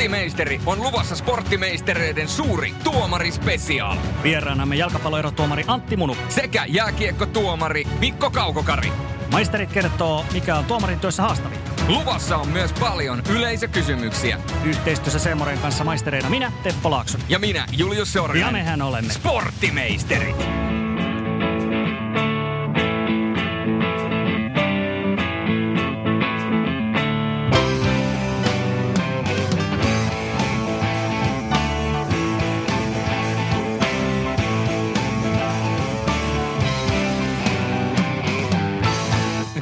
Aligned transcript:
Hei 0.00 0.08
kotimeisteri, 0.08 0.60
on 0.66 0.82
luvassa 0.82 1.16
sporttimeistereiden 1.16 2.28
suuri 2.28 2.74
tuomarispesiaal. 2.84 3.96
Vieraanamme 4.22 4.76
jalkapalloerotuomari 4.76 5.64
Antti 5.66 5.96
Munu. 5.96 6.16
Sekä 6.28 6.64
jääkiekkotuomari 6.68 7.84
Mikko 7.98 8.30
Kaukokari. 8.30 8.92
Maisterit 9.32 9.72
kertoo, 9.72 10.24
mikä 10.32 10.56
on 10.56 10.64
tuomarin 10.64 11.00
työssä 11.00 11.22
haastavinta. 11.22 11.70
Luvassa 11.88 12.36
on 12.36 12.48
myös 12.48 12.72
paljon 12.72 13.22
yleisökysymyksiä. 13.30 14.38
Yhteistyössä 14.64 15.18
Seemoren 15.18 15.58
kanssa 15.58 15.84
maistereina 15.84 16.30
minä, 16.30 16.52
Teppo 16.62 16.90
Laaksonen. 16.90 17.26
Ja 17.28 17.38
minä, 17.38 17.66
Julius 17.72 18.12
Sorgen. 18.12 18.40
Ja 18.40 18.52
mehän 18.52 18.82
olemme. 18.82 19.12
Sporttimeisterit. 19.12 20.69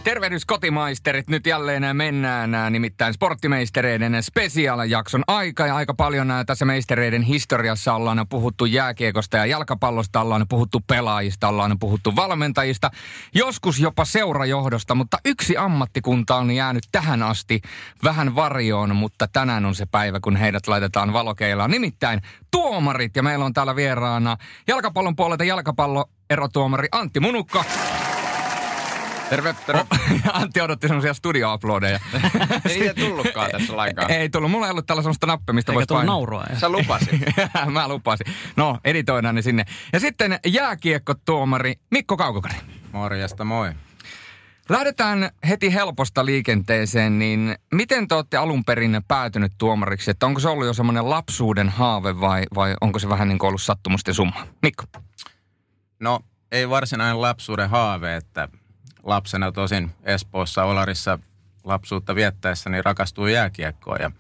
Tervehdys 0.09 0.47
kotimaisterit. 0.47 1.29
Nyt 1.29 1.47
jälleen 1.47 1.97
mennään 1.97 2.55
ää, 2.55 2.71
nimittäin 2.71 3.15
sporttimeistereiden 3.15 4.23
spesiaalijakson 4.23 5.25
aika. 5.27 5.67
Ja 5.67 5.77
aika 5.77 5.95
paljon 5.95 6.31
ää, 6.31 6.45
tässä 6.45 6.65
meistereiden 6.65 7.23
historiassa 7.23 7.95
ollaan 7.95 8.27
puhuttu 8.29 8.65
jääkiekosta 8.65 9.37
ja 9.37 9.47
jalkapallosta, 9.47 10.21
ollaan 10.21 10.47
puhuttu 10.49 10.81
pelaajista, 10.87 11.49
ollaan 11.49 11.79
puhuttu 11.79 12.17
valmentajista, 12.17 12.91
joskus 13.35 13.81
jopa 13.81 14.05
seurajohdosta, 14.05 14.95
mutta 14.95 15.19
yksi 15.25 15.57
ammattikunta 15.57 16.37
on 16.37 16.51
jäänyt 16.51 16.85
tähän 16.93 17.23
asti 17.23 17.61
vähän 18.05 18.35
varjoon, 18.35 18.97
mutta 18.97 19.29
tänään 19.33 19.65
on 19.65 19.75
se 19.75 19.87
päivä, 19.87 20.21
kun 20.21 20.37
heidät 20.37 20.69
laitetaan 20.69 21.13
valokeilaan. 21.13 21.71
Nimittäin 21.71 22.21
tuomarit, 22.51 23.17
ja 23.17 23.23
meillä 23.23 23.45
on 23.45 23.53
täällä 23.53 23.77
vieraana 23.77 24.37
jalkapallon 24.69 25.17
puolelta 25.17 25.45
jalkapallo 25.45 26.05
erotuomari 26.31 26.89
Antti 26.93 27.21
Munukka. 27.21 27.65
Terve, 29.31 29.55
terve. 29.67 29.85
Antti 30.33 30.61
odotti 30.61 30.89
semmoisia 30.89 31.15
studio-uploadeja. 31.15 32.01
Ei 32.71 32.81
niitä 32.81 32.95
tullutkaan 32.95 33.51
tässä 33.51 33.77
lainkaan. 33.77 34.11
Ei 34.11 34.29
tullut. 34.29 34.51
Mulla 34.51 34.67
ei 34.67 34.71
ollut 34.71 34.87
tällä 34.87 35.03
semmoista 35.03 35.27
nappia, 35.27 35.53
mistä 35.53 35.73
Eikä 35.73 35.77
voisi 35.77 35.87
tullut 35.87 36.01
painaa. 36.01 36.15
naurua. 36.15 36.45
Ja. 36.51 36.59
Sä 36.59 36.69
lupasit. 36.69 37.21
Mä 37.73 37.89
lupasin. 37.89 38.27
No, 38.57 38.79
editoidaan 38.85 39.35
ne 39.35 39.43
sinne. 39.43 39.65
Ja 39.93 40.01
sitten 40.01 40.39
jääkiekkotuomari 40.47 41.75
Mikko 41.91 42.17
Kaukokari. 42.17 42.55
Morjesta, 42.93 43.45
moi. 43.45 43.73
Lähdetään 44.69 45.31
heti 45.49 45.75
helposta 45.75 46.25
liikenteeseen, 46.25 47.19
niin 47.19 47.57
miten 47.75 48.09
te 48.09 48.15
olette 48.15 48.37
alun 48.37 48.65
perin 48.65 49.01
päätynyt 49.09 49.53
tuomariksi? 49.59 50.11
Että 50.11 50.27
onko 50.27 50.41
se 50.41 50.49
ollut 50.49 50.67
jo 50.67 50.73
semmoinen 50.75 51.11
lapsuuden 51.11 51.69
haave 51.69 52.21
vai, 52.21 52.45
vai 52.55 52.75
onko 52.81 52.99
se 52.99 53.09
vähän 53.09 53.29
niin 53.29 53.39
kuin 53.39 53.49
ollut 53.49 53.63
sattumusten 53.63 54.15
summa? 54.15 54.47
Mikko. 54.63 54.85
No, 56.01 56.21
ei 56.53 56.69
varsinainen 56.71 57.21
lapsuuden 57.23 57.71
haave, 57.71 58.17
että 58.17 58.49
lapsena 59.09 59.53
tosin 59.53 59.91
Espoossa 60.03 60.65
Olarissa 60.65 61.19
lapsuutta 61.65 62.15
viettäessäni 62.15 62.83
rakastui 62.83 63.33
jääkiekkoon 63.33 63.99
ja 64.01 64.11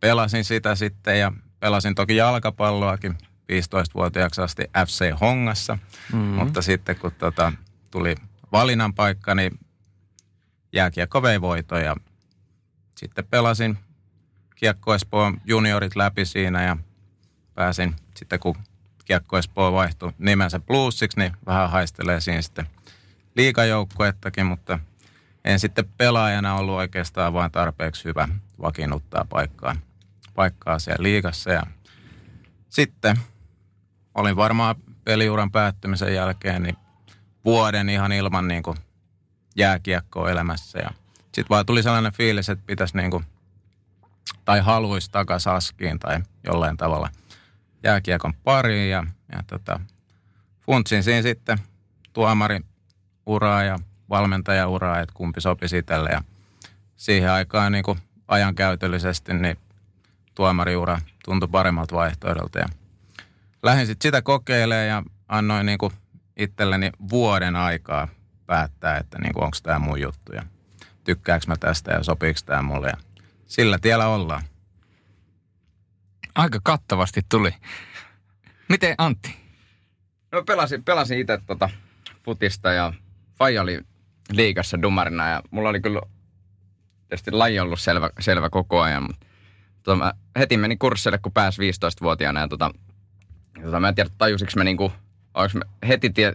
pelasin 0.00 0.44
sitä 0.44 0.74
sitten 0.74 1.20
ja 1.20 1.32
pelasin 1.60 1.94
toki 1.94 2.16
jalkapalloakin 2.16 3.18
15-vuotiaaksi 3.52 4.40
asti 4.40 4.64
FC 4.86 5.20
Hongassa, 5.20 5.78
mm-hmm. 6.12 6.20
mutta 6.20 6.62
sitten 6.62 6.96
kun 6.96 7.12
tota, 7.18 7.52
tuli 7.90 8.14
valinnan 8.52 8.94
paikka, 8.94 9.34
niin 9.34 9.58
jääkiekko 10.72 11.22
vei 11.22 11.40
voiton 11.40 11.82
ja 11.82 11.96
sitten 12.98 13.26
pelasin 13.30 13.78
Kiekko 14.56 14.94
Espoon 14.94 15.40
juniorit 15.44 15.96
läpi 15.96 16.24
siinä 16.24 16.64
ja 16.64 16.76
pääsin 17.54 17.96
sitten 18.14 18.40
kun 18.40 18.54
Kiekko 19.04 19.38
Espoo 19.38 19.72
vaihtui 19.72 20.12
nimensä 20.18 20.60
Bluesiksi, 20.60 21.18
niin 21.18 21.32
vähän 21.46 21.70
haistelee 21.70 22.20
siinä 22.20 22.42
sitten 22.42 22.66
liikajoukkuettakin, 23.36 24.46
mutta 24.46 24.78
en 25.44 25.58
sitten 25.58 25.88
pelaajana 25.98 26.54
ollut 26.54 26.74
oikeastaan 26.74 27.32
vain 27.32 27.50
tarpeeksi 27.50 28.04
hyvä 28.04 28.28
vakiinnuttaa 28.62 29.26
paikkaa, 29.28 29.76
paikkaa 30.34 30.78
siellä 30.78 31.02
liigassa. 31.02 31.50
Ja 31.50 31.62
sitten 32.68 33.16
olin 34.14 34.36
varmaan 34.36 34.74
peliuran 35.04 35.50
päättymisen 35.50 36.14
jälkeen 36.14 36.62
niin 36.62 36.76
vuoden 37.44 37.88
ihan 37.88 38.12
ilman 38.12 38.48
niin 38.48 38.62
kuin 38.62 38.76
jääkiekkoa 39.56 40.30
elämässä. 40.30 40.78
Ja 40.78 40.90
sitten 41.22 41.48
vaan 41.50 41.66
tuli 41.66 41.82
sellainen 41.82 42.12
fiilis, 42.12 42.48
että 42.48 42.66
pitäisi 42.66 42.96
niin 42.96 43.10
kuin, 43.10 43.24
tai 44.44 44.60
haluaisi 44.60 45.10
takaisin 45.10 45.52
askiin 45.52 45.98
tai 45.98 46.20
jollain 46.46 46.76
tavalla 46.76 47.08
jääkiekon 47.84 48.34
pariin. 48.34 48.90
Ja, 48.90 49.04
ja 49.32 49.42
tota, 49.46 49.80
funtsin 50.66 51.02
siinä 51.02 51.22
sitten 51.22 51.58
tuomari 52.12 52.60
uraa 53.26 53.62
ja 53.62 53.78
valmentajauraa, 54.10 55.00
että 55.00 55.14
kumpi 55.14 55.40
sopisi 55.40 55.78
itselle. 55.78 56.10
Ja 56.10 56.22
siihen 56.96 57.30
aikaan 57.30 57.72
niin 57.72 57.84
kuin 57.84 57.98
ajankäytöllisesti 58.28 59.34
niin 59.34 59.58
tuomariura 60.34 61.00
tuntui 61.24 61.48
paremmalta 61.48 61.96
vaihtoehdolta. 61.96 62.58
Ja 62.58 62.68
lähdin 63.62 63.86
sitten 63.86 64.08
sitä 64.08 64.22
kokeilemaan 64.22 64.86
ja 64.86 65.02
annoin 65.28 65.66
niin 65.66 65.78
kuin 65.78 65.92
itselleni 66.36 66.90
vuoden 67.10 67.56
aikaa 67.56 68.08
päättää, 68.46 68.96
että 68.96 69.18
niin 69.18 69.32
onko 69.34 69.56
tämä 69.62 69.78
mun 69.78 70.00
juttu 70.00 70.32
ja 70.32 70.42
tykkääkö 71.04 71.46
mä 71.48 71.56
tästä 71.56 71.92
ja 71.92 72.02
sopiiko 72.02 72.40
tämä 72.46 72.62
mulle. 72.62 72.88
Ja 72.88 72.96
sillä 73.46 73.78
tiellä 73.78 74.06
ollaan. 74.08 74.42
Aika 76.34 76.58
kattavasti 76.62 77.20
tuli. 77.28 77.54
Miten 78.68 78.94
Antti? 78.98 79.36
No 80.32 80.42
pelasin, 80.42 80.84
pelasin 80.84 81.18
itse 81.18 81.38
tota 81.46 81.70
futista 82.24 82.72
ja 82.72 82.92
Faija 83.34 83.62
oli 83.62 83.80
liigassa 84.32 84.82
dumarina 84.82 85.28
ja 85.28 85.42
mulla 85.50 85.68
oli 85.68 85.80
kyllä 85.80 86.00
tietysti 87.08 87.30
laji 87.30 87.60
ollut 87.60 87.80
selvä, 87.80 88.10
selvä 88.20 88.50
koko 88.50 88.80
ajan, 88.80 89.02
mutta 89.02 89.26
tota, 89.82 89.96
mä 89.96 90.12
heti 90.38 90.56
menin 90.56 90.78
kurssille, 90.78 91.18
kun 91.18 91.32
pääsi 91.32 91.62
15-vuotiaana 91.62 92.40
ja 92.40 92.48
tota, 92.48 92.70
ja 93.56 93.62
tota, 93.62 93.80
mä 93.80 93.88
en 93.88 93.94
tiedä 93.94 94.10
tajusinko 94.18 94.52
mä 94.56 94.64
niinku, 94.64 94.92
mä 95.54 95.88
heti, 95.88 96.10
tie, 96.10 96.32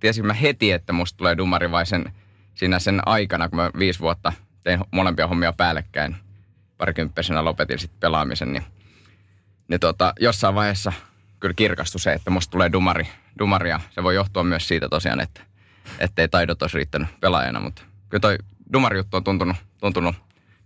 tiesin 0.00 0.26
mä 0.26 0.32
heti, 0.32 0.72
että 0.72 0.92
musta 0.92 1.16
tulee 1.16 1.36
dumari 1.36 1.70
vai 1.70 1.86
sen, 1.86 2.12
siinä 2.54 2.78
sen 2.78 3.08
aikana, 3.08 3.48
kun 3.48 3.56
mä 3.56 3.70
viisi 3.78 4.00
vuotta 4.00 4.32
tein 4.62 4.80
molempia 4.90 5.28
hommia 5.28 5.52
päällekkäin, 5.52 6.16
parikymppisenä 6.78 7.44
lopetin 7.44 7.78
sitten 7.78 8.00
pelaamisen, 8.00 8.52
niin, 8.52 8.64
niin 9.68 9.80
tota, 9.80 10.12
jossain 10.20 10.54
vaiheessa 10.54 10.92
kyllä 11.40 11.54
kirkastui 11.54 12.00
se, 12.00 12.12
että 12.12 12.30
musta 12.30 12.50
tulee 12.50 12.72
dumari, 12.72 13.08
dumari 13.38 13.70
ja 13.70 13.80
se 13.90 14.02
voi 14.02 14.14
johtua 14.14 14.44
myös 14.44 14.68
siitä 14.68 14.88
tosiaan, 14.88 15.20
että 15.20 15.40
ettei 15.98 16.28
taidot 16.28 16.62
olisi 16.62 16.76
riittänyt 16.76 17.08
pelaajana, 17.20 17.60
mutta 17.60 17.82
kyllä 18.08 18.20
toi 18.20 18.38
dumarijuttu 18.72 19.16
on 19.16 19.24
tuntunut, 19.24 19.56
tuntunut 19.80 20.16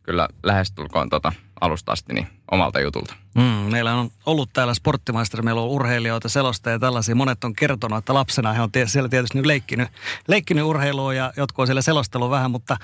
kyllä 0.09 0.29
lähestulkoon 0.43 1.09
tota 1.09 1.33
alusta 1.61 1.93
asti 1.93 2.13
niin 2.13 2.27
omalta 2.51 2.81
jutulta. 2.81 3.15
Mm, 3.35 3.43
meillä 3.43 3.95
on 3.95 4.11
ollut 4.27 4.51
täällä 4.53 4.75
sporttimaisteri, 4.75 5.43
meillä 5.43 5.61
on 5.61 5.69
urheilijoita, 5.69 6.29
selostajia 6.29 6.75
ja 6.75 6.79
tällaisia. 6.79 7.15
Monet 7.15 7.45
on 7.45 7.55
kertonut, 7.55 7.99
että 7.99 8.15
lapsena 8.15 8.53
he 8.53 8.63
on 8.63 8.73
tie- 8.73 8.87
siellä 8.87 9.09
tietysti 9.09 9.39
nyt 9.39 9.47
leikkinyt, 9.47 9.89
leikkinyt 10.29 10.65
urheilua 10.65 11.15
ja 11.15 11.33
jotkut 11.37 11.63
on 11.63 11.67
siellä 11.67 11.83
selostelua 11.83 12.31
vähän, 12.31 12.51
mutta 12.51 12.77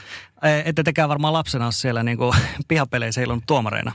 e, 0.43 0.63
ette 0.65 0.83
tekään 0.83 1.09
varmaan 1.09 1.33
lapsena 1.33 1.71
siellä 1.71 2.03
niin 2.03 2.19
kuin, 2.19 2.37
pihapeleissä 2.69 3.21
heilunut 3.21 3.45
tuomareina. 3.47 3.93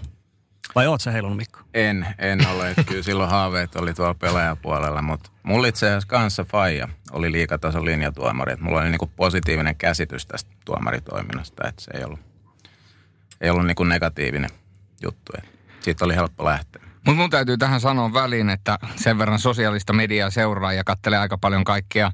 Vai 0.75 0.88
oot 0.88 1.01
sä 1.01 1.12
heilunut 1.12 1.38
Mikko? 1.38 1.60
En, 1.74 2.07
en 2.18 2.48
ole. 2.48 2.74
Kyllä 2.88 3.04
silloin 3.04 3.30
haaveet 3.30 3.75
oli 3.75 3.94
tuolla 3.94 4.13
pelaajapuolella, 4.13 5.01
mutta 5.01 5.31
mulla 5.44 5.68
itse 5.68 5.88
asiassa 5.88 6.07
kanssa 6.07 6.44
Faija 6.44 6.88
oli 7.12 7.31
liikatason 7.31 7.86
linjatuomari. 7.86 8.54
Että 8.54 8.66
mulla 8.66 8.80
oli 8.80 8.89
niinku 8.89 9.12
positiivinen 9.16 9.75
käsitys 9.75 10.25
tästä 10.25 10.51
tuomaritoiminnasta, 10.66 11.68
että 11.68 11.81
se 11.81 11.92
ei 11.94 12.04
ollut, 12.04 12.19
ei 13.42 13.50
ollut 13.50 13.66
niinku 13.66 13.83
negatiivinen 13.83 14.50
juttu. 15.04 15.33
Et 15.38 15.60
siitä 15.80 16.06
oli 16.06 16.16
helppo 16.16 16.45
lähteä. 16.45 16.81
Mutta 17.06 17.22
mun 17.22 17.30
täytyy 17.30 17.57
tähän 17.57 17.81
sanoa 17.81 18.13
väliin, 18.13 18.50
että 18.50 18.80
sen 18.95 19.18
verran 19.18 19.39
sosiaalista 19.39 19.94
mediaa 19.94 20.30
seuraa 20.30 20.74
ja 20.74 20.83
kattelee 20.83 21.19
aika 21.19 21.38
paljon 21.38 21.63
kaikkia 21.63 22.12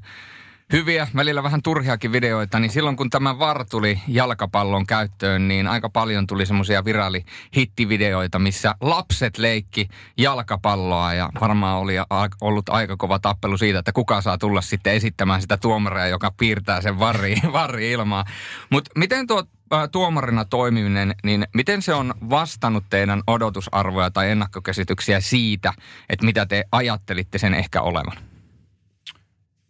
hyviä, 0.72 1.08
välillä 1.16 1.42
vähän 1.42 1.62
turhiakin 1.62 2.12
videoita, 2.12 2.58
niin 2.58 2.70
silloin 2.70 2.96
kun 2.96 3.10
tämä 3.10 3.38
VAR 3.38 3.64
tuli 3.70 4.00
jalkapallon 4.08 4.86
käyttöön, 4.86 5.48
niin 5.48 5.66
aika 5.66 5.88
paljon 5.88 6.26
tuli 6.26 6.46
semmoisia 6.46 6.84
viraali-hittivideoita, 6.84 8.38
missä 8.38 8.74
lapset 8.80 9.38
leikki 9.38 9.88
jalkapalloa 10.18 11.14
ja 11.14 11.30
varmaan 11.40 11.78
oli 11.78 11.94
ollut 12.40 12.68
aika 12.68 12.96
kova 12.96 13.18
tappelu 13.18 13.58
siitä, 13.58 13.78
että 13.78 13.92
kuka 13.92 14.20
saa 14.20 14.38
tulla 14.38 14.60
sitten 14.60 14.92
esittämään 14.92 15.40
sitä 15.40 15.56
tuomaria, 15.56 16.06
joka 16.06 16.32
piirtää 16.36 16.80
sen 16.80 16.98
varri, 16.98 17.36
varri 17.52 17.90
ilmaa. 17.92 18.24
Mutta 18.70 18.90
miten 18.96 19.26
tuo 19.26 19.44
tuomarina 19.92 20.44
toimiminen, 20.44 21.14
niin 21.24 21.46
miten 21.54 21.82
se 21.82 21.94
on 21.94 22.14
vastannut 22.30 22.84
teidän 22.90 23.22
odotusarvoja 23.26 24.10
tai 24.10 24.30
ennakkokäsityksiä 24.30 25.20
siitä, 25.20 25.72
että 26.08 26.26
mitä 26.26 26.46
te 26.46 26.64
ajattelitte 26.72 27.38
sen 27.38 27.54
ehkä 27.54 27.82
olevan? 27.82 28.16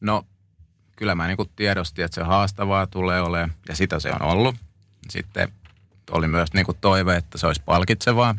No 0.00 0.24
kyllä 0.96 1.14
mä 1.14 1.26
niin 1.26 1.50
tiedostin, 1.56 2.04
että 2.04 2.14
se 2.14 2.22
haastavaa 2.22 2.86
tulee 2.86 3.20
olemaan 3.20 3.52
ja 3.68 3.76
sitä 3.76 4.00
se 4.00 4.10
on 4.10 4.22
ollut. 4.22 4.56
Sitten 5.10 5.52
oli 6.10 6.28
myös 6.28 6.52
niin 6.54 6.66
toive, 6.80 7.16
että 7.16 7.38
se 7.38 7.46
olisi 7.46 7.62
palkitsevaa 7.64 8.34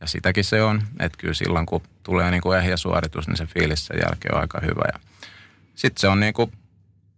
ja 0.00 0.06
sitäkin 0.06 0.44
se 0.44 0.62
on. 0.62 0.82
Että 1.00 1.18
kyllä 1.18 1.34
silloin 1.34 1.66
kun 1.66 1.82
tulee 2.02 2.30
niin 2.30 2.42
ehjä 2.58 2.76
suoritus, 2.76 3.28
niin 3.28 3.36
se 3.36 3.46
fiilis 3.46 3.86
sen 3.86 3.98
jälkeen 3.98 4.34
on 4.34 4.40
aika 4.40 4.60
hyvä. 4.60 4.82
Ja 4.92 5.00
sitten 5.74 6.00
se 6.00 6.08
on 6.08 6.20
niin 6.20 6.34
kuin, 6.34 6.52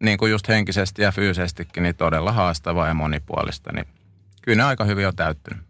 niin 0.00 0.18
kuin 0.18 0.32
just 0.32 0.48
henkisesti 0.48 1.02
ja 1.02 1.12
fyysisestikin 1.12 1.82
niin 1.82 1.96
todella 1.96 2.32
haastavaa 2.32 2.88
ja 2.88 2.94
monipuolista. 2.94 3.72
Niin 3.72 3.86
kyllä 4.42 4.56
ne 4.56 4.62
aika 4.62 4.84
hyvin 4.84 5.06
on 5.06 5.16
täyttynyt. 5.16 5.62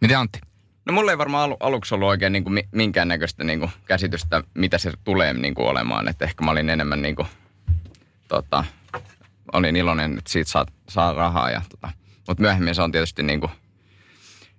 Miten 0.00 0.18
Antti? 0.18 0.40
No 0.84 0.92
mulla 0.92 1.10
ei 1.10 1.18
varmaan 1.18 1.56
aluksi 1.60 1.94
ollut 1.94 2.08
oikein 2.08 2.32
niin 2.32 2.44
kuin 2.44 2.62
minkäännäköistä 2.72 3.44
niin 3.44 3.58
kuin 3.58 3.70
käsitystä, 3.84 4.42
mitä 4.54 4.78
se 4.78 4.92
tulee 5.04 5.34
niin 5.34 5.54
kuin 5.54 5.68
olemaan. 5.68 6.08
Että 6.08 6.24
ehkä 6.24 6.44
mä 6.44 6.50
olin 6.50 6.70
enemmän 6.70 7.02
niin 7.02 7.16
kuin 7.16 7.28
tota, 8.28 8.64
olin 9.52 9.76
iloinen, 9.76 10.18
että 10.18 10.30
siitä 10.30 10.50
saa, 10.50 10.66
saa 10.88 11.12
rahaa. 11.12 11.50
Ja, 11.50 11.62
tota, 11.70 11.92
mutta 12.28 12.40
myöhemmin 12.40 12.74
se 12.74 12.82
on 12.82 12.92
tietysti 12.92 13.22
niin 13.22 13.40
kuin, 13.40 13.52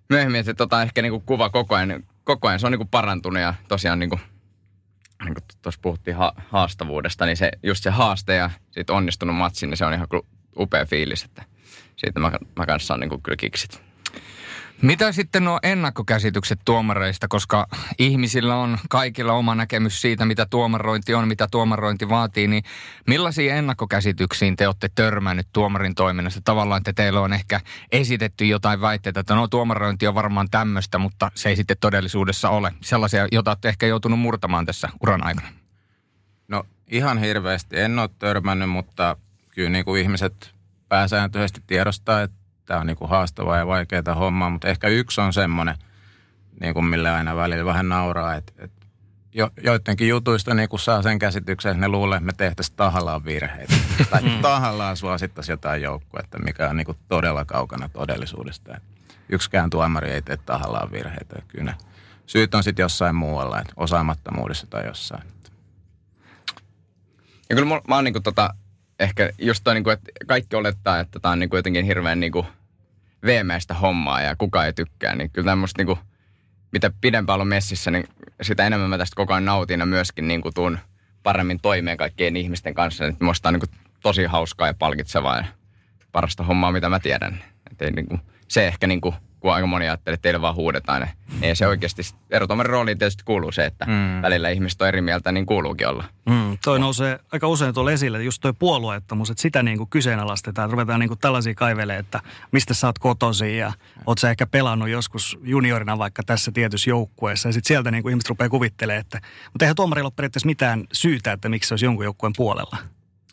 myöhemmin 0.10 0.44
se 0.44 0.54
tota, 0.54 0.82
ehkä 0.82 1.02
niin 1.02 1.12
kuin 1.12 1.24
kuva 1.26 1.50
koko 1.50 1.76
ajan, 1.76 2.04
koko 2.24 2.48
ajan 2.48 2.60
se 2.60 2.66
on 2.66 2.72
niin 2.72 2.80
kuin 2.80 2.90
parantunut 2.90 3.42
ja 3.42 3.54
tosiaan 3.68 4.00
niin 4.00 4.10
kuin, 4.10 4.22
niin 5.24 5.34
kuin 5.34 5.44
tuossa 5.62 5.80
puhuttiin 5.82 6.18
ha- 6.18 6.34
haastavuudesta, 6.50 7.26
niin 7.26 7.38
se, 7.38 7.52
just 7.64 7.84
se 7.84 7.90
haaste 7.90 8.36
ja 8.36 8.50
sitten 8.72 8.96
onnistunut 8.96 9.36
matsi, 9.36 9.68
niin 9.68 9.78
se 9.78 9.86
on 9.86 9.94
ihan 9.94 10.08
upea 10.60 10.86
fiilis, 10.86 11.24
että 11.24 11.44
siitä 11.96 12.20
mä, 12.20 12.32
mä 12.56 12.66
kanssa 12.66 12.94
on 12.94 13.00
niin 13.00 13.10
kuin 13.10 13.22
kyllä 13.22 13.36
kiksit. 13.36 13.89
Mitä 14.82 15.12
sitten 15.12 15.44
nuo 15.44 15.60
ennakkokäsitykset 15.64 16.60
tuomareista, 16.66 17.28
koska 17.28 17.68
ihmisillä 18.00 18.56
on 18.56 18.78
kaikilla 18.90 19.34
oma 19.34 19.56
näkemys 19.56 20.02
siitä, 20.02 20.26
mitä 20.26 20.46
tuomarointi 20.50 21.14
on, 21.14 21.28
mitä 21.28 21.48
tuomarointi 21.52 22.10
vaatii, 22.10 22.48
niin 22.48 22.64
millaisiin 23.08 23.54
ennakkokäsityksiin 23.54 24.56
te 24.56 24.68
olette 24.68 24.90
törmännyt 24.96 25.48
tuomarin 25.54 25.96
toiminnasta? 25.96 26.42
Tavallaan, 26.44 26.78
että 26.78 26.94
teillä 26.94 27.22
on 27.22 27.34
ehkä 27.34 27.62
esitetty 27.92 28.46
jotain 28.46 28.82
väitteitä, 28.82 29.20
että 29.20 29.36
no 29.36 29.48
tuomarointi 29.48 30.08
on 30.08 30.16
varmaan 30.16 30.48
tämmöistä, 30.52 30.98
mutta 30.98 31.32
se 31.36 31.50
ei 31.50 31.56
sitten 31.56 31.78
todellisuudessa 31.80 32.50
ole. 32.50 32.74
Sellaisia, 32.82 33.28
joita 33.32 33.52
olette 33.52 33.70
ehkä 33.70 33.88
joutunut 33.88 34.20
murtamaan 34.20 34.66
tässä 34.66 34.90
uran 35.02 35.24
aikana. 35.24 35.48
No 36.48 36.64
ihan 36.92 37.18
hirveästi 37.18 37.80
en 37.80 38.00
ole 38.00 38.10
törmännyt, 38.20 38.70
mutta 38.70 39.18
kyllä 39.50 39.70
niin 39.70 39.86
kuin 39.86 40.02
ihmiset 40.02 40.54
pääsääntöisesti 40.90 41.62
tiedostaa, 41.68 42.22
että 42.22 42.39
tämä 42.70 42.80
on 42.80 42.88
niin 42.88 42.98
kuin 42.98 43.10
haastavaa 43.10 43.58
ja 43.58 43.68
vaikeaa 43.68 44.16
hommaa, 44.16 44.50
mutta 44.50 44.68
ehkä 44.68 44.88
yksi 44.88 45.22
on 45.22 45.34
semmoinen, 45.34 45.76
niin 46.62 46.74
kuin 46.74 46.86
mille 46.86 47.10
aina 47.10 47.36
välillä 47.36 47.66
vähän 47.66 47.90
nauraa, 47.90 48.36
että, 48.36 48.54
että 48.58 48.86
jo, 49.34 49.50
joidenkin 49.64 50.08
jutuista 50.08 50.54
niin 50.54 50.70
kuin 50.70 50.80
saa 50.80 51.02
sen 51.02 51.20
käsityksen, 51.20 51.72
että 51.72 51.82
ne 51.82 51.88
luulee, 51.88 52.18
että 52.18 52.26
me 52.26 52.34
tehtäisiin 52.38 52.76
tahallaan 52.76 53.26
virheitä. 53.26 53.74
tai 54.12 54.22
mm. 54.22 54.42
tahallaan 54.42 54.98
suosittaisiin 54.98 55.54
jotain 55.54 55.82
joukkuetta, 55.82 56.40
mikä 56.40 56.70
on 56.70 56.78
niin 56.78 56.86
kuin 56.86 56.98
todella 57.08 57.46
kaukana 57.46 57.90
todellisuudesta. 57.90 58.76
Että 58.78 58.90
yksikään 59.30 59.70
tuomari 59.70 60.12
ei 60.12 60.22
tee 60.22 60.38
tahallaan 60.38 60.92
virheitä. 60.92 61.42
Kyllä 61.48 61.64
ne 61.64 61.76
syyt 62.26 62.56
on 62.56 62.64
sitten 62.64 62.84
jossain 62.84 63.16
muualla, 63.16 63.62
että 63.62 63.74
osaamattomuudessa 63.78 64.68
tai 64.68 64.86
jossain. 64.86 65.24
Ja 67.50 67.56
kyllä 67.56 67.76
mä, 67.76 67.82
mä 67.88 67.96
oon 67.96 68.04
niin 68.04 68.24
tota, 68.24 68.54
ehkä 69.00 69.30
just 69.38 69.64
toi, 69.64 69.74
niin 69.74 69.84
kuin, 69.84 69.94
että 69.94 70.12
kaikki 70.28 70.56
olettaa, 70.56 71.00
että 71.00 71.20
tämä 71.20 71.32
on 71.32 71.40
niin 71.40 71.50
kuin 71.50 71.58
jotenkin 71.58 71.86
hirveän 71.86 72.20
niin 72.20 72.32
kuin 72.32 72.48
veemäistä 73.24 73.74
hommaa 73.74 74.22
ja 74.22 74.36
kukaan 74.36 74.66
ei 74.66 74.74
tykkää, 74.74 75.16
niin 75.16 75.30
kyllä 75.30 75.52
tämmöistä 75.52 75.84
niin 75.84 75.98
mitä 76.72 76.92
pidempään 77.02 77.42
on 77.42 77.48
messissä, 77.48 77.92
niin 77.92 78.08
sitä 78.42 78.68
enemmän 78.68 78.90
mä 78.90 78.98
tästä 78.98 79.16
koko 79.16 79.34
ajan 79.34 79.46
nautin 79.46 79.80
ja 79.80 79.86
myöskin 79.86 80.28
niin 80.28 80.42
kuin 80.42 80.54
tuun 80.54 80.80
paremmin 81.24 81.60
toimeen 81.62 81.98
kaikkien 81.98 82.38
ihmisten 82.38 82.74
kanssa. 82.74 83.06
Että 83.06 83.26
musta 83.26 83.50
on 83.50 83.54
niin 83.54 83.60
kuin 83.70 83.80
tosi 84.02 84.26
hauskaa 84.26 84.68
ja 84.68 84.74
palkitsevaa 84.74 85.38
ja 85.38 85.46
parasta 86.12 86.44
hommaa, 86.44 86.72
mitä 86.72 86.90
mä 86.90 87.00
tiedän. 87.00 87.44
Että 87.72 87.86
ei, 87.86 87.92
niin 87.92 88.08
kuin, 88.08 88.22
se 88.48 88.68
ehkä 88.68 88.88
niin 88.88 89.02
kuin 89.02 89.16
kun 89.40 89.54
aika 89.54 89.68
moni 89.68 89.86
ajattelee, 89.86 90.14
että 90.14 90.22
teille 90.22 90.42
vaan 90.42 90.56
huudetaan. 90.56 91.02
Niin 91.02 91.44
ei 91.44 91.56
se 91.56 91.68
oikeasti, 91.68 92.02
erotuomarin 92.30 92.70
rooliin 92.70 92.98
tietysti 92.98 93.24
kuuluu 93.24 93.52
se, 93.52 93.66
että 93.66 93.86
mm. 93.86 94.22
välillä 94.22 94.50
ihmiset 94.50 94.82
on 94.82 94.88
eri 94.88 95.02
mieltä, 95.02 95.32
niin 95.32 95.46
kuuluukin 95.46 95.88
olla. 95.88 96.04
Mm, 96.30 96.58
toi 96.64 96.80
nousee 96.80 97.20
aika 97.32 97.48
usein 97.48 97.74
tuolla 97.74 97.92
esille, 97.92 98.24
just 98.24 98.42
toi 98.42 98.54
puolueettomuus, 98.54 99.30
että 99.30 99.42
sitä 99.42 99.64
niin 99.64 99.78
kuin 99.78 99.90
kyseenalaistetaan. 99.90 100.70
Ruvetaan 100.70 101.00
niin 101.00 101.08
kuin 101.08 101.20
tällaisia 101.20 101.56
kaivele, 101.56 101.98
että 101.98 102.20
mistä 102.52 102.74
sä 102.74 102.88
oot 102.88 103.00
kotosi 103.00 103.58
ja 103.58 103.74
oot 104.06 104.18
sä 104.18 104.30
ehkä 104.30 104.48
pelannut 104.48 104.90
joskus 104.90 105.40
juniorina 105.44 105.98
vaikka 105.98 106.24
tässä 106.24 106.52
tietyssä 106.52 106.90
joukkueessa. 106.90 107.50
Ja 107.50 107.54
sitten 107.54 107.68
sieltä 107.68 107.92
niin 107.92 108.04
kuin 108.04 108.12
ihmiset 108.12 108.30
rupeaa 108.30 108.50
kuvittelemaan, 108.50 109.02
että 109.02 109.22
mutta 109.54 109.66
eihän 109.66 109.76
tuomarilla 109.76 110.08
ole 110.08 110.14
periaatteessa 110.16 110.48
mitään 110.48 110.84
syytä, 110.92 111.32
että 111.32 111.50
miksi 111.50 111.68
se 111.68 111.74
olisi 111.74 111.86
jonkun 111.86 112.06
joukkueen 112.06 112.34
puolella. 112.38 112.78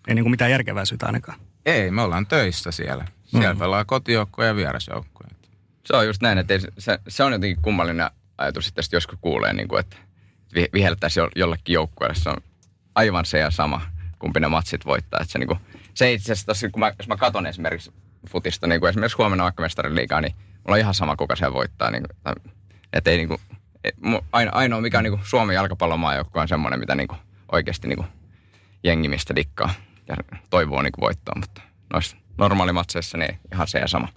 Ei 0.08 0.14
niin 0.14 0.24
kuin 0.24 0.30
mitään 0.30 0.50
järkevää 0.50 0.84
syytä 0.84 1.06
ainakaan. 1.06 1.38
Ei, 1.66 1.90
me 1.90 2.02
ollaan 2.02 2.26
töissä 2.26 2.70
siellä. 2.70 3.04
Siellä 3.24 3.52
mm. 3.52 3.58
pelaa 3.58 3.84
kotijoukkue 3.84 4.46
ja 4.46 4.56
vierasjoukkue. 4.56 5.26
Se 5.86 5.96
on 5.96 6.06
just 6.06 6.22
näin, 6.22 6.38
että 6.38 6.54
se, 6.78 6.98
se 7.08 7.24
on 7.24 7.32
jotenkin 7.32 7.62
kummallinen 7.62 8.10
ajatus, 8.38 8.68
että 8.68 8.82
joskus 8.92 9.18
kuulee, 9.20 9.52
niin 9.52 9.68
kuin, 9.68 9.80
että 9.80 9.96
viheltäisi 10.72 11.20
jollekin 11.36 11.72
joukkueelle. 11.72 12.14
Se 12.14 12.28
on 12.28 12.36
aivan 12.94 13.24
se 13.24 13.38
ja 13.38 13.50
sama, 13.50 13.82
kumpi 14.18 14.40
ne 14.40 14.48
matsit 14.48 14.86
voittaa. 14.86 15.20
Että 15.20 15.32
se, 15.32 15.38
niin 15.38 15.48
kuin, 15.48 15.58
se 15.94 16.12
itse 16.12 16.32
asiassa, 16.32 16.70
kun 16.70 16.80
mä, 16.80 16.92
jos 16.98 17.08
mä 17.08 17.16
katson 17.16 17.46
esimerkiksi 17.46 17.92
futista, 18.28 18.66
niin 18.66 18.80
kuin 18.80 18.90
esimerkiksi 18.90 19.16
huomenna 19.16 19.44
vaikka 19.44 19.62
mestarin 19.62 19.94
liikaa, 19.94 20.20
niin 20.20 20.34
mulla 20.38 20.74
on 20.74 20.78
ihan 20.78 20.94
sama, 20.94 21.16
kuka 21.16 21.36
se 21.36 21.52
voittaa. 21.52 21.90
Niin 21.90 22.02
kuin, 22.02 22.36
että 22.92 23.10
ei 23.10 23.16
niin 23.16 23.28
kuin, 23.28 23.40
ainoa, 24.32 24.80
mikä 24.80 24.98
on 24.98 25.04
niin 25.04 25.12
kuin 25.12 25.26
Suomen 25.26 25.54
jalkapallomaajoukkue 25.54 26.42
on 26.42 26.48
semmoinen, 26.48 26.80
mitä 26.80 26.94
niin 26.94 27.08
kuin, 27.08 27.18
oikeasti 27.52 27.88
niin 27.88 27.96
kuin, 27.96 28.08
jengi 28.84 29.08
mistä 29.08 29.36
dikkaa 29.36 29.74
ja 30.08 30.16
toivoo 30.50 30.82
niin 30.82 30.92
voittoa, 31.00 31.34
mutta 31.40 31.62
noissa 31.92 32.16
normaalimatseissa 32.38 33.18
niin 33.18 33.38
ihan 33.52 33.68
se 33.68 33.78
ja 33.78 33.88
sama. 33.88 34.08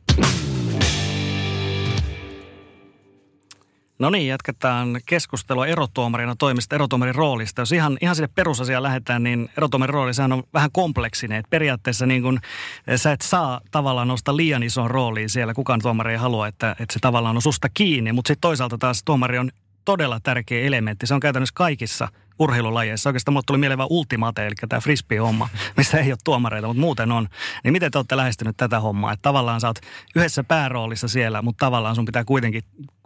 No 4.00 4.10
niin, 4.10 4.28
jatketaan 4.28 5.00
keskustelua 5.06 5.68
erotuomarina 5.68 6.36
toimista, 6.36 6.76
erotuomarin 6.76 7.16
roolista. 7.16 7.62
Jos 7.62 7.72
ihan, 7.72 7.98
ihan 8.02 8.16
sinne 8.16 8.30
perusasiaan 8.36 8.84
lähdetään, 8.84 9.24
niin 9.24 9.50
erotuomarin 9.58 9.94
rooli 9.94 10.14
sehän 10.14 10.32
on 10.32 10.44
vähän 10.54 10.72
kompleksinen. 10.72 11.38
Et 11.38 11.50
periaatteessa 11.50 12.06
niin 12.06 12.22
kun, 12.22 12.40
eh, 12.88 13.00
sä 13.00 13.12
et 13.12 13.22
saa 13.22 13.62
tavallaan 13.72 14.08
nostaa 14.08 14.38
liian 14.38 14.64
isoon 14.64 14.92
rooliin 14.92 15.30
siellä. 15.30 15.54
Kukaan 15.54 15.82
tuomari 15.82 16.12
ei 16.12 16.18
halua, 16.18 16.48
että, 16.48 16.72
että 16.72 16.94
se 16.94 17.00
tavallaan 17.00 17.36
on 17.36 17.42
susta 17.42 17.68
kiinni. 17.74 18.12
Mutta 18.12 18.28
sitten 18.28 18.42
toisaalta 18.42 18.78
taas 18.78 19.04
tuomari 19.04 19.38
on 19.38 19.50
todella 19.86 20.20
tärkeä 20.24 20.68
elementti. 20.68 21.08
Se 21.08 21.14
on 21.14 21.20
käytännössä 21.20 21.56
kaikissa 21.56 22.08
urheilulajeissa. 22.40 23.10
Oikeastaan 23.10 23.34
mulle 23.34 23.44
tuli 23.48 23.58
mieleen 23.58 23.78
vain 23.78 23.92
ultimate, 23.92 24.48
eli 24.48 24.56
tämä 24.70 24.82
frisbee-homma, 24.82 25.50
missä 25.78 26.00
ei 26.00 26.12
ole 26.12 26.18
tuomareita, 26.24 26.68
mutta 26.68 26.82
muuten 26.82 27.12
on. 27.12 27.28
Niin 27.64 27.72
miten 27.72 27.92
te 27.92 27.98
olette 27.98 28.18
lähestynyt 28.18 28.58
tätä 28.58 28.80
hommaa? 28.80 29.14
Että 29.14 29.22
tavallaan 29.22 29.62
sä 29.62 29.68
oot 29.68 29.80
yhdessä 30.16 30.44
pääroolissa 30.44 31.08
siellä, 31.08 31.42
mutta 31.42 31.66
tavallaan 31.66 31.96
sun 31.96 32.06
pitää 32.06 32.24
kuitenkin 32.24 32.64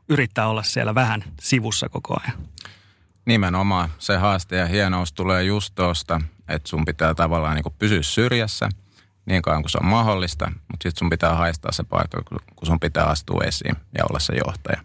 yrittää 0.10 0.48
olla 0.48 0.64
siellä 0.64 0.96
vähän 0.96 1.24
sivussa 1.42 1.90
koko 1.90 2.18
ajan. 2.24 2.38
Nimenomaan. 3.26 3.90
Se 4.00 4.18
haaste 4.18 4.56
ja 4.56 4.66
hienous 4.66 5.14
tulee 5.14 5.44
just 5.44 5.76
tuosta, 5.76 6.22
että 6.48 6.70
sun 6.70 6.86
pitää 6.86 7.14
tavallaan 7.14 7.56
niin 7.56 7.76
pysyä 7.80 8.02
syrjässä 8.02 8.70
niin 9.26 9.42
kauan 9.42 9.62
kuin 9.62 9.70
se 9.70 9.78
on 9.78 9.86
mahdollista, 9.86 10.48
mutta 10.48 10.84
sitten 10.84 11.00
sun 11.00 11.10
pitää 11.10 11.36
haistaa 11.36 11.72
se 11.72 11.84
paikka, 11.84 12.22
kun 12.56 12.68
sun 12.68 12.80
pitää 12.80 13.06
astua 13.06 13.44
esiin 13.44 13.76
ja 13.98 14.04
olla 14.10 14.20
se 14.20 14.34
johtaja. 14.46 14.82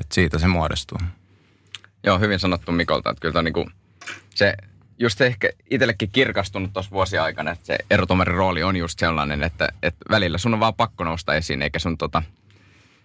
Et 0.00 0.12
siitä 0.12 0.38
se 0.38 0.46
muodostuu. 0.46 0.98
Joo, 2.04 2.18
hyvin 2.18 2.38
sanottu 2.38 2.72
Mikolta, 2.72 3.10
että 3.10 3.20
kyllä 3.20 3.38
on 3.38 3.44
niin 3.44 3.52
kuin 3.52 3.70
se 4.34 4.54
just 4.98 5.20
ehkä 5.20 5.50
itsellekin 5.70 6.10
kirkastunut 6.12 6.72
tuossa 6.72 6.90
vuosien 6.90 7.22
aikana, 7.22 7.50
että 7.50 7.66
se 7.66 7.78
erotomarin 7.90 8.34
rooli 8.34 8.62
on 8.62 8.76
just 8.76 8.98
sellainen, 8.98 9.42
että, 9.42 9.68
että 9.82 10.04
välillä 10.10 10.38
sun 10.38 10.54
on 10.54 10.60
vaan 10.60 10.74
pakko 10.74 11.04
nousta 11.04 11.34
esiin, 11.34 11.62
eikä 11.62 11.78
sun 11.78 11.98
tota, 11.98 12.22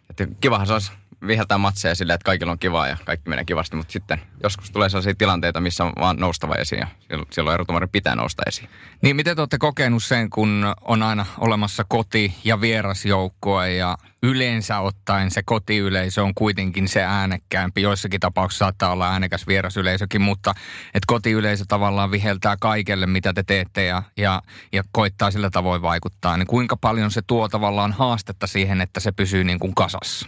että 0.09 0.27
kivahan 0.41 0.67
se 0.67 0.73
olisi 0.73 0.91
viheltää 1.27 1.57
matseja 1.57 1.95
silleen, 1.95 2.15
että 2.15 2.25
kaikilla 2.25 2.51
on 2.51 2.59
kivaa 2.59 2.87
ja 2.87 2.97
kaikki 3.05 3.29
menee 3.29 3.45
kivasti, 3.45 3.75
mutta 3.75 3.93
sitten 3.93 4.21
joskus 4.43 4.71
tulee 4.71 4.89
sellaisia 4.89 5.15
tilanteita, 5.17 5.61
missä 5.61 5.83
on 5.83 5.93
vaan 5.99 6.17
noustava 6.17 6.55
esiin 6.55 6.79
ja 6.79 6.87
silloin 7.31 7.53
erotumarin 7.53 7.89
pitää 7.89 8.15
nousta 8.15 8.43
esiin. 8.47 8.69
Niin 9.01 9.15
miten 9.15 9.35
te 9.35 9.41
olette 9.41 9.57
kokenut 9.57 10.03
sen, 10.03 10.29
kun 10.29 10.75
on 10.81 11.03
aina 11.03 11.25
olemassa 11.37 11.83
koti- 11.87 12.35
ja 12.43 12.61
vierasjoukkue 12.61 13.73
ja 13.73 13.97
yleensä 14.23 14.79
ottaen 14.79 15.31
se 15.31 15.43
kotiyleisö 15.43 16.23
on 16.23 16.33
kuitenkin 16.35 16.87
se 16.87 17.03
äänekkäämpi. 17.03 17.81
Joissakin 17.81 18.19
tapauksissa 18.19 18.65
saattaa 18.65 18.91
olla 18.91 19.11
äänekäs 19.11 19.47
vierasyleisökin, 19.47 20.21
mutta 20.21 20.51
että 20.87 21.07
kotiyleisö 21.07 21.63
tavallaan 21.67 22.11
viheltää 22.11 22.57
kaikelle, 22.59 23.07
mitä 23.07 23.33
te 23.33 23.43
teette 23.43 23.85
ja, 23.85 24.03
ja, 24.17 24.41
ja 24.71 24.83
koittaa 24.91 25.31
sillä 25.31 25.49
tavoin 25.49 25.81
vaikuttaa. 25.81 26.37
Niin 26.37 26.47
kuinka 26.47 26.77
paljon 26.77 27.11
se 27.11 27.21
tuo 27.27 27.49
tavallaan 27.49 27.91
haastetta 27.91 28.47
siihen, 28.47 28.81
että 28.81 28.99
se 28.99 29.11
pysyy 29.11 29.43
niin 29.43 29.59
kuin 29.59 29.75
kasassa? 29.75 30.27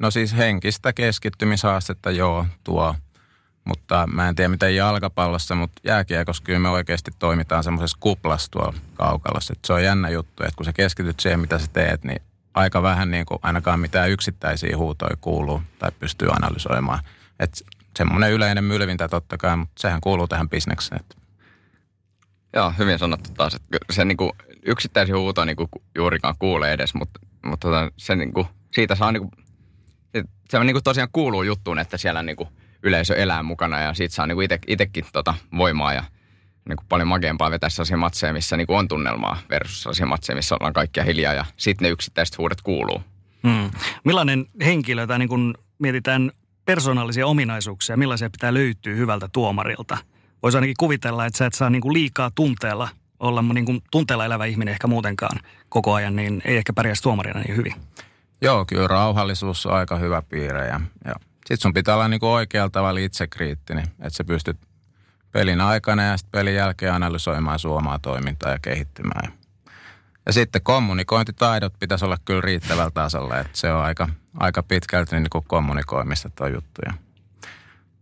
No 0.00 0.10
siis 0.10 0.36
henkistä 0.36 0.92
keskittymishaastetta 0.92 2.10
joo 2.10 2.46
tuo, 2.64 2.94
mutta 3.64 4.06
mä 4.12 4.28
en 4.28 4.34
tiedä 4.34 4.48
miten 4.48 4.76
jalkapallossa, 4.76 5.54
mutta 5.54 5.80
jääkiekossa 5.84 6.42
kyllä 6.42 6.58
me 6.58 6.68
oikeasti 6.68 7.10
toimitaan 7.18 7.64
semmoisessa 7.64 7.98
kuplassa 8.00 8.50
tuolla 8.50 8.74
kaukalossa. 8.94 9.52
Että 9.52 9.66
se 9.66 9.72
on 9.72 9.84
jännä 9.84 10.08
juttu, 10.08 10.42
että 10.42 10.56
kun 10.56 10.64
sä 10.64 10.72
keskityt 10.72 11.20
siihen, 11.20 11.40
mitä 11.40 11.58
sä 11.58 11.66
teet, 11.72 12.04
niin 12.04 12.22
aika 12.54 12.82
vähän 12.82 13.10
niin 13.10 13.26
kuin 13.26 13.38
ainakaan 13.42 13.80
mitään 13.80 14.10
yksittäisiä 14.10 14.76
huutoja 14.76 15.16
kuuluu 15.20 15.62
tai 15.78 15.92
pystyy 15.98 16.28
analysoimaan. 16.30 17.00
Että 17.40 17.64
semmoinen 17.96 18.32
yleinen 18.32 18.64
mylvintä 18.64 19.08
totta 19.08 19.38
kai, 19.38 19.56
mutta 19.56 19.80
sehän 19.80 20.00
kuuluu 20.00 20.28
tähän 20.28 20.48
bisnekseen. 20.48 21.04
Joo, 22.54 22.72
hyvin 22.78 22.98
sanottu 22.98 23.30
taas. 23.36 23.54
Että 23.54 23.78
se 23.90 24.04
niin 24.04 24.16
kuin 24.16 24.32
yksittäisiä 24.66 25.16
huutoja 25.16 25.44
niin 25.44 25.56
kuin 25.56 25.68
juurikaan 25.94 26.34
kuulee 26.38 26.72
edes, 26.72 26.94
mutta, 26.94 27.20
mutta 27.44 27.68
tota, 27.68 27.90
se 27.96 28.16
niin 28.16 28.32
kuin, 28.32 28.46
siitä 28.70 28.94
saa 28.94 29.12
niin 29.12 29.20
kuin 29.20 29.44
se 30.50 30.58
on 30.58 30.66
niin 30.66 30.74
kuin 30.74 30.84
tosiaan 30.84 31.08
kuuluu 31.12 31.42
juttuun, 31.42 31.78
että 31.78 31.98
siellä 31.98 32.22
niin 32.22 32.36
kuin 32.36 32.48
yleisö 32.82 33.14
elää 33.14 33.42
mukana 33.42 33.80
ja 33.80 33.94
siitä 33.94 34.14
saa 34.14 34.26
niin 34.26 34.36
kuin 34.36 34.48
itsekin 34.66 35.04
tota 35.12 35.34
voimaa 35.56 35.92
ja 35.94 36.04
niin 36.68 36.76
kuin 36.76 36.86
paljon 36.88 37.08
makeampaa 37.08 37.50
vetää 37.50 37.70
sellaisia 37.70 37.96
matseja, 37.96 38.32
missä 38.32 38.56
niin 38.56 38.66
kuin 38.66 38.78
on 38.78 38.88
tunnelmaa 38.88 39.38
versus 39.50 39.82
sellaisia 39.82 40.06
matseja, 40.06 40.36
missä 40.36 40.54
ollaan 40.54 40.72
kaikkia 40.72 41.04
hiljaa 41.04 41.34
ja 41.34 41.44
sitten 41.56 41.86
ne 41.86 41.90
yksittäiset 41.90 42.38
huudet 42.38 42.62
kuuluu. 42.62 43.02
Hmm. 43.42 43.70
Millainen 44.04 44.46
henkilö 44.64 45.06
tai 45.06 45.18
niin 45.18 45.28
kuin 45.28 45.54
mietitään 45.78 46.30
persoonallisia 46.64 47.26
ominaisuuksia, 47.26 47.96
millaisia 47.96 48.30
pitää 48.30 48.54
löytyä 48.54 48.94
hyvältä 48.94 49.28
tuomarilta? 49.32 49.98
Voisi 50.42 50.58
ainakin 50.58 50.74
kuvitella, 50.78 51.26
että 51.26 51.38
sä 51.38 51.46
et 51.46 51.54
saa 51.54 51.70
niin 51.70 51.82
kuin 51.82 51.92
liikaa 51.92 52.30
tunteella 52.34 52.88
olla 53.20 53.42
niin 53.42 53.64
kuin 53.64 53.82
tunteella 53.90 54.24
elävä 54.24 54.44
ihminen 54.44 54.72
ehkä 54.72 54.86
muutenkaan 54.86 55.40
koko 55.68 55.94
ajan, 55.94 56.16
niin 56.16 56.42
ei 56.44 56.56
ehkä 56.56 56.72
pärjäisi 56.72 57.02
tuomarina 57.02 57.40
niin 57.40 57.56
hyvin. 57.56 57.74
Joo, 58.42 58.64
kyllä 58.64 58.86
rauhallisuus 58.86 59.66
on 59.66 59.74
aika 59.74 59.96
hyvä 59.96 60.22
piirre 60.22 60.66
ja, 60.66 60.80
ja 61.04 61.14
sitten 61.36 61.58
sun 61.58 61.74
pitää 61.74 61.94
olla 61.94 62.08
niinku 62.08 62.32
oikealla 62.32 62.70
tavalla 62.70 63.00
itsekriittinen, 63.00 63.84
että 63.84 64.16
sä 64.16 64.24
pystyt 64.24 64.58
pelin 65.32 65.60
aikana 65.60 66.02
ja 66.02 66.16
sitten 66.16 66.38
pelin 66.38 66.54
jälkeen 66.54 66.92
analysoimaan 66.92 67.58
suomaa 67.58 67.98
toimintaa 67.98 68.50
ja 68.50 68.58
kehittymään. 68.62 69.32
Ja 70.26 70.32
sitten 70.32 70.62
kommunikointitaidot 70.62 71.74
pitäisi 71.78 72.04
olla 72.04 72.18
kyllä 72.24 72.40
riittävällä 72.40 72.90
tasolla, 72.90 73.38
että 73.38 73.58
se 73.58 73.72
on 73.72 73.84
aika, 73.84 74.08
aika 74.34 74.62
pitkälti 74.62 75.16
niin 75.16 75.30
kuin 75.30 75.44
kommunikoimista 75.48 76.30
tuo 76.30 76.46
juttu. 76.46 76.80
Ja 76.86 76.92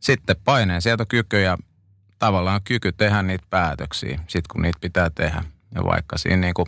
sitten 0.01 0.37
paineen 0.45 0.83
sietokyky 0.83 1.41
ja 1.41 1.59
tavallaan 2.19 2.61
kyky 2.65 2.93
tehdä 2.93 3.23
niitä 3.23 3.47
päätöksiä, 3.51 4.21
sit 4.27 4.49
kun 4.49 4.63
niitä 4.63 4.79
pitää 4.81 5.11
tehdä. 5.11 5.45
Ja 5.75 5.85
vaikka 5.85 6.19
siinä 6.19 6.37
niin 6.37 6.55
kuin 6.55 6.67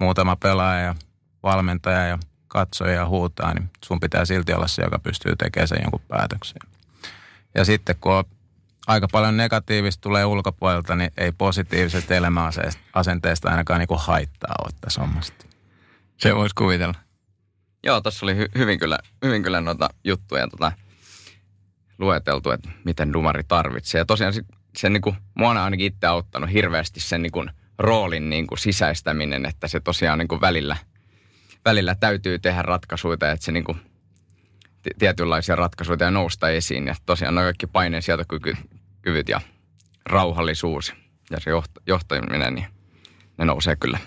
muutama 0.00 0.36
pelaaja 0.36 0.80
ja 0.80 0.94
valmentaja 1.42 2.06
ja 2.06 2.18
katsoja 2.56 3.06
huutaa, 3.06 3.54
niin 3.54 3.70
sun 3.84 4.00
pitää 4.00 4.24
silti 4.24 4.52
olla 4.52 4.66
se, 4.66 4.82
joka 4.82 4.98
pystyy 4.98 5.36
tekemään 5.36 5.68
sen 5.68 5.78
jonkun 5.82 6.00
päätöksen. 6.08 6.58
Ja 7.54 7.64
sitten 7.64 7.96
kun 8.00 8.12
on 8.12 8.24
aika 8.86 9.08
paljon 9.12 9.36
negatiivista 9.36 10.00
tulee 10.00 10.24
ulkopuolelta, 10.24 10.96
niin 10.96 11.10
ei 11.16 11.32
positiiviset 11.32 12.10
elämäasenteesta 12.10 13.50
ainakaan 13.50 13.80
niin 13.80 13.88
kuin 13.88 14.00
haittaa 14.00 14.54
ole 14.64 14.72
tässä 14.80 15.00
hommasta. 15.00 15.46
Se 16.16 16.36
voisi 16.36 16.54
kuvitella. 16.54 16.94
Joo, 17.84 18.00
tuossa 18.00 18.26
oli 18.26 18.34
hy- 18.34 18.58
hyvin 18.58 18.78
kyllä, 18.78 18.98
hyvin 19.24 19.42
kyllä 19.42 19.60
noita 19.60 19.88
juttuja 20.04 20.48
tota, 20.48 20.72
lueteltu, 21.98 22.50
että 22.50 22.68
miten 22.84 23.12
dumari 23.12 23.44
tarvitsee. 23.44 23.98
Ja 23.98 24.04
tosiaan 24.04 24.32
se, 24.32 24.42
se 24.76 24.90
niin 24.90 25.02
kuin, 25.02 25.16
mua 25.34 25.50
on 25.50 25.56
ainakin 25.56 25.86
itse 25.86 26.06
auttanut 26.06 26.52
hirveästi 26.52 27.00
sen 27.00 27.22
niin 27.22 27.32
kuin, 27.32 27.50
roolin 27.78 28.30
niin 28.30 28.46
kuin, 28.46 28.58
sisäistäminen, 28.58 29.46
että 29.46 29.68
se 29.68 29.80
tosiaan 29.80 30.18
niin 30.18 30.28
kuin, 30.28 30.40
välillä– 30.40 30.76
välillä 31.66 31.94
täytyy 31.94 32.38
tehdä 32.38 32.62
ratkaisuja, 32.62 33.14
että 33.14 33.44
se 33.44 33.52
niin 33.52 33.64
kuin, 33.64 33.80
tietynlaisia 34.98 35.56
ratkaisuja 35.56 35.98
ja 36.00 36.10
nousta 36.10 36.48
esiin. 36.48 36.86
Ja 36.86 36.94
tosiaan 37.06 37.34
nuo 37.34 37.44
kaikki 37.44 37.66
paineen 37.66 38.02
sietokyvyt 38.02 39.28
ja 39.28 39.40
rauhallisuus 40.06 40.94
ja 41.30 41.40
se 41.40 41.50
johtaminen, 41.86 42.54
niin 42.54 42.66
ne 43.38 43.44
nousee 43.44 43.76
kyllä 43.76 43.98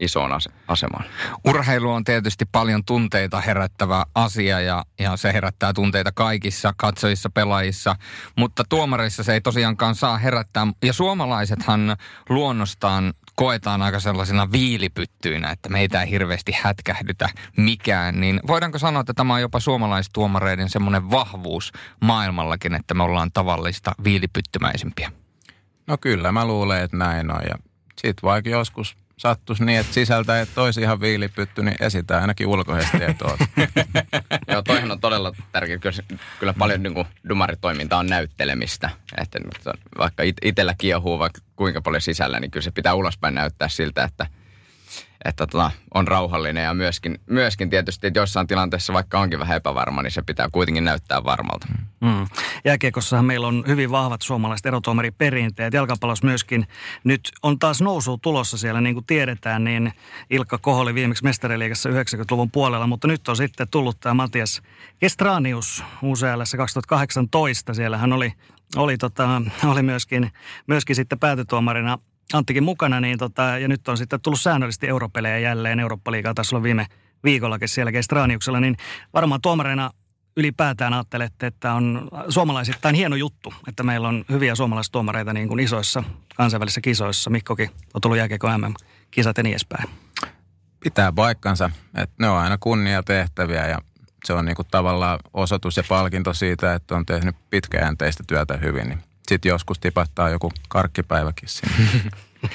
isoon 0.00 0.30
asemaan. 0.68 1.04
Urheilu 1.44 1.90
on 1.90 2.04
tietysti 2.04 2.44
paljon 2.52 2.84
tunteita 2.84 3.40
herättävä 3.40 4.04
asia 4.14 4.60
ja, 4.60 4.84
ja 4.98 5.16
se 5.16 5.32
herättää 5.32 5.72
tunteita 5.72 6.12
kaikissa 6.12 6.74
katsojissa, 6.76 7.30
pelaajissa, 7.30 7.96
mutta 8.36 8.64
tuomareissa 8.68 9.22
se 9.22 9.32
ei 9.32 9.40
tosiaankaan 9.40 9.94
saa 9.94 10.18
herättää. 10.18 10.66
Ja 10.84 10.92
suomalaisethan 10.92 11.96
luonnostaan 12.28 13.14
koetaan 13.38 13.82
aika 13.82 14.00
sellaisena 14.00 14.52
viilipyttyinä, 14.52 15.50
että 15.50 15.68
meitä 15.68 16.02
ei 16.02 16.10
hirveästi 16.10 16.52
hätkähdytä 16.62 17.28
mikään, 17.56 18.20
niin 18.20 18.40
voidaanko 18.46 18.78
sanoa, 18.78 19.00
että 19.00 19.14
tämä 19.14 19.34
on 19.34 19.40
jopa 19.40 19.60
suomalaistuomareiden 19.60 20.68
semmoinen 20.70 21.10
vahvuus 21.10 21.72
maailmallakin, 22.00 22.74
että 22.74 22.94
me 22.94 23.02
ollaan 23.02 23.30
tavallista 23.34 23.92
viilipyttymäisempiä? 24.04 25.12
No 25.86 25.98
kyllä, 25.98 26.32
mä 26.32 26.44
luulen, 26.46 26.82
että 26.82 26.96
näin 26.96 27.30
on. 27.30 27.40
Ja 27.48 27.58
sit 28.02 28.16
vaikka 28.22 28.50
joskus 28.50 28.96
sattuisi 29.18 29.64
niin, 29.64 29.80
että 29.80 29.94
sisältä 29.94 30.40
et 30.40 30.58
olisi 30.58 30.80
ihan 30.80 31.00
viilipytty, 31.00 31.62
niin 31.62 31.76
esitä 31.80 32.20
ainakin 32.20 32.46
ulkoisesti, 32.46 32.98
oot. 33.24 33.40
Joo, 34.52 34.62
toihan 34.62 34.90
on 34.90 35.00
todella 35.00 35.32
tärkeä. 35.52 35.78
Kyllä, 35.78 36.18
kyllä 36.38 36.54
paljon 36.58 36.82
niin 36.82 36.94
kuin, 36.94 37.06
dumaritoiminta 37.28 37.96
on 37.96 38.06
näyttelemistä. 38.06 38.90
Että 39.20 39.38
vaikka 39.98 40.22
itsellä 40.42 40.74
kiehuu 40.78 41.18
vaikka 41.18 41.40
kuinka 41.56 41.82
paljon 41.82 42.00
sisällä, 42.00 42.40
niin 42.40 42.50
kyllä 42.50 42.64
se 42.64 42.70
pitää 42.70 42.94
ulospäin 42.94 43.34
näyttää 43.34 43.68
siltä, 43.68 44.04
että– 44.04 44.26
että 45.24 45.46
tota, 45.46 45.70
on 45.94 46.08
rauhallinen 46.08 46.64
ja 46.64 46.74
myöskin, 46.74 47.20
myöskin 47.26 47.70
tietysti, 47.70 48.06
että 48.06 48.20
jossain 48.20 48.46
tilanteessa 48.46 48.92
vaikka 48.92 49.20
onkin 49.20 49.38
vähän 49.38 49.56
epävarma, 49.56 50.02
niin 50.02 50.10
se 50.10 50.22
pitää 50.22 50.48
kuitenkin 50.52 50.84
näyttää 50.84 51.24
varmalta. 51.24 51.66
Mm. 52.00 52.26
Jääkiekossahan 52.64 53.24
meillä 53.24 53.46
on 53.46 53.64
hyvin 53.66 53.90
vahvat 53.90 54.22
suomalaiset 54.22 54.66
erotuomariperinteet. 54.66 55.74
Jalkapallossa 55.74 56.26
myöskin 56.26 56.66
nyt 57.04 57.20
on 57.42 57.58
taas 57.58 57.80
nousu 57.80 58.18
tulossa 58.18 58.58
siellä, 58.58 58.80
niin 58.80 58.94
kuin 58.94 59.06
tiedetään, 59.06 59.64
niin 59.64 59.92
Ilkka 60.30 60.58
Koho 60.58 60.80
oli 60.80 60.94
viimeksi 60.94 61.24
mestariliigassa 61.24 61.88
90-luvun 61.88 62.50
puolella, 62.50 62.86
mutta 62.86 63.08
nyt 63.08 63.28
on 63.28 63.36
sitten 63.36 63.68
tullut 63.70 64.00
tämä 64.00 64.14
Matias 64.14 64.62
Kestranius 64.98 65.84
UCL 66.02 66.56
2018. 66.56 67.74
Siellä 67.74 67.98
hän 67.98 68.12
oli 68.12 68.32
oli, 68.76 68.98
tota, 68.98 69.42
oli 69.72 69.82
myöskin, 69.82 70.30
myöskin 70.66 70.96
sitten 70.96 71.18
päätötuomarina 71.18 71.98
Anttikin 72.32 72.64
mukana, 72.64 73.00
niin 73.00 73.18
tota, 73.18 73.42
ja 73.42 73.68
nyt 73.68 73.88
on 73.88 73.98
sitten 73.98 74.20
tullut 74.20 74.40
säännöllisesti 74.40 74.88
europelejä 74.88 75.38
jälleen. 75.38 75.80
Eurooppa-liigaa 75.80 76.34
taas 76.34 76.52
on 76.52 76.62
viime 76.62 76.86
viikollakin 77.24 77.68
siellä 77.68 77.92
Kestraniuksella, 77.92 78.60
niin 78.60 78.76
varmaan 79.14 79.40
tuomareina 79.40 79.90
ylipäätään 80.36 80.94
ajattelette, 80.94 81.46
että 81.46 81.72
on 81.72 82.08
suomalaisittain 82.28 82.94
hieno 82.94 83.16
juttu, 83.16 83.54
että 83.68 83.82
meillä 83.82 84.08
on 84.08 84.24
hyviä 84.28 84.54
suomalaistuomareita 84.54 85.32
niin 85.32 85.48
kuin 85.48 85.60
isoissa 85.60 86.04
kansainvälisissä 86.36 86.80
kisoissa. 86.80 87.30
Mikkokin 87.30 87.70
on 87.94 88.00
tullut 88.00 88.18
jääkiekko 88.18 88.58
MM-kisat 88.58 89.36
ja 89.36 89.42
niin 89.42 89.52
edespäin. 89.52 89.88
Pitää 90.80 91.12
paikkansa, 91.12 91.70
että 91.94 92.14
ne 92.18 92.28
on 92.28 92.38
aina 92.38 92.58
kunnia 92.60 93.02
tehtäviä 93.02 93.66
ja 93.66 93.78
se 94.24 94.32
on 94.32 94.44
niinku 94.44 94.64
tavallaan 94.64 95.18
osoitus 95.34 95.76
ja 95.76 95.82
palkinto 95.88 96.34
siitä, 96.34 96.74
että 96.74 96.96
on 96.96 97.06
tehnyt 97.06 97.36
pitkäjänteistä 97.50 98.24
työtä 98.26 98.56
hyvin. 98.56 98.88
Niin 98.88 99.07
sitten 99.28 99.50
joskus 99.50 99.78
tipahtaa 99.78 100.28
joku 100.28 100.52
karkkipäiväkin 100.68 101.48
sinne. 101.48 101.74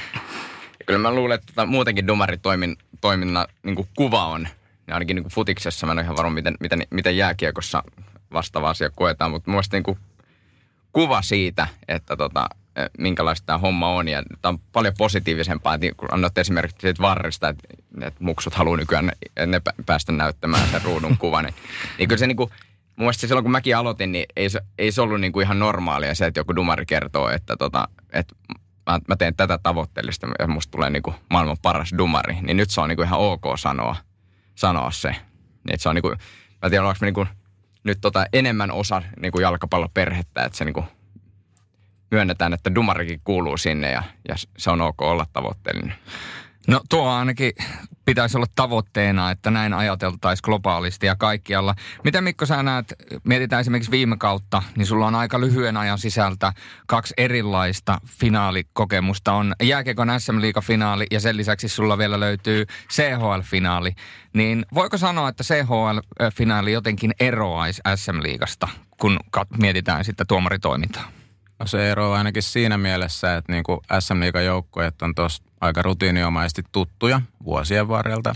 Kyllä 0.85 0.99
mä 0.99 1.11
luulen, 1.11 1.35
että 1.35 1.47
tota, 1.47 1.65
muutenkin 1.65 2.07
dumaritoiminnan 2.07 2.85
toiminnan 3.01 3.47
niin 3.63 3.87
kuva 3.95 4.25
on, 4.25 4.47
ja 4.87 4.93
ainakin 4.93 5.15
niin 5.15 5.29
futiksessa, 5.29 5.85
mä 5.85 5.91
en 5.91 5.97
ole 5.97 6.03
ihan 6.03 6.17
varma, 6.17 6.33
miten, 6.33 6.55
miten, 6.59 6.87
miten 6.89 7.17
jääkiekossa 7.17 7.83
vastaava 8.33 8.69
asia 8.69 8.89
koetaan, 8.89 9.31
mutta 9.31 9.51
mun 9.51 9.55
mielestä 9.55 9.77
niin 9.77 9.97
kuva 10.93 11.21
siitä, 11.21 11.67
että 11.87 12.17
tota, 12.17 12.49
e, 12.75 12.85
minkälaista 12.97 13.45
tämä 13.45 13.57
homma 13.57 13.89
on. 13.89 14.07
Ja 14.07 14.23
tämä 14.41 14.49
on 14.49 14.59
paljon 14.73 14.93
positiivisempaa, 14.97 15.73
että 15.73 15.87
kun 15.97 16.13
annat 16.13 16.37
esimerkiksi 16.37 16.81
siitä 16.81 17.01
varrista, 17.01 17.49
että, 17.49 17.67
että 18.01 18.23
muksut 18.23 18.53
haluaa 18.53 18.77
nykyään 18.77 19.05
ne, 19.05 19.45
ne 19.45 19.61
päästä 19.85 20.11
näyttämään 20.11 20.69
sen 20.69 20.81
ruudun 20.81 21.17
kuvan. 21.17 21.43
Niin, 21.45 21.55
niin 21.97 22.09
kyllä 22.09 22.19
se 22.19 22.27
niin 22.27 22.37
kuin, 22.37 22.51
mun 22.95 23.05
mielestä 23.05 23.27
silloin 23.27 23.43
kun 23.43 23.51
mäkin 23.51 23.77
aloitin, 23.77 24.11
niin 24.11 24.25
ei 24.35 24.49
se, 24.49 24.61
ei 24.77 24.91
se 24.91 25.01
ollut 25.01 25.21
niin 25.21 25.33
kuin 25.33 25.43
ihan 25.43 25.59
normaalia 25.59 26.15
se, 26.15 26.25
että 26.25 26.39
joku 26.39 26.55
dumari 26.55 26.85
kertoo, 26.85 27.29
että, 27.29 27.57
tota, 27.57 27.87
että 28.13 28.35
mä, 28.89 28.99
mä 29.07 29.15
teen 29.15 29.35
tätä 29.35 29.59
tavoitteellista 29.63 30.27
ja 30.39 30.47
musta 30.47 30.71
tulee 30.71 30.89
niin 30.89 31.03
kuin 31.03 31.15
maailman 31.29 31.57
paras 31.61 31.93
dumari. 31.97 32.37
Niin 32.41 32.57
nyt 32.57 32.69
se 32.69 32.81
on 32.81 32.89
niin 32.89 32.97
kuin 32.97 33.05
ihan 33.05 33.19
ok 33.19 33.43
sanoa, 33.55 33.95
sanoa 34.55 34.91
se. 34.91 35.15
Niin, 35.67 35.79
se 35.79 35.89
on 35.89 35.95
niin 35.95 36.01
kuin, 36.01 36.17
mä 36.61 36.69
tiedän, 36.69 36.85
onko 36.85 36.97
mä 37.01 37.05
niin 37.05 37.13
kuin 37.13 37.27
nyt 37.83 37.97
tota 38.01 38.25
enemmän 38.33 38.71
osa 38.71 39.01
niin 39.21 39.31
kuin 39.31 39.41
jalkapalloperhettä, 39.41 40.43
että 40.43 40.57
se 40.57 40.65
niin 40.65 40.73
kuin 40.73 40.85
myönnetään, 42.11 42.53
että 42.53 42.75
dumarikin 42.75 43.21
kuuluu 43.23 43.57
sinne 43.57 43.91
ja, 43.91 44.03
ja 44.29 44.35
se 44.57 44.69
on 44.69 44.81
ok 44.81 45.01
olla 45.01 45.25
tavoitteellinen. 45.33 45.95
No 46.67 46.81
tuo 46.89 47.09
ainakin 47.09 47.51
pitäisi 48.05 48.37
olla 48.37 48.47
tavoitteena, 48.55 49.31
että 49.31 49.51
näin 49.51 49.73
ajateltaisiin 49.73 50.45
globaalisti 50.45 51.05
ja 51.05 51.15
kaikkialla. 51.15 51.75
Miten 52.03 52.23
Mikko 52.23 52.45
sä 52.45 52.63
näet, 52.63 52.93
mietitään 53.23 53.59
esimerkiksi 53.59 53.91
viime 53.91 54.17
kautta, 54.17 54.63
niin 54.77 54.85
sulla 54.85 55.07
on 55.07 55.15
aika 55.15 55.39
lyhyen 55.39 55.77
ajan 55.77 55.97
sisältä 55.97 56.53
kaksi 56.87 57.13
erilaista 57.17 58.01
finaalikokemusta. 58.07 59.33
On 59.33 59.53
jääkiekon 59.63 60.07
SM 60.17 60.37
finaali 60.61 61.05
ja 61.11 61.19
sen 61.19 61.37
lisäksi 61.37 61.67
sulla 61.69 61.97
vielä 61.97 62.19
löytyy 62.19 62.65
CHL-finaali. 62.93 63.95
Niin 64.33 64.65
voiko 64.73 64.97
sanoa, 64.97 65.29
että 65.29 65.43
CHL-finaali 65.43 66.71
jotenkin 66.71 67.11
eroaisi 67.19 67.81
SM-liigasta, 67.95 68.67
kun 69.01 69.19
mietitään 69.57 70.05
sitten 70.05 70.27
tuomaritoimintaa? 70.27 71.11
No 71.59 71.67
se 71.67 71.91
ero 71.91 72.11
on 72.11 72.17
ainakin 72.17 72.43
siinä 72.43 72.77
mielessä, 72.77 73.37
että 73.37 73.51
niin 73.51 73.63
kuin 73.63 73.79
SM 73.99 74.19
Liigan 74.19 74.45
joukkueet 74.45 75.01
on 75.01 75.15
tuossa 75.15 75.43
aika 75.63 75.81
rutiiniomaisesti 75.81 76.63
tuttuja 76.71 77.21
vuosien 77.45 77.87
varrelta. 77.87 78.35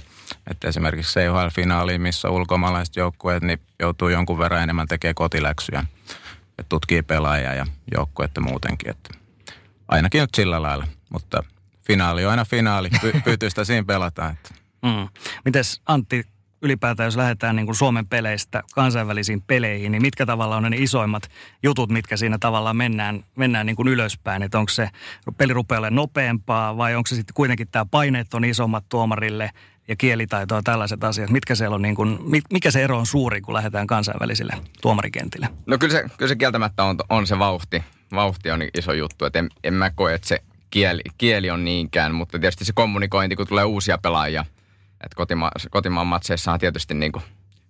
Että 0.51 0.67
esimerkiksi 0.67 1.19
CHL-finaaliin, 1.19 2.01
missä 2.01 2.29
ulkomaalaiset 2.29 2.95
joukkueet 2.95 3.43
niin 3.43 3.59
joutuu 3.79 4.09
jonkun 4.09 4.39
verran 4.39 4.63
enemmän 4.63 4.87
tekemään 4.87 5.15
kotiläksyjä. 5.15 5.85
Että 6.49 6.69
tutkii 6.69 7.01
pelaajia 7.01 7.53
ja 7.53 7.65
joukkuetta 7.95 8.41
muutenkin. 8.41 8.89
Että 8.89 9.09
ainakin 9.87 10.21
nyt 10.21 10.35
sillä 10.35 10.61
lailla, 10.61 10.87
mutta 11.09 11.43
finaali 11.87 12.25
on 12.25 12.31
aina 12.31 12.45
finaali. 12.45 12.89
Py- 12.89 13.21
pyytyistä 13.25 13.63
siinä 13.63 13.83
pelataan. 13.83 14.31
Että. 14.33 14.49
Mm. 14.81 15.07
Mites 15.45 15.81
Antti, 15.85 16.25
ylipäätään, 16.61 17.07
jos 17.07 17.17
lähdetään 17.17 17.55
niin 17.55 17.65
kuin 17.65 17.75
Suomen 17.75 18.07
peleistä 18.07 18.63
kansainvälisiin 18.73 19.41
peleihin, 19.41 19.91
niin 19.91 20.01
mitkä 20.01 20.25
tavalla 20.25 20.55
on 20.55 20.63
ne 20.63 20.77
isoimmat 20.77 21.23
jutut, 21.63 21.89
mitkä 21.89 22.17
siinä 22.17 22.37
tavallaan 22.39 22.77
mennään, 22.77 23.23
mennään 23.35 23.65
niin 23.65 23.75
kuin 23.75 23.87
ylöspäin? 23.87 24.43
Että 24.43 24.59
onko 24.59 24.69
se 24.69 24.89
peli 25.37 25.53
rupeaa 25.53 25.89
nopeampaa 25.89 26.77
vai 26.77 26.95
onko 26.95 27.07
se 27.07 27.15
sitten 27.15 27.33
kuitenkin 27.33 27.67
tämä 27.71 27.85
paineet 27.85 28.33
on 28.33 28.45
isommat 28.45 28.85
tuomarille 28.89 29.49
ja 29.87 29.95
kielitaitoa 29.95 30.61
tällaiset 30.63 31.03
asiat? 31.03 31.29
Mitkä 31.29 31.55
siellä 31.55 31.75
on 31.75 31.81
niin 31.81 31.95
kuin, 31.95 32.19
mikä 32.51 32.71
se 32.71 32.83
ero 32.83 32.97
on 32.97 33.05
suuri, 33.05 33.41
kun 33.41 33.53
lähdetään 33.53 33.87
kansainvälisille 33.87 34.53
tuomarikentille? 34.81 35.49
No 35.65 35.77
kyllä 35.77 35.91
se, 35.91 36.05
kyllä 36.17 36.29
se 36.29 36.35
kieltämättä 36.35 36.83
on, 36.83 36.97
on 37.09 37.27
se 37.27 37.39
vauhti. 37.39 37.83
Vauhti 38.11 38.51
on 38.51 38.61
iso 38.77 38.93
juttu, 38.93 39.25
että 39.25 39.39
en, 39.39 39.49
en 39.63 39.73
mä 39.73 39.89
koe, 39.89 40.13
että 40.13 40.27
se 40.27 40.43
kieli, 40.69 41.01
kieli 41.17 41.49
on 41.49 41.65
niinkään, 41.65 42.15
mutta 42.15 42.39
tietysti 42.39 42.65
se 42.65 42.73
kommunikointi, 42.75 43.35
kun 43.35 43.47
tulee 43.47 43.63
uusia 43.63 43.97
pelaajia– 43.97 44.45
et 45.05 45.13
kotima, 45.15 45.51
kotimaan 45.69 46.07
matseissahan 46.07 46.59
tietysti 46.59 46.93
niin 46.93 47.11
kuin 47.11 47.23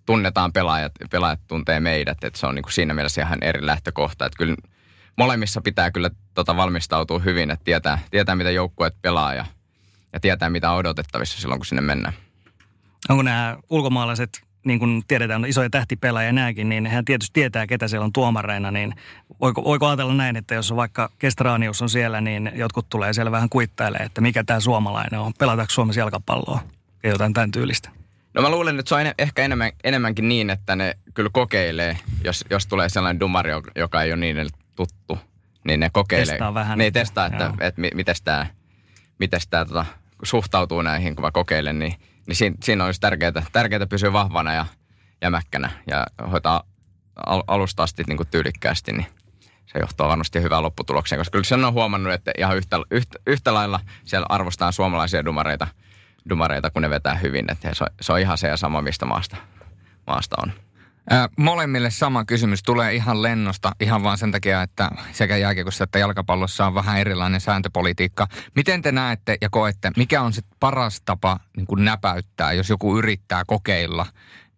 tunnetaan 0.05 0.53
pelaajat, 0.53 0.91
pelaajat 1.11 1.39
tuntee 1.47 1.79
meidät, 1.79 2.23
että 2.23 2.39
se 2.39 2.47
on 2.47 2.55
niin 2.55 2.63
kuin 2.63 2.73
siinä 2.73 2.93
mielessä 2.93 3.21
ihan 3.21 3.43
eri 3.43 3.65
lähtökohta. 3.65 4.25
Että 4.25 4.37
kyllä 4.37 4.55
molemmissa 5.17 5.61
pitää 5.61 5.91
kyllä 5.91 6.09
tota 6.33 6.55
valmistautua 6.55 7.19
hyvin, 7.19 7.51
että 7.51 7.63
tietää, 7.63 7.99
tietää 8.11 8.35
mitä 8.35 8.51
joukkueet 8.51 8.95
pelaa 9.01 9.33
ja, 9.33 9.45
ja 10.13 10.19
tietää 10.19 10.49
mitä 10.49 10.71
on 10.71 10.77
odotettavissa 10.77 11.41
silloin, 11.41 11.59
kun 11.59 11.65
sinne 11.65 11.81
mennään. 11.81 12.13
Onko 13.09 13.23
nämä 13.23 13.57
ulkomaalaiset, 13.69 14.41
niin 14.65 14.79
kuin 14.79 15.03
tiedetään, 15.07 15.45
isoja 15.45 15.69
tähtipelaajia 15.69 16.33
nämäkin, 16.33 16.69
niin 16.69 16.85
hän 16.85 17.05
tietysti 17.05 17.33
tietää, 17.33 17.67
ketä 17.67 17.87
siellä 17.87 18.05
on 18.05 18.13
tuomareina, 18.13 18.71
niin 18.71 18.93
voiko, 19.41 19.63
voiko 19.63 19.87
ajatella 19.87 20.13
näin, 20.13 20.35
että 20.35 20.55
jos 20.55 20.75
vaikka 20.75 21.09
Kestraanius 21.19 21.81
on 21.81 21.89
siellä, 21.89 22.21
niin 22.21 22.51
jotkut 22.55 22.89
tulee 22.89 23.13
siellä 23.13 23.31
vähän 23.31 23.49
kuittailemaan, 23.49 24.05
että 24.05 24.21
mikä 24.21 24.43
tämä 24.43 24.59
suomalainen 24.59 25.19
on, 25.19 25.33
pelataanko 25.39 25.73
Suomessa 25.73 25.99
jalkapalloa? 25.99 26.61
Ja 27.07 27.13
jotain 27.13 27.33
tämän 27.33 27.51
tyylistä? 27.51 27.89
No 28.33 28.41
mä 28.41 28.49
luulen, 28.49 28.79
että 28.79 28.89
se 28.89 28.95
on 28.95 29.01
en, 29.01 29.13
ehkä 29.17 29.43
enemmän, 29.43 29.71
enemmänkin 29.83 30.29
niin, 30.29 30.49
että 30.49 30.75
ne 30.75 30.97
kyllä 31.13 31.29
kokeilee, 31.33 31.97
jos, 32.23 32.45
jos 32.49 32.67
tulee 32.67 32.89
sellainen 32.89 33.19
dumari, 33.19 33.51
joka 33.75 34.03
ei 34.03 34.11
ole 34.11 34.19
niille 34.19 34.45
tuttu, 34.75 35.19
niin 35.63 35.79
ne 35.79 35.89
kokeilee. 35.93 36.25
Testaa 36.25 36.53
vähän. 36.53 36.81
Ei 36.81 36.91
testaa, 36.91 37.25
että, 37.25 37.45
että, 37.45 37.65
että 37.65 37.81
miten 37.95 38.15
tämä, 38.23 38.45
miten 39.19 39.41
tämä 39.49 39.65
tota, 39.65 39.85
suhtautuu 40.23 40.81
näihin, 40.81 41.15
kun 41.15 41.25
mä 41.25 41.31
kokeilen, 41.31 41.79
niin, 41.79 41.93
niin 42.27 42.35
siinä, 42.35 42.55
siinä 42.63 42.85
olisi 42.85 43.01
tärkeää, 43.01 43.45
tärkeää 43.51 43.87
pysyä 43.87 44.13
vahvana 44.13 44.53
ja 44.53 44.65
jämäkkänä 45.21 45.69
ja 45.87 46.07
hoitaa 46.31 46.63
al, 47.25 47.43
alusta 47.47 47.83
asti 47.83 48.03
niin 48.07 48.17
kuin 48.17 48.27
tyylikkäästi, 48.31 48.91
niin 48.91 49.07
se 49.65 49.79
johtaa 49.79 50.07
varmasti 50.07 50.41
hyvään 50.41 50.63
lopputulokseen, 50.63 51.19
koska 51.19 51.31
kyllä 51.31 51.43
sen 51.43 51.65
on 51.65 51.73
huomannut, 51.73 52.13
että 52.13 52.31
ihan 52.37 52.57
yhtä, 52.57 52.77
yhtä, 52.91 53.19
yhtä 53.27 53.53
lailla 53.53 53.79
siellä 54.05 54.25
arvostetaan 54.29 54.73
suomalaisia 54.73 55.25
dumareita– 55.25 55.67
dumareita, 56.29 56.71
kun 56.71 56.81
ne 56.81 56.89
vetää 56.89 57.15
hyvin. 57.15 57.51
Että 57.51 57.73
se, 57.73 57.83
on, 57.83 57.89
se 58.01 58.13
on 58.13 58.19
ihan 58.19 58.37
se 58.37 58.47
ja 58.47 58.57
sama, 58.57 58.81
mistä 58.81 59.05
maasta, 59.05 59.37
maasta 60.07 60.35
on. 60.43 60.51
Ää, 61.09 61.29
molemmille 61.37 61.89
sama 61.89 62.25
kysymys 62.25 62.63
tulee 62.63 62.95
ihan 62.95 63.21
lennosta, 63.21 63.71
ihan 63.79 64.03
vaan 64.03 64.17
sen 64.17 64.31
takia, 64.31 64.61
että 64.61 64.89
sekä 65.11 65.37
jääkiekossa 65.37 65.83
että 65.83 65.99
jalkapallossa 65.99 66.67
on 66.67 66.75
vähän 66.75 66.99
erilainen 66.99 67.41
sääntöpolitiikka. 67.41 68.27
Miten 68.55 68.81
te 68.81 68.91
näette 68.91 69.37
ja 69.41 69.49
koette, 69.49 69.91
mikä 69.97 70.21
on 70.21 70.33
se 70.33 70.41
paras 70.59 71.01
tapa 71.01 71.39
niin 71.57 71.67
kuin 71.67 71.85
näpäyttää, 71.85 72.53
jos 72.53 72.69
joku 72.69 72.97
yrittää 72.97 73.43
kokeilla 73.47 74.05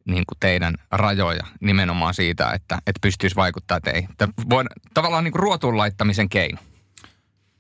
niin 0.06 0.24
kuin 0.28 0.38
teidän 0.40 0.76
rajoja 0.92 1.44
nimenomaan 1.62 2.14
siitä, 2.14 2.52
että, 2.52 2.76
että 2.76 3.00
pystyisi 3.02 3.36
vaikuttaa 3.36 3.82
teihin? 3.82 4.10
Voi, 4.50 4.64
tavallaan 4.94 5.24
niin 5.24 5.32
kuin 5.32 5.44
ruotuun 5.44 5.78
laittamisen 5.78 6.30
keino. 6.30 6.62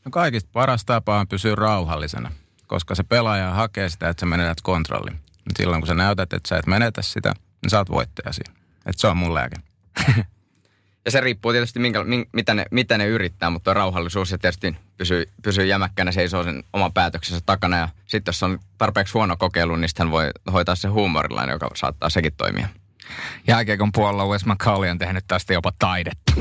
No 0.05 0.11
kaikista 0.11 0.49
paras 0.53 0.85
tapa 0.85 1.19
on 1.19 1.27
pysyä 1.27 1.55
rauhallisena 1.55 2.31
koska 2.69 2.95
se 2.95 3.03
pelaaja 3.03 3.53
hakee 3.53 3.89
sitä, 3.89 4.09
että 4.09 4.19
sä 4.19 4.25
menetät 4.25 4.61
kontrolli. 4.61 5.11
Silloin 5.57 5.81
kun 5.81 5.87
sä 5.87 5.93
näytät, 5.93 6.33
että 6.33 6.49
sä 6.49 6.57
et 6.57 6.67
menetä 6.67 7.01
sitä, 7.01 7.33
niin 7.61 7.69
sä 7.69 7.77
oot 7.77 7.89
voittaja 7.89 8.33
siinä. 8.33 8.53
Että 8.85 9.01
se 9.01 9.07
on 9.07 9.17
mun 9.17 9.33
lääke. 9.33 9.55
ja 11.05 11.11
se 11.11 11.21
riippuu 11.21 11.51
tietysti, 11.51 11.79
minkä, 11.79 11.99
mitä, 12.33 12.53
ne, 12.53 12.65
mitä 12.71 12.97
ne 12.97 13.07
yrittää, 13.07 13.49
mutta 13.49 13.73
rauhallisuus 13.73 14.31
ja 14.31 14.37
tietysti 14.37 14.75
pysyy, 14.97 15.29
pysyy 15.41 15.65
jämäkkänä, 15.65 16.11
seisoo 16.11 16.43
sen 16.43 16.63
oman 16.73 16.93
päätöksensä 16.93 17.43
takana. 17.45 17.77
Ja 17.77 17.89
sitten 18.05 18.31
jos 18.31 18.43
on 18.43 18.59
tarpeeksi 18.77 19.13
huono 19.13 19.37
kokeilu, 19.37 19.75
niin 19.75 19.89
sitten 19.89 20.05
hän 20.05 20.11
voi 20.11 20.29
hoitaa 20.53 20.75
se 20.75 20.87
huumorilainen, 20.87 21.53
joka 21.53 21.69
saattaa 21.75 22.09
sekin 22.09 22.33
toimia. 22.37 22.67
Jääkiekon 23.47 23.91
puolella 23.91 24.25
Wes 24.25 24.45
McCauley 24.45 24.89
on 24.89 24.97
tehnyt 24.97 25.23
tästä 25.27 25.53
jopa 25.53 25.71
taidetta. 25.79 26.33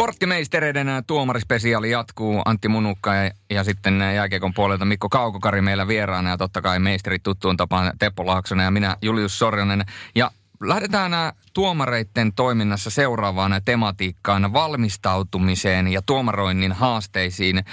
Sporttimeistereiden 0.00 0.88
tuomarispesiaali 1.06 1.90
jatkuu. 1.90 2.42
Antti 2.44 2.68
Munukka 2.68 3.14
ja, 3.14 3.30
ja 3.50 3.64
sitten 3.64 4.00
jääkiekon 4.00 4.54
puolelta 4.54 4.84
Mikko 4.84 5.08
Kaukokari 5.08 5.60
meillä 5.60 5.88
vieraana 5.88 6.30
ja 6.30 6.36
totta 6.36 6.62
kai 6.62 6.78
meisterit 6.78 7.22
tuttuun 7.22 7.56
tapaan 7.56 7.92
Teppo 7.98 8.26
Laaksonen 8.26 8.64
ja 8.64 8.70
minä 8.70 8.96
Julius 9.02 9.38
Sorjonen. 9.38 9.84
Ja 10.14 10.30
lähdetään 10.62 11.12
tuomareiden 11.52 12.32
toiminnassa 12.32 12.90
seuraavaan 12.90 13.60
tematiikkaan, 13.64 14.52
valmistautumiseen 14.52 15.88
ja 15.88 16.02
tuomaroinnin 16.02 16.72
haasteisiin. 16.72 17.64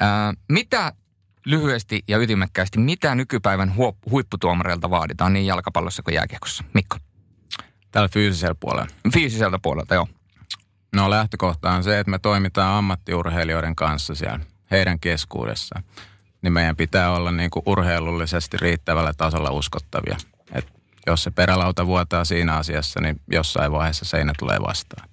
Ää, 0.00 0.34
mitä 0.48 0.92
lyhyesti 1.46 2.02
ja 2.08 2.18
ytimekkäästi, 2.18 2.78
mitä 2.78 3.14
nykypäivän 3.14 3.74
huipputuomareilta 4.10 4.90
vaaditaan 4.90 5.32
niin 5.32 5.46
jalkapallossa 5.46 6.02
kuin 6.02 6.14
jääkiekossa? 6.14 6.64
Mikko. 6.74 6.96
Tällä 7.90 8.08
fyysisellä 8.08 8.54
puolella. 8.60 8.88
Fyysiseltä 9.14 9.58
puolelta, 9.62 9.94
joo. 9.94 10.08
No 10.94 11.10
lähtökohta 11.10 11.70
on 11.70 11.84
se, 11.84 11.98
että 11.98 12.10
me 12.10 12.18
toimitaan 12.18 12.74
ammattiurheilijoiden 12.74 13.76
kanssa 13.76 14.14
siellä 14.14 14.40
heidän 14.70 15.00
keskuudessaan. 15.00 15.84
Niin 16.42 16.52
meidän 16.52 16.76
pitää 16.76 17.10
olla 17.10 17.32
niin 17.32 17.50
kuin 17.50 17.62
urheilullisesti 17.66 18.56
riittävällä 18.56 19.12
tasolla 19.16 19.50
uskottavia. 19.50 20.16
Et 20.52 20.66
jos 21.06 21.22
se 21.22 21.30
perälauta 21.30 21.86
vuotaa 21.86 22.24
siinä 22.24 22.56
asiassa, 22.56 23.00
niin 23.00 23.20
jossain 23.32 23.72
vaiheessa 23.72 24.04
seinä 24.04 24.32
tulee 24.38 24.58
vastaan. 24.66 25.08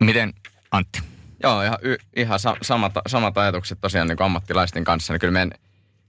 Miten 0.00 0.32
Antti? 0.70 1.00
Joo, 1.42 1.62
ihan, 1.62 1.78
y, 1.82 1.96
ihan 2.16 2.38
sa, 2.38 2.56
samat, 2.62 2.92
samat 3.06 3.38
ajatukset 3.38 3.80
tosiaan 3.80 4.08
niin 4.08 4.16
kuin 4.16 4.24
ammattilaisten 4.24 4.84
kanssa. 4.84 5.12
Niin 5.12 5.20
kyllä 5.20 5.32
meidän, 5.32 5.50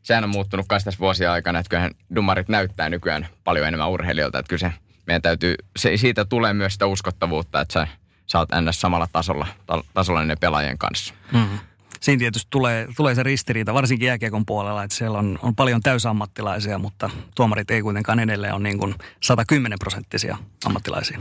sehän 0.02 0.24
on 0.24 0.30
muuttunut 0.30 0.66
myös 0.70 0.84
tässä 0.84 1.00
vuosien 1.00 1.32
aikana, 1.32 1.60
että 1.60 1.70
kyllähän 1.70 1.92
dumarit 2.16 2.50
näyttää 2.50 2.90
nykyään 2.90 3.28
paljon 3.44 3.68
enemmän 3.68 3.90
urheilijoilta. 3.90 4.40
Että 4.40 4.50
kyllä 4.50 4.60
se 4.60 4.74
meidän 5.08 5.22
täytyy, 5.22 5.56
se, 5.78 5.98
siitä 5.98 6.26
tulee 6.26 6.54
myös 6.54 6.74
sitä 6.74 6.86
uskottavuutta, 6.86 7.62
että 7.62 7.74
sä, 7.74 7.88
sä 8.28 8.40
oot 8.40 8.50
ns. 8.62 8.82
samalla 8.82 9.08
tasolla, 9.12 9.48
tasolla 9.94 10.24
ne 10.24 10.36
pelaajien 10.36 10.78
kanssa. 10.78 11.14
Mm-hmm. 11.34 11.60
Siinä 12.00 12.20
tietysti 12.20 12.48
tulee, 12.50 12.88
tulee 12.98 13.16
se 13.16 13.24
ristiriita, 13.24 13.74
varsinkin 13.74 14.06
jääkiekon 14.06 14.46
puolella, 14.46 14.84
että 14.84 14.98
siellä 14.98 15.18
on, 15.18 15.40
on 15.42 15.56
paljon 15.56 15.82
täysammattilaisia, 15.82 16.78
mutta 16.78 17.10
tuomarit 17.36 17.72
ei 17.72 17.82
kuitenkaan 17.82 18.20
edelleen 18.20 18.54
ole 18.54 18.64
niin 18.64 18.80
kuin 18.80 18.96
110 19.22 19.80
prosenttisia 19.80 20.38
ammattilaisia. 20.66 21.20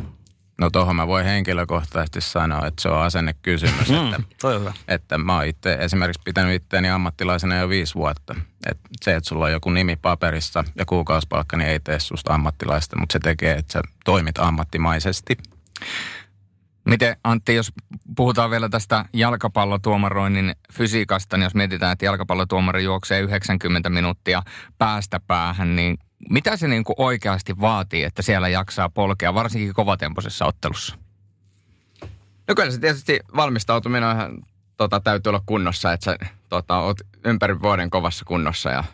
No 0.61 0.71
tuohon 0.71 0.97
mä 0.97 1.07
voin 1.07 1.25
henkilökohtaisesti 1.27 2.21
sanoa, 2.21 2.67
että 2.67 2.83
se 2.83 2.89
on 2.89 3.03
asennekysymys. 3.03 3.89
Mm, 3.89 4.13
että, 4.13 4.23
toi 4.41 4.55
on 4.55 4.61
hyvä. 4.61 4.73
että 4.89 5.19
mä 5.19 5.35
oon 5.35 5.47
itse 5.47 5.77
esimerkiksi 5.81 6.23
pitänyt 6.25 6.55
itseäni 6.63 6.91
ammattilaisena 6.91 7.57
jo 7.57 7.69
viisi 7.69 7.95
vuotta. 7.95 8.35
Et 8.71 8.79
se, 9.03 9.17
että 9.17 9.29
sulla 9.29 9.45
on 9.45 9.53
joku 9.53 9.71
nimi 9.71 9.97
paperissa 9.97 10.65
ja 10.79 10.85
kuukausipalkka, 10.85 11.57
niin 11.57 11.71
ei 11.71 11.81
tee 11.81 11.99
susta 11.99 12.35
ammattilaista, 12.35 12.99
mutta 12.99 13.13
se 13.13 13.19
tekee, 13.19 13.55
että 13.55 13.73
sä 13.73 13.83
toimit 14.05 14.39
ammattimaisesti. 14.39 15.37
Miten 16.89 17.17
Antti, 17.25 17.55
jos 17.55 17.73
puhutaan 18.17 18.51
vielä 18.51 18.69
tästä 18.69 19.05
jalkapallotuomaroinnin 19.13 20.55
fysiikasta, 20.73 21.37
niin 21.37 21.45
jos 21.45 21.55
mietitään, 21.55 21.93
että 21.93 22.05
jalkapallotuomari 22.05 22.85
juoksee 22.85 23.21
90 23.21 23.91
minuuttia 23.91 24.43
päästä 24.79 25.21
päähän, 25.21 25.77
niin 25.77 25.99
mitä 26.31 26.57
se 26.57 26.69
niin 26.69 26.85
kuin 26.85 26.95
oikeasti 26.99 27.61
vaatii, 27.61 28.05
että 28.05 28.23
siellä 28.23 28.49
jaksaa 28.49 28.89
polkea, 28.89 29.35
varsinkin 29.35 29.75
kovatempoisessa 29.75 30.47
ottelussa? 30.47 30.99
No 32.49 32.55
kyllä 32.55 32.71
se 32.71 32.81
tietysti 32.81 33.21
valmistautuminen 33.37 34.09
on 34.09 34.17
ihan, 34.17 34.39
tota, 34.77 35.01
täytyy 35.01 35.31
olla 35.31 35.43
kunnossa, 35.47 35.93
että 35.93 36.05
sä 36.05 36.19
tota, 36.49 36.79
oot 36.79 37.01
ympäri 37.25 37.63
vuoden 37.63 37.91
kovassa 37.91 38.25
kunnossa. 38.25 38.71
Ja 38.71 38.85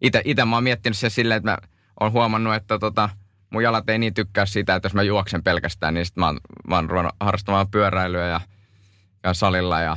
ite, 0.00 0.44
mä 0.44 0.56
oon 0.56 0.64
miettinyt 0.64 0.98
se 0.98 1.10
silleen, 1.10 1.36
että 1.36 1.50
mä 1.50 1.58
oon 2.00 2.12
huomannut, 2.12 2.54
että 2.54 2.78
tota, 2.78 3.08
mun 3.50 3.62
jalat 3.62 3.88
ei 3.88 3.98
niin 3.98 4.14
tykkää 4.14 4.46
sitä, 4.46 4.74
että 4.74 4.86
jos 4.86 4.94
mä 4.94 5.02
juoksen 5.02 5.42
pelkästään, 5.42 5.94
niin 5.94 6.06
sit 6.06 6.16
mä 6.16 6.26
oon, 6.26 6.40
mä 6.68 6.74
oon 6.74 6.90
ruvennut 6.90 7.16
harrastamaan 7.20 7.70
pyöräilyä 7.70 8.26
ja, 8.26 8.40
ja 9.24 9.34
salilla 9.34 9.80
ja 9.80 9.96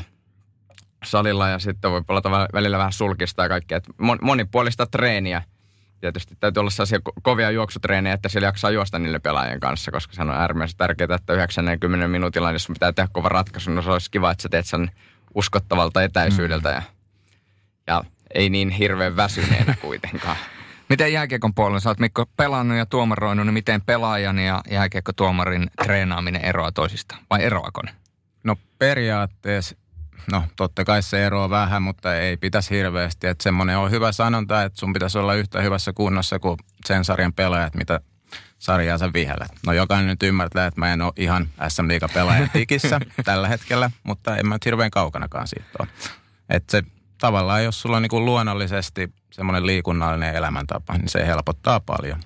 salilla 1.04 1.50
ja 1.50 1.60
sitten 1.60 1.91
voi 1.91 2.04
pelata 2.04 2.32
välillä 2.32 2.78
vähän 2.78 2.93
sulkista 2.93 3.43
ja 3.43 3.50
kaikkea. 3.50 3.78
Et 3.78 3.88
monipuolista 4.22 4.86
treeniä. 4.86 5.41
Tietysti 6.04 6.36
täytyy 6.39 6.60
olla 6.62 6.70
sellaisia 6.70 7.00
kovia 7.22 7.52
juoksutreenejä, 7.52 8.13
että 8.13 8.30
siellä 8.30 8.48
jaksaa 8.48 8.72
juosta 8.72 9.00
niille 9.00 9.20
pelaajien 9.20 9.60
kanssa, 9.60 9.92
koska 9.92 10.13
se 10.13 10.22
on 10.22 10.30
äärimmäisen 10.30 10.78
tärkeää, 10.78 11.16
että 11.16 11.34
90 11.34 12.08
minuutilla, 12.08 12.52
jos 12.52 12.68
pitää 12.68 12.94
tehdä 12.94 13.10
kova 13.12 13.30
ratkaisu, 13.30 13.72
niin 13.72 13.84
se 13.84 13.92
olisi 13.92 14.12
kiva, 14.12 14.32
että 14.32 14.42
sä 14.42 14.50
teet 14.50 14.66
sen 14.66 14.92
uskottavalta 15.36 16.04
etäisyydeltä 16.04 16.70
ja, 16.70 16.82
ja 17.88 18.04
ei 18.34 18.50
niin 18.50 18.70
hirveän 18.70 19.16
väsyneenä 19.16 19.76
kuitenkaan. 19.82 20.38
Miten 20.89 21.13
jääkiekon 21.13 21.54
puolella, 21.54 21.80
sä 21.80 21.89
oot 21.89 22.00
Mikko 22.00 22.26
pelannut 22.38 22.78
ja 22.78 22.86
tuomaroinut, 22.86 23.46
niin 23.46 23.54
miten 23.54 23.82
pelaajan 23.82 24.39
ja 24.39 24.62
jääkiekko-tuomarin 24.72 25.70
treenaaminen 25.84 26.42
eroaa 26.42 26.72
toisista? 26.72 27.16
Vai 27.30 27.44
eroako 27.44 27.82
ne? 27.82 27.92
No 28.44 28.56
periaatteessa, 28.80 29.76
no 30.31 30.43
totta 30.55 30.86
kai 30.86 31.03
se 31.03 31.25
eroaa 31.25 31.49
vähän, 31.49 31.81
mutta 31.81 32.15
ei 32.15 32.38
pitäisi 32.38 32.75
hirveästi. 32.75 33.27
Että 33.27 33.43
semmoinen 33.43 33.77
on 33.77 33.91
hyvä 33.91 34.12
sanonta, 34.12 34.63
että 34.63 34.79
sun 34.79 34.93
pitäisi 34.93 35.17
olla 35.17 35.33
yhtä 35.33 35.62
hyvässä 35.62 35.93
kunnossa 35.93 36.39
kuin 36.39 36.57
sen 36.86 37.05
sarjan 37.05 37.33
pelaajat, 37.33 37.75
mitä 37.75 37.99
sarjaa 38.59 38.97
sä 38.97 39.13
vihellä. 39.13 39.45
No 39.65 39.73
jokainen 39.73 40.07
nyt 40.07 40.23
ymmärtää, 40.23 40.67
että 40.67 40.79
mä 40.79 40.93
en 40.93 41.01
ole 41.01 41.13
ihan 41.17 41.49
SM 41.67 41.88
Liiga 41.88 42.07
pelaaja 42.13 42.47
tikissä 42.53 42.99
tällä 43.23 43.47
hetkellä, 43.47 43.91
mutta 44.03 44.38
en 44.38 44.47
mä 44.47 44.55
nyt 44.55 44.65
hirveän 44.65 44.91
kaukanakaan 44.91 45.47
siitä 45.47 45.69
ole. 45.79 45.88
Että 46.49 46.71
se 46.71 46.83
tavallaan, 47.17 47.63
jos 47.63 47.81
sulla 47.81 47.97
on 47.97 48.03
niin 48.03 48.25
luonnollisesti 48.25 49.13
semmoinen 49.31 49.65
liikunnallinen 49.65 50.36
elämäntapa, 50.36 50.97
niin 50.97 51.09
se 51.09 51.27
helpottaa 51.27 51.79
paljon. 51.79 52.19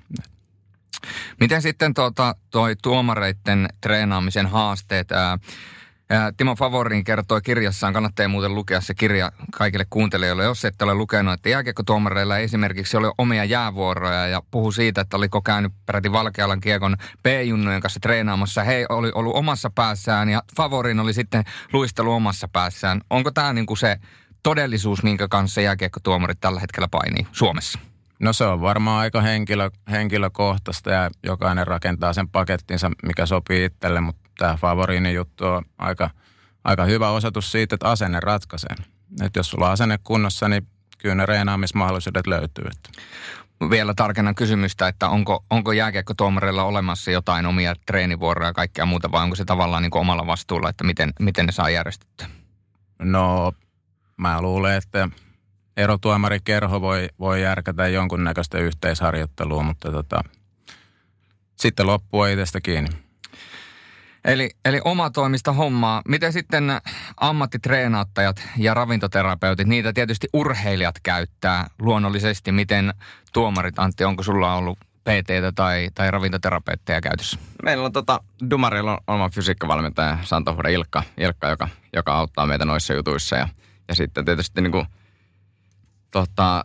Miten 1.40 1.62
sitten 1.62 1.94
tuota, 1.94 2.34
toi 2.50 2.76
tuomareiden 2.82 3.68
treenaamisen 3.80 4.46
haasteet? 4.46 5.12
Ää, 5.12 5.38
Timo 6.36 6.56
Favorin 6.56 7.04
kertoi 7.04 7.42
kirjassaan, 7.42 7.92
kannattaa 7.92 8.28
muuten 8.28 8.54
lukea 8.54 8.80
se 8.80 8.94
kirja 8.94 9.32
kaikille 9.52 9.86
kuuntelijoille, 9.90 10.44
jos 10.44 10.64
ette 10.64 10.84
ole 10.84 10.94
lukenut, 10.94 11.34
että 11.34 11.48
jääkiekkotuomareilla 11.48 12.38
esimerkiksi 12.38 12.96
oli 12.96 13.10
omia 13.18 13.44
jäävuoroja 13.44 14.26
ja 14.26 14.42
puhu 14.50 14.72
siitä, 14.72 15.00
että 15.00 15.16
oliko 15.16 15.42
käynyt 15.42 15.72
peräti 15.86 16.12
Valkealan 16.12 16.60
kiekon 16.60 16.96
P-junnujen 17.22 17.80
kanssa 17.80 18.00
treenaamassa. 18.00 18.64
He 18.64 18.86
oli 18.88 19.12
ollut 19.14 19.36
omassa 19.36 19.70
päässään 19.70 20.28
ja 20.28 20.42
Favorin 20.56 21.00
oli 21.00 21.12
sitten 21.12 21.44
luistelu 21.72 22.12
omassa 22.12 22.48
päässään. 22.48 23.00
Onko 23.10 23.30
tämä 23.30 23.52
niinku 23.52 23.76
se 23.76 23.96
todellisuus, 24.42 25.02
minkä 25.02 25.28
kanssa 25.28 25.60
jääkiekkotuomarit 25.60 26.40
tällä 26.40 26.60
hetkellä 26.60 26.88
painii 26.90 27.26
Suomessa? 27.32 27.78
No 28.20 28.32
se 28.32 28.44
on 28.44 28.60
varmaan 28.60 29.00
aika 29.00 29.20
henkilö, 29.20 29.70
henkilökohtaista 29.90 30.90
ja 30.90 31.10
jokainen 31.22 31.66
rakentaa 31.66 32.12
sen 32.12 32.28
pakettinsa, 32.28 32.90
mikä 33.06 33.26
sopii 33.26 33.64
itselle, 33.64 34.00
mutta 34.00 34.27
tämä 34.38 34.56
favoriini 34.56 35.14
juttu 35.14 35.46
on 35.46 35.64
aika, 35.78 36.10
aika 36.64 36.84
hyvä 36.84 37.10
osoitus 37.10 37.52
siitä, 37.52 37.74
että 37.74 37.88
asenne 37.88 38.20
ratkaisee. 38.20 38.76
Että 39.22 39.38
jos 39.38 39.50
sulla 39.50 39.66
on 39.66 39.72
asenne 39.72 39.98
kunnossa, 40.04 40.48
niin 40.48 40.66
kyllä 40.98 41.14
ne 41.14 41.26
reenaamismahdollisuudet 41.26 42.26
löytyy. 42.26 42.64
Vielä 43.70 43.94
tarkennan 43.94 44.34
kysymystä, 44.34 44.88
että 44.88 45.08
onko, 45.08 45.44
onko 45.50 45.72
jääkiekkotuomareilla 45.72 46.64
olemassa 46.64 47.10
jotain 47.10 47.46
omia 47.46 47.74
treenivuoroja 47.86 48.48
ja 48.48 48.52
kaikkea 48.52 48.86
muuta, 48.86 49.12
vai 49.12 49.22
onko 49.22 49.36
se 49.36 49.44
tavallaan 49.44 49.82
niin 49.82 49.96
omalla 49.96 50.26
vastuulla, 50.26 50.68
että 50.68 50.84
miten, 50.84 51.12
miten 51.20 51.46
ne 51.46 51.52
saa 51.52 51.70
järjestettyä? 51.70 52.26
No 52.98 53.52
mä 54.16 54.42
luulen, 54.42 54.76
että 54.76 55.08
erotuomarikerho 55.76 56.80
voi, 56.80 57.08
voi 57.18 57.42
järkätä 57.42 57.88
jonkunnäköistä 57.88 58.58
yhteisharjoittelua, 58.58 59.62
mutta 59.62 59.92
tota, 59.92 60.24
sitten 61.56 61.86
loppuu 61.86 62.24
itsestä 62.24 62.60
kiinni. 62.60 63.07
Eli, 64.28 64.50
eli 64.64 64.80
oma 64.84 65.10
toimista 65.10 65.52
hommaa. 65.52 66.02
Miten 66.08 66.32
sitten 66.32 66.64
ammattitreenaattajat 67.16 68.48
ja 68.56 68.74
ravintoterapeutit, 68.74 69.68
niitä 69.68 69.92
tietysti 69.92 70.28
urheilijat 70.32 70.94
käyttää 71.02 71.66
luonnollisesti. 71.78 72.52
Miten 72.52 72.94
tuomarit, 73.32 73.78
Antti, 73.78 74.04
onko 74.04 74.22
sulla 74.22 74.54
ollut 74.54 74.78
pt 74.78 75.54
tai, 75.54 75.88
tai 75.94 76.10
ravintoterapeutteja 76.10 77.00
käytössä? 77.00 77.38
Meillä 77.62 77.84
on 77.84 77.92
tota, 77.92 78.20
Dumarilla 78.50 78.92
on 78.92 78.98
oma 79.06 79.28
fysiikkavalmentaja 79.28 80.18
Santohuuden 80.22 80.72
Ilkka, 80.72 81.02
Ilkka 81.18 81.48
joka, 81.48 81.68
joka 81.96 82.12
auttaa 82.12 82.46
meitä 82.46 82.64
noissa 82.64 82.94
jutuissa. 82.94 83.36
Ja, 83.36 83.48
ja 83.88 83.94
sitten 83.94 84.24
tietysti 84.24 84.60
niin 84.60 84.72
kuin, 84.72 84.86
tota, 86.10 86.64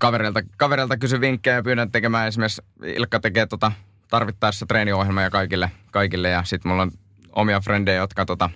kaverilta, 0.00 0.40
kaverilta 0.56 0.96
kysy 0.96 1.20
vinkkejä 1.20 1.56
ja 1.56 1.62
pyydän 1.62 1.90
tekemään 1.90 2.28
esimerkiksi, 2.28 2.62
Ilkka 2.82 3.20
tekee 3.20 3.46
tota, 3.46 3.72
tarvittaessa 4.14 4.66
treeniohjelmia 4.66 5.30
kaikille, 5.30 5.70
kaikille 5.90 6.28
ja 6.28 6.44
sitten 6.44 6.70
mulla 6.70 6.82
on 6.82 6.90
omia 7.32 7.60
frendejä, 7.60 7.96
jotka, 7.96 8.24
tota, 8.24 8.50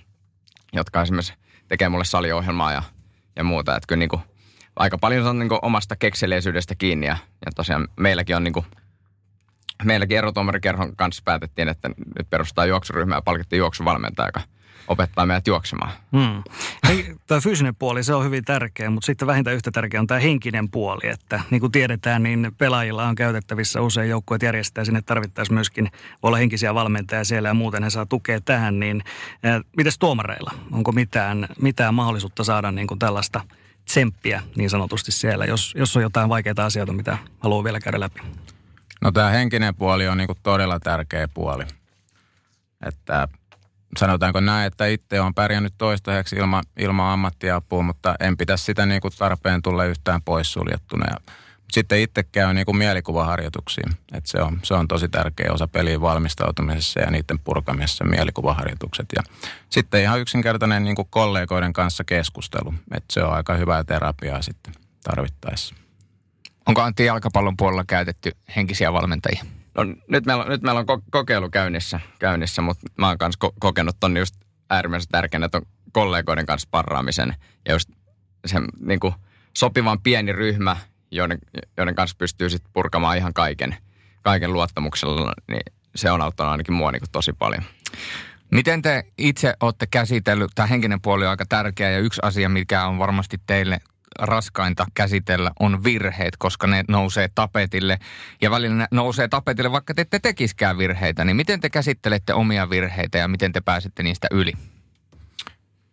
jotka 0.73 1.01
esimerkiksi 1.01 1.33
tekee 1.67 1.89
mulle 1.89 2.05
saliohjelmaa 2.05 2.71
ja, 2.71 2.83
ja 3.35 3.43
muuta. 3.43 3.75
Että 3.75 3.87
kyllä 3.87 3.99
niin 3.99 4.09
kuin, 4.09 4.21
aika 4.75 4.97
paljon 4.97 5.23
se 5.23 5.29
on 5.29 5.39
niin 5.39 5.49
kuin 5.49 5.59
omasta 5.61 5.95
kekseleisyydestä 5.95 6.75
kiinni 6.75 7.07
ja, 7.07 7.17
ja 7.45 7.51
tosiaan 7.55 7.87
meilläkin 7.99 8.35
on 8.35 8.43
niin 8.43 8.53
kuin, 8.53 8.65
meilläkin 9.83 10.17
erotuomarikerhon 10.17 10.95
kanssa 10.95 11.21
päätettiin, 11.25 11.69
että 11.69 11.89
nyt 11.89 12.29
perustaa 12.29 12.65
juoksuryhmä 12.65 13.15
ja 13.15 13.21
palkittiin 13.21 13.57
juoksuvalmentaja, 13.57 14.27
joka– 14.27 14.41
opettaa 14.89 15.25
meidät 15.25 15.47
juoksemaan. 15.47 15.91
Hmm. 16.11 16.43
Tämä 17.27 17.41
fyysinen 17.41 17.75
puoli, 17.75 18.03
se 18.03 18.13
on 18.13 18.25
hyvin 18.25 18.45
tärkeä, 18.45 18.89
mutta 18.89 19.05
sitten 19.05 19.27
vähintään 19.27 19.55
yhtä 19.55 19.71
tärkeä 19.71 19.99
on 19.99 20.07
tämä 20.07 20.19
henkinen 20.19 20.69
puoli, 20.69 21.07
että 21.09 21.41
niin 21.49 21.61
kuin 21.61 21.71
tiedetään, 21.71 22.23
niin 22.23 22.51
pelaajilla 22.57 23.07
on 23.07 23.15
käytettävissä 23.15 23.81
usein 23.81 24.09
joukkueet 24.09 24.43
järjestää 24.43 24.85
sinne 24.85 25.01
tarvittaisiin 25.01 25.53
myöskin, 25.53 25.91
olla 26.23 26.37
henkisiä 26.37 26.73
valmentajia 26.73 27.23
siellä 27.23 27.49
ja 27.49 27.53
muuten 27.53 27.83
he 27.83 27.89
saa 27.89 28.05
tukea 28.05 28.41
tähän, 28.41 28.79
niin 28.79 29.03
äh, 29.45 29.61
mites 29.77 29.99
tuomareilla? 29.99 30.51
Onko 30.71 30.91
mitään, 30.91 31.47
mitään 31.61 31.93
mahdollisuutta 31.93 32.43
saada 32.43 32.71
niin 32.71 32.87
kuin 32.87 32.99
tällaista 32.99 33.41
tsemppiä 33.85 34.41
niin 34.55 34.69
sanotusti 34.69 35.11
siellä, 35.11 35.45
jos, 35.45 35.73
jos 35.77 35.97
on 35.97 36.03
jotain 36.03 36.29
vaikeita 36.29 36.65
asioita, 36.65 36.93
mitä 36.93 37.17
haluaa 37.39 37.63
vielä 37.63 37.79
käydä 37.79 37.99
läpi? 37.99 38.21
No 39.01 39.11
tämä 39.11 39.29
henkinen 39.29 39.75
puoli 39.75 40.07
on 40.07 40.17
niin 40.17 40.27
kuin 40.27 40.39
todella 40.43 40.79
tärkeä 40.79 41.27
puoli. 41.27 41.63
Että 42.85 43.27
sanotaanko 43.97 44.39
näin, 44.39 44.67
että 44.67 44.85
itse 44.85 45.21
on 45.21 45.33
pärjännyt 45.33 45.73
toistaiseksi 45.77 46.35
ilman, 46.35 46.63
ilman 46.79 47.13
ammattiapua, 47.13 47.83
mutta 47.83 48.15
en 48.19 48.37
pitäisi 48.37 48.63
sitä 48.63 48.85
niin 48.85 49.01
kuin 49.01 49.13
tarpeen 49.17 49.61
tulla 49.61 49.85
yhtään 49.85 50.21
poissuljettuna. 50.21 51.05
Ja 51.09 51.17
sitten 51.71 51.99
itse 51.99 52.23
käy 52.23 52.53
niin 52.53 52.65
kuin 52.65 52.77
mielikuvaharjoituksiin. 52.77 53.93
Et 54.13 54.25
se, 54.25 54.41
on, 54.41 54.59
se 54.63 54.73
on 54.73 54.87
tosi 54.87 55.09
tärkeä 55.09 55.53
osa 55.53 55.67
peliin 55.67 56.01
valmistautumisessa 56.01 56.99
ja 56.99 57.11
niiden 57.11 57.39
purkamisessa 57.39 58.05
mielikuvaharjoitukset. 58.05 59.05
Ja 59.15 59.23
sitten 59.69 60.01
ihan 60.01 60.19
yksinkertainen 60.19 60.83
niin 60.83 60.95
kuin 60.95 61.07
kollegoiden 61.09 61.73
kanssa 61.73 62.03
keskustelu. 62.03 62.73
Et 62.91 63.03
se 63.11 63.23
on 63.23 63.33
aika 63.33 63.53
hyvää 63.53 63.83
terapiaa 63.83 64.41
sitten 64.41 64.73
tarvittaessa. 65.03 65.75
Onko 66.65 66.81
Antti 66.81 67.05
jalkapallon 67.05 67.57
puolella 67.57 67.83
käytetty 67.87 68.31
henkisiä 68.55 68.93
valmentajia? 68.93 69.43
No, 69.75 69.83
nyt, 70.07 70.25
meillä, 70.25 70.45
nyt 70.45 70.61
meillä 70.61 70.79
on 70.87 71.01
kokeilu 71.11 71.49
käynnissä, 71.49 71.99
käynnissä 72.19 72.61
mutta 72.61 72.87
mä 72.97 73.07
oon 73.07 73.17
myös 73.21 73.35
ko- 73.45 73.55
kokenut 73.59 73.95
ton 73.99 74.17
just 74.17 74.35
äärimmäisen 74.69 75.11
tärkeänä 75.11 75.49
ton 75.49 75.61
kollegoiden 75.91 76.45
kanssa 76.45 76.67
parraamisen 76.71 77.35
ja 77.65 77.73
just 77.73 77.89
sen 78.45 78.65
niin 78.79 78.99
kuin 78.99 79.13
sopivan 79.57 80.01
pieni 80.01 80.33
ryhmä, 80.33 80.77
joiden, 81.11 81.39
joiden 81.77 81.95
kanssa 81.95 82.15
pystyy 82.19 82.49
sitten 82.49 82.71
purkamaan 82.73 83.17
ihan 83.17 83.33
kaiken, 83.33 83.77
kaiken 84.21 84.53
luottamuksella, 84.53 85.33
niin 85.47 85.61
se 85.95 86.11
on 86.11 86.21
auttanut 86.21 86.51
ainakin 86.51 86.73
mua 86.73 86.91
niin 86.91 86.99
kuin 86.99 87.11
tosi 87.11 87.33
paljon. 87.33 87.63
Miten 88.51 88.81
te 88.81 89.03
itse 89.17 89.53
olette 89.59 89.87
käsitellyt, 89.91 90.51
tämä 90.55 90.65
henkinen 90.65 91.01
puoli 91.01 91.25
on 91.25 91.29
aika 91.29 91.45
tärkeä 91.49 91.89
ja 91.89 91.99
yksi 91.99 92.19
asia, 92.23 92.49
mikä 92.49 92.85
on 92.85 92.99
varmasti 92.99 93.37
teille 93.47 93.79
raskainta 94.19 94.85
käsitellä 94.93 95.51
on 95.59 95.83
virheet, 95.83 96.37
koska 96.37 96.67
ne 96.67 96.83
nousee 96.87 97.29
tapetille. 97.35 97.99
Ja 98.41 98.51
välillä 98.51 98.75
ne 98.75 98.87
nousee 98.91 99.27
tapetille, 99.27 99.71
vaikka 99.71 99.93
te 99.93 100.01
ette 100.01 100.19
tekiskään 100.19 100.77
virheitä. 100.77 101.25
Niin 101.25 101.35
miten 101.35 101.59
te 101.59 101.69
käsittelette 101.69 102.33
omia 102.33 102.69
virheitä 102.69 103.17
ja 103.17 103.27
miten 103.27 103.51
te 103.51 103.61
pääsette 103.61 104.03
niistä 104.03 104.27
yli? 104.31 104.53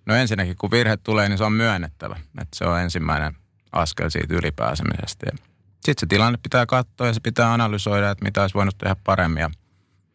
No 0.07 0.15
ensinnäkin, 0.15 0.57
kun 0.57 0.71
virhe 0.71 0.97
tulee, 0.97 1.29
niin 1.29 1.39
se 1.39 1.45
on 1.45 1.53
myönnettävä. 1.53 2.17
Että 2.41 2.57
se 2.57 2.65
on 2.65 2.81
ensimmäinen 2.81 3.37
askel 3.73 4.11
siitä 4.11 4.35
ylipääsemisestä. 4.35 5.27
Sitten 5.75 5.95
se 6.01 6.07
tilanne 6.07 6.39
pitää 6.43 6.67
katsoa 6.67 7.07
ja 7.07 7.15
se 7.15 7.21
pitää 7.21 7.53
analysoida, 7.53 8.11
että 8.11 8.25
mitä 8.25 8.43
olisi 8.43 8.55
voinut 8.55 8.79
tehdä 8.79 8.97
paremmin. 9.05 9.41
Ja 9.41 9.51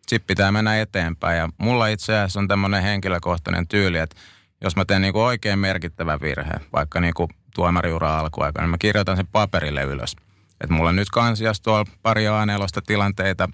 sitten 0.08 0.28
pitää 0.28 0.52
mennä 0.52 0.82
eteenpäin. 0.82 1.38
Ja 1.38 1.50
mulla 1.58 1.88
itse 1.88 2.18
asiassa 2.18 2.40
on 2.40 2.48
tämmöinen 2.48 2.84
henkilökohtainen 2.84 3.68
tyyli, 3.68 3.98
että 3.98 4.16
jos 4.62 4.76
mä 4.76 4.86
teen 4.86 5.02
niinku 5.02 5.22
oikein 5.22 5.60
merkittävä 5.60 6.20
virhe, 6.22 6.54
vaikka 6.74 7.00
niinku 7.02 7.30
tuomariura 7.54 8.20
alkuaikana, 8.20 8.64
niin 8.64 8.72
mä 8.72 8.78
kirjoitan 8.78 9.18
sen 9.18 9.28
paperille 9.28 9.84
ylös. 9.84 10.16
että 10.62 10.74
mulla 10.74 10.90
on 10.90 10.96
nyt 10.96 11.10
kansias 11.10 11.62
tuolla 11.62 11.86
pari 12.02 12.28
a 12.28 12.46
tilanteita 12.88 13.50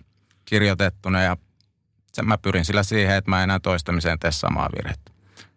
kirjoitettuna 0.46 1.22
ja 1.22 1.38
sen 2.14 2.28
mä 2.28 2.38
pyrin 2.38 2.66
sillä 2.66 2.84
siihen, 2.84 3.16
että 3.16 3.30
mä 3.30 3.44
enää 3.44 3.60
toistamiseen 3.60 4.20
tee 4.20 4.32
samaa 4.32 4.70
virhettä. 4.78 5.12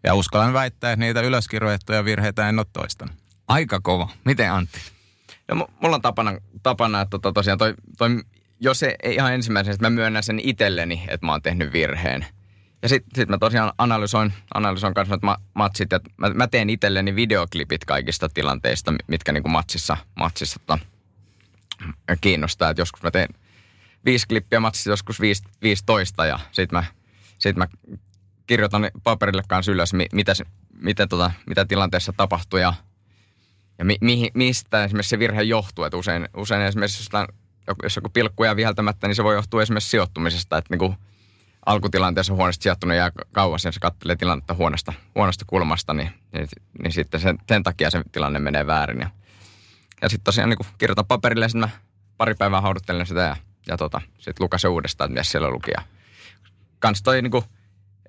Ja 0.04 0.14
uskallan 0.14 0.52
väittää, 0.52 0.92
että 0.92 1.04
niitä 1.04 1.20
ylöskirjoittuja 1.20 2.04
virheitä 2.04 2.48
en 2.48 2.58
ole 2.58 2.66
toistanut. 2.72 3.14
Aika 3.48 3.80
kova. 3.82 4.08
Miten 4.24 4.52
Antti? 4.52 4.80
No, 5.48 5.68
mulla 5.82 5.96
on 5.96 6.02
tapana, 6.02 6.38
tapana 6.62 7.00
että 7.00 7.10
tota, 7.10 7.32
tosiaan 7.32 7.58
toi, 7.58 7.74
toi, 7.98 8.10
jos 8.60 8.82
ei 8.82 9.14
ihan 9.14 9.34
ensimmäisenä, 9.34 9.74
että 9.74 9.86
mä 9.86 9.90
myönnän 9.90 10.22
sen 10.22 10.40
itselleni, 10.42 11.04
että 11.08 11.26
mä 11.26 11.32
oon 11.32 11.42
tehnyt 11.42 11.72
virheen. 11.72 12.26
Ja 12.82 12.88
sitten 12.88 13.10
sit 13.14 13.28
mä 13.28 13.38
tosiaan 13.38 13.72
analysoin, 13.78 14.32
analysoin 14.54 14.94
kanssa 14.94 15.14
että 15.14 15.36
matsit, 15.54 15.92
että 15.92 16.10
mä, 16.16 16.30
mä 16.30 16.46
teen 16.46 16.70
itselleni 16.70 17.16
videoklipit 17.16 17.84
kaikista 17.84 18.28
tilanteista, 18.28 18.94
mitkä 19.06 19.32
niinku 19.32 19.48
matsissa, 19.48 19.96
matsissa 20.14 20.60
tota, 20.66 20.78
kiinnostaa. 22.20 22.70
Että 22.70 22.80
joskus 22.80 23.02
mä 23.02 23.10
teen 23.10 23.28
viisi 24.04 24.26
klippiä 24.26 24.60
matsissa, 24.60 24.90
joskus 24.90 25.20
viisi, 25.20 25.42
15 25.62 26.26
ja 26.26 26.38
sitten 26.52 26.78
mä, 26.78 26.84
sit 27.38 27.56
mä 27.56 27.66
kirjoitan 28.46 28.90
paperille 29.04 29.42
kanssa 29.48 29.72
ylös, 29.72 29.92
mitä, 30.12 30.32
mitä, 30.72 31.06
tota, 31.06 31.30
mitä 31.46 31.64
tilanteessa 31.64 32.12
tapahtui 32.16 32.60
ja, 32.60 32.74
ja 33.78 33.84
mi, 33.84 33.96
mi, 34.00 34.30
mistä 34.34 34.84
esimerkiksi 34.84 35.10
se 35.10 35.18
virhe 35.18 35.42
johtuu. 35.42 35.84
Että 35.84 35.96
usein, 35.96 36.28
usein 36.36 36.62
esimerkiksi 36.62 37.10
jos, 37.66 37.76
jos 37.82 37.96
joku 37.96 38.08
pilkku 38.08 38.44
jää 38.44 38.56
viheltämättä, 38.56 39.06
niin 39.06 39.14
se 39.14 39.24
voi 39.24 39.34
johtua 39.34 39.62
esimerkiksi 39.62 39.90
sijoittumisesta. 39.90 40.58
Että 40.58 40.74
niin 40.74 40.78
kuin 40.78 40.96
alkutilanteessa 41.66 42.34
huoneesta 42.34 42.62
sijoittunut 42.62 42.96
jää 42.96 43.12
kauas 43.32 43.64
ja 43.64 43.72
se 43.72 43.80
katselee 43.80 44.16
tilannetta 44.16 44.54
huonosta, 44.54 44.92
huonosta 45.14 45.44
kulmasta, 45.48 45.94
niin, 45.94 46.10
niin, 46.32 46.48
niin 46.82 46.92
sitten 46.92 47.20
sen, 47.20 47.38
sen 47.48 47.62
takia 47.62 47.90
se 47.90 48.02
tilanne 48.12 48.38
menee 48.38 48.66
väärin. 48.66 49.00
Ja, 49.00 49.10
ja 50.02 50.08
sitten 50.08 50.24
tosiaan 50.24 50.50
niin 50.50 50.58
kirjoitan 50.78 51.06
paperille 51.06 51.44
ja 51.44 51.48
sitten 51.48 51.70
mä 51.70 51.76
pari 52.16 52.34
päivää 52.34 52.60
hauduttelen 52.60 53.06
sitä 53.06 53.20
ja, 53.20 53.36
ja 53.66 53.76
tota, 53.76 54.00
sitten 54.18 54.44
lukasen 54.44 54.70
uudestaan, 54.70 55.10
että 55.10 55.20
mitä 55.20 55.30
siellä 55.30 55.50
luki. 55.50 55.70
Ja 55.76 55.82
kans 56.78 57.02
toi 57.02 57.22
niin 57.22 57.30
kuin, 57.30 57.44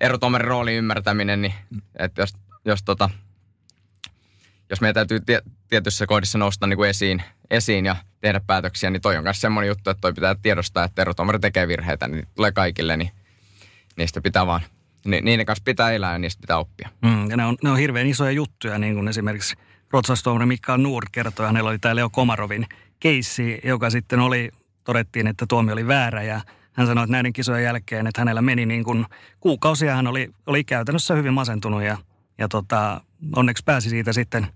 erotomarin 0.00 0.48
roolin 0.48 0.74
ymmärtäminen, 0.74 1.42
niin 1.42 1.54
että 1.98 2.22
jos, 2.22 2.34
jos, 2.64 2.82
tota, 2.82 3.10
jos 4.70 4.80
meidän 4.80 4.94
täytyy 4.94 5.20
tie, 5.20 5.42
tietyissä 5.68 6.06
kohdissa 6.06 6.38
nousta 6.38 6.66
niin 6.66 6.76
kuin 6.76 6.90
esiin, 6.90 7.22
esiin 7.50 7.86
ja 7.86 7.96
tehdä 8.20 8.40
päätöksiä, 8.46 8.90
niin 8.90 9.02
toi 9.02 9.16
on 9.16 9.22
myös 9.22 9.40
semmoinen 9.40 9.68
juttu, 9.68 9.90
että 9.90 10.00
toi 10.00 10.12
pitää 10.12 10.34
tiedostaa, 10.42 10.84
että 10.84 11.02
erotomari 11.02 11.38
tekee 11.38 11.68
virheitä, 11.68 12.08
niin 12.08 12.28
tulee 12.34 12.52
kaikille, 12.52 12.96
niin 12.96 13.10
niistä 13.96 14.20
pitää 14.20 14.46
vaan, 14.46 14.60
ni, 15.04 15.20
niiden 15.20 15.46
kanssa 15.46 15.62
pitää 15.64 15.92
elää 15.92 16.12
ja 16.12 16.18
niistä 16.18 16.40
pitää 16.40 16.58
oppia. 16.58 16.88
Mm, 17.02 17.30
ja 17.30 17.36
ne 17.36 17.44
on, 17.44 17.56
ne 17.62 17.70
on 17.70 17.78
hirveän 17.78 18.06
isoja 18.06 18.30
juttuja, 18.30 18.78
niin 18.78 18.94
kuin 18.94 19.08
esimerkiksi 19.08 19.56
ruotsalaistuomari 19.90 20.46
Mikael 20.46 20.80
Nuur 20.80 21.04
kertoi, 21.12 21.46
hänellä 21.46 21.70
oli 21.70 21.78
tämä 21.78 21.96
Leo 21.96 22.10
Komarovin 22.10 22.66
keissi, 23.00 23.60
joka 23.64 23.90
sitten 23.90 24.20
oli, 24.20 24.50
todettiin, 24.84 25.26
että 25.26 25.46
tuomio 25.48 25.72
oli 25.72 25.86
väärä. 25.86 26.22
Ja 26.22 26.40
hän 26.72 26.86
sanoi, 26.86 27.04
että 27.04 27.12
näiden 27.12 27.32
kisojen 27.32 27.64
jälkeen, 27.64 28.06
että 28.06 28.20
hänellä 28.20 28.42
meni 28.42 28.66
niin 28.66 28.84
kuin 28.84 29.06
kuukausia, 29.40 29.96
hän 29.96 30.06
oli, 30.06 30.30
oli 30.46 30.64
käytännössä 30.64 31.14
hyvin 31.14 31.32
masentunut 31.32 31.82
ja, 31.82 31.98
ja 32.38 32.48
tota, 32.48 33.00
onneksi 33.36 33.64
pääsi 33.64 33.90
siitä 33.90 34.12
sitten, 34.12 34.46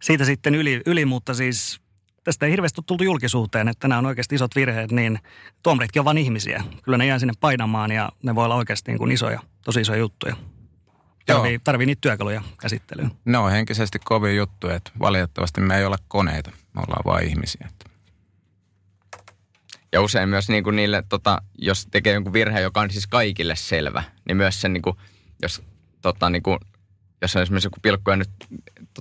siitä 0.00 0.24
sitten 0.24 0.54
yli, 0.54 0.80
yli, 0.86 1.04
mutta 1.04 1.34
siis 1.34 1.80
tästä 2.24 2.46
ei 2.46 2.52
hirveästi 2.52 2.80
ole 2.80 2.84
tultu 2.86 3.04
julkisuuteen, 3.04 3.68
että 3.68 3.88
nämä 3.88 3.98
on 3.98 4.06
oikeasti 4.06 4.34
isot 4.34 4.56
virheet, 4.56 4.92
niin 4.92 5.18
tuomaritkin 5.62 6.00
on 6.00 6.04
vain 6.04 6.18
ihmisiä. 6.18 6.64
Kyllä 6.82 6.98
ne 6.98 7.06
jää 7.06 7.18
sinne 7.18 7.32
painamaan 7.40 7.90
ja 7.90 8.08
ne 8.22 8.34
voi 8.34 8.44
olla 8.44 8.54
oikeasti 8.54 8.90
niin 8.90 8.98
kuin 8.98 9.12
isoja, 9.12 9.40
tosi 9.64 9.80
isoja 9.80 9.98
juttuja. 9.98 10.36
Tarvii, 11.26 11.58
tarvii 11.58 11.86
niitä 11.86 12.00
työkaluja 12.00 12.42
käsittelyyn. 12.60 13.10
Ne 13.24 13.38
on 13.38 13.50
henkisesti 13.50 13.98
kovin 14.04 14.36
juttu, 14.36 14.68
että 14.68 14.90
valitettavasti 15.00 15.60
me 15.60 15.78
ei 15.78 15.84
olla 15.84 15.98
koneita, 16.08 16.50
me 16.50 16.82
ollaan 16.86 17.02
vain 17.04 17.28
ihmisiä. 17.28 17.68
Ja 19.92 20.02
usein 20.02 20.28
myös 20.28 20.48
niin 20.48 20.64
kuin 20.64 20.76
niille, 20.76 21.04
tota, 21.08 21.42
jos 21.58 21.86
tekee 21.86 22.14
jonkun 22.14 22.32
virheen, 22.32 22.62
joka 22.62 22.80
on 22.80 22.90
siis 22.90 23.06
kaikille 23.06 23.56
selvä, 23.56 24.02
niin 24.28 24.36
myös 24.36 24.60
sen, 24.60 24.72
niin 24.72 24.82
kuin, 24.82 24.96
jos, 25.42 25.62
tota, 26.02 26.30
niin 26.30 26.42
kuin, 26.42 26.58
jos 27.22 27.36
on 27.36 27.42
esimerkiksi 27.42 27.66
joku 27.66 27.78
pilkku 27.82 28.10
nyt 28.10 28.30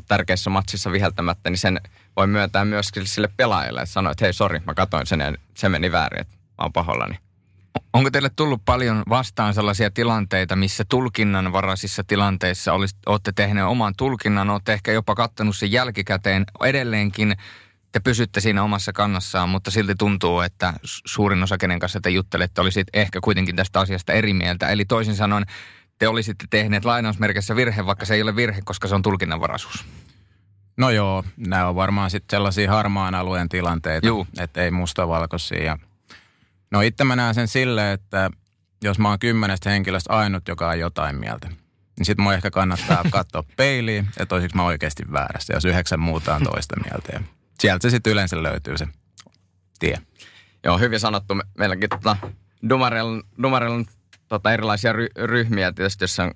tärkeässä 0.07 0.49
matsissa 0.49 0.91
viheltämättä, 0.91 1.49
niin 1.49 1.57
sen 1.57 1.81
voi 2.17 2.27
myöntää 2.27 2.65
myös 2.65 2.91
sille 3.03 3.29
pelaajalle, 3.37 3.81
että 3.81 3.93
sanoo, 3.93 4.11
että 4.11 4.25
hei, 4.25 4.33
sori, 4.33 4.59
mä 4.65 4.73
katoin 4.73 5.05
sen 5.05 5.19
ja 5.19 5.33
se 5.57 5.69
meni 5.69 5.91
väärin, 5.91 6.21
että 6.21 6.35
mä 6.35 6.63
oon 6.63 6.73
pahollani. 6.73 7.15
Onko 7.93 8.11
teille 8.11 8.29
tullut 8.35 8.61
paljon 8.65 9.03
vastaan 9.09 9.53
sellaisia 9.53 9.91
tilanteita, 9.91 10.55
missä 10.55 10.83
tulkinnanvaraisissa 10.89 12.03
tilanteissa 12.03 12.73
olisi, 12.73 12.95
olette 13.05 13.31
tehneet 13.31 13.67
oman 13.67 13.93
tulkinnan, 13.97 14.49
olette 14.49 14.73
ehkä 14.73 14.91
jopa 14.91 15.15
kattanut 15.15 15.57
sen 15.57 15.71
jälkikäteen 15.71 16.45
edelleenkin, 16.63 17.35
te 17.91 17.99
pysytte 17.99 18.39
siinä 18.39 18.63
omassa 18.63 18.93
kannassaan, 18.93 19.49
mutta 19.49 19.71
silti 19.71 19.95
tuntuu, 19.95 20.39
että 20.39 20.73
suurin 20.83 21.43
osa, 21.43 21.57
kenen 21.57 21.79
kanssa 21.79 22.01
te 22.01 22.09
juttelette, 22.09 22.61
olisi 22.61 22.83
ehkä 22.93 23.19
kuitenkin 23.23 23.55
tästä 23.55 23.79
asiasta 23.79 24.13
eri 24.13 24.33
mieltä. 24.33 24.69
Eli 24.69 24.85
toisin 24.85 25.15
sanoen, 25.15 25.45
te 25.99 26.07
olisitte 26.07 26.45
tehneet 26.49 26.85
lainausmerkissä 26.85 27.55
virhe, 27.55 27.85
vaikka 27.85 28.05
se 28.05 28.13
ei 28.13 28.21
ole 28.21 28.35
virhe, 28.35 28.61
koska 28.65 28.87
se 28.87 28.95
on 28.95 29.01
tulkinnanvaraisuus. 29.01 29.85
No 30.77 30.89
joo, 30.89 31.23
nämä 31.37 31.67
on 31.67 31.75
varmaan 31.75 32.11
sitten 32.11 32.37
sellaisia 32.37 32.71
harmaan 32.71 33.15
alueen 33.15 33.49
tilanteita, 33.49 34.07
että 34.39 34.63
ei 34.63 34.71
mustavalkoisia. 34.71 35.63
Ja 35.63 35.77
no 36.71 36.81
itse 36.81 37.03
mä 37.03 37.15
näen 37.15 37.35
sen 37.35 37.47
silleen, 37.47 37.93
että 37.93 38.29
jos 38.83 38.99
mä 38.99 39.09
oon 39.09 39.19
kymmenestä 39.19 39.69
henkilöstä 39.69 40.13
ainut, 40.13 40.47
joka 40.47 40.69
on 40.69 40.79
jotain 40.79 41.15
mieltä, 41.15 41.47
niin 41.97 42.05
sitten 42.05 42.23
mun 42.23 42.33
ehkä 42.33 42.51
kannattaa 42.51 43.03
katsoa 43.11 43.43
peiliin, 43.57 44.07
että 44.17 44.35
olisiko 44.35 44.57
mä 44.57 44.63
oikeasti 44.63 45.03
väärässä, 45.11 45.53
jos 45.53 45.65
yhdeksän 45.65 45.99
muuta 45.99 46.35
on 46.35 46.43
toista 46.43 46.75
mieltä. 46.85 47.09
Ja 47.13 47.21
sieltä 47.59 47.81
se 47.81 47.89
sitten 47.89 48.13
yleensä 48.13 48.43
löytyy 48.43 48.77
se 48.77 48.87
tie. 49.79 49.97
Joo, 50.63 50.77
hyvin 50.77 50.99
sanottu. 50.99 51.33
Meilläkin 51.57 51.89
tota, 51.89 52.17
Dumarella, 52.69 53.23
Dumarella 53.43 53.75
on 53.75 53.85
tota, 54.27 54.53
erilaisia 54.53 54.93
ry- 54.93 55.25
ryhmiä 55.25 55.71
tietysti, 55.71 56.03
jos 56.03 56.19
on 56.19 56.31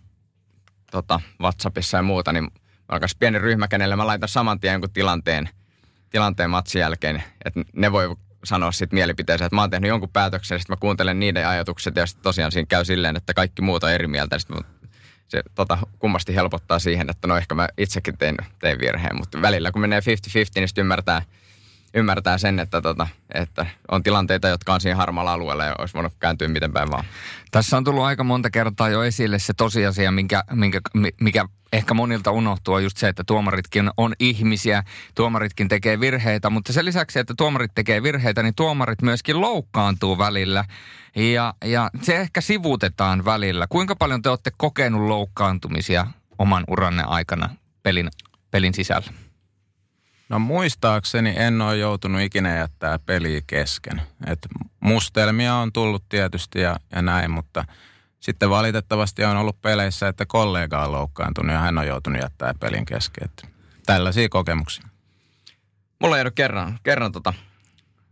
tota, 0.91 1.19
WhatsAppissa 1.41 1.98
ja 1.98 2.04
muuta, 2.04 2.32
niin 2.32 2.48
alkaisi 2.88 3.17
pieni 3.19 3.39
ryhmä, 3.39 3.67
kenelle 3.67 3.95
mä 3.95 4.08
laitan 4.08 4.30
saman 4.30 4.60
tien 4.60 4.71
jonkun 4.71 4.93
tilanteen, 4.93 5.50
tilanteen 6.10 6.50
matsin 6.50 6.80
jälkeen, 6.80 7.24
että 7.45 7.62
ne 7.74 7.91
voi 7.91 8.15
sanoa 8.43 8.71
sitten 8.71 8.98
mielipiteensä, 8.98 9.45
että 9.45 9.56
mä 9.56 9.62
oon 9.62 9.69
tehnyt 9.69 9.88
jonkun 9.88 10.10
päätöksen, 10.10 10.60
sitten 10.60 10.74
mä 10.74 10.80
kuuntelen 10.80 11.19
niiden 11.19 11.48
ajatukset 11.48 11.95
ja 11.95 12.06
sitten 12.06 12.24
tosiaan 12.24 12.52
siinä 12.52 12.65
käy 12.69 12.86
silleen, 12.86 13.15
että 13.15 13.34
kaikki 13.34 13.62
muut 13.62 13.84
on 13.84 13.91
eri 13.91 14.08
mieltä. 14.08 14.39
Sitten 14.39 14.58
se 15.28 15.43
tota, 15.56 15.78
kummasti 16.00 16.36
helpottaa 16.36 16.80
siihen, 16.80 17.10
että 17.10 17.28
no 17.28 17.38
ehkä 17.38 17.56
mä 17.56 17.67
itsekin 17.78 18.17
tein, 18.17 18.38
tein 18.60 18.80
virheen, 18.80 19.17
mutta 19.17 19.41
välillä 19.41 19.71
kun 19.71 19.82
menee 19.82 20.00
50-50, 20.00 20.04
niin 20.56 20.67
sitten 20.67 20.82
ymmärtää, 20.82 21.21
ymmärtää 21.95 22.38
sen, 22.38 22.60
että, 22.60 22.81
tota, 22.81 23.08
että 23.34 23.65
on 23.91 24.03
tilanteita, 24.03 24.47
jotka 24.47 24.73
on 24.73 24.81
siinä 24.81 24.95
harmaalla 24.95 25.34
alueella 25.34 25.65
ja 25.65 25.75
olisi 25.79 25.93
voinut 25.93 26.13
kääntyä 26.19 26.47
miten 26.47 26.73
päin 26.73 26.91
vaan. 26.91 27.05
Tässä 27.51 27.77
on 27.77 27.84
tullut 27.84 28.03
aika 28.03 28.23
monta 28.23 28.49
kertaa 28.49 28.89
jo 28.89 29.03
esille 29.03 29.39
se 29.39 29.53
tosiasia, 29.53 30.12
minkä, 30.12 30.43
minkä, 30.51 30.81
mikä 31.21 31.45
ehkä 31.73 31.93
monilta 31.93 32.31
unohtuu, 32.31 32.77
just 32.77 32.97
se, 32.97 33.08
että 33.08 33.23
tuomaritkin 33.27 33.89
on 33.97 34.13
ihmisiä, 34.19 34.84
tuomaritkin 35.15 35.67
tekee 35.67 35.99
virheitä, 35.99 36.49
mutta 36.49 36.73
sen 36.73 36.86
lisäksi, 36.86 37.19
että 37.19 37.34
tuomarit 37.38 37.71
tekee 37.75 38.03
virheitä, 38.03 38.43
niin 38.43 38.55
tuomarit 38.55 39.01
myöskin 39.01 39.41
loukkaantuu 39.41 40.17
välillä. 40.17 40.65
Ja, 41.15 41.53
ja 41.65 41.89
se 42.01 42.17
ehkä 42.17 42.41
sivuutetaan 42.41 43.25
välillä. 43.25 43.67
Kuinka 43.69 43.95
paljon 43.95 44.21
te 44.21 44.29
olette 44.29 44.51
kokenut 44.58 45.01
loukkaantumisia 45.01 46.08
oman 46.39 46.63
uranne 46.67 47.03
aikana 47.03 47.49
pelin, 47.84 48.10
pelin 48.51 48.73
sisällä? 48.73 49.25
No 50.30 50.40
muistaakseni 50.40 51.34
en 51.38 51.62
ole 51.62 51.78
joutunut 51.78 52.22
ikinä 52.22 52.58
jättää 52.58 53.00
peliä 53.00 53.42
kesken. 53.48 54.02
Et 54.28 54.40
mustelmia 54.80 55.56
on 55.56 55.74
tullut 55.74 56.04
tietysti 56.10 56.62
ja, 56.62 56.76
ja 56.96 57.02
näin, 57.02 57.32
mutta 57.32 57.66
sitten 58.20 58.50
valitettavasti 58.50 59.24
on 59.24 59.38
ollut 59.38 59.62
peleissä, 59.62 60.08
että 60.08 60.26
kollega 60.26 60.86
on 60.86 60.92
loukkaantunut 60.92 61.54
ja 61.54 61.60
hän 61.60 61.78
on 61.78 61.88
joutunut 61.88 62.22
jättää 62.22 62.54
pelin 62.60 62.86
kesken. 62.86 63.26
Et 63.26 63.50
tällaisia 63.86 64.30
kokemuksia. 64.30 64.88
Mulla 66.00 66.18
ei 66.18 66.22
ollut 66.22 66.36
kerran, 66.36 66.80
kerran 66.84 67.12
tota 67.12 67.34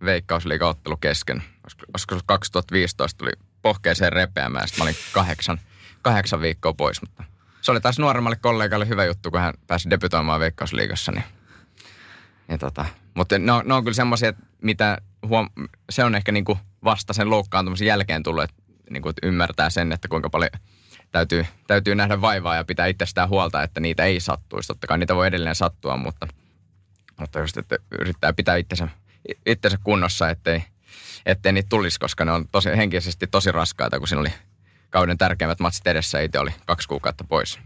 veikkausliigaottelu 0.06 0.98
kesken. 0.98 1.44
Koska 1.92 2.20
2015 2.26 3.18
tuli 3.18 3.32
pohkeeseen 3.62 4.14
repeämään, 4.14 4.68
sitten 4.68 4.82
mä 4.82 4.90
olin 4.90 4.96
kahdeksan, 5.12 5.60
kahdeksan 6.02 6.42
viikkoa 6.42 6.74
pois. 6.74 7.02
Mutta 7.02 7.24
se 7.62 7.72
oli 7.72 7.82
taas 7.82 8.00
nuoremmalle 8.00 8.38
kollegalle 8.42 8.88
hyvä 8.88 9.06
juttu, 9.06 9.32
kun 9.32 9.40
hän 9.40 9.54
pääsi 9.68 9.90
debytoimaan 9.90 10.40
veikkausliigassa, 10.40 11.12
niin 11.12 11.24
ja 12.48 12.58
tota, 12.58 12.86
mutta 13.14 13.40
ne 13.40 13.52
on, 13.52 13.68
ne 13.68 13.74
on 13.74 13.84
kyllä 13.84 13.96
semmoisia, 13.96 14.34
mitä 14.62 14.98
huom- 15.28 15.50
se 15.90 16.04
on 16.04 16.16
ehkä 16.16 16.32
niinku 16.32 16.58
vasta 16.84 17.14
sen 17.14 17.30
loukkaantumisen 17.30 17.88
jälkeen 17.88 18.24
tullut, 18.24 18.44
että, 18.44 18.56
niinku, 18.90 19.12
ymmärtää 19.24 19.70
sen, 19.70 19.92
että 19.92 20.08
kuinka 20.08 20.30
paljon 20.30 20.52
täytyy, 21.12 21.46
täytyy 21.68 21.96
nähdä 21.96 22.22
vaivaa 22.22 22.56
ja 22.56 22.64
pitää 22.64 22.88
itsestään 22.88 23.30
huolta, 23.30 23.64
että 23.64 23.80
niitä 23.80 24.04
ei 24.04 24.20
sattuisi. 24.20 24.68
Totta 24.68 24.88
kai 24.88 24.98
niitä 24.98 25.16
voi 25.16 25.28
edelleen 25.28 25.56
sattua, 25.56 25.98
mutta, 25.98 26.28
mutta 27.20 27.40
just, 27.40 27.58
että 27.58 27.78
yrittää 28.00 28.34
pitää 28.34 28.56
itsensä, 28.56 28.88
itsensä 29.46 29.78
kunnossa, 29.84 30.30
ettei, 30.30 30.64
ettei 31.26 31.54
niitä 31.54 31.70
tulisi, 31.70 32.00
koska 32.00 32.26
ne 32.26 32.32
on 32.32 32.46
tosi, 32.52 32.70
henkisesti 32.70 33.28
tosi 33.28 33.52
raskaita, 33.52 34.00
kun 34.00 34.08
siinä 34.08 34.22
oli 34.22 34.34
kauden 34.90 35.18
tärkeimmät 35.18 35.60
matsit 35.60 35.88
edessä, 35.88 36.20
itse 36.20 36.40
oli 36.40 36.52
kaksi 36.66 36.88
kuukautta 36.88 37.24
pois. 37.24 37.60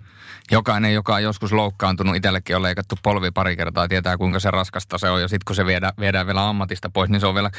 Jokainen, 0.51 0.93
joka 0.93 1.15
on 1.15 1.23
joskus 1.23 1.53
loukkaantunut, 1.53 2.15
itsellekin 2.15 2.55
on 2.55 2.63
leikattu 2.63 2.95
polvi 3.03 3.31
pari 3.31 3.57
kertaa, 3.57 3.87
tietää 3.87 4.17
kuinka 4.17 4.39
se 4.39 4.51
raskasta 4.51 4.97
se 4.97 5.09
on. 5.09 5.21
Ja 5.21 5.27
sitten 5.27 5.45
kun 5.47 5.55
se 5.55 5.65
viedään, 5.65 5.93
viedään 5.99 6.25
vielä 6.27 6.49
ammatista 6.49 6.89
pois, 6.89 7.09
niin 7.09 7.19
se 7.19 7.27
on 7.27 7.35
vielä 7.35 7.51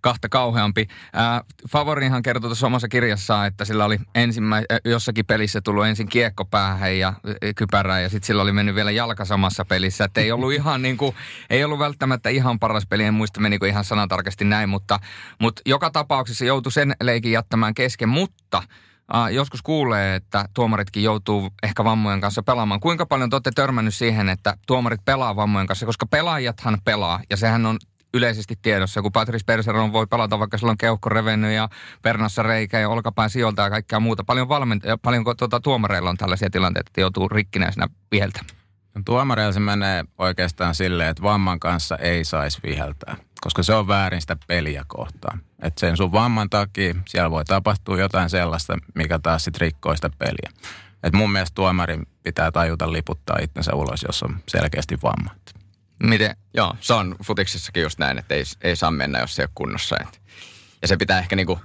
kahta 0.00 0.28
kauheampi. 0.28 0.88
Ää, 1.12 1.40
Favorihan 1.70 2.22
kertoi 2.22 2.48
tuossa 2.48 2.66
omassa 2.66 2.88
kirjassaan, 2.88 3.46
että 3.46 3.64
sillä 3.64 3.84
oli 3.84 3.98
ensimmä, 4.14 4.62
jossakin 4.84 5.26
pelissä 5.26 5.60
tullut 5.60 5.86
ensin 5.86 6.08
kiekko 6.08 6.44
päähän 6.44 6.98
ja 6.98 7.14
kypärään 7.56 8.02
ja 8.02 8.08
sitten 8.08 8.26
sillä 8.26 8.42
oli 8.42 8.52
mennyt 8.52 8.74
vielä 8.74 8.90
jalka 8.90 9.24
samassa 9.24 9.64
pelissä. 9.64 10.04
Että 10.04 10.20
ei 10.20 10.32
ollut 10.32 10.52
ihan 10.52 10.82
niin 10.82 10.96
kuin, 10.96 11.14
ei 11.50 11.64
ollut 11.64 11.78
välttämättä 11.78 12.28
ihan 12.28 12.58
paras 12.58 12.86
peli, 12.86 13.04
en 13.04 13.14
muista 13.14 13.40
menikö 13.40 13.68
ihan 13.68 13.84
sanatarkasti 13.84 14.44
näin, 14.44 14.68
mutta, 14.68 15.00
mutta 15.40 15.62
joka 15.66 15.90
tapauksessa 15.90 16.44
joutui 16.44 16.72
sen 16.72 16.94
leikin 17.02 17.32
jättämään 17.32 17.74
kesken, 17.74 18.08
mutta– 18.08 18.62
Uh, 19.12 19.26
joskus 19.32 19.62
kuulee, 19.62 20.14
että 20.14 20.48
tuomaritkin 20.54 21.02
joutuu 21.02 21.50
ehkä 21.62 21.84
vammojen 21.84 22.20
kanssa 22.20 22.42
pelaamaan. 22.42 22.80
Kuinka 22.80 23.06
paljon 23.06 23.30
te 23.30 23.36
olette 23.36 23.50
törmännyt 23.54 23.94
siihen, 23.94 24.28
että 24.28 24.56
tuomarit 24.66 25.04
pelaa 25.04 25.36
vammojen 25.36 25.66
kanssa? 25.66 25.86
Koska 25.86 26.06
pelaajathan 26.06 26.78
pelaa, 26.84 27.20
ja 27.30 27.36
sehän 27.36 27.66
on 27.66 27.78
yleisesti 28.14 28.54
tiedossa. 28.62 29.02
Kun 29.02 29.12
Patrice 29.12 29.44
Perseron 29.46 29.92
voi 29.92 30.06
pelata, 30.06 30.38
vaikka 30.38 30.58
sillä 30.58 30.70
on 30.70 30.78
keuhko 30.78 31.08
revennyt 31.08 31.52
ja 31.52 31.68
pernassa 32.02 32.42
reikä 32.42 32.78
ja 32.78 32.88
olkapään 32.88 33.30
sijoilta 33.30 33.62
ja 33.62 33.70
kaikkea 33.70 34.00
muuta. 34.00 34.24
Paljon, 34.24 34.48
valment- 34.48 34.88
ja 34.88 34.98
paljonko 34.98 35.34
tuota, 35.34 35.60
tuomareilla 35.60 36.10
on 36.10 36.16
tällaisia 36.16 36.50
tilanteita, 36.50 36.88
että 36.88 37.00
joutuu 37.00 37.28
rikkinäisenä 37.28 37.88
viheltä? 38.12 38.40
Tuomareilla 39.04 39.52
se 39.52 39.60
menee 39.60 40.04
oikeastaan 40.18 40.74
silleen, 40.74 41.10
että 41.10 41.22
vamman 41.22 41.60
kanssa 41.60 41.96
ei 41.96 42.24
saisi 42.24 42.58
viheltää, 42.62 43.16
koska 43.40 43.62
se 43.62 43.74
on 43.74 43.88
väärin 43.88 44.20
sitä 44.20 44.36
peliä 44.46 44.84
kohtaan. 44.86 45.40
Että 45.62 45.80
sen 45.80 45.96
sun 45.96 46.12
vamman 46.12 46.50
takia 46.50 46.94
siellä 47.08 47.30
voi 47.30 47.44
tapahtua 47.44 47.98
jotain 47.98 48.30
sellaista, 48.30 48.78
mikä 48.94 49.18
taas 49.18 49.44
sitten 49.44 49.60
rikkoo 49.60 49.96
sitä 49.96 50.10
peliä. 50.18 50.50
Et 51.02 51.12
mun 51.12 51.32
mielestä 51.32 51.54
tuomarin 51.54 52.06
pitää 52.22 52.52
tajuta 52.52 52.92
liputtaa 52.92 53.38
itsensä 53.42 53.74
ulos, 53.74 54.04
jos 54.06 54.22
on 54.22 54.36
selkeästi 54.48 54.98
vamma. 55.02 55.30
Miten? 56.02 56.36
Joo, 56.54 56.74
se 56.80 56.94
on 56.94 57.16
futiksessakin 57.24 57.82
just 57.82 57.98
näin, 57.98 58.18
että 58.18 58.34
ei, 58.34 58.44
ei 58.60 58.76
saa 58.76 58.90
mennä, 58.90 59.18
jos 59.18 59.34
se 59.34 59.42
ei 59.42 59.44
ole 59.44 59.50
kunnossa. 59.54 59.96
Et. 60.00 60.22
Ja 60.82 60.88
se 60.88 60.96
pitää 60.96 61.18
ehkä 61.18 61.36
niinku, 61.36 61.58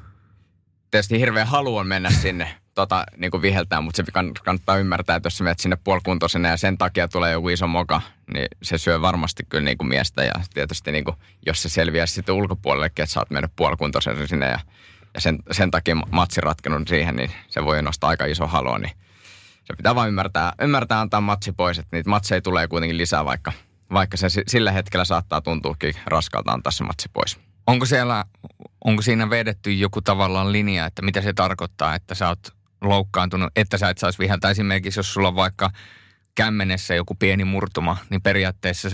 tietysti 0.92 1.20
hirveän 1.20 1.48
haluan 1.48 1.88
mennä 1.88 2.12
sinne 2.12 2.56
tota, 2.76 3.04
niinku 3.18 3.42
viheltää, 3.42 3.82
mutta 3.82 4.04
se 4.06 4.12
kannattaa 4.44 4.78
ymmärtää, 4.78 5.16
että 5.16 5.28
jos 5.28 5.38
sä 5.38 5.44
menet 5.44 5.60
sinne 5.60 5.78
puolikuntoisena 5.84 6.50
ja 6.50 6.58
sen 6.58 6.78
takia 6.78 7.08
tulee 7.08 7.32
joku 7.32 7.50
iso 7.50 7.68
moka, 7.68 8.02
niin 8.34 8.48
se 8.64 8.78
syö 8.78 9.02
varmasti 9.02 9.44
kyllä 9.50 9.64
niinku 9.64 9.84
miestä. 9.84 10.24
Ja 10.24 10.34
tietysti 10.54 10.92
niinku, 10.92 11.16
jos 11.46 11.62
se 11.62 11.70
selviää 11.70 12.06
sitten 12.06 12.36
ulkopuolellekin, 12.36 13.04
että 13.04 13.14
sä 13.14 13.20
oot 13.20 13.30
mennyt 13.30 13.52
puolikuntoisena 13.56 14.28
sinne 14.28 14.46
ja, 14.46 14.60
ja 15.14 15.22
sen, 15.22 15.40
sen 15.52 15.72
takia 15.72 15.96
matsi 15.96 16.42
ratkenut 16.42 16.88
siihen, 16.88 17.16
niin 17.16 17.32
se 17.48 17.66
voi 17.66 17.84
nostaa 17.84 18.10
aika 18.10 18.26
iso 18.26 18.48
halo, 18.48 18.78
niin 18.78 18.92
se 19.64 19.76
pitää 19.78 19.96
vain 19.96 20.08
ymmärtää, 20.08 20.54
ymmärtää 20.62 21.02
antaa 21.02 21.22
matsi 21.22 21.52
pois, 21.52 21.80
että 21.80 21.96
niitä 21.96 22.10
matseja 22.10 22.42
tulee 22.42 22.68
kuitenkin 22.68 22.98
lisää, 22.98 23.26
vaikka, 23.26 23.52
vaikka 23.94 24.18
se 24.18 24.28
sillä 24.48 24.72
hetkellä 24.72 25.06
saattaa 25.06 25.42
tuntuukin 25.42 25.94
raskalta 26.06 26.52
antaa 26.52 26.72
se 26.72 26.84
matsi 26.84 27.10
pois. 27.14 27.40
Onko 27.68 27.86
siellä, 27.86 28.24
onko 28.86 29.02
siinä 29.02 29.30
vedetty 29.30 29.74
joku 29.74 30.02
tavallaan 30.02 30.52
linja, 30.52 30.86
että 30.86 31.02
mitä 31.02 31.22
se 31.22 31.34
tarkoittaa, 31.34 31.96
että 31.96 32.16
sä 32.16 32.28
oot 32.28 32.59
loukkaantunut, 32.82 33.52
että 33.56 33.78
sä 33.78 33.90
et 33.90 33.98
saisi 33.98 34.20
viheltää. 34.20 34.52
Esimerkiksi 34.52 35.00
jos 35.00 35.14
sulla 35.14 35.28
on 35.28 35.36
vaikka 35.36 35.72
kämmenessä 36.36 36.96
joku 36.96 37.16
pieni 37.16 37.46
murtuma, 37.46 37.98
niin 38.10 38.22
periaatteessa 38.22 38.90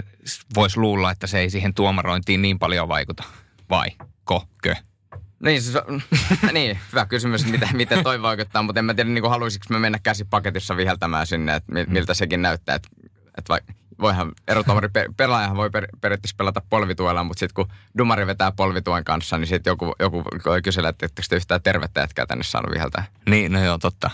voisi 0.56 0.80
luulla, 0.80 1.12
että 1.12 1.28
se 1.28 1.39
ei 1.39 1.50
siihen 1.50 1.74
tuomarointiin 1.74 2.41
niin 2.41 2.60
paljon 2.60 2.88
vaikuta. 2.88 3.24
Vai? 3.69 3.88
Ko? 4.24 4.48
Kö? 4.63 4.76
Niin, 5.43 5.62
se, 5.62 5.82
niin, 6.54 6.80
hyvä 6.91 7.06
kysymys, 7.06 7.45
miten, 7.45 7.69
miten 7.74 8.04
toi 8.04 8.21
vaikuttaa, 8.21 8.63
mutta 8.63 8.80
en 8.80 8.86
mä 8.86 8.93
tiedä, 8.93 9.10
niin 9.10 9.30
haluaisinko 9.30 9.65
mä 9.69 9.80
mennä 9.80 10.00
käsipaketissa 10.04 10.78
viheltämään 10.78 11.28
sinne, 11.28 11.56
että 11.56 11.71
miltä 11.88 12.13
sekin 12.13 12.41
näyttää. 12.41 12.76
Että, 12.76 12.89
että 13.38 13.50
vaikka 13.50 13.74
voihan 13.99 14.31
erotomari, 14.47 14.89
pelaajahan 15.17 15.58
voi 15.58 15.69
per, 15.69 15.88
periaatteessa 16.01 16.36
pelata 16.38 16.62
polvituella, 16.69 17.23
mutta 17.23 17.39
sitten 17.39 17.53
kun 17.55 17.75
dumari 17.97 18.27
vetää 18.27 18.51
polvituen 18.51 19.03
kanssa, 19.03 19.38
niin 19.38 19.47
sitten 19.47 19.71
joku, 19.71 19.93
joku 19.99 20.23
kysyä, 20.63 20.89
että 20.89 21.05
ettekö 21.05 21.27
te 21.29 21.36
yhtään 21.36 21.62
tervettä 21.62 22.01
jätkää 22.01 22.25
tänne 22.25 22.43
saanut 22.43 22.73
viheltää. 22.73 23.05
Niin, 23.29 23.51
no 23.51 23.63
joo, 23.63 23.77
totta. 23.77 24.10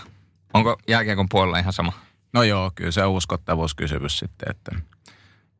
Onko 0.54 0.76
jääkiekon 0.88 1.28
puolella 1.28 1.58
ihan 1.58 1.72
sama? 1.72 1.92
No 2.32 2.42
joo, 2.42 2.72
kyllä 2.74 2.90
se 2.90 3.04
on 3.04 3.12
uskottavuuskysymys 3.12 4.18
sitten. 4.18 4.50
Että. 4.50 4.72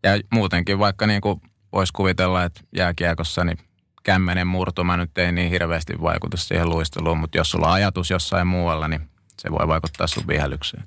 Ja 0.02 0.10
muutenkin 0.32 0.78
vaikka 0.78 1.06
niin 1.06 1.20
kuin 1.20 1.40
voisi 1.72 1.92
kuvitella, 1.92 2.44
että 2.44 2.60
jääkiekossa 2.76 3.44
niin 3.44 3.58
kämmenen 4.02 4.46
murtuma 4.46 4.96
nyt 4.96 5.18
ei 5.18 5.32
niin 5.32 5.50
hirveästi 5.50 6.00
vaikuta 6.02 6.36
siihen 6.36 6.68
luisteluun, 6.68 7.18
mutta 7.18 7.38
jos 7.38 7.50
sulla 7.50 7.66
on 7.66 7.72
ajatus 7.72 8.10
jossain 8.10 8.46
muualla, 8.46 8.88
niin 8.88 9.08
se 9.38 9.50
voi 9.50 9.68
vaikuttaa 9.68 10.06
sun 10.06 10.26
vihellykseen. 10.28 10.84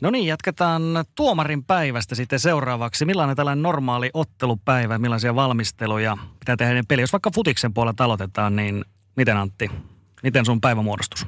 No 0.00 0.10
niin, 0.10 0.26
jatketaan 0.26 0.82
tuomarin 1.14 1.64
päivästä 1.64 2.14
sitten 2.14 2.40
seuraavaksi. 2.40 3.04
Millainen 3.04 3.36
tällainen 3.36 3.62
normaali 3.62 4.10
ottelupäivä, 4.14 4.98
millaisia 4.98 5.34
valmisteluja 5.34 6.16
pitää 6.38 6.56
tehdä 6.56 6.70
ennen 6.70 6.86
peli? 6.86 7.00
Jos 7.00 7.12
vaikka 7.12 7.30
futiksen 7.34 7.74
puolelta 7.74 8.04
aloitetaan, 8.04 8.56
niin 8.56 8.84
miten 9.16 9.36
Antti, 9.36 9.70
miten 10.22 10.44
sun 10.44 10.60
päivä 10.60 10.82
muodostus? 10.82 11.26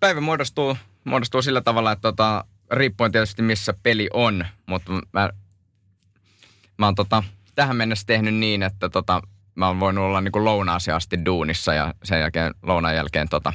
Päivä 0.00 0.20
muodostuu, 0.20 0.76
muodostuu 1.04 1.42
sillä 1.42 1.60
tavalla, 1.60 1.92
että 1.92 2.02
tota, 2.02 2.44
riippuen 2.70 3.12
tietysti 3.12 3.42
missä 3.42 3.74
peli 3.82 4.08
on, 4.12 4.46
mutta 4.66 4.92
mä, 5.12 5.30
mä 6.78 6.86
oon 6.86 6.94
tota, 6.94 7.22
tähän 7.54 7.76
mennessä 7.76 8.06
tehnyt 8.06 8.34
niin, 8.34 8.62
että 8.62 8.88
tota, 8.88 9.22
mä 9.54 9.66
oon 9.66 9.80
voinut 9.80 10.04
olla 10.04 10.20
niin 10.20 10.44
lounaasi 10.44 10.90
asti 10.90 11.24
duunissa 11.24 11.74
ja 11.74 11.94
sen 12.04 12.20
jälkeen 12.20 12.54
lounaan 12.62 12.96
jälkeen, 12.96 13.28
tota, 13.28 13.52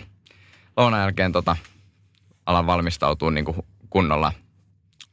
lounaan 0.77 1.01
jälkeen 1.01 1.31
tota, 1.31 1.55
alan 2.45 2.67
valmistautua 2.67 3.31
niin 3.31 3.45
kuin 3.45 3.57
kunnolla, 3.93 4.33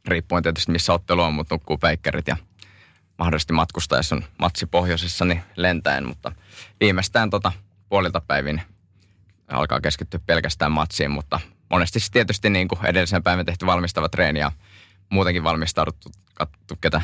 riippuen 0.07 0.43
tietysti 0.43 0.73
missä 0.73 0.93
ottelu 0.93 1.23
on, 1.23 1.35
mutta 1.35 1.55
nukkuu 1.55 1.79
peikkerit 1.79 2.29
ja 2.29 2.37
mahdollisesti 3.19 3.53
matkustaessa 3.53 4.17
on 4.17 4.25
matsi 4.39 4.67
pohjoisessa, 4.67 5.25
niin 5.25 5.43
lentäen, 5.57 6.07
mutta 6.07 6.33
viimeistään 6.81 7.31
tota 7.31 7.53
puolilta 7.89 8.21
päivin 8.21 8.63
alkaa 9.49 9.81
keskittyä 9.81 10.21
pelkästään 10.27 10.73
matsiin, 10.73 11.11
mutta 11.11 11.41
monesti 11.71 11.99
tietysti 12.13 12.51
niin 12.51 12.69
kuin 12.69 12.87
edellisen 12.87 13.23
päivän 13.23 13.47
tehty 13.47 13.67
valmistava 13.67 14.09
treeni 14.09 14.41
ja 14.41 14.53
muutenkin 15.11 15.45
valmistauduttu, 15.45 16.11
katsottu 16.35 16.77
ketä, 16.81 17.03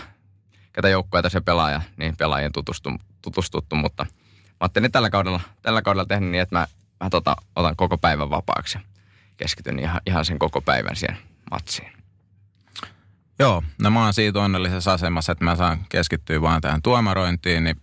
ketä 0.72 0.88
joukkueita 0.88 1.28
se 1.28 1.40
pelaaja, 1.40 1.80
niin 1.96 2.16
pelaajien 2.16 2.52
tutustu, 2.52 2.90
tutustuttu, 3.22 3.76
mutta 3.76 4.04
mä 4.04 4.56
ajattelin 4.60 4.92
tällä 4.92 5.10
kaudella, 5.10 5.40
tällä 5.62 5.82
kaudella 5.82 6.04
tehnyt 6.04 6.30
niin, 6.30 6.42
että 6.42 6.56
mä, 6.56 6.66
mä 7.00 7.10
tota, 7.10 7.36
otan 7.56 7.76
koko 7.76 7.98
päivän 7.98 8.30
vapaaksi 8.30 8.78
ja 8.78 8.84
keskityn 9.36 9.78
ihan, 9.78 10.00
ihan 10.06 10.24
sen 10.24 10.38
koko 10.38 10.60
päivän 10.60 10.96
siihen 10.96 11.35
matsiin. 11.50 11.92
Joo, 13.38 13.62
no 13.82 13.90
mä 13.90 14.04
oon 14.04 14.14
siitä 14.14 14.40
onnellisessa 14.40 14.92
asemassa, 14.92 15.32
että 15.32 15.44
mä 15.44 15.56
saan 15.56 15.78
keskittyä 15.88 16.40
vaan 16.40 16.60
tähän 16.60 16.82
tuomarointiin, 16.82 17.64
niin 17.64 17.76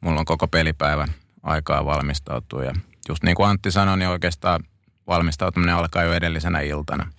mulla 0.00 0.20
on 0.20 0.26
koko 0.26 0.48
pelipäivä 0.48 1.08
aikaa 1.42 1.84
valmistautua. 1.84 2.64
Ja 2.64 2.74
just 3.08 3.22
niin 3.22 3.36
kuin 3.36 3.48
Antti 3.48 3.70
sanoi, 3.70 3.98
niin 3.98 4.08
oikeastaan 4.08 4.64
valmistautuminen 5.06 5.74
alkaa 5.74 6.02
jo 6.02 6.12
edellisenä 6.12 6.60
iltana. 6.60 7.12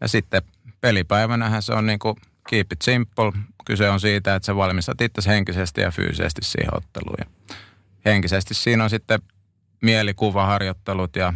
Ja 0.00 0.08
sitten 0.08 0.42
pelipäivänähän 0.80 1.62
se 1.62 1.72
on 1.72 1.86
niin 1.86 1.98
kuin 1.98 2.16
keep 2.50 2.72
it 2.72 2.82
simple. 2.82 3.32
Kyse 3.64 3.90
on 3.90 4.00
siitä, 4.00 4.34
että 4.34 4.46
sä 4.46 4.56
valmistat 4.56 5.00
itse 5.00 5.30
henkisesti 5.30 5.80
ja 5.80 5.90
fyysisesti 5.90 6.44
siihen 6.44 6.76
otteluun. 6.76 7.16
Ja 7.18 7.54
henkisesti 8.04 8.54
siinä 8.54 8.84
on 8.84 8.90
sitten 8.90 9.20
mielikuvaharjoittelut 9.82 11.16
ja 11.16 11.32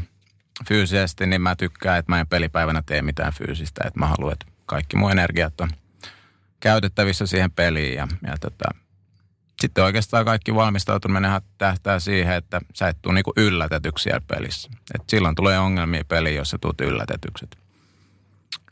fyysisesti, 0.69 1.27
niin 1.27 1.43
mä 1.43 1.57
tykkään, 1.57 1.99
että 1.99 2.13
mä 2.13 2.21
en 2.21 2.27
pelipäivänä 2.27 2.83
tee 2.87 3.03
mitään 3.03 3.33
fyysistä. 3.33 3.85
Että 3.87 4.01
mä 4.01 4.07
haluan, 4.07 4.33
että 4.33 4.47
kaikki 4.67 4.97
mun 4.97 5.13
energiat 5.13 5.61
on 5.61 5.71
käytettävissä 6.61 7.27
siihen 7.27 7.51
peliin. 7.51 7.95
Ja, 7.95 8.09
ja 8.27 8.37
tota, 8.41 8.65
sitten 9.61 9.85
oikeastaan 9.85 10.25
kaikki 10.25 10.55
valmistautuminen 10.55 11.41
tähtää 11.59 12.01
siihen, 12.01 12.37
että 12.37 12.61
sä 12.75 12.89
et 12.89 12.99
tule 13.03 13.15
niinku 13.15 13.33
yllätetyksi 13.37 14.03
siellä 14.03 14.21
pelissä. 14.27 14.71
Et 14.95 15.09
silloin 15.09 15.35
tulee 15.35 15.59
ongelmia 15.59 16.05
peliin, 16.09 16.37
jos 16.37 16.51
sä 16.51 16.59
tulet 16.61 16.81
yllätetyksi. 16.81 17.47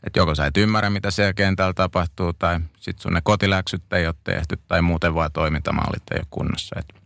Et 0.03 0.15
joko 0.15 0.35
sä 0.35 0.45
et 0.45 0.57
ymmärrä, 0.57 0.89
mitä 0.89 1.11
siellä 1.11 1.33
kentällä 1.33 1.73
tapahtuu, 1.73 2.33
tai 2.33 2.59
sitten 2.79 3.01
sun 3.01 3.13
ne 3.13 3.21
kotiläksyt 3.23 3.93
ei 3.93 4.07
ole 4.07 4.15
tehty, 4.23 4.59
tai 4.67 4.81
muuten 4.81 5.15
vaan 5.15 5.31
toimintamallit 5.31 6.03
ei 6.11 6.19
ole 6.19 6.27
kunnossa. 6.29 6.75
Et 6.79 7.01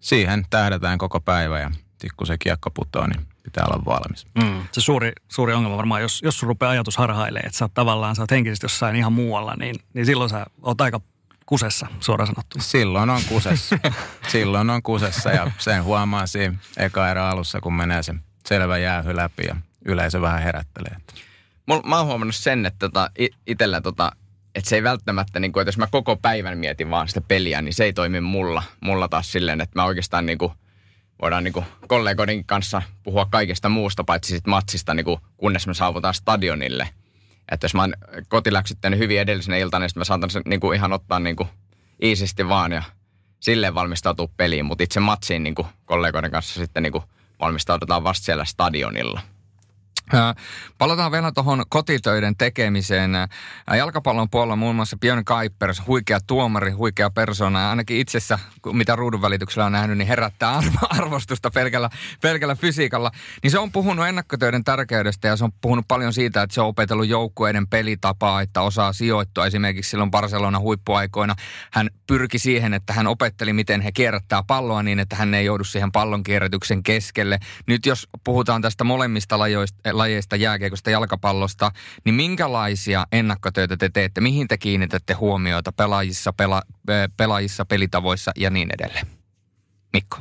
siihen 0.00 0.46
tähdätään 0.50 0.98
koko 0.98 1.20
päivä, 1.20 1.60
ja 1.60 1.70
kun 2.16 2.26
se 2.26 2.38
kiekko 2.38 2.70
putoo, 2.70 3.06
niin 3.06 3.26
pitää 3.42 3.64
olla 3.66 3.84
valmis. 3.84 4.26
Mm. 4.42 4.62
Se 4.72 4.80
suuri, 4.80 5.12
suuri 5.28 5.54
ongelma 5.54 5.76
varmaan, 5.76 6.02
jos, 6.02 6.22
jos 6.22 6.38
sun 6.38 6.46
rupeaa 6.48 6.72
ajatus 6.72 6.96
harhailee, 6.96 7.42
että 7.42 7.58
sä 7.58 7.64
oot 7.64 7.74
tavallaan, 7.74 8.16
sä 8.16 8.22
oot 8.22 8.30
henkisesti 8.30 8.64
jossain 8.64 8.96
ihan 8.96 9.12
muualla, 9.12 9.54
niin, 9.58 9.76
niin 9.94 10.06
silloin 10.06 10.30
sä 10.30 10.46
oot 10.62 10.80
aika 10.80 11.00
kusessa, 11.46 11.86
suoraan 12.00 12.26
sanottu. 12.26 12.58
Silloin 12.60 13.10
on 13.10 13.20
kusessa. 13.28 13.78
silloin 14.32 14.70
on 14.70 14.82
kusessa 14.82 15.30
ja 15.30 15.50
sen 15.58 15.84
huomaa 15.84 16.26
siinä 16.26 16.54
eka 16.76 17.10
erä 17.10 17.28
alussa, 17.28 17.60
kun 17.60 17.74
menee 17.74 18.02
se 18.02 18.14
selvä 18.46 18.78
jäähy 18.78 19.16
läpi 19.16 19.42
ja 19.46 19.56
yleisö 19.84 20.20
vähän 20.20 20.42
herättelee. 20.42 20.96
Mä 21.84 21.96
oon 21.96 22.06
huomannut 22.06 22.36
sen, 22.36 22.66
että 22.66 22.78
tota, 22.78 23.10
itsellä 23.46 23.80
tota, 23.80 24.12
että 24.54 24.68
se 24.68 24.76
ei 24.76 24.82
välttämättä, 24.82 25.40
niin 25.40 25.52
kuin, 25.52 25.60
että 25.62 25.68
jos 25.68 25.78
mä 25.78 25.86
koko 25.86 26.16
päivän 26.16 26.58
mietin 26.58 26.90
vaan 26.90 27.08
sitä 27.08 27.20
peliä, 27.20 27.62
niin 27.62 27.74
se 27.74 27.84
ei 27.84 27.92
toimi 27.92 28.20
mulla. 28.20 28.62
Mulla 28.80 29.08
taas 29.08 29.32
silleen, 29.32 29.60
että 29.60 29.78
mä 29.78 29.84
oikeastaan 29.84 30.26
niin 30.26 30.38
kuin, 30.38 30.52
voidaan 31.22 31.44
niin 31.44 31.52
kuin 31.52 31.66
kollegoiden 31.86 32.44
kanssa 32.44 32.82
puhua 33.02 33.26
kaikesta 33.30 33.68
muusta, 33.68 34.04
paitsi 34.04 34.34
sit 34.34 34.46
matsista, 34.46 34.94
niin 34.94 35.04
kuin, 35.04 35.20
kunnes 35.36 35.66
me 35.66 35.74
saavutaan 35.74 36.14
stadionille. 36.14 36.88
Että 37.52 37.64
jos 37.64 37.74
mä 37.74 37.82
oon 37.82 37.94
kotiläksyttänyt 38.28 38.98
hyvin 38.98 39.20
edellisenä 39.20 39.56
iltana, 39.56 39.84
niin 39.84 39.90
mä 39.96 40.04
saatan 40.04 40.30
sen 40.30 40.42
niin 40.46 40.60
kuin 40.60 40.76
ihan 40.76 40.92
ottaa 40.92 41.20
niin 41.20 41.36
kuin 41.36 41.48
iisisti 42.02 42.48
vaan 42.48 42.72
ja 42.72 42.82
silleen 43.40 43.74
valmistautua 43.74 44.28
peliin, 44.36 44.64
mutta 44.64 44.84
itse 44.84 45.00
matsiin 45.00 45.42
niin 45.42 45.54
kuin 45.54 45.68
kollegoiden 45.84 46.30
kanssa 46.30 46.60
sitten 46.60 46.82
niin 46.82 46.92
kuin 46.92 47.04
valmistaudutaan 47.40 48.04
vasta 48.04 48.24
siellä 48.24 48.44
stadionilla. 48.44 49.20
Palataan 50.78 51.12
vielä 51.12 51.32
tuohon 51.32 51.64
kotitöiden 51.68 52.36
tekemiseen. 52.36 53.12
Jalkapallon 53.76 54.30
puolella 54.30 54.56
muun 54.56 54.76
muassa 54.76 54.96
Björn 54.96 55.24
Kuipers, 55.24 55.82
huikea 55.86 56.18
tuomari, 56.26 56.70
huikea 56.70 57.10
persona. 57.10 57.70
Ainakin 57.70 57.96
itsessä, 57.96 58.38
mitä 58.72 58.96
ruudun 58.96 59.22
välityksellä 59.22 59.66
on 59.66 59.72
nähnyt, 59.72 59.98
niin 59.98 60.08
herättää 60.08 60.62
arvostusta 60.98 61.50
pelkällä, 61.50 61.90
pelkällä 62.20 62.54
fysiikalla. 62.54 63.10
Niin 63.42 63.50
se 63.50 63.58
on 63.58 63.72
puhunut 63.72 64.06
ennakkotöiden 64.06 64.64
tärkeydestä 64.64 65.28
ja 65.28 65.36
se 65.36 65.44
on 65.44 65.52
puhunut 65.60 65.88
paljon 65.88 66.12
siitä, 66.12 66.42
että 66.42 66.54
se 66.54 66.60
on 66.60 66.66
opetellut 66.66 67.08
joukkueiden 67.08 67.68
pelitapaa, 67.68 68.40
että 68.40 68.60
osaa 68.60 68.92
sijoittua. 68.92 69.46
Esimerkiksi 69.46 69.90
silloin 69.90 70.10
Barcelona 70.10 70.58
huippuaikoina 70.58 71.34
hän 71.72 71.90
pyrki 72.06 72.38
siihen, 72.38 72.74
että 72.74 72.92
hän 72.92 73.06
opetteli, 73.06 73.52
miten 73.52 73.80
he 73.80 73.92
kierrättää 73.92 74.42
palloa 74.46 74.82
niin, 74.82 74.98
että 74.98 75.16
hän 75.16 75.34
ei 75.34 75.44
joudu 75.44 75.64
siihen 75.64 75.92
pallon 75.92 76.22
kierrätyksen 76.22 76.82
keskelle. 76.82 77.38
Nyt 77.66 77.86
jos 77.86 78.08
puhutaan 78.24 78.62
tästä 78.62 78.84
molemmista 78.84 79.38
lajoista, 79.38 79.91
lajeista, 79.92 80.36
jääkiekosta, 80.36 80.90
jalkapallosta, 80.90 81.70
niin 82.04 82.14
minkälaisia 82.14 83.06
ennakkotöitä 83.12 83.76
te 83.76 83.88
teette? 83.88 84.20
Mihin 84.20 84.48
te 84.48 84.58
kiinnitätte 84.58 85.14
huomioita 85.14 85.72
pelaajissa, 85.72 86.32
pela, 86.32 86.62
pelaajissa, 87.16 87.64
pelitavoissa 87.64 88.32
ja 88.36 88.50
niin 88.50 88.68
edelleen? 88.74 89.06
Mikko. 89.92 90.18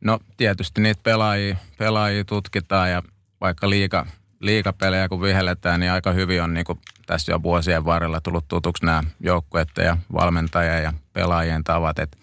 No 0.00 0.18
tietysti 0.36 0.80
niitä 0.80 1.00
pelaajia, 1.02 1.56
pelaajia 1.78 2.24
tutkitaan 2.24 2.90
ja 2.90 3.02
vaikka 3.40 3.70
liika, 3.70 4.06
liikapelejä 4.40 5.08
kun 5.08 5.22
vihelletään, 5.22 5.80
niin 5.80 5.92
aika 5.92 6.12
hyvin 6.12 6.42
on 6.42 6.54
niin 6.54 6.64
kuin 6.64 6.78
tässä 7.06 7.32
jo 7.32 7.42
vuosien 7.42 7.84
varrella 7.84 8.20
tullut 8.20 8.48
tutuksi 8.48 8.84
nämä 8.84 9.02
joukkueet 9.20 9.68
ja 9.76 9.96
valmentajien 10.12 10.82
ja 10.82 10.92
pelaajien 11.12 11.64
tavat. 11.64 11.98
Et 11.98 12.18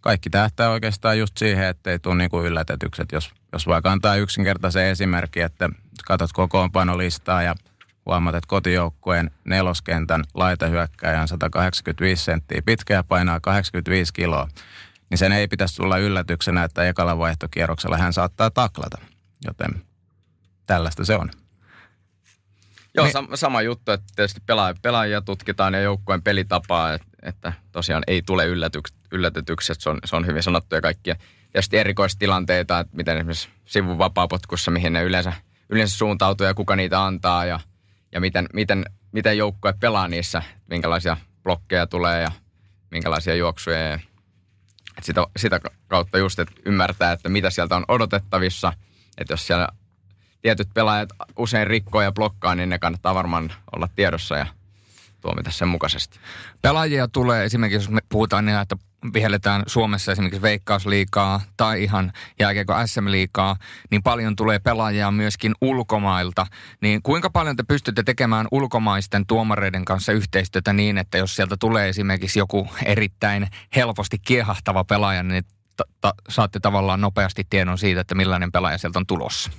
kaikki 0.00 0.30
tähtää 0.30 0.70
oikeastaan 0.70 1.18
just 1.18 1.36
siihen, 1.36 1.66
ettei 1.66 1.98
tule 1.98 2.14
niin 2.14 2.30
kuin 2.30 2.46
yllätetykset, 2.46 3.12
jos 3.12 3.30
jos 3.52 3.66
vaikka 3.66 3.92
antaa 3.92 4.16
yksinkertaisen 4.16 4.86
esimerkki, 4.86 5.40
että 5.40 5.68
katsot 6.06 6.32
kokoonpanolistaa 6.32 7.42
ja 7.42 7.54
huomaat, 8.06 8.34
että 8.34 8.48
kotijoukkueen 8.48 9.30
neloskentän 9.44 10.24
laitahyökkäjä 10.34 11.20
on 11.20 11.28
185 11.28 12.24
senttiä 12.24 12.62
pitkä 12.66 12.94
ja 12.94 13.04
painaa 13.04 13.40
85 13.40 14.12
kiloa, 14.12 14.48
niin 15.10 15.18
sen 15.18 15.32
ei 15.32 15.48
pitäisi 15.48 15.76
tulla 15.76 15.98
yllätyksenä, 15.98 16.64
että 16.64 16.88
ekalla 16.88 17.18
vaihtokierroksella 17.18 17.96
hän 17.96 18.12
saattaa 18.12 18.50
taklata. 18.50 18.98
Joten 19.46 19.82
tällaista 20.66 21.04
se 21.04 21.16
on. 21.16 21.30
Joo, 22.94 23.06
Me... 23.28 23.36
sama 23.36 23.62
juttu, 23.62 23.92
että 23.92 24.06
tietysti 24.16 24.40
pelaajia, 24.46 24.80
pelaajia 24.82 25.20
tutkitaan 25.20 25.74
ja 25.74 25.80
joukkueen 25.80 26.22
pelitapaa, 26.22 26.92
että, 26.92 27.06
että 27.22 27.52
tosiaan 27.72 28.02
ei 28.06 28.22
tule 28.22 28.46
yllätyks, 28.46 28.94
yllätetyksi, 29.12 29.72
että 29.72 29.82
se 29.82 29.90
on, 29.90 29.98
se 30.04 30.16
on 30.16 30.26
hyvin 30.26 30.42
sanottu 30.42 30.74
ja 30.74 30.80
kaikkia 30.80 31.16
tietysti 31.52 31.78
erikoistilanteita, 31.78 32.78
että 32.80 32.96
miten 32.96 33.16
esimerkiksi 33.16 33.48
sivun 33.64 33.98
vapaapotkussa, 33.98 34.70
mihin 34.70 34.92
ne 34.92 35.02
yleensä, 35.02 35.32
yleensä 35.68 35.96
suuntautuu 35.96 36.46
ja 36.46 36.54
kuka 36.54 36.76
niitä 36.76 37.04
antaa 37.04 37.44
ja, 37.44 37.60
ja 38.12 38.20
miten, 38.20 38.46
miten, 38.52 38.84
miten 39.12 39.38
joukkue 39.38 39.74
pelaa 39.80 40.08
niissä, 40.08 40.42
minkälaisia 40.66 41.16
blokkeja 41.42 41.86
tulee 41.86 42.22
ja 42.22 42.32
minkälaisia 42.90 43.34
juoksuja. 43.34 43.78
Ja, 43.78 43.94
että 43.94 45.06
sitä, 45.06 45.26
sitä 45.36 45.60
kautta 45.88 46.18
just, 46.18 46.38
että 46.38 46.54
ymmärtää, 46.66 47.12
että 47.12 47.28
mitä 47.28 47.50
sieltä 47.50 47.76
on 47.76 47.84
odotettavissa. 47.88 48.72
Että 49.18 49.32
jos 49.32 49.46
siellä 49.46 49.68
tietyt 50.42 50.68
pelaajat 50.74 51.08
usein 51.36 51.66
rikkoo 51.66 52.02
ja 52.02 52.12
blokkaa, 52.12 52.54
niin 52.54 52.68
ne 52.68 52.78
kannattaa 52.78 53.14
varmaan 53.14 53.52
olla 53.72 53.88
tiedossa 53.96 54.36
ja 54.36 54.46
tuomita 55.20 55.50
sen 55.50 55.68
mukaisesti. 55.68 56.18
Pelaajia 56.62 57.08
tulee 57.08 57.44
esimerkiksi, 57.44 57.76
jos 57.76 57.90
me 57.90 58.00
puhutaan 58.08 58.46
niin, 58.46 58.58
että 58.58 58.76
vihelletään 59.14 59.62
Suomessa 59.66 60.12
esimerkiksi 60.12 60.42
Veikkausliikaa 60.42 61.40
tai 61.56 61.82
ihan 61.82 62.12
jääkiekko 62.38 62.74
SM-liikaa, 62.86 63.56
niin 63.90 64.02
paljon 64.02 64.36
tulee 64.36 64.58
pelaajia 64.58 65.10
myöskin 65.10 65.54
ulkomailta. 65.60 66.46
Niin 66.80 67.02
kuinka 67.02 67.30
paljon 67.30 67.56
te 67.56 67.62
pystytte 67.62 68.02
tekemään 68.02 68.48
ulkomaisten 68.50 69.26
tuomareiden 69.26 69.84
kanssa 69.84 70.12
yhteistyötä 70.12 70.72
niin, 70.72 70.98
että 70.98 71.18
jos 71.18 71.36
sieltä 71.36 71.56
tulee 71.60 71.88
esimerkiksi 71.88 72.38
joku 72.38 72.68
erittäin 72.84 73.46
helposti 73.76 74.18
kiehahtava 74.18 74.84
pelaaja, 74.84 75.22
niin 75.22 75.44
ta- 75.76 75.84
ta- 76.00 76.14
saatte 76.28 76.60
tavallaan 76.60 77.00
nopeasti 77.00 77.46
tiedon 77.50 77.78
siitä, 77.78 78.00
että 78.00 78.14
millainen 78.14 78.52
pelaaja 78.52 78.78
sieltä 78.78 78.98
on 78.98 79.06
tulossa? 79.06 79.50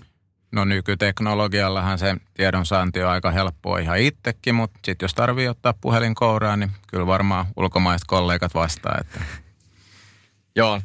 No 0.52 0.66
nykyteknologiallahan 0.66 2.00
se 2.00 2.16
tiedonsaanti 2.34 3.04
on 3.04 3.10
aika 3.10 3.32
helppoa 3.32 3.80
ihan 3.80 4.00
itsekin, 4.00 4.56
mutta 4.56 4.80
sitten 4.86 5.04
jos 5.04 5.14
tarvii 5.14 5.48
ottaa 5.48 5.74
puhelin 5.82 6.16
kouraan, 6.16 6.60
niin 6.60 6.72
kyllä 6.88 7.08
varmaan 7.08 7.46
ulkomaiset 7.58 8.08
kollegat 8.08 8.54
vastaa. 8.54 8.98
Että. 9.02 9.22
Joo, 10.56 10.82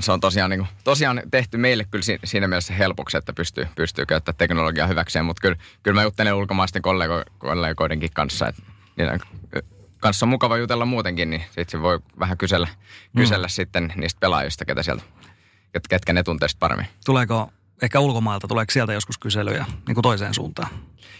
se 0.00 0.12
on 0.12 0.20
tosiaan, 0.20 0.50
niin 0.50 0.60
kuin, 0.60 0.68
tosiaan 0.84 1.22
tehty 1.30 1.56
meille 1.56 1.84
kyllä 1.90 2.18
siinä 2.24 2.48
mielessä 2.48 2.74
helpoksi, 2.74 3.16
että 3.16 3.32
pystyy, 3.32 3.68
pystyy 3.76 4.06
käyttämään 4.06 4.38
teknologiaa 4.38 4.86
hyväkseen, 4.86 5.24
mutta 5.24 5.40
kyllä, 5.40 5.56
kyllä 5.82 5.94
mä 5.94 6.02
juttelen 6.02 6.34
ulkomaisten 6.34 6.82
kollego, 6.82 7.22
kollegoidenkin 7.38 8.10
kanssa, 8.14 8.48
että 8.48 8.62
niiden 8.96 9.20
kanssa 10.00 10.26
on 10.26 10.30
mukava 10.30 10.56
jutella 10.56 10.84
muutenkin, 10.84 11.30
niin 11.30 11.42
sitten 11.46 11.68
se 11.68 11.82
voi 11.82 12.00
vähän 12.18 12.38
kysellä, 12.38 12.68
kysellä 13.16 13.46
mm. 13.46 13.50
sitten 13.50 13.92
niistä 13.96 14.20
pelaajista, 14.20 14.64
ketä 14.64 14.82
sieltä, 14.82 15.02
ketkä 15.88 16.12
ne 16.12 16.22
tuntee 16.22 16.48
paremmin. 16.58 16.86
Tuleeko 17.04 17.52
ehkä 17.82 18.00
ulkomailta, 18.00 18.48
tuleeko 18.48 18.70
sieltä 18.70 18.92
joskus 18.92 19.18
kyselyjä 19.18 19.66
niin 19.86 19.94
kuin 19.94 20.02
toiseen 20.02 20.34
suuntaan? 20.34 20.70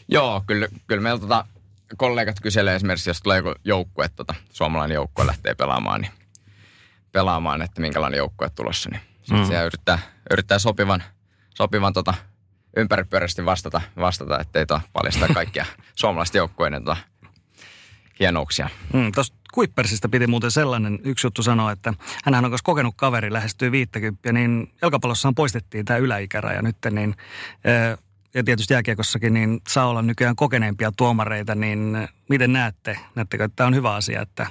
Joo, 0.08 0.42
kyllä, 0.46 0.68
kyllä 0.86 1.02
meillä 1.02 1.20
tota, 1.20 1.44
kollegat 1.96 2.40
kyselee 2.42 2.74
esimerkiksi, 2.76 3.10
jos 3.10 3.22
tulee 3.22 3.38
joku 3.38 3.54
joukkue, 3.64 4.08
tota, 4.08 4.34
suomalainen 4.52 4.94
joukkue 4.94 5.26
lähtee 5.26 5.54
pelaamaan, 5.54 6.00
niin 6.00 6.12
pelaamaan, 7.12 7.62
että 7.62 7.80
minkälainen 7.80 8.18
joukkue 8.18 8.50
tulossa, 8.50 8.90
niin 8.90 9.00
sitten 9.22 9.38
mm. 9.38 9.46
siellä 9.46 9.64
yrittää, 9.64 9.98
yrittää 10.30 10.58
sopivan, 10.58 11.02
sopivan 11.54 11.92
tota, 11.92 12.14
ympäripyöräisesti 12.76 13.44
vastata, 13.44 13.80
vastata 13.96 14.40
ettei 14.40 14.66
to 14.66 14.80
paljasta 14.92 15.34
kaikkia 15.34 15.66
suomalaisten 15.94 16.38
joukkueiden 16.38 16.84
tota, 16.84 16.96
hienouksia. 18.20 18.68
Mm, 18.92 19.12
Tuosta 19.12 19.36
Kuippersista 19.54 20.08
piti 20.08 20.26
muuten 20.26 20.50
sellainen 20.50 20.98
yksi 21.04 21.26
juttu 21.26 21.42
sanoa, 21.42 21.72
että 21.72 21.94
hän 22.24 22.44
on 22.44 22.50
myös 22.50 22.62
kokenut 22.62 22.94
kaveri, 22.96 23.32
lähestyy 23.32 23.72
50, 23.72 24.32
niin 24.32 24.72
jalkapallossahan 24.82 25.34
poistettiin 25.34 25.84
tämä 25.84 25.96
yläikäraja 25.96 26.62
nyt, 26.62 26.76
niin 26.90 27.16
ja 28.34 28.44
tietysti 28.44 28.74
jääkiekossakin, 28.74 29.34
niin 29.34 29.60
saa 29.68 29.86
olla 29.86 30.02
nykyään 30.02 30.36
kokeneempia 30.36 30.92
tuomareita, 30.96 31.54
niin 31.54 32.08
miten 32.28 32.52
näette, 32.52 32.98
näettekö, 33.14 33.44
että 33.44 33.56
tämä 33.56 33.66
on 33.66 33.74
hyvä 33.74 33.94
asia, 33.94 34.22
että 34.22 34.46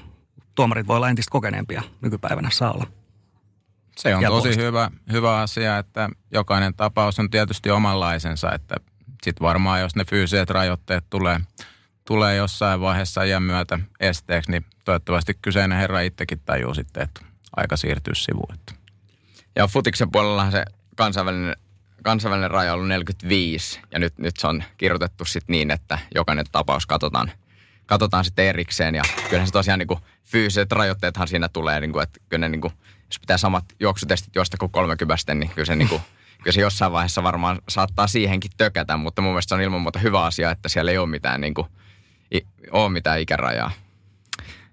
tuomarit 0.55 0.88
voi 0.88 0.95
olla 0.95 1.09
entistä 1.09 1.32
kokeneempia 1.32 1.84
nykypäivänä 2.01 2.49
saa 2.51 2.72
olla? 2.72 2.88
Se 3.97 4.15
on 4.15 4.24
tosi 4.24 4.55
hyvä, 4.55 4.91
hyvä 5.11 5.39
asia, 5.39 5.78
että 5.78 6.09
jokainen 6.32 6.74
tapaus 6.74 7.20
on 7.20 7.30
tietysti 7.30 7.72
omanlaisensa, 7.72 8.51
että 8.51 8.76
sitten 9.24 9.45
varmaan 9.45 9.82
jos 9.82 9.95
ne 9.95 10.05
fyysiset 10.05 10.49
rajoitteet 10.49 11.05
tulee– 11.09 11.39
tulee 12.10 12.36
jossain 12.36 12.82
vaiheessa 12.82 13.24
iän 13.24 13.43
myötä 13.43 13.80
esteeksi, 13.99 14.51
niin 14.51 14.66
toivottavasti 14.86 15.38
kyseinen 15.41 15.78
herra 15.78 16.01
itsekin 16.01 16.39
tajuu 16.45 16.74
sitten, 16.74 17.03
että 17.03 17.22
aika 17.55 17.78
siirtyy 17.78 18.16
sivuun. 18.16 18.57
Ja 19.55 19.68
futiksen 19.68 20.12
puolellahan 20.12 20.51
se 20.51 20.66
kansainvälinen, 20.95 21.55
kansainvälinen 22.03 22.51
raja 22.51 22.74
on 22.74 22.76
ollut 22.76 22.88
45 22.88 23.80
ja 23.91 23.99
nyt, 23.99 24.18
nyt 24.18 24.38
se 24.38 24.47
on 24.47 24.64
kirjoitettu 24.78 25.26
sitten 25.26 25.53
niin, 25.53 25.72
että 25.72 25.99
jokainen 26.16 26.45
tapaus 26.51 26.86
katsotaan, 26.86 27.32
katsotaan 27.86 28.26
sitten 28.26 28.45
erikseen 28.45 28.95
ja 28.95 29.03
kyllähän 29.24 29.47
se 29.47 29.53
tosiaan 29.53 29.80
niin 29.80 29.88
kuin 29.88 29.99
fyysiset 30.26 30.72
rajoitteethan 30.72 31.28
siinä 31.28 31.49
tulee, 31.49 31.80
niin 31.80 31.91
kuin, 31.91 32.03
että 32.03 32.20
kyllä 32.30 32.41
ne 32.41 32.49
niin 32.49 32.62
kuin, 32.62 32.74
jos 33.07 33.20
pitää 33.20 33.38
samat 33.38 33.66
juoksutestit 33.80 34.36
juosta 34.36 34.57
kuin 34.57 34.72
30, 34.72 35.34
niin 35.34 35.49
kyllä 35.49 35.66
se 35.66 35.76
niin 35.76 35.89
kuin, 35.89 36.01
kyllä 36.38 36.55
se 36.55 36.62
jossain 36.62 36.91
vaiheessa 36.91 37.24
varmaan 37.24 37.60
saattaa 37.70 38.07
siihenkin 38.07 38.51
tökätä, 38.57 38.97
mutta 38.97 39.22
mun 39.22 39.32
mielestä 39.32 39.49
se 39.49 39.55
on 39.55 39.62
ilman 39.62 39.82
muuta 39.82 39.99
hyvä 39.99 40.24
asia, 40.24 40.51
että 40.51 40.70
siellä 40.70 40.91
ei 40.91 40.97
ole 40.97 41.10
mitään 41.10 41.41
niin 41.41 41.53
kuin 41.53 41.68
ole 42.72 42.90
mitään 42.90 43.20
ikärajaa. 43.20 43.72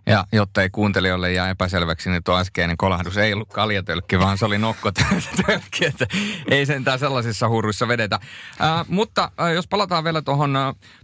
Ja 0.09 0.25
jotta 0.33 0.63
ei 0.63 0.71
kuuntelijoille 0.71 1.33
jää 1.33 1.51
epäselväksi, 1.51 2.11
niin 2.11 2.25
tuo 2.25 2.39
äskeinen 2.39 2.77
kolahdus 2.77 3.17
ei 3.17 3.33
ollut 3.33 3.53
kaljatölkki, 3.53 4.19
vaan 4.19 4.39
se 4.39 4.45
oli 4.45 4.59
nokkotölkki, 4.59 5.85
että 5.87 6.07
ei 6.51 6.67
sentään 6.67 6.99
sellaisissa 6.99 7.49
huuruissa 7.49 7.89
vedetä. 7.89 8.21
Ää, 8.59 8.85
mutta 8.89 9.31
ää, 9.39 9.53
jos 9.53 9.69
palataan 9.69 10.05
vielä 10.05 10.23
tuohon 10.23 10.59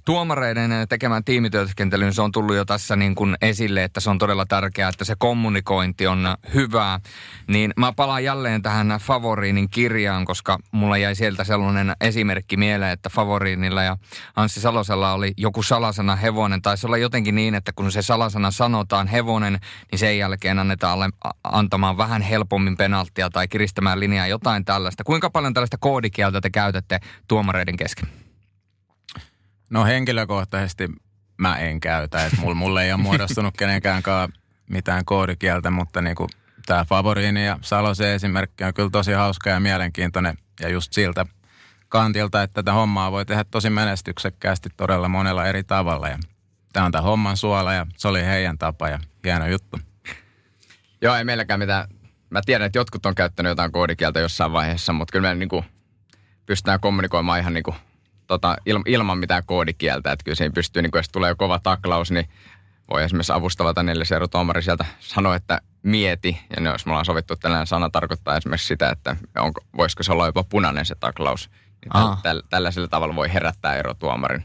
tuomareiden 0.05 0.71
tekemään 0.89 1.25
tiimityöskentelyyn, 1.25 2.15
se 2.15 2.23
on 2.23 2.33
tullut 2.33 2.57
jo 2.57 2.65
tässä 2.65 2.97
niin 2.97 3.15
kuin 3.15 3.37
esille, 3.43 3.85
että 3.85 4.01
se 4.01 4.11
on 4.11 4.19
todella 4.19 4.47
tärkeää, 4.47 4.89
että 4.89 5.05
se 5.05 5.15
kommunikointi 5.19 6.07
on 6.07 6.37
hyvää. 6.55 7.01
Niin 7.47 7.73
mä 7.77 7.93
palaan 7.93 8.25
jälleen 8.25 8.63
tähän 8.63 8.99
Favoriinin 9.01 9.71
kirjaan, 9.71 10.25
koska 10.25 10.59
mulla 10.73 10.99
jäi 10.99 11.15
sieltä 11.15 11.45
sellainen 11.45 11.97
esimerkki 12.01 12.57
mieleen, 12.57 12.93
että 12.93 13.11
Favoriinilla 13.11 13.83
ja 13.83 13.97
Anssi 14.37 14.61
Salosella 14.61 15.13
oli 15.13 15.33
joku 15.37 15.63
salasana 15.63 16.17
hevonen. 16.17 16.63
Taisi 16.63 16.87
olla 16.87 16.97
jotenkin 16.97 17.35
niin, 17.35 17.55
että 17.55 17.73
kun 17.73 17.93
se 17.93 18.03
salasana 18.03 18.51
sanotaan, 18.51 18.92
otetaan 18.93 19.09
hevonen, 19.09 19.59
niin 19.91 19.99
sen 19.99 20.19
jälkeen 20.19 20.59
annetaan 20.59 20.93
alle, 20.93 21.11
antamaan 21.45 21.97
vähän 21.97 22.23
helpommin 22.23 22.77
penalttia 22.77 23.31
tai 23.31 23.49
kiristämään 23.49 24.01
linjaa 24.01 24.27
jotain 24.27 24.65
tällaista. 24.65 25.05
Kuinka 25.05 25.31
paljon 25.31 25.55
tällaista 25.55 25.77
koodikieltä 25.81 26.41
te 26.41 26.51
käytätte 26.51 27.01
tuomareiden 27.29 27.77
kesken? 27.77 28.09
No 29.71 29.85
henkilökohtaisesti 29.85 30.89
mä 31.39 31.59
en 31.59 31.81
käytä. 31.81 32.27
Että 32.27 32.41
mulla, 32.41 32.55
mulla 32.55 32.83
ei 32.83 32.93
ole 32.93 33.03
muodostunut 33.03 33.57
kenenkään 33.57 34.03
mitään 34.71 35.05
koodikieltä, 35.05 35.71
mutta 35.71 36.03
niin 36.03 36.17
kuin 36.17 36.29
tämä 36.67 36.85
Favoriini 36.85 37.47
ja 37.47 37.59
Salosen 37.61 38.11
esimerkki 38.11 38.65
on 38.65 38.75
kyllä 38.75 38.91
tosi 38.91 39.13
hauska 39.13 39.51
ja 39.51 39.61
mielenkiintoinen. 39.61 40.39
Ja 40.61 40.69
just 40.69 40.93
siltä 40.93 41.27
kantilta, 41.89 42.43
että 42.43 42.55
tätä 42.55 42.73
hommaa 42.73 43.13
voi 43.13 43.27
tehdä 43.27 43.45
tosi 43.45 43.71
menestyksekkäästi 43.71 44.69
todella 44.77 45.09
monella 45.09 45.47
eri 45.47 45.65
tavalla. 45.65 46.09
Ja 46.09 46.19
tämä 46.73 46.87
on 46.87 46.93
tämä 46.93 47.03
homman 47.03 47.37
suola 47.37 47.73
ja 47.73 47.87
se 47.97 48.09
oli 48.09 48.25
heidän 48.25 48.59
tapa 48.59 48.89
ja 48.89 48.99
hieno 49.25 49.47
juttu. 49.47 49.79
Joo, 51.03 51.15
ei 51.15 51.25
meilläkään 51.25 51.61
mitään. 51.61 51.89
Mä 52.31 52.41
tiedän, 52.47 52.67
että 52.67 52.79
jotkut 52.79 53.07
on 53.07 53.15
käyttänyt 53.15 53.51
jotain 53.51 53.73
koodikieltä 53.73 54.21
jossain 54.21 54.53
vaiheessa, 54.53 54.93
mutta 54.93 55.13
kyllä 55.13 55.29
me 55.29 55.35
niinku 55.35 55.65
pystytään 56.47 56.81
kommunikoimaan 56.81 57.41
ihan 57.41 57.55
niinku, 57.55 57.75
tota, 58.27 58.57
il, 58.67 58.79
ilman 58.87 59.19
mitään 59.19 59.43
koodikieltä. 59.47 60.13
Että 60.13 60.25
kyllä 60.25 60.37
siinä 60.37 60.53
pystyy, 60.55 60.83
niinku, 60.83 60.99
jos 60.99 61.09
tulee 61.09 61.35
kova 61.35 61.59
taklaus, 61.59 62.11
niin 62.11 62.29
voi 62.91 63.05
esimerkiksi 63.05 63.33
avustava 63.33 63.75
tai 63.75 63.85
tuomari 64.31 64.63
sieltä 64.63 64.85
sanoa, 65.01 65.37
että 65.37 65.61
mieti. 65.83 66.41
Ja 66.57 66.71
jos 66.71 66.87
me 66.87 66.93
ollaan 66.93 67.05
sovittu, 67.05 67.35
että 67.35 67.43
tällainen 67.43 67.67
sana 67.67 67.91
tarkoittaa 67.91 68.37
esimerkiksi 68.37 68.67
sitä, 68.67 68.91
että 68.91 69.17
onko, 69.39 69.61
voisiko 69.77 70.03
se 70.03 70.13
olla 70.13 70.27
jopa 70.27 70.45
punainen 70.45 70.87
se 70.87 70.95
taklaus. 70.95 71.51
Niin 71.85 71.93
täl, 71.93 72.15
täl, 72.23 72.43
tällaisella 72.51 72.89
tavalla 72.89 73.17
voi 73.17 73.33
herättää 73.33 73.75
erotuomarin. 73.75 74.45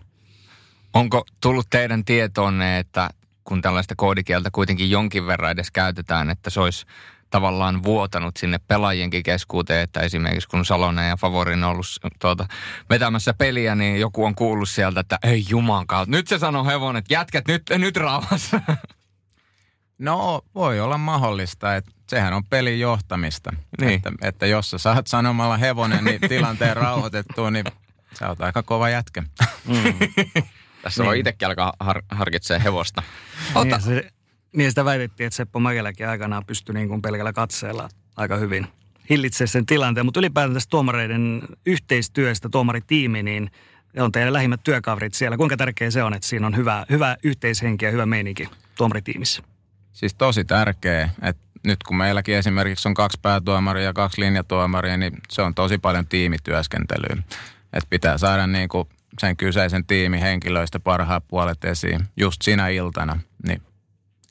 Onko 0.93 1.25
tullut 1.41 1.67
teidän 1.69 2.05
tietoonne, 2.05 2.79
että 2.79 3.09
kun 3.43 3.61
tällaista 3.61 3.95
koodikieltä 3.97 4.49
kuitenkin 4.51 4.89
jonkin 4.89 5.27
verran 5.27 5.51
edes 5.51 5.71
käytetään, 5.71 6.29
että 6.29 6.49
se 6.49 6.59
olisi 6.59 6.85
tavallaan 7.29 7.83
vuotanut 7.83 8.37
sinne 8.37 8.59
pelaajienkin 8.67 9.23
keskuuteen, 9.23 9.83
että 9.83 9.99
esimerkiksi 9.99 10.49
kun 10.49 10.65
Salonen 10.65 11.09
ja 11.09 11.17
Favorin 11.17 11.63
on 11.63 11.69
ollut 11.71 11.85
tuota, 12.19 12.45
vetämässä 12.89 13.33
peliä, 13.33 13.75
niin 13.75 13.99
joku 13.99 14.25
on 14.25 14.35
kuullut 14.35 14.69
sieltä, 14.69 14.99
että 14.99 15.19
ei 15.23 15.45
juman 15.49 15.87
kautta. 15.87 16.11
Nyt 16.11 16.27
se 16.27 16.39
sanoo 16.39 16.65
hevonen, 16.65 16.99
että 16.99 17.13
jätkät 17.13 17.47
nyt, 17.47 17.63
nyt 17.77 17.97
rauhassa. 17.97 18.61
No 19.99 20.41
voi 20.55 20.79
olla 20.79 20.97
mahdollista, 20.97 21.75
että 21.75 21.91
sehän 22.09 22.33
on 22.33 22.43
pelin 22.49 22.79
johtamista. 22.79 23.51
Niin. 23.81 23.91
Että, 23.93 24.11
että 24.21 24.45
jos 24.45 24.69
sä 24.69 24.77
saat 24.77 25.07
sanomalla 25.07 25.57
hevonen 25.57 26.03
niin 26.03 26.21
tilanteen 26.21 26.77
rauhoitettua, 26.83 27.51
niin 27.51 27.65
sä 28.19 28.29
oot 28.29 28.41
aika 28.41 28.63
kova 28.63 28.89
jätkä. 28.89 29.21
Mm. 29.65 29.93
Tässä 30.87 31.03
niin. 31.03 31.07
voi 31.07 31.19
itsekin 31.19 31.47
alkaa 31.47 31.73
har- 31.79 32.03
harkitsemaan 32.11 32.61
hevosta. 32.61 33.03
Ota. 33.55 33.77
Niin, 33.77 33.81
se, 33.81 34.09
niin 34.55 34.71
sitä 34.71 34.85
väitettiin, 34.85 35.27
että 35.27 35.37
Seppo 35.37 35.59
Mäkeläkin 35.59 36.07
aikanaan 36.07 36.45
pystyi 36.45 36.75
niin 36.75 36.87
kuin 36.87 37.01
pelkällä 37.01 37.33
katseella 37.33 37.89
aika 38.15 38.35
hyvin 38.37 38.67
hillitsemään 39.09 39.47
sen 39.47 39.65
tilanteen. 39.65 40.05
Mutta 40.05 40.19
ylipäätään 40.19 40.53
tästä 40.53 40.69
tuomareiden 40.69 41.41
yhteistyöstä, 41.65 42.49
tuomaritiimi, 42.49 43.23
niin 43.23 43.51
on 43.99 44.11
teidän 44.11 44.33
lähimmät 44.33 44.63
työkaverit 44.63 45.13
siellä. 45.13 45.37
Kuinka 45.37 45.57
tärkeää 45.57 45.91
se 45.91 46.03
on, 46.03 46.13
että 46.13 46.27
siinä 46.27 46.47
on 46.47 46.55
hyvä, 46.55 46.85
hyvä 46.89 47.17
yhteishenki 47.23 47.85
ja 47.85 47.91
hyvä 47.91 48.05
meininki 48.05 48.49
tuomaritiimissä? 48.77 49.43
Siis 49.93 50.13
tosi 50.13 50.45
tärkeä, 50.45 51.09
että 51.21 51.43
nyt 51.63 51.83
kun 51.83 51.97
meilläkin 51.97 52.35
esimerkiksi 52.35 52.87
on 52.87 52.93
kaksi 52.93 53.19
päätuomaria 53.21 53.83
ja 53.83 53.93
kaksi 53.93 54.21
linjatuomaria, 54.21 54.97
niin 54.97 55.13
se 55.29 55.41
on 55.41 55.55
tosi 55.55 55.77
paljon 55.77 56.07
tiimityöskentelyä. 56.07 57.23
Että 57.73 57.87
pitää 57.89 58.17
saada 58.17 58.47
niin 58.47 58.69
kuin 58.69 58.87
sen 59.19 59.37
kyseisen 59.37 59.85
tiimin 59.85 60.19
henkilöistä 60.19 60.79
parhaat 60.79 61.23
puolet 61.27 61.65
esiin 61.65 61.99
just 62.17 62.41
sinä 62.41 62.67
iltana. 62.67 63.19
Niin 63.47 63.61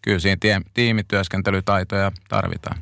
kyllä 0.02 0.18
siinä 0.18 0.36
tie, 0.40 0.60
tiimityöskentelytaitoja 0.74 2.12
tarvitaan. 2.28 2.78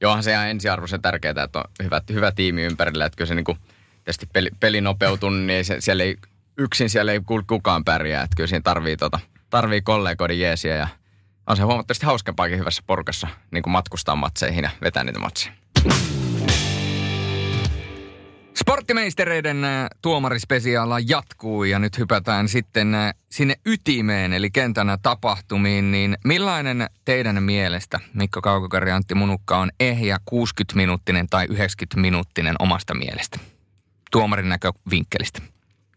Johan 0.00 0.22
se 0.22 0.32
ihan 0.32 0.48
ensiarvoisen 0.48 1.02
tärkeää, 1.02 1.44
että 1.44 1.58
on 1.58 1.64
hyvä, 1.82 2.00
hyvä 2.12 2.32
tiimi 2.32 2.62
ympärillä. 2.62 3.04
Että 3.04 3.16
kyllä 3.16 3.28
se 3.28 3.34
niin 3.34 3.58
peli, 4.32 4.50
peli 4.60 4.80
nopeutuu, 4.80 5.30
niin 5.30 5.64
se, 5.64 5.76
siellä 5.80 6.04
ei, 6.04 6.16
yksin 6.58 6.90
siellä 6.90 7.12
ei 7.12 7.20
kukaan 7.46 7.84
pärjää. 7.84 8.22
Että 8.22 8.36
kyllä 8.36 8.46
siinä 8.46 8.62
tarvii, 8.62 8.96
tota, 8.96 9.20
tarvii 9.50 9.82
kollegoiden 9.82 10.40
jeesiä 10.40 10.76
ja 10.76 10.88
on 11.46 11.56
se 11.56 11.62
huomattavasti 11.62 12.06
hauskempaakin 12.06 12.58
hyvässä 12.58 12.82
porukassa 12.86 13.28
niin 13.50 13.62
kuin 13.62 13.72
matkustaa 13.72 14.16
matseihin 14.16 14.64
ja 14.64 14.70
vetää 14.82 15.04
niitä 15.04 15.18
matseja. 15.18 15.52
Sporttimeistereiden 18.72 19.64
äh, 19.64 19.86
tuomarispesiaala 20.02 21.00
jatkuu 21.00 21.64
ja 21.64 21.78
nyt 21.78 21.98
hypätään 21.98 22.48
sitten 22.48 22.94
äh, 22.94 23.14
sinne 23.30 23.54
ytimeen 23.66 24.32
eli 24.32 24.50
kentänä 24.50 24.98
tapahtumiin. 25.02 25.90
Niin 25.90 26.18
millainen 26.24 26.86
teidän 27.04 27.42
mielestä, 27.42 28.00
Mikko 28.14 28.42
Kaukokari 28.42 28.90
Antti 28.90 29.14
Munukka, 29.14 29.58
on 29.58 29.70
ehjä 29.80 30.18
60-minuuttinen 30.30 31.26
tai 31.30 31.46
90-minuuttinen 31.46 32.54
omasta 32.58 32.94
mielestä? 32.94 33.38
Tuomarin 34.10 34.48
näkövinkkelistä. 34.48 35.42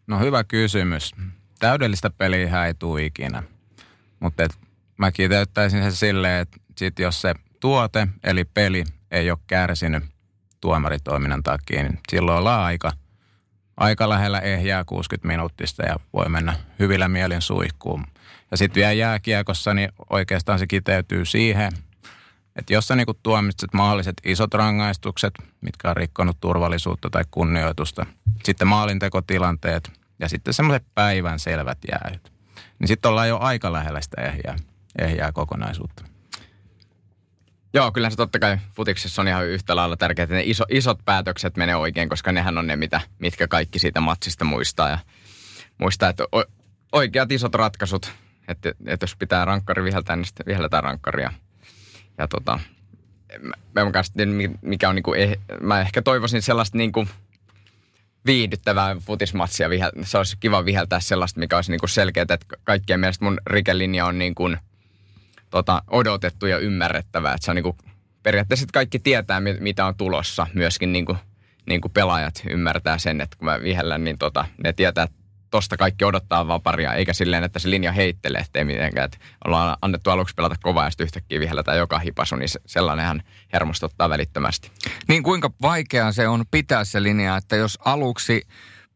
No 0.07 0.19
hyvä 0.19 0.43
kysymys. 0.43 1.11
Täydellistä 1.59 2.09
peliä 2.09 2.65
ei 2.65 2.73
tule 2.73 3.05
ikinä. 3.05 3.43
Mutta 4.19 4.47
mä 4.97 5.11
kiteyttäisin 5.11 5.82
sen 5.82 5.91
silleen, 5.91 6.41
että 6.41 6.57
sit 6.78 6.99
jos 6.99 7.21
se 7.21 7.34
tuote 7.59 8.07
eli 8.23 8.45
peli 8.45 8.84
ei 9.11 9.32
ole 9.32 9.39
kärsinyt 9.47 10.14
tuomaritoiminnan 10.66 11.43
takia, 11.43 11.84
niin 11.84 11.99
silloin 12.09 12.38
ollaan 12.38 12.63
aika, 12.63 12.91
aika 13.78 14.09
lähellä 14.09 14.39
ehjää 14.39 14.84
60 14.84 15.28
minuuttista 15.28 15.86
ja 15.86 15.95
voi 16.13 16.30
mennä 16.30 16.55
hyvillä 16.80 17.07
mielin 17.07 17.41
suihkuun. 17.41 18.05
Ja 18.51 18.57
sitten 18.57 18.82
vielä 18.82 18.93
jääkiekossa, 18.93 19.74
niin 19.74 19.89
oikeastaan 20.09 20.59
se 20.59 20.68
kiteytyy 20.68 21.26
siihen, 21.26 21.72
että 22.55 22.74
jos 22.74 22.88
sä 22.88 22.95
niinku 22.95 23.13
tuomitset 23.24 23.74
mahdolliset 23.74 24.13
isot 24.24 24.53
rangaistukset, 24.53 25.34
mitkä 25.61 25.89
on 25.89 25.97
rikkonut 25.97 26.38
turvallisuutta 26.41 27.09
tai 27.09 27.24
kunnioitusta, 27.32 28.05
sitten 28.43 28.68
maalintekotilanteet 28.68 29.91
ja 30.20 30.30
sitten 30.30 30.53
semmoiset 30.53 30.86
päivän 30.95 31.39
selvät 31.39 31.78
jäähyt, 31.91 32.32
niin 32.80 32.88
sitten 32.88 33.09
ollaan 33.09 33.30
jo 33.30 33.38
aika 33.39 33.74
lähellä 33.74 34.01
sitä 34.01 34.22
ehjää 34.22 34.55
ehjää 34.99 35.32
kokonaisuutta. 35.32 36.14
Joo, 37.76 37.91
kyllä 37.91 38.09
se 38.09 38.15
totta 38.15 38.39
kai 38.39 38.57
futiksessa 38.73 39.21
on 39.21 39.28
ihan 39.28 39.47
yhtä 39.47 39.76
lailla 39.76 39.97
tärkeää, 39.97 40.23
että 40.23 40.36
ne 40.36 40.43
iso, 40.45 40.63
isot 40.69 40.99
päätökset 41.05 41.57
menee 41.57 41.76
oikein, 41.76 42.09
koska 42.09 42.32
nehän 42.32 42.57
on 42.57 42.67
ne, 42.67 42.76
mitä, 42.76 43.01
mitkä 43.19 43.47
kaikki 43.47 43.80
siitä 43.80 44.01
matsista 44.01 44.45
muistaa. 44.45 44.89
Ja 44.89 44.97
muistaa, 45.78 46.09
että 46.09 46.23
o, 46.36 46.43
oikeat 46.91 47.32
isot 47.32 47.55
ratkaisut, 47.55 48.11
että, 48.47 48.71
että 48.86 49.03
jos 49.03 49.15
pitää 49.15 49.45
rankkari 49.45 49.84
viheltää, 49.84 50.15
niin 50.15 50.26
sitten 50.26 50.45
vihelletään 50.45 50.84
rankkaria. 50.84 51.34
Ja 52.17 52.28
tota, 52.28 52.59
mä, 53.41 53.53
mä 53.73 53.91
mikä 54.61 54.89
on 54.89 54.95
niinku, 54.95 55.13
eh, 55.13 55.38
mä 55.61 55.82
ehkä 55.82 56.01
toivoisin 56.01 56.41
sellaista 56.41 56.78
niinku 56.78 57.07
viihdyttävää 58.26 58.95
futismatsia. 58.99 59.67
Se 60.03 60.17
olisi 60.17 60.38
kiva 60.39 60.65
viheltää 60.65 60.99
sellaista, 60.99 61.39
mikä 61.39 61.55
olisi 61.55 61.71
niinku 61.71 61.88
selkeää, 61.88 62.26
että 62.30 62.57
kaikkien 62.63 62.99
mielestä 62.99 63.26
mun 63.26 63.38
rikelinja 63.47 64.05
on 64.05 64.19
niin 64.19 64.36
kuin– 64.36 64.57
tota, 65.55 65.81
odotettu 65.87 66.45
ja 66.45 66.57
ymmärrettävää. 66.57 67.33
Että 67.33 67.45
se 67.45 67.51
on 67.51 67.55
niin 67.55 67.63
kuin, 67.63 67.77
periaatteessa 68.23 68.65
kaikki 68.73 68.99
tietää, 68.99 69.41
mitä 69.59 69.85
on 69.85 69.95
tulossa. 69.95 70.47
Myöskin 70.53 70.93
niin 70.93 71.05
kuin, 71.05 71.17
niin 71.69 71.81
kuin 71.81 71.91
pelaajat 71.91 72.43
ymmärtää 72.49 72.97
sen, 72.97 73.21
että 73.21 73.37
kun 73.37 73.45
mä 73.45 73.61
vihellän, 73.61 74.03
niin 74.03 74.17
tota, 74.17 74.45
ne 74.63 74.73
tietää, 74.73 75.03
että 75.03 75.17
tosta 75.51 75.77
kaikki 75.77 76.05
odottaa 76.05 76.47
vaparia, 76.47 76.93
eikä 76.93 77.13
silleen, 77.13 77.43
että 77.43 77.59
se 77.59 77.69
linja 77.69 77.91
heittelee, 77.91 78.41
ettei 78.41 78.65
mitenkään, 78.65 79.05
että 79.05 79.17
ollaan 79.45 79.77
annettu 79.81 80.09
aluksi 80.09 80.35
pelata 80.35 80.55
kovaa 80.63 80.85
ja 80.85 80.91
sitten 80.91 81.05
yhtäkkiä 81.05 81.39
vihelletään 81.39 81.77
joka 81.77 81.99
hipasu, 81.99 82.35
niin 82.35 82.49
sellainenhan 82.65 83.23
hermostuttaa 83.53 84.09
välittömästi. 84.09 84.71
Niin 85.07 85.23
kuinka 85.23 85.51
vaikeaa 85.61 86.11
se 86.11 86.27
on 86.27 86.45
pitää 86.51 86.83
se 86.83 87.03
linja, 87.03 87.37
että 87.37 87.55
jos 87.55 87.79
aluksi 87.85 88.41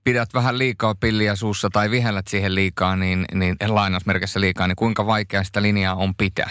pidät 0.09 0.33
vähän 0.33 0.57
liikaa 0.57 0.95
pilliä 0.95 1.35
suussa 1.35 1.69
tai 1.69 1.91
vihellät 1.91 2.27
siihen 2.27 2.55
liikaa, 2.55 2.95
niin, 2.95 3.25
niin 3.33 3.55
lainausmerkissä 3.67 4.41
liikaa, 4.41 4.67
niin 4.67 4.75
kuinka 4.75 5.05
vaikea 5.05 5.43
sitä 5.43 5.61
linjaa 5.61 5.95
on 5.95 6.15
pitää? 6.15 6.49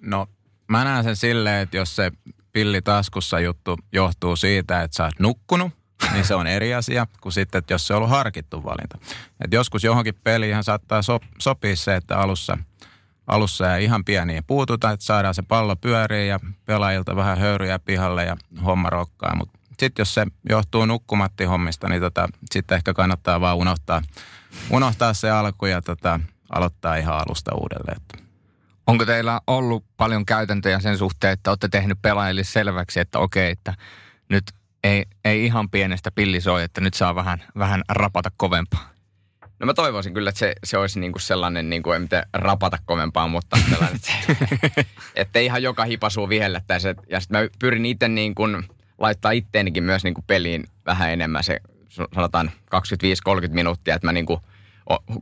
No 0.00 0.26
mä 0.68 0.84
näen 0.84 1.04
sen 1.04 1.16
silleen, 1.16 1.62
että 1.62 1.76
jos 1.76 1.96
se 1.96 2.12
pilli 2.52 2.82
taskussa 2.82 3.40
juttu 3.40 3.78
johtuu 3.92 4.36
siitä, 4.36 4.82
että 4.82 4.96
sä 4.96 5.04
oot 5.04 5.18
nukkunut, 5.18 5.72
niin 6.12 6.24
se 6.24 6.34
on 6.34 6.46
eri 6.46 6.74
asia 6.74 7.06
kuin 7.20 7.32
sitten, 7.32 7.58
että 7.58 7.74
jos 7.74 7.86
se 7.86 7.94
on 7.94 7.96
ollut 7.96 8.10
harkittu 8.10 8.64
valinta. 8.64 8.98
Et 9.44 9.52
joskus 9.52 9.84
johonkin 9.84 10.14
peliin 10.24 10.64
saattaa 10.64 11.02
so, 11.02 11.20
sopia 11.38 11.76
se, 11.76 11.96
että 11.96 12.18
alussa, 12.18 12.58
alussa 13.26 13.64
ja 13.64 13.76
ihan 13.76 14.04
pieniä 14.04 14.42
puututa, 14.46 14.90
että 14.90 15.06
saadaan 15.06 15.34
se 15.34 15.42
pallo 15.42 15.76
pyöriin 15.76 16.28
ja 16.28 16.40
pelaajilta 16.64 17.16
vähän 17.16 17.38
höyryjä 17.38 17.78
pihalle 17.78 18.24
ja 18.24 18.36
homma 18.64 18.90
rokkaa, 18.90 19.36
mutta 19.36 19.58
sitten 19.86 20.00
jos 20.00 20.14
se 20.14 20.26
johtuu 20.50 20.86
nukkumattihommista, 20.86 21.88
niin 21.88 22.00
tota, 22.00 22.28
sitten 22.50 22.76
ehkä 22.76 22.94
kannattaa 22.94 23.40
vaan 23.40 23.56
unohtaa, 23.56 24.02
unohtaa 24.70 25.14
se 25.14 25.30
alku 25.30 25.66
ja 25.66 25.82
tota, 25.82 26.20
aloittaa 26.50 26.96
ihan 26.96 27.14
alusta 27.14 27.54
uudelleen. 27.54 28.00
Onko 28.86 29.04
teillä 29.04 29.40
ollut 29.46 29.84
paljon 29.96 30.26
käytäntöjä 30.26 30.80
sen 30.80 30.98
suhteen, 30.98 31.32
että 31.32 31.50
olette 31.50 31.68
tehnyt 31.68 31.98
pelaajille 32.02 32.44
selväksi, 32.44 33.00
että 33.00 33.18
okei, 33.18 33.50
että 33.50 33.74
nyt 34.28 34.44
ei, 34.84 35.04
ei 35.24 35.44
ihan 35.44 35.70
pienestä 35.70 36.10
pilli 36.10 36.40
soi, 36.40 36.62
että 36.62 36.80
nyt 36.80 36.94
saa 36.94 37.14
vähän, 37.14 37.44
vähän 37.58 37.82
rapata 37.88 38.30
kovempaa? 38.36 38.92
No 39.58 39.66
mä 39.66 39.74
toivoisin 39.74 40.14
kyllä, 40.14 40.28
että 40.28 40.38
se, 40.38 40.54
se 40.64 40.78
olisi 40.78 41.00
niinku 41.00 41.18
sellainen, 41.18 41.70
niinku, 41.70 41.92
ei 41.92 41.98
mitään 41.98 42.24
rapata 42.32 42.78
kovempaa, 42.84 43.28
mutta 43.28 43.56
sellainen, 43.70 43.96
että, 43.96 44.84
että 45.14 45.38
ihan 45.38 45.62
joka 45.62 45.84
hipasuu 45.84 46.28
vihellettäisi. 46.28 46.88
Ja 47.10 47.20
sitten 47.20 47.42
mä 47.42 47.48
pyrin 47.58 47.86
itse 47.86 48.08
niin 48.08 48.34
kuin 48.34 48.64
laittaa 49.02 49.30
itteenikin 49.30 49.84
myös 49.84 50.04
niin 50.04 50.14
kuin 50.14 50.24
peliin 50.26 50.64
vähän 50.86 51.10
enemmän 51.10 51.44
se, 51.44 51.60
sanotaan 52.14 52.50
25-30 53.48 53.52
minuuttia, 53.52 53.94
että 53.94 54.06
mä 54.06 54.12
niin 54.12 54.26
kuin 54.26 54.40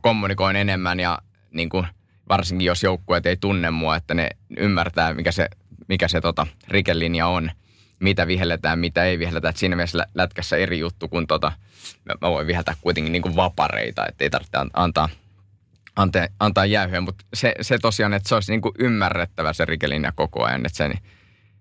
kommunikoin 0.01 0.55
enemmän 0.55 0.99
ja 0.99 1.19
niin 1.51 1.69
kuin, 1.69 1.87
varsinkin 2.29 2.65
jos 2.65 2.83
joukkueet 2.83 3.25
ei 3.25 3.37
tunne 3.37 3.71
mua, 3.71 3.95
että 3.95 4.13
ne 4.13 4.29
ymmärtää, 4.57 5.13
mikä 5.13 5.31
se, 5.31 5.49
mikä 5.87 6.07
se 6.07 6.21
tota, 6.21 6.47
rikelinja 6.67 7.27
on, 7.27 7.51
mitä 7.99 8.27
vihelletään, 8.27 8.79
mitä 8.79 9.03
ei 9.03 9.19
vihelletä. 9.19 9.49
Et 9.49 9.57
siinä 9.57 9.75
mielessä 9.75 10.05
lätkässä 10.15 10.57
eri 10.57 10.79
juttu, 10.79 11.07
kun 11.07 11.27
tota, 11.27 11.51
mä 12.05 12.29
voin 12.29 12.47
viheltää 12.47 12.75
kuitenkin 12.81 13.11
niin 13.11 13.21
kuin 13.21 13.35
vapareita, 13.35 14.07
että 14.07 14.23
ei 14.23 14.29
tarvitse 14.29 14.57
antaa, 14.73 15.09
antaa, 15.95 16.27
antaa 16.39 16.65
jäyhyä, 16.65 17.01
mutta 17.01 17.25
se, 17.33 17.55
se 17.61 17.77
tosiaan, 17.77 18.13
että 18.13 18.29
se 18.29 18.35
olisi 18.35 18.51
niin 18.51 18.61
kuin 18.61 18.75
ymmärrettävä 18.79 19.53
se 19.53 19.65
rikelinja 19.65 20.11
koko 20.11 20.43
ajan, 20.43 20.65
että 20.65 20.77
se, 20.77 20.93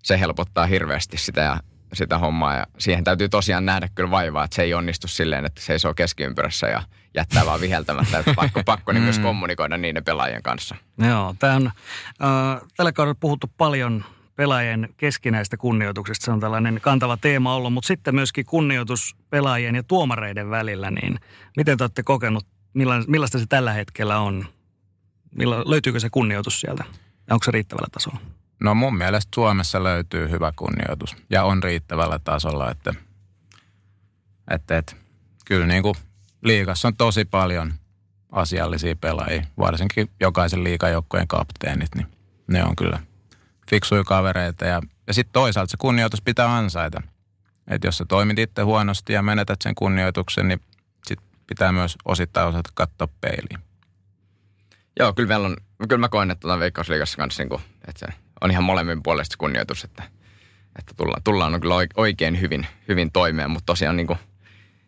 se 0.02 0.20
helpottaa 0.20 0.66
hirveästi 0.66 1.16
sitä 1.16 1.40
ja 1.40 1.60
sitä 1.93 2.18
hommaa 2.18 2.57
ja 2.57 2.66
siihen 2.78 3.05
täytyy 3.05 3.28
tosiaan 3.28 3.66
nähdä 3.66 3.88
kyllä 3.95 4.11
vaivaa, 4.11 4.45
että 4.45 4.55
se 4.55 4.62
ei 4.62 4.74
onnistu 4.74 5.09
silleen, 5.09 5.47
että 5.47 5.61
se 5.61 5.66
seisoo 5.66 5.95
keskiympyrässä 5.95 6.66
ja 6.66 6.82
jättää 7.14 7.47
vaan 7.47 7.61
viheltämättä, 7.61 8.18
että 8.18 8.34
pakko, 8.34 8.62
pakko 8.64 8.93
niin 8.93 9.03
myös 9.03 9.18
mm. 9.18 9.22
kommunikoida 9.22 9.76
niiden 9.76 10.05
pelaajien 10.05 10.43
kanssa. 10.43 10.76
Joo, 10.99 11.34
tämä 11.38 11.55
on, 11.55 11.66
äh, 11.66 12.61
tällä 12.76 12.93
kaudella 12.93 13.16
puhuttu 13.20 13.51
paljon 13.57 14.05
pelaajien 14.36 14.88
keskinäistä 14.97 15.57
kunnioituksesta. 15.57 16.24
Se 16.24 16.30
on 16.30 16.41
tällainen 16.41 16.80
kantava 16.82 17.16
teema 17.16 17.55
ollut, 17.55 17.72
mutta 17.72 17.88
sitten 17.88 18.14
myöskin 18.14 18.47
kunnioitus 18.47 19.16
pelaajien 19.30 19.74
ja 19.74 19.82
tuomareiden 19.82 20.51
välillä. 20.51 20.91
Niin 20.91 21.18
miten 21.57 21.78
te 21.78 21.84
olette 21.84 22.03
kokenut, 22.03 22.47
millaista 23.07 23.38
se 23.38 23.47
tällä 23.49 23.72
hetkellä 23.72 24.18
on? 24.18 24.47
Milla, 25.36 25.62
löytyykö 25.66 26.01
se 26.01 26.11
kunnioitus 26.11 26.61
sieltä? 26.61 26.84
Ja 27.28 27.34
onko 27.34 27.45
se 27.45 27.51
riittävällä 27.51 27.88
tasolla? 27.93 28.20
No 28.61 28.74
mun 28.74 28.96
mielestä 28.96 29.30
Suomessa 29.34 29.84
löytyy 29.84 30.30
hyvä 30.30 30.52
kunnioitus 30.56 31.16
ja 31.30 31.44
on 31.44 31.62
riittävällä 31.62 32.18
tasolla, 32.18 32.70
että, 32.70 32.94
että, 34.50 34.78
että 34.78 34.96
kyllä 35.44 35.66
niin 35.66 35.82
kuin 35.82 35.94
liigassa 36.42 36.88
on 36.88 36.96
tosi 36.96 37.24
paljon 37.24 37.72
asiallisia 38.32 38.96
pelaajia, 38.96 39.42
varsinkin 39.58 40.11
jokaisen 40.20 40.64
liikajoukkojen 40.64 41.28
kapteenit, 41.28 41.94
niin 41.94 42.06
ne 42.46 42.64
on 42.64 42.76
kyllä 42.76 42.98
fiksuja 43.70 44.04
kavereita 44.04 44.64
ja, 44.64 44.82
ja 45.06 45.14
sitten 45.14 45.32
toisaalta 45.32 45.70
se 45.70 45.76
kunnioitus 45.76 46.22
pitää 46.22 46.56
ansaita. 46.56 47.02
Että 47.70 47.86
jos 47.86 47.98
sä 47.98 48.04
toimit 48.04 48.38
itse 48.38 48.62
huonosti 48.62 49.12
ja 49.12 49.22
menetät 49.22 49.62
sen 49.62 49.74
kunnioituksen, 49.74 50.48
niin 50.48 50.61
sit 51.06 51.18
pitää 51.46 51.72
myös 51.72 51.96
osittain 52.04 52.48
osata 52.48 52.70
katsoa 52.74 53.08
peiliin. 53.20 53.58
Joo, 54.98 55.12
kyllä, 55.12 55.28
meillä 55.28 55.46
on, 55.46 55.56
kyllä 55.88 56.00
mä 56.00 56.08
koen, 56.08 56.30
että 56.30 56.40
tuota 56.40 56.58
Veikkausliigassa 56.58 57.16
kanssa, 57.16 57.42
niin 57.42 57.48
kuin, 57.48 57.62
että 57.88 58.06
se 58.06 58.29
on 58.41 58.51
ihan 58.51 58.64
molemmin 58.64 59.03
puolesta 59.03 59.36
kunnioitus, 59.38 59.84
että, 59.84 60.03
että 60.78 60.95
tullaan, 60.97 61.22
tullaan 61.24 61.61
kyllä 61.61 61.74
oikein 61.97 62.41
hyvin, 62.41 62.66
hyvin 62.88 63.12
toimeen, 63.12 63.51
mutta 63.51 63.66
tosiaan 63.66 63.97
niin 63.97 64.07
kuin, 64.07 64.18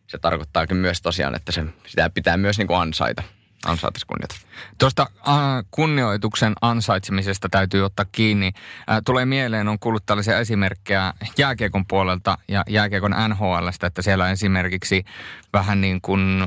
se 0.07 0.19
tarkoittaa 0.19 0.67
kyllä 0.67 0.81
myös 0.81 1.03
tosiaan, 1.03 1.35
että 1.35 1.53
se, 1.53 1.65
sitä 1.87 2.11
pitää 2.11 2.37
myös 2.37 2.59
niin 2.59 2.69
kuin 2.69 2.81
ansaita 2.81 3.23
ansaitaisi 3.67 4.07
kunnioitusta. 4.07 4.47
Tuosta 4.79 5.07
äh, 5.29 5.37
kunnioituksen 5.71 6.53
ansaitsemisesta 6.61 7.49
täytyy 7.49 7.85
ottaa 7.85 8.07
kiinni. 8.13 8.53
Äh, 8.91 8.99
tulee 9.05 9.27
mieleen, 9.27 9.69
on 9.69 9.79
kuullut 9.79 10.07
tällaisia 10.07 10.39
esimerkkejä 10.39 11.15
jääkiekon 11.39 11.87
puolelta 11.87 12.39
ja 12.49 12.65
jääkiekon 12.69 13.15
NHLstä, 13.29 13.87
että 13.87 14.03
siellä 14.03 14.31
esimerkiksi 14.31 15.05
vähän 15.53 15.81
niin 15.81 16.01
kuin 16.01 16.47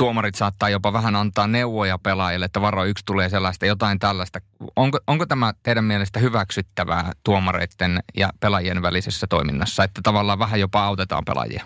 tuomarit 0.00 0.34
saattaa 0.34 0.68
jopa 0.68 0.92
vähän 0.92 1.16
antaa 1.16 1.46
neuvoja 1.46 1.98
pelaajille, 1.98 2.46
että 2.46 2.60
varo 2.60 2.84
yksi 2.84 3.04
tulee 3.04 3.28
sellaista, 3.28 3.66
jotain 3.66 3.98
tällaista. 3.98 4.40
Onko, 4.76 4.98
onko 5.06 5.26
tämä 5.26 5.52
teidän 5.62 5.84
mielestä 5.84 6.20
hyväksyttävää 6.20 7.12
tuomareiden 7.24 8.02
ja 8.16 8.30
pelaajien 8.40 8.82
välisessä 8.82 9.26
toiminnassa, 9.26 9.84
että 9.84 10.00
tavallaan 10.02 10.38
vähän 10.38 10.60
jopa 10.60 10.84
autetaan 10.84 11.24
pelaajia 11.24 11.64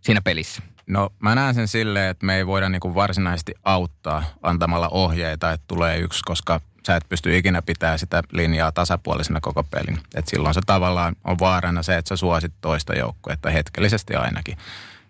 siinä 0.00 0.20
pelissä? 0.20 0.62
No 0.86 1.10
mä 1.18 1.34
näen 1.34 1.54
sen 1.54 1.68
silleen, 1.68 2.10
että 2.10 2.26
me 2.26 2.36
ei 2.36 2.46
voida 2.46 2.66
kuin 2.80 2.94
varsinaisesti 2.94 3.54
auttaa 3.64 4.24
antamalla 4.42 4.88
ohjeita, 4.88 5.52
että 5.52 5.64
tulee 5.68 5.98
yksi, 5.98 6.22
koska 6.24 6.60
sä 6.86 6.96
et 6.96 7.08
pysty 7.08 7.36
ikinä 7.36 7.62
pitää 7.62 7.98
sitä 7.98 8.22
linjaa 8.32 8.72
tasapuolisena 8.72 9.40
koko 9.40 9.62
pelin. 9.62 9.98
Et 10.14 10.28
silloin 10.28 10.54
se 10.54 10.60
tavallaan 10.66 11.16
on 11.24 11.36
vaarana 11.40 11.82
se, 11.82 11.96
että 11.96 12.08
sä 12.08 12.16
suosit 12.16 12.52
toista 12.60 12.92
että 13.30 13.50
hetkellisesti 13.50 14.14
ainakin. 14.14 14.58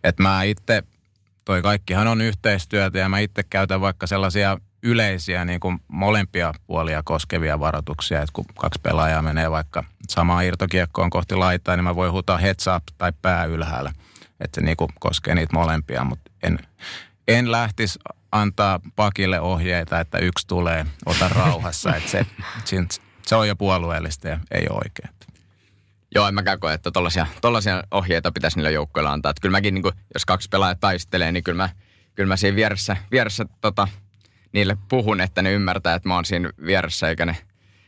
Että 0.05 0.23
mä 0.23 0.43
itse, 0.43 0.83
toi 1.47 1.63
kaikkihan 1.63 2.07
on 2.07 2.21
yhteistyötä 2.21 2.99
ja 2.99 3.09
mä 3.09 3.19
itse 3.19 3.43
käytän 3.43 3.81
vaikka 3.81 4.07
sellaisia 4.07 4.59
yleisiä 4.83 5.45
niin 5.45 5.61
kuin 5.61 5.79
molempia 5.89 6.53
puolia 6.67 7.03
koskevia 7.05 7.61
varoituksia, 7.61 8.23
että 8.23 8.33
kun 8.33 8.45
kaksi 8.59 8.81
pelaajaa 8.83 9.23
menee 9.23 9.51
vaikka 9.51 9.85
samaan 10.09 10.45
irtokiekkoon 10.45 11.11
kohti 11.11 11.35
laitaa, 11.35 11.77
niin 11.77 11.85
mä 11.85 11.97
voin 11.97 12.13
huutaa 12.13 12.39
heads 12.39 12.67
up 12.77 12.83
tai 12.99 13.13
pää 13.23 13.45
ylhäällä– 13.45 13.93
että 14.41 14.61
se 14.61 14.67
niinku 14.67 14.89
koskee 15.01 15.35
niitä 15.35 15.57
molempia, 15.57 16.05
mutta 16.05 16.31
en, 16.43 16.59
en 17.29 17.53
lähtisi 17.53 17.99
antaa 18.33 18.81
pakille 18.97 19.41
ohjeita, 19.41 20.01
että 20.01 20.19
yksi 20.19 20.47
tulee, 20.47 20.87
ota 21.07 21.29
rauhassa, 21.29 21.97
että 21.97 22.11
se, 22.11 22.27
se 23.27 23.37
on 23.37 23.49
jo 23.49 23.57
puolueellista 23.57 24.29
ja 24.29 24.39
ei 24.51 24.67
ole 24.71 24.81
oikein. 24.85 25.16
Joo, 26.15 26.29
en 26.29 26.35
mäkään 26.35 26.61
koe, 26.61 26.75
että 26.75 26.91
tollaisia, 26.91 27.27
tollaisia 27.41 27.83
ohjeita 27.91 28.33
pitäisi 28.33 28.57
niillä 28.57 28.71
joukkoilla 28.71 29.13
antaa. 29.13 29.31
Että 29.31 29.41
kyllä 29.41 29.57
mäkin, 29.57 29.75
niin 29.75 29.83
kuin, 29.83 29.95
jos 30.15 30.25
kaksi 30.25 30.49
pelaajaa 30.49 30.75
taistelee, 30.75 31.33
niin 31.33 31.45
kyllä 31.45 31.63
mä, 31.63 31.69
kyllä 32.15 32.29
mä 32.29 32.37
siinä 32.37 32.57
vieressä, 32.57 32.97
vieressä 33.11 33.45
tota, 33.61 33.89
niille 34.53 34.77
puhun, 34.89 35.21
että 35.21 35.43
ne 35.43 35.53
ymmärtää, 35.53 35.95
että 35.95 36.09
mä 36.09 36.15
oon 36.15 36.25
siinä 36.25 36.51
vieressä, 36.67 37.09
eikä 37.09 37.27
ne, 37.27 37.37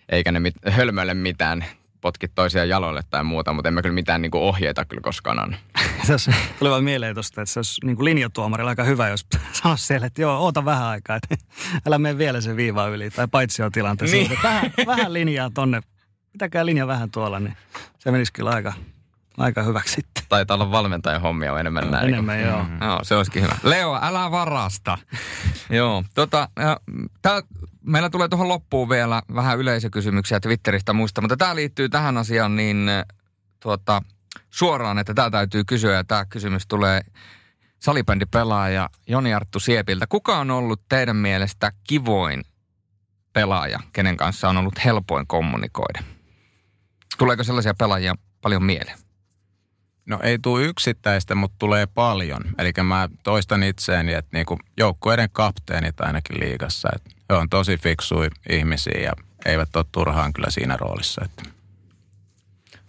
eikä 0.09 0.33
ne 0.33 0.41
mit, 0.41 0.55
hölmöille 0.71 1.15
mitään 1.15 1.65
potkit 2.01 2.33
toisia 2.35 2.65
jaloille 2.65 3.03
tai 3.11 3.25
muuta, 3.25 3.53
mutta 3.53 3.69
emme 3.69 3.83
kyllä 3.83 3.95
mitään 3.95 4.23
niin 4.23 4.31
kuin 4.31 4.43
ohjeita 4.43 4.85
kyllä 4.85 5.01
koskaan 5.01 5.39
anna. 5.39 5.57
se 6.17 6.33
tuli 6.59 6.71
vaan 6.71 6.85
mieleen 6.85 7.15
tuosta, 7.15 7.43
että 7.43 7.53
se 7.53 7.59
olisi 7.59 7.87
niin 7.87 8.05
linjatuomarilla 8.05 8.71
aika 8.71 8.85
hyvä, 8.85 9.09
jos 9.09 9.27
sanoisi 9.63 9.87
siellä, 9.87 10.07
että 10.07 10.23
joo, 10.23 10.39
oota 10.39 10.65
vähän 10.65 10.85
aikaa, 10.85 11.17
että 11.17 11.45
älä 11.87 11.99
mene 11.99 12.19
vielä 12.19 12.41
sen 12.41 12.57
viiva 12.57 12.87
yli 12.87 13.11
tai 13.11 13.29
paitsi 13.31 13.63
on 13.63 13.73
tilanteessa. 13.73 14.17
Niin. 14.17 14.39
Vähän, 14.43 14.73
vähän 14.87 15.13
linjaa 15.13 15.51
tonne, 15.55 15.81
pitäkää 16.33 16.67
linja 16.67 16.87
vähän 16.87 17.11
tuolla, 17.11 17.41
niin 17.41 17.57
se 17.99 18.11
menisi 18.11 18.33
kyllä 18.33 18.51
aika, 18.51 18.73
aika 19.39 19.63
hyväksi 19.63 19.95
sitten. 19.95 20.25
Taitaa 20.29 20.55
olla 20.55 20.71
valmentajan 20.71 21.21
hommia 21.21 21.61
enemmän 21.61 21.85
no, 21.85 21.91
näin. 21.91 22.09
Enemmän, 22.09 22.41
joo. 22.41 22.63
Mm. 22.63 22.79
Joo, 22.83 22.99
se 23.03 23.17
olisikin 23.17 23.43
hyvä. 23.43 23.57
Leo, 23.63 23.99
älä 24.03 24.31
varasta. 24.31 24.99
joo, 25.71 26.05
tota, 26.15 26.49
tää, 27.23 27.43
meillä 27.83 28.11
tulee 28.11 28.29
tuohon 28.29 28.49
loppuun 28.49 28.89
vielä 28.89 29.23
vähän 29.35 29.59
yleisökysymyksiä 29.59 30.41
Twitteristä 30.41 30.93
muista, 30.93 31.21
mutta 31.21 31.37
tämä 31.37 31.55
liittyy 31.55 31.89
tähän 31.89 32.17
asiaan 32.17 32.57
niin 32.57 32.87
tuota, 33.61 34.03
suoraan, 34.51 34.99
että 34.99 35.15
tämä 35.15 35.31
täytyy 35.31 35.65
kysyä 35.65 35.95
ja 35.95 36.05
tämä 36.05 36.25
kysymys 36.25 36.67
tulee 36.67 37.01
salibändipelaaja 37.79 38.91
Joni 39.07 39.35
Arttu 39.35 39.61
Siepiltä. 39.61 40.07
Kuka 40.07 40.39
on 40.39 40.51
ollut 40.51 40.81
teidän 40.89 41.17
mielestä 41.17 41.73
kivoin 41.89 42.45
pelaaja, 43.33 43.79
kenen 43.93 44.17
kanssa 44.17 44.49
on 44.49 44.57
ollut 44.57 44.85
helpoin 44.85 45.27
kommunikoida? 45.27 46.03
Tuleeko 47.19 47.45
sellaisia 47.45 47.75
pelaajia 47.75 48.15
paljon 48.43 48.63
mieleen? 48.63 48.99
No 50.07 50.21
ei 50.23 50.39
tule 50.39 50.63
yksittäistä, 50.63 51.35
mutta 51.35 51.57
tulee 51.59 51.87
paljon. 51.87 52.41
Eli 52.59 52.73
mä 52.83 53.09
toistan 53.23 53.63
itseäni, 53.63 54.15
että 54.15 54.37
niinku 54.37 54.59
joukkueiden 54.77 55.29
kapteenit 55.33 56.01
ainakin 56.01 56.41
liigassa. 56.41 56.89
Että 56.97 57.11
he 57.31 57.35
on 57.35 57.49
tosi 57.49 57.77
fiksui 57.77 58.29
ihmisiä 58.51 59.01
ja 59.03 59.13
eivät 59.47 59.77
ole 59.77 59.85
turhaan 59.93 60.33
kyllä 60.33 60.51
siinä 60.51 60.77
roolissa. 60.77 61.25
Että. 61.25 61.43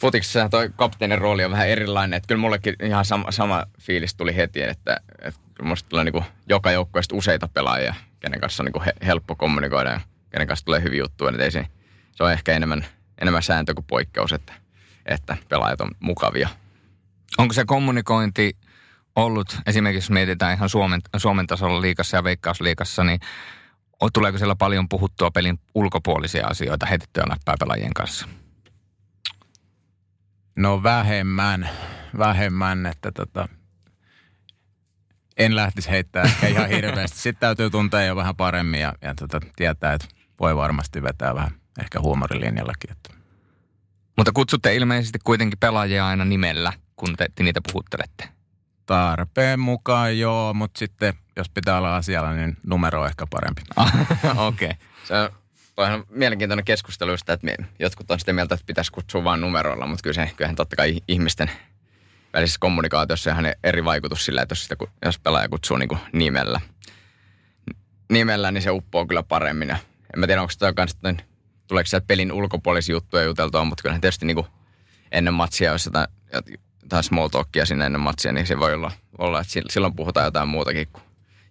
Futiksessa 0.02 0.50
toi 0.50 0.70
kapteenin 0.76 1.18
rooli 1.18 1.46
on 1.46 1.52
vähän 1.52 1.68
erilainen. 1.68 2.18
Että 2.18 2.28
kyllä 2.28 2.42
mullekin 2.42 2.76
ihan 2.84 3.06
sama, 3.06 3.32
sama 3.32 3.66
fiilis 3.82 4.16
tuli 4.16 4.36
heti, 4.36 4.62
että, 4.62 4.98
että 5.22 5.40
musta 5.62 5.90
tulee 5.90 6.04
niinku 6.04 6.24
joka 6.50 6.72
joukkueesta 6.72 7.16
useita 7.16 7.48
pelaajia, 7.48 7.96
kenen 8.20 8.40
kanssa 8.40 8.64
on 8.64 8.66
niinku 8.66 8.82
he, 8.86 8.94
helppo 9.06 9.36
kommunikoida 9.36 9.90
ja 9.90 10.00
kenen 10.30 10.48
kanssa 10.48 10.66
tulee 10.66 10.84
hyviä 10.84 11.00
juttuja. 11.00 11.32
Että 11.32 11.44
ei 11.44 11.52
se, 11.52 11.68
se 12.16 12.24
on 12.24 12.32
ehkä 12.32 12.54
enemmän, 12.54 12.86
enemmän 13.22 13.44
sääntö 13.44 13.74
kuin 13.74 13.86
poikkeus, 13.86 14.34
että, 14.34 14.54
että 15.06 15.38
pelaajat 15.50 15.82
on 15.82 15.92
mukavia 16.00 16.50
Onko 17.38 17.54
se 17.54 17.66
kommunikointi 17.66 18.58
ollut, 19.16 19.58
esimerkiksi 19.66 20.06
jos 20.06 20.12
mietitään 20.12 20.54
ihan 20.54 20.70
Suomen, 20.70 21.02
Suomen 21.18 21.48
tasolla 21.48 21.82
liikassa 21.82 22.18
ja 22.18 22.24
veikkausliikassa, 22.24 23.04
niin 23.04 23.20
tuleeko 24.14 24.38
siellä 24.38 24.56
paljon 24.56 24.90
puhuttua 24.90 25.32
pelin 25.32 25.60
ulkopuolisia 25.76 26.48
asioita 26.48 26.86
heitettyä 26.86 27.24
läppää 27.30 27.56
pelaajien 27.60 27.94
kanssa? 27.94 28.28
No 30.56 30.84
vähemmän, 30.84 31.70
vähemmän, 32.18 32.86
että 32.86 33.12
tota, 33.12 33.50
en 35.38 35.56
lähtisi 35.56 35.90
heittää 35.90 36.24
ehkä 36.24 36.48
ihan 36.48 36.70
hirveästi. 36.70 37.18
Sitten 37.18 37.40
täytyy 37.40 37.70
tuntea 37.70 38.04
jo 38.04 38.16
vähän 38.16 38.36
paremmin 38.36 38.82
ja, 38.82 38.94
ja 39.02 39.16
tota, 39.16 39.40
tietää, 39.56 39.94
että 39.94 40.08
voi 40.40 40.56
varmasti 40.56 41.04
vetää 41.04 41.36
vähän 41.36 41.52
ehkä 41.82 42.00
huumorilinjallakin. 42.00 42.92
Että. 42.92 43.14
Mutta 44.18 44.32
kutsutte 44.32 44.76
ilmeisesti 44.76 45.20
kuitenkin 45.24 45.60
pelaajia 45.60 46.08
aina 46.08 46.26
nimellä 46.26 46.74
kun 47.00 47.16
te, 47.18 47.28
te 47.36 47.44
niitä 47.44 47.62
puhuttelette? 47.72 48.30
Tarpeen 48.86 49.60
mukaan 49.60 50.20
joo, 50.20 50.54
mutta 50.54 50.80
sitten 50.80 51.14
jos 51.36 51.50
pitää 51.50 51.78
olla 51.78 51.96
asialla, 51.96 52.34
niin 52.34 52.58
numero 52.64 53.02
on 53.02 53.08
ehkä 53.08 53.28
parempi. 53.30 53.62
Okei. 54.48 54.68
Okay. 54.68 54.80
Se 55.04 55.14
on, 55.14 55.30
toihan 55.76 56.00
on 56.00 56.06
mielenkiintoinen 56.10 56.66
keskustelu 56.66 57.18
sitä, 57.18 57.34
että 57.34 57.48
jotkut 57.80 58.12
on 58.12 58.20
sitä 58.20 58.34
mieltä, 58.34 58.56
että 58.56 58.66
pitäisi 58.66 58.92
kutsua 58.92 59.24
vain 59.24 59.42
numeroilla, 59.42 59.88
mutta 59.88 60.04
kyllä 60.04 60.14
se, 60.14 60.32
kyllähän 60.38 60.56
totta 60.56 60.76
kai 60.76 60.98
ihmisten 61.08 61.52
välisessä 62.34 62.60
kommunikaatiossa 62.60 63.32
ihan 63.32 63.46
eri 63.64 63.86
vaikutus 63.86 64.26
sillä, 64.26 64.42
että 64.42 64.54
jos, 64.54 64.64
sitä, 64.64 64.76
jos 65.06 65.20
pelaaja 65.20 65.50
kutsuu 65.50 65.78
niin 65.78 65.90
kuin 65.90 66.00
nimellä, 66.14 66.62
nimellä, 68.12 68.52
niin 68.52 68.62
se 68.62 68.72
uppoo 68.72 69.06
kyllä 69.06 69.24
paremmin. 69.24 69.70
Ja 69.70 69.78
en 70.14 70.20
mä 70.20 70.28
tiedä, 70.28 70.42
onko 70.42 70.54
kanssa, 70.76 70.98
että 71.10 71.24
tuleeko 71.70 71.88
sieltä 71.88 72.08
pelin 72.08 72.32
ulkopuolisia 72.32 72.94
juttuja 72.94 73.24
juteltua, 73.24 73.64
mutta 73.64 73.82
kyllähän 73.82 74.02
tietysti 74.02 74.26
niin 74.26 74.36
kuin 74.36 74.48
ennen 75.12 75.34
matsia, 75.34 75.72
jos 75.72 75.86
jotain, 75.86 76.08
jotain 76.84 77.04
small 77.04 77.28
talkia 77.28 77.66
sinne 77.66 77.86
ennen 77.86 78.02
matsia, 78.02 78.32
niin 78.32 78.48
se 78.48 78.60
voi 78.60 78.74
olla, 78.74 78.92
olla, 79.18 79.42
että 79.42 79.54
silloin 79.70 79.96
puhutaan 79.96 80.26
jotain 80.26 80.50
muutakin 80.50 80.88
kuin 80.94 81.04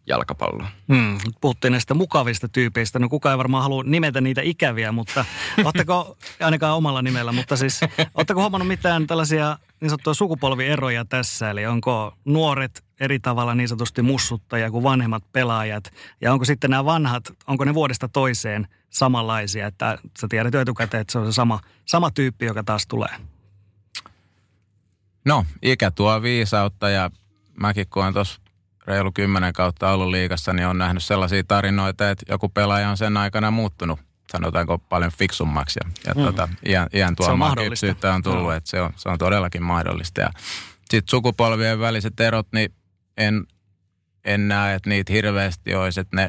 jalkapalloa. 0.06 0.68
Hmm, 0.92 1.18
puhuttiin 1.40 1.72
näistä 1.72 1.94
mukavista 1.94 2.48
tyypeistä. 2.48 2.98
No 2.98 3.08
kukaan 3.08 3.32
ei 3.32 3.38
varmaan 3.38 3.62
halua 3.62 3.82
nimetä 3.82 4.20
niitä 4.20 4.40
ikäviä, 4.44 4.92
mutta 4.92 5.24
oletteko, 5.64 6.16
ainakaan 6.40 6.76
omalla 6.76 7.02
nimellä, 7.02 7.32
mutta 7.32 7.56
siis 7.56 7.80
oletteko 8.14 8.40
huomannut 8.40 8.68
mitään 8.68 9.06
tällaisia 9.06 9.58
niin 9.80 9.90
sanottuja 9.90 10.14
sukupolvieroja 10.14 11.04
tässä? 11.04 11.50
Eli 11.50 11.66
onko 11.66 12.14
nuoret 12.24 12.84
eri 13.00 13.18
tavalla 13.18 13.54
niin 13.54 13.68
sanotusti 13.68 14.02
mussuttajia 14.02 14.70
kuin 14.70 14.84
vanhemmat 14.84 15.24
pelaajat? 15.32 15.92
Ja 16.20 16.32
onko 16.32 16.44
sitten 16.44 16.70
nämä 16.70 16.84
vanhat, 16.84 17.24
onko 17.46 17.64
ne 17.64 17.74
vuodesta 17.74 18.08
toiseen 18.08 18.68
samanlaisia? 18.90 19.66
Että 19.66 19.98
sä 20.20 20.26
tiedät 20.30 20.54
jo 20.54 20.60
etukäteen, 20.60 21.00
että 21.00 21.12
se 21.12 21.18
on 21.18 21.26
se 21.26 21.32
sama, 21.32 21.60
sama 21.84 22.10
tyyppi, 22.10 22.46
joka 22.46 22.64
taas 22.64 22.86
tulee. 22.86 23.16
No, 25.24 25.44
ikä 25.62 25.90
tuo 25.90 26.22
viisautta 26.22 26.88
ja 26.88 27.10
mäkin 27.60 27.86
kun 27.90 28.02
olen 28.02 28.14
tuossa 28.14 28.40
reilu 28.86 29.12
kymmenen 29.12 29.52
kautta 29.52 29.90
ollut 29.90 30.08
liikassa, 30.08 30.52
niin 30.52 30.66
on 30.66 30.78
nähnyt 30.78 31.02
sellaisia 31.02 31.44
tarinoita, 31.48 32.10
että 32.10 32.24
joku 32.28 32.48
pelaaja 32.48 32.90
on 32.90 32.96
sen 32.96 33.16
aikana 33.16 33.50
muuttunut 33.50 34.00
sanotaanko 34.32 34.78
paljon 34.78 35.12
fiksummaksi. 35.18 35.80
Ja, 35.84 35.90
ja 36.06 36.14
mm. 36.14 36.22
tota, 36.22 36.48
iän, 36.66 36.88
iän 36.94 37.16
tuomaa 37.16 37.56
kypsyyttä 37.56 38.14
on 38.14 38.22
tullut, 38.22 38.42
no. 38.42 38.52
että 38.52 38.70
se 38.70 38.80
on, 38.80 38.92
se 38.96 39.08
on 39.08 39.18
todellakin 39.18 39.62
mahdollista. 39.62 40.20
Ja 40.20 40.30
sitten 40.90 41.10
sukupolvien 41.10 41.80
väliset 41.80 42.20
erot, 42.20 42.46
niin 42.52 42.74
en, 43.18 43.46
en 44.24 44.48
näe, 44.48 44.74
että 44.74 44.90
niitä 44.90 45.12
hirveästi 45.12 45.74
olisi. 45.74 46.00
Että 46.00 46.16
ne 46.16 46.28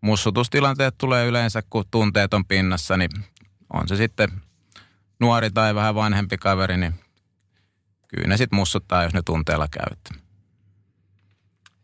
mussutustilanteet 0.00 0.94
tulee 0.98 1.26
yleensä, 1.26 1.62
kun 1.70 1.84
tunteet 1.90 2.34
on 2.34 2.44
pinnassa, 2.44 2.96
niin 2.96 3.10
on 3.72 3.88
se 3.88 3.96
sitten 3.96 4.28
nuori 5.20 5.50
tai 5.50 5.74
vähän 5.74 5.94
vanhempi 5.94 6.38
kaveri, 6.38 6.76
niin 6.76 6.94
kyllä 8.08 8.28
ne 8.28 8.36
sitten 8.36 8.56
mussuttaa, 8.56 9.02
jos 9.02 9.14
ne 9.14 9.22
tunteella 9.24 9.68
käyttää. 9.70 10.18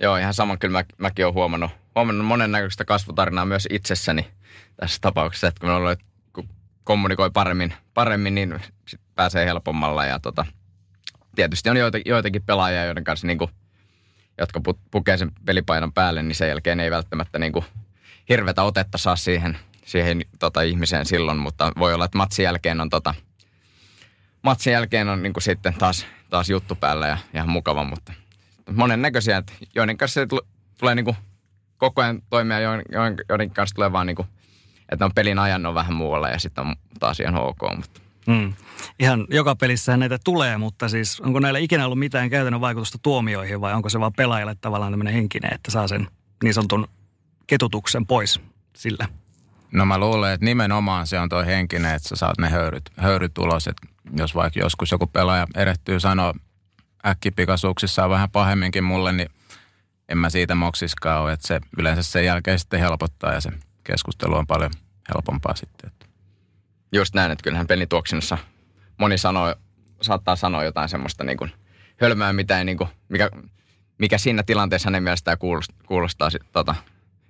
Joo, 0.00 0.16
ihan 0.16 0.34
sama 0.34 0.56
kyllä 0.56 0.78
mä, 0.78 0.84
mäkin 0.98 1.24
olen 1.24 1.34
huomannut, 1.34 1.70
huomannut 1.94 2.26
monennäköistä 2.26 2.84
kasvutarinaa 2.84 3.46
myös 3.46 3.68
itsessäni 3.70 4.28
tässä 4.76 4.98
tapauksessa, 5.00 5.46
että 5.46 5.60
kun, 5.60 5.70
ollut, 5.70 5.98
kun 6.32 6.48
kommunikoi 6.84 7.30
paremmin, 7.30 7.74
paremmin 7.94 8.34
niin 8.34 8.60
sit 8.88 9.00
pääsee 9.14 9.46
helpommalla 9.46 10.04
ja 10.04 10.18
tota, 10.18 10.46
tietysti 11.34 11.70
on 11.70 11.76
joita, 11.76 11.98
joitakin 12.06 12.42
pelaajia, 12.42 12.84
joiden 12.84 13.04
kanssa 13.04 13.26
niin 13.26 13.38
kuin, 13.38 13.50
jotka 14.38 14.60
pu, 14.60 14.78
pukee 14.90 15.16
sen 15.16 15.32
pelipainon 15.44 15.92
päälle, 15.92 16.22
niin 16.22 16.34
sen 16.34 16.48
jälkeen 16.48 16.80
ei 16.80 16.90
välttämättä 16.90 17.38
niin 17.38 17.52
kuin, 17.52 17.64
hirvetä 18.28 18.62
otetta 18.62 18.98
saa 18.98 19.16
siihen, 19.16 19.58
siihen 19.84 20.20
tota, 20.38 20.62
ihmiseen 20.62 21.06
silloin, 21.06 21.38
mutta 21.38 21.72
voi 21.78 21.94
olla, 21.94 22.04
että 22.04 22.18
matsin 22.18 22.42
jälkeen 22.42 22.80
on 22.80 22.90
tota, 22.90 23.14
matsin 24.42 24.72
jälkeen 24.72 25.08
on 25.08 25.22
niin 25.22 25.32
kuin 25.32 25.42
sitten 25.42 25.74
taas, 25.74 26.06
taas 26.30 26.50
juttu 26.50 26.74
päällä 26.74 27.08
ja 27.08 27.18
ihan 27.34 27.48
mukava, 27.48 27.84
mutta 27.84 28.12
monennäköisiä, 28.72 29.36
että 29.36 29.52
joiden 29.74 29.96
kanssa 29.96 30.20
se 30.20 30.26
tulee 30.78 30.94
niin 30.94 31.04
kuin 31.04 31.16
koko 31.76 32.02
ajan 32.02 32.22
toimia, 32.30 32.60
joiden, 32.60 33.16
joiden 33.28 33.50
kanssa 33.50 33.74
tulee 33.74 33.92
vaan 33.92 34.06
niin 34.06 34.16
kuin, 34.16 34.28
että 34.88 35.04
on 35.04 35.14
pelin 35.14 35.38
ajan 35.38 35.66
on 35.66 35.74
vähän 35.74 35.94
muualla 35.94 36.28
ja 36.28 36.38
sitten 36.38 36.66
on 36.66 36.76
taas 37.00 37.20
ihan 37.20 37.36
ok. 37.36 37.60
Mutta. 37.76 38.00
Mm. 38.26 38.52
Ihan 38.98 39.26
joka 39.30 39.56
pelissä 39.56 39.96
näitä 39.96 40.18
tulee, 40.24 40.58
mutta 40.58 40.88
siis 40.88 41.20
onko 41.20 41.40
näillä 41.40 41.58
ikinä 41.58 41.84
ollut 41.84 41.98
mitään 41.98 42.30
käytännön 42.30 42.60
vaikutusta 42.60 42.98
tuomioihin 43.02 43.60
vai 43.60 43.74
onko 43.74 43.88
se 43.88 44.00
vaan 44.00 44.12
pelaajalle 44.12 44.54
tavallaan 44.60 44.92
tämmöinen 44.92 45.14
henkinen, 45.14 45.54
että 45.54 45.70
saa 45.70 45.88
sen 45.88 46.08
niin 46.42 46.54
sanotun 46.54 46.88
ketutuksen 47.46 48.06
pois 48.06 48.40
sillä? 48.76 49.08
No 49.72 49.86
mä 49.86 49.98
luulen, 49.98 50.32
että 50.32 50.44
nimenomaan 50.44 51.06
se 51.06 51.20
on 51.20 51.28
toi 51.28 51.46
henkinen, 51.46 51.94
että 51.94 52.08
sä 52.08 52.16
saat 52.16 52.38
ne 52.38 52.48
höyryt, 52.48 52.90
höyryt 52.96 53.38
ulos. 53.38 53.68
Että 53.68 53.86
jos 54.16 54.34
vaikka 54.34 54.60
joskus 54.60 54.90
joku 54.90 55.06
pelaaja 55.06 55.46
erehtyy 55.56 56.00
sanoa 56.00 56.34
äkkipikasuuksissaan 57.06 58.10
vähän 58.10 58.30
pahemminkin 58.30 58.84
mulle, 58.84 59.12
niin 59.12 59.28
en 60.08 60.18
mä 60.18 60.30
siitä 60.30 60.54
moksiskaan 60.54 61.22
ole. 61.22 61.32
Että 61.32 61.46
se 61.46 61.60
yleensä 61.78 62.02
sen 62.02 62.24
jälkeen 62.24 62.58
sitten 62.58 62.80
helpottaa 62.80 63.32
ja 63.32 63.40
se 63.40 63.50
keskustelu 63.84 64.34
on 64.34 64.46
paljon 64.46 64.70
helpompaa 65.14 65.54
sitten. 65.56 65.90
Just 66.94 67.14
näin, 67.14 67.32
että 67.32 67.42
kyllähän 67.42 67.66
pelituoksinnassa 67.66 68.38
moni 68.98 69.18
sanoo, 69.18 69.54
saattaa 70.00 70.36
sanoa 70.36 70.64
jotain 70.64 70.88
semmoista 70.88 71.24
niin 71.24 71.36
kuin 71.36 71.52
hölmää, 72.00 72.32
mitä 72.32 72.58
ei 72.58 72.64
niin 72.64 72.78
kuin, 72.78 72.88
mikä, 73.08 73.30
mikä 73.98 74.18
siinä 74.18 74.42
tilanteessa 74.42 74.86
hänen 74.86 75.02
mielestään 75.02 75.38
kuulostaa, 75.38 75.76
kuulostaa 75.86 76.28
tota, 76.52 76.74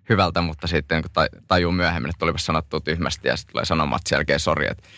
hyvältä, 0.08 0.40
mutta 0.40 0.66
sitten 0.66 1.02
kun 1.02 1.10
tajuu 1.48 1.72
myöhemmin, 1.72 2.10
että 2.10 2.24
olipa 2.24 2.38
sanottu 2.38 2.80
tyhmästi 2.80 3.28
ja 3.28 3.36
sitten 3.36 3.52
tulee 3.52 3.64
sanomaan 3.64 4.00
jälkeen 4.10 4.40
sori, 4.40 4.66
että, 4.70 4.88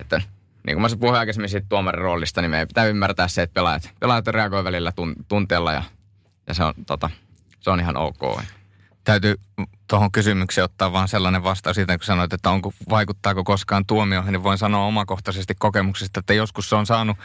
että 0.00 0.20
niin 0.66 0.76
kuin 0.76 0.82
mä 0.82 0.96
puhuin 1.00 1.18
aikaisemmin 1.18 1.48
siitä 1.48 1.66
tuomarin 1.68 2.02
roolista, 2.02 2.40
niin 2.40 2.50
meidän 2.50 2.68
pitää 2.68 2.86
ymmärtää 2.86 3.28
se, 3.28 3.42
että 3.42 3.54
pelaajat, 3.54 3.90
pelaajat 4.00 4.26
reagoi 4.26 4.64
välillä 4.64 4.92
tun, 4.92 5.14
tunteella 5.28 5.72
ja, 5.72 5.82
ja 6.46 6.54
se, 6.54 6.64
on, 6.64 6.74
tota, 6.86 7.10
se 7.60 7.70
on 7.70 7.80
ihan 7.80 7.96
ok. 7.96 8.40
Täytyy 9.04 9.34
tuohon 9.88 10.12
kysymykseen 10.12 10.64
ottaa 10.64 10.92
vaan 10.92 11.08
sellainen 11.08 11.42
vastaus 11.42 11.74
siitä, 11.74 11.98
kun 11.98 12.04
sanoit, 12.04 12.32
että 12.32 12.50
onko, 12.50 12.72
vaikuttaako 12.90 13.44
koskaan 13.44 13.86
tuomioihin, 13.86 14.32
niin 14.32 14.42
voin 14.42 14.58
sanoa 14.58 14.86
omakohtaisesti 14.86 15.54
kokemuksesta, 15.58 16.20
että 16.20 16.34
joskus 16.34 16.68
se 16.68 16.76
on 16.76 16.86
saanut 16.86 17.16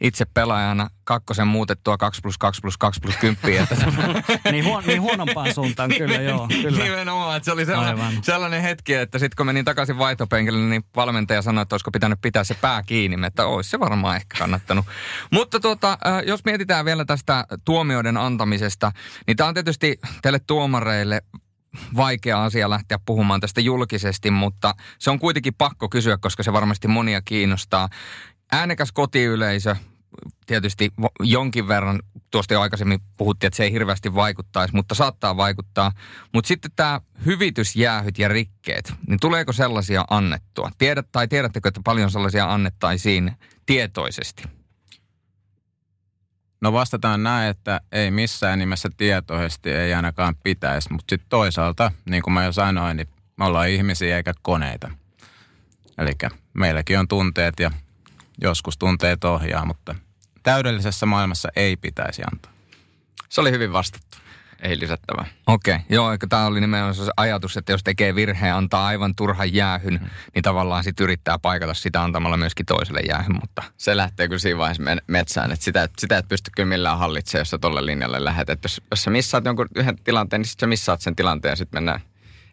itse 0.00 0.24
pelaajana 0.24 0.90
kakkosen 1.04 1.46
muutettua 1.46 1.96
2 1.96 2.20
plus 2.20 2.38
2 2.38 2.60
plus 2.60 2.78
2 2.78 3.00
plus 3.00 3.16
10. 3.16 3.62
Että 3.62 3.76
niin, 4.52 4.64
huon, 4.64 4.84
niin 4.86 5.00
huonompaan 5.00 5.54
suuntaan, 5.54 5.90
kyllä 5.98 6.20
joo. 6.20 6.48
Kyllä. 6.62 6.84
Nimenomaan, 6.84 7.36
että 7.36 7.44
se 7.44 7.52
oli 7.52 7.66
sellainen, 7.66 8.24
sellainen 8.24 8.62
hetki, 8.62 8.94
että 8.94 9.18
sitten 9.18 9.36
kun 9.36 9.46
menin 9.46 9.64
takaisin 9.64 9.98
vaihtopenkille, 9.98 10.58
niin 10.58 10.84
valmentaja 10.96 11.42
sanoi, 11.42 11.62
että 11.62 11.74
olisiko 11.74 11.90
pitänyt 11.90 12.18
pitää 12.22 12.44
se 12.44 12.54
pää 12.54 12.82
kiinni, 12.82 13.26
että 13.26 13.46
olisi 13.46 13.70
se 13.70 13.80
varmaan 13.80 14.16
ehkä 14.16 14.38
kannattanut. 14.38 14.86
Mutta 15.32 15.60
tuota, 15.60 15.98
jos 16.26 16.44
mietitään 16.44 16.84
vielä 16.84 17.04
tästä 17.04 17.44
tuomioiden 17.64 18.16
antamisesta, 18.16 18.92
niin 19.26 19.36
tämä 19.36 19.48
on 19.48 19.54
tietysti 19.54 20.00
teille 20.22 20.38
tuomareille 20.46 21.22
vaikea 21.96 22.44
asia 22.44 22.70
lähteä 22.70 22.98
puhumaan 23.06 23.40
tästä 23.40 23.60
julkisesti, 23.60 24.30
mutta 24.30 24.74
se 24.98 25.10
on 25.10 25.18
kuitenkin 25.18 25.54
pakko 25.54 25.88
kysyä, 25.88 26.18
koska 26.18 26.42
se 26.42 26.52
varmasti 26.52 26.88
monia 26.88 27.22
kiinnostaa. 27.22 27.88
Äänekäs 28.52 28.92
kotiyleisö, 28.92 29.76
tietysti 30.46 30.92
jonkin 31.20 31.68
verran, 31.68 32.02
tuosta 32.30 32.54
jo 32.54 32.60
aikaisemmin 32.60 33.00
puhuttiin, 33.16 33.48
että 33.48 33.56
se 33.56 33.64
ei 33.64 33.72
hirveästi 33.72 34.14
vaikuttaisi, 34.14 34.74
mutta 34.74 34.94
saattaa 34.94 35.36
vaikuttaa. 35.36 35.92
Mutta 36.34 36.48
sitten 36.48 36.70
tämä 36.76 37.00
hyvitysjäähyt 37.26 38.18
ja 38.18 38.28
rikkeet, 38.28 38.92
niin 39.08 39.20
tuleeko 39.20 39.52
sellaisia 39.52 40.04
annettua? 40.10 40.70
Tiedät, 40.78 41.06
tai 41.12 41.28
tiedättekö, 41.28 41.68
että 41.68 41.80
paljon 41.84 42.10
sellaisia 42.10 42.52
annettaisiin 42.52 43.32
tietoisesti? 43.66 44.59
No 46.60 46.72
vastataan 46.72 47.22
näin, 47.22 47.50
että 47.50 47.80
ei 47.92 48.10
missään 48.10 48.58
nimessä 48.58 48.88
tietoisesti, 48.96 49.70
ei 49.70 49.94
ainakaan 49.94 50.36
pitäisi. 50.42 50.92
Mutta 50.92 51.12
sitten 51.12 51.28
toisaalta, 51.28 51.92
niin 52.04 52.22
kuin 52.22 52.34
mä 52.34 52.44
jo 52.44 52.52
sanoin, 52.52 52.96
niin 52.96 53.08
me 53.36 53.44
ollaan 53.44 53.68
ihmisiä 53.68 54.16
eikä 54.16 54.34
koneita. 54.42 54.90
Eli 55.98 56.12
meilläkin 56.54 56.98
on 56.98 57.08
tunteet 57.08 57.60
ja 57.60 57.70
joskus 58.40 58.78
tunteet 58.78 59.24
ohjaa, 59.24 59.64
mutta 59.64 59.94
täydellisessä 60.42 61.06
maailmassa 61.06 61.48
ei 61.56 61.76
pitäisi 61.76 62.22
antaa. 62.32 62.52
Se 63.28 63.40
oli 63.40 63.50
hyvin 63.50 63.72
vastattu 63.72 64.18
ei 64.62 64.80
lisättävää. 64.80 65.26
Okei, 65.46 65.74
okay. 65.74 65.86
joo, 65.88 66.16
tämä 66.28 66.46
oli 66.46 66.60
nimenomaan 66.60 66.94
se 66.94 67.10
ajatus, 67.16 67.56
että 67.56 67.72
jos 67.72 67.84
tekee 67.84 68.14
virheen, 68.14 68.54
antaa 68.54 68.86
aivan 68.86 69.14
turhan 69.14 69.54
jäähyn, 69.54 69.98
hmm. 69.98 70.08
niin 70.34 70.42
tavallaan 70.42 70.84
sitten 70.84 71.04
yrittää 71.04 71.38
paikata 71.38 71.74
sitä 71.74 72.02
antamalla 72.02 72.36
myöskin 72.36 72.66
toiselle 72.66 73.00
jäähyn, 73.08 73.36
mutta... 73.40 73.62
Se 73.76 73.96
lähtee 73.96 74.28
kyllä 74.28 74.38
siinä 74.38 74.58
vaiheessa 74.58 74.82
metsään, 75.06 75.52
että 75.52 75.64
sitä, 75.64 75.88
sitä 75.98 76.18
et 76.18 76.28
pysty 76.28 76.50
kyllä 76.56 76.68
millään 76.68 76.98
hallitsemaan, 76.98 77.40
jos 77.40 77.50
sä 77.50 77.58
tolle 77.58 77.86
linjalle 77.86 78.24
lähdet. 78.24 78.50
Että 78.50 78.66
jos, 78.66 78.82
jos 78.90 79.02
sä 79.02 79.10
missaat 79.10 79.44
jonkun 79.44 79.68
yhden 79.76 79.96
tilanteen, 80.04 80.40
niin 80.40 80.48
sitten 80.48 80.66
sä 80.66 80.68
missaat 80.68 81.00
sen 81.00 81.16
tilanteen 81.16 81.52
ja 81.52 81.56
sitten 81.56 81.76
mennään 81.76 82.00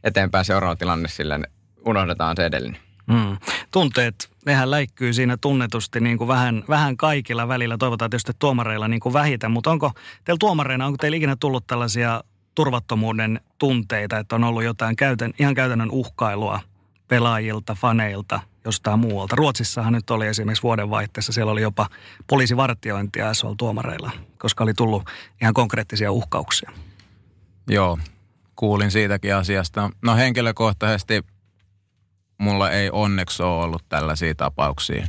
eteenpäin 0.03 0.45
seuraava 0.45 0.75
tilanne 0.75 1.07
silleen, 1.07 1.47
unohdetaan 1.85 2.35
se 2.35 2.45
edellinen. 2.45 2.86
Mm. 3.07 3.37
Tunteet, 3.71 4.29
nehän 4.45 4.71
läikkyy 4.71 5.13
siinä 5.13 5.37
tunnetusti 5.37 5.99
niin 5.99 6.17
kuin 6.17 6.27
vähän, 6.27 6.63
vähän 6.69 6.97
kaikilla 6.97 7.47
välillä. 7.47 7.77
Toivotaan 7.77 8.09
tietysti 8.09 8.31
tuomareilla 8.39 8.87
niin 8.87 8.99
kuin 8.99 9.13
vähiten, 9.13 9.51
mutta 9.51 9.71
onko 9.71 9.91
teillä 10.23 10.37
tuomareina, 10.39 10.85
onko 10.85 10.97
teillä 10.97 11.17
ikinä 11.17 11.35
tullut 11.39 11.67
tällaisia 11.67 12.23
turvattomuuden 12.55 13.41
tunteita, 13.57 14.17
että 14.17 14.35
on 14.35 14.43
ollut 14.43 14.63
jotain 14.63 14.95
käytän, 14.95 15.33
ihan 15.39 15.55
käytännön 15.55 15.91
uhkailua 15.91 16.59
pelaajilta, 17.07 17.75
faneilta, 17.75 18.39
jostain 18.65 18.99
muualta. 18.99 19.35
Ruotsissahan 19.35 19.93
nyt 19.93 20.09
oli 20.09 20.27
esimerkiksi 20.27 20.63
vuodenvaihteessa, 20.63 21.33
siellä 21.33 21.51
oli 21.51 21.61
jopa 21.61 21.89
poliisivartiointia 22.27 23.33
SHL-tuomareilla, 23.33 24.11
koska 24.37 24.63
oli 24.63 24.73
tullut 24.73 25.03
ihan 25.41 25.53
konkreettisia 25.53 26.11
uhkauksia. 26.11 26.71
Joo, 27.69 27.99
kuulin 28.55 28.91
siitäkin 28.91 29.35
asiasta. 29.35 29.89
No 30.01 30.15
henkilökohtaisesti 30.15 31.25
mulla 32.37 32.71
ei 32.71 32.89
onneksi 32.91 33.43
ole 33.43 33.63
ollut 33.63 33.83
tällaisia 33.89 34.35
tapauksia. 34.35 35.07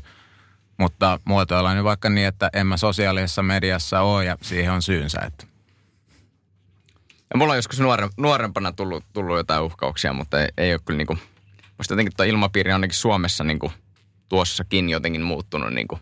Mutta 0.78 1.20
muotoillaan 1.24 1.76
nyt 1.76 1.84
vaikka 1.84 2.10
niin, 2.10 2.26
että 2.26 2.50
en 2.52 2.66
mä 2.66 2.76
sosiaalisessa 2.76 3.42
mediassa 3.42 4.00
ole 4.00 4.24
ja 4.24 4.36
siihen 4.42 4.72
on 4.72 4.82
syynsä. 4.82 5.20
Että. 5.20 5.46
Ja 7.30 7.38
mulla 7.38 7.52
on 7.52 7.58
joskus 7.58 7.80
nuore, 7.80 8.08
nuorempana 8.16 8.72
tullut, 8.72 9.04
tullut 9.12 9.36
jotain 9.36 9.62
uhkauksia, 9.62 10.12
mutta 10.12 10.40
ei, 10.40 10.48
ei 10.56 10.72
ole 10.72 10.80
kyllä 10.84 10.98
niinku, 10.98 11.18
musta 11.78 11.92
jotenkin 11.94 12.16
tuo 12.16 12.26
ilmapiiri 12.26 12.70
on 12.70 12.74
ainakin 12.74 12.96
Suomessa 12.96 13.44
niinku 13.44 13.72
tuossakin 14.28 14.90
jotenkin 14.90 15.22
muuttunut 15.22 15.72
niinku 15.72 15.98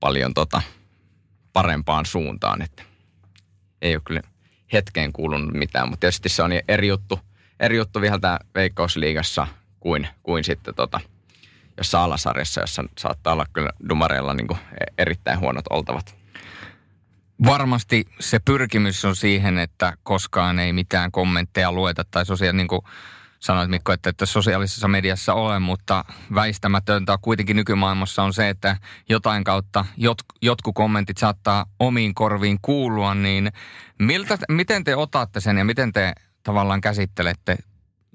paljon 0.00 0.34
tota 0.34 0.62
parempaan 1.52 2.06
suuntaan, 2.06 2.62
että 2.62 2.82
ei 3.82 3.94
ole 3.94 4.02
kyllä 4.04 4.22
hetkeen 4.72 5.12
kuulunut 5.12 5.54
mitään, 5.54 5.88
mutta 5.88 6.00
tietysti 6.00 6.28
se 6.28 6.42
on 6.42 6.50
eri 6.68 6.88
juttu, 6.88 7.20
eri 7.60 7.76
juttu 7.76 8.00
vielä 8.00 8.38
Veikkausliigassa 8.54 9.46
kuin, 9.80 10.08
kuin 10.22 10.44
sitten 10.44 10.74
tota, 10.74 11.00
jossain 11.76 12.04
alasarjassa, 12.04 12.60
jossa 12.60 12.84
saattaa 12.98 13.32
olla 13.32 13.46
kyllä 13.52 13.70
dumareilla 13.88 14.34
niin 14.34 14.46
kuin 14.46 14.58
erittäin 14.98 15.40
huonot 15.40 15.64
oltavat. 15.70 16.18
Varmasti 17.46 18.06
se 18.20 18.38
pyrkimys 18.38 19.04
on 19.04 19.16
siihen, 19.16 19.58
että 19.58 19.92
koskaan 20.02 20.58
ei 20.58 20.72
mitään 20.72 21.12
kommentteja 21.12 21.72
lueta 21.72 22.04
tai 22.10 22.26
sosiaali, 22.26 22.56
niin 22.56 22.68
kuin 22.68 22.82
sanoit 23.40 23.70
Mikko, 23.70 23.92
että, 23.92 24.10
että 24.10 24.26
sosiaalisessa 24.26 24.88
mediassa 24.88 25.34
ole, 25.34 25.58
mutta 25.58 26.04
väistämätöntä 26.34 27.18
kuitenkin 27.22 27.56
nykymaailmassa 27.56 28.22
on 28.22 28.34
se, 28.34 28.48
että 28.48 28.76
jotain 29.08 29.44
kautta 29.44 29.84
jot, 29.96 30.18
jotkut 30.42 30.74
kommentit 30.74 31.18
saattaa 31.18 31.66
omiin 31.78 32.14
korviin 32.14 32.58
kuulua, 32.62 33.14
niin 33.14 33.52
miltä, 33.98 34.38
miten 34.48 34.84
te 34.84 34.96
otatte 34.96 35.40
sen 35.40 35.58
ja 35.58 35.64
miten 35.64 35.92
te 35.92 36.12
tavallaan 36.42 36.80
käsittelette 36.80 37.56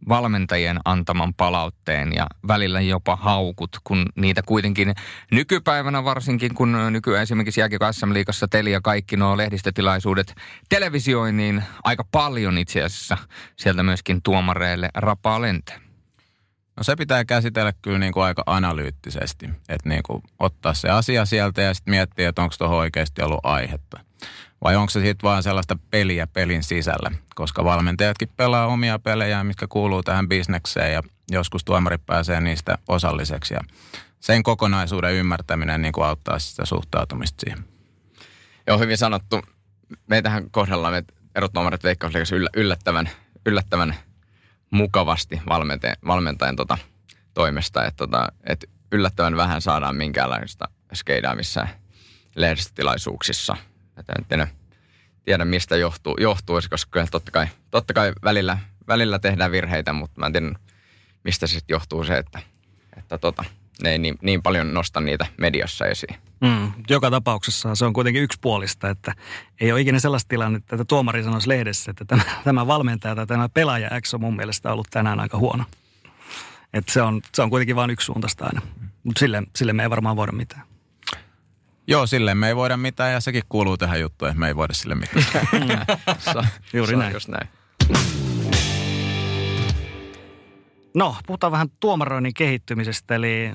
valmentajien 0.09 0.79
antaman 0.85 1.33
palautteen 1.33 2.13
ja 2.15 2.27
välillä 2.47 2.81
jopa 2.81 3.15
haukut, 3.15 3.77
kun 3.83 4.05
niitä 4.15 4.41
kuitenkin 4.41 4.93
nykypäivänä 5.31 6.03
varsinkin, 6.03 6.53
kun 6.53 6.77
nykyään 6.89 7.23
esimerkiksi 7.23 7.59
jääkiekko 7.59 7.93
SM-liigassa 7.93 8.47
Telia 8.47 8.81
kaikki 8.81 9.17
nuo 9.17 9.37
lehdistötilaisuudet 9.37 10.35
televisioin, 10.69 11.37
niin 11.37 11.63
aika 11.83 12.03
paljon 12.11 12.57
itse 12.57 12.83
asiassa 12.83 13.17
sieltä 13.55 13.83
myöskin 13.83 14.21
tuomareille 14.21 14.89
rapaa 14.95 15.41
lentää. 15.41 15.79
No 16.77 16.83
se 16.83 16.95
pitää 16.95 17.25
käsitellä 17.25 17.73
kyllä 17.81 17.99
niin 17.99 18.13
kuin 18.13 18.23
aika 18.23 18.43
analyyttisesti, 18.45 19.49
että 19.69 19.89
niin 19.89 20.03
kuin 20.05 20.21
ottaa 20.39 20.73
se 20.73 20.89
asia 20.89 21.25
sieltä 21.25 21.61
ja 21.61 21.73
sitten 21.73 21.91
miettiä, 21.91 22.29
että 22.29 22.41
onko 22.41 22.55
tuohon 22.57 22.77
oikeasti 22.77 23.21
ollut 23.21 23.39
aihetta. 23.43 23.99
Vai 24.63 24.75
onko 24.75 24.89
se 24.89 24.99
sitten 24.99 25.27
vaan 25.27 25.43
sellaista 25.43 25.77
peliä 25.91 26.27
pelin 26.27 26.63
sisällä? 26.63 27.11
Koska 27.35 27.63
valmentajatkin 27.63 28.29
pelaa 28.37 28.67
omia 28.67 28.99
pelejä, 28.99 29.43
mitkä 29.43 29.67
kuuluu 29.67 30.03
tähän 30.03 30.29
bisnekseen 30.29 30.93
ja 30.93 31.03
joskus 31.31 31.63
tuomarit 31.63 32.05
pääsee 32.05 32.41
niistä 32.41 32.77
osalliseksi. 32.87 33.53
Ja 33.53 33.59
sen 34.19 34.43
kokonaisuuden 34.43 35.13
ymmärtäminen 35.13 35.81
niin 35.81 35.91
kuin 35.91 36.05
auttaa 36.05 36.39
sitä 36.39 36.65
suhtautumista 36.65 37.37
siihen. 37.39 37.65
Joo, 38.67 38.79
hyvin 38.79 38.97
sanottu. 38.97 39.41
Meitähän 40.07 40.51
kohdellaan 40.51 40.93
me 40.93 41.03
erotuomarit 41.35 41.83
veikkausliikassa 41.83 42.35
yllättävän, 42.55 43.09
yllättävän 43.45 43.95
mukavasti 44.69 45.41
valmentajan, 45.49 45.97
valmentajan 46.07 46.55
tota, 46.55 46.77
toimesta. 47.33 47.85
Että 47.85 47.97
tota, 47.97 48.27
et 48.43 48.69
yllättävän 48.91 49.37
vähän 49.37 49.61
saadaan 49.61 49.95
minkäänlaista 49.95 50.69
skeidaa 50.93 51.35
missään 51.35 51.69
lehdistötilaisuuksissa– 52.35 53.57
että 53.97 54.13
en 54.17 54.25
tiedä, 55.25 55.45
mistä 55.45 55.77
johtuu, 55.77 56.15
johtuu, 56.19 56.59
koska 56.69 57.07
totta 57.11 57.31
kai, 57.31 57.47
totta 57.71 57.93
kai 57.93 58.13
välillä, 58.23 58.57
välillä 58.87 59.19
tehdään 59.19 59.51
virheitä, 59.51 59.93
mutta 59.93 60.19
mä 60.19 60.25
en 60.25 60.31
tiedä, 60.33 60.55
mistä 61.23 61.47
se 61.47 61.51
sitten 61.51 61.73
johtuu 61.73 62.03
se, 62.03 62.17
että, 62.17 62.39
että 62.97 63.17
tota, 63.17 63.43
ne 63.83 63.91
ei 63.91 63.97
niin, 63.97 64.15
niin 64.21 64.43
paljon 64.43 64.73
nosta 64.73 65.01
niitä 65.01 65.25
mediassa 65.37 65.85
esiin. 65.85 66.15
Mm, 66.41 66.71
joka 66.89 67.11
tapauksessa 67.11 67.75
se 67.75 67.85
on 67.85 67.93
kuitenkin 67.93 68.23
yksipuolista, 68.23 68.89
että 68.89 69.13
ei 69.61 69.71
ole 69.71 69.81
ikinä 69.81 69.99
sellaista 69.99 70.29
tilannetta, 70.29 70.75
että 70.75 70.85
tuomari 70.85 71.23
sanoisi 71.23 71.49
lehdessä, 71.49 71.91
että 71.91 72.05
tämä, 72.05 72.23
tämä 72.43 72.67
valmentaja 72.67 73.15
tai 73.15 73.27
tämä 73.27 73.49
pelaaja 73.49 74.01
X 74.01 74.13
on 74.13 74.21
mun 74.21 74.35
mielestä 74.35 74.73
ollut 74.73 74.87
tänään 74.91 75.19
aika 75.19 75.37
huono. 75.37 75.65
Että 76.73 76.93
se 76.93 77.01
on, 77.01 77.21
se 77.33 77.41
on 77.41 77.49
kuitenkin 77.49 77.75
vain 77.75 77.89
yksisuuntaista 77.89 78.45
aina, 78.45 78.61
mutta 79.03 79.19
sille, 79.19 79.43
sille 79.55 79.73
me 79.73 79.83
ei 79.83 79.89
varmaan 79.89 80.15
voida 80.15 80.31
mitään. 80.31 80.72
Joo, 81.87 82.07
sille 82.07 82.35
me 82.35 82.47
ei 82.47 82.55
voida 82.55 82.77
mitään 82.77 83.13
ja 83.13 83.19
sekin 83.19 83.43
kuuluu 83.49 83.77
tähän 83.77 84.01
juttuun, 84.01 84.29
että 84.29 84.39
me 84.39 84.47
ei 84.47 84.55
voida 84.55 84.73
sille 84.73 84.95
mitään. 84.95 85.47
Juuri 86.73 86.95
näin. 86.95 87.13
Just 87.13 87.27
näin. 87.27 87.47
No, 90.93 91.15
puhutaan 91.27 91.51
vähän 91.51 91.67
tuomaroinnin 91.79 92.33
kehittymisestä, 92.33 93.15
eli 93.15 93.51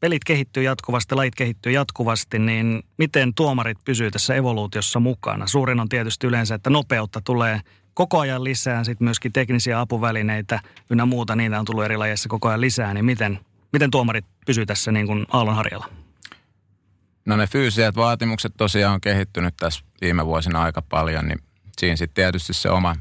pelit 0.00 0.24
kehittyy 0.24 0.62
jatkuvasti, 0.62 1.14
lait 1.14 1.34
kehittyy 1.34 1.72
jatkuvasti, 1.72 2.38
niin 2.38 2.82
miten 2.96 3.34
tuomarit 3.34 3.78
pysyy 3.84 4.10
tässä 4.10 4.34
evoluutiossa 4.34 5.00
mukana? 5.00 5.46
Suurin 5.46 5.80
on 5.80 5.88
tietysti 5.88 6.26
yleensä, 6.26 6.54
että 6.54 6.70
nopeutta 6.70 7.20
tulee 7.20 7.60
koko 7.94 8.18
ajan 8.18 8.44
lisää, 8.44 8.84
sitten 8.84 9.04
myöskin 9.04 9.32
teknisiä 9.32 9.80
apuvälineitä 9.80 10.60
ynnä 10.90 11.06
muuta, 11.06 11.36
niitä 11.36 11.58
on 11.58 11.64
tullut 11.64 11.84
eri 11.84 11.96
lajeissa 11.96 12.28
koko 12.28 12.48
ajan 12.48 12.60
lisää, 12.60 12.94
niin 12.94 13.04
miten, 13.04 13.38
miten 13.72 13.90
tuomarit 13.90 14.24
pysyy 14.46 14.66
tässä 14.66 14.92
niin 14.92 15.06
kuin 15.06 15.26
aallonharjalla? 15.32 16.07
No 17.28 17.36
ne 17.36 17.46
fyysiset 17.46 17.96
vaatimukset 17.96 18.52
tosiaan 18.56 18.94
on 18.94 19.00
kehittynyt 19.00 19.56
tässä 19.56 19.84
viime 20.00 20.26
vuosina 20.26 20.62
aika 20.62 20.82
paljon, 20.82 21.28
niin 21.28 21.38
siinä 21.78 21.96
sitten 21.96 22.14
tietysti 22.14 22.52
se 22.52 22.70
oma 22.70 22.96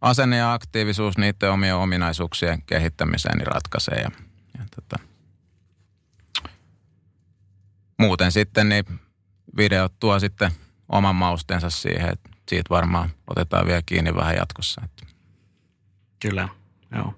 asenne 0.00 0.36
ja 0.36 0.52
aktiivisuus 0.52 1.18
niiden 1.18 1.50
omien 1.50 1.76
ominaisuuksien 1.76 2.62
kehittämiseen 2.62 3.38
niin 3.38 3.46
ratkaisee. 3.46 3.94
Ja, 3.94 4.10
ja 4.58 4.64
tota, 4.76 5.04
muuten 7.98 8.32
sitten 8.32 8.68
niin 8.68 8.84
videot 9.56 9.92
tuo 10.00 10.18
sitten 10.18 10.50
oman 10.88 11.16
maustensa 11.16 11.70
siihen, 11.70 12.08
että 12.10 12.30
siitä 12.48 12.70
varmaan 12.70 13.10
otetaan 13.26 13.66
vielä 13.66 13.82
kiinni 13.86 14.14
vähän 14.14 14.36
jatkossa. 14.36 14.82
Kyllä, 16.20 16.48
joo. 16.96 17.14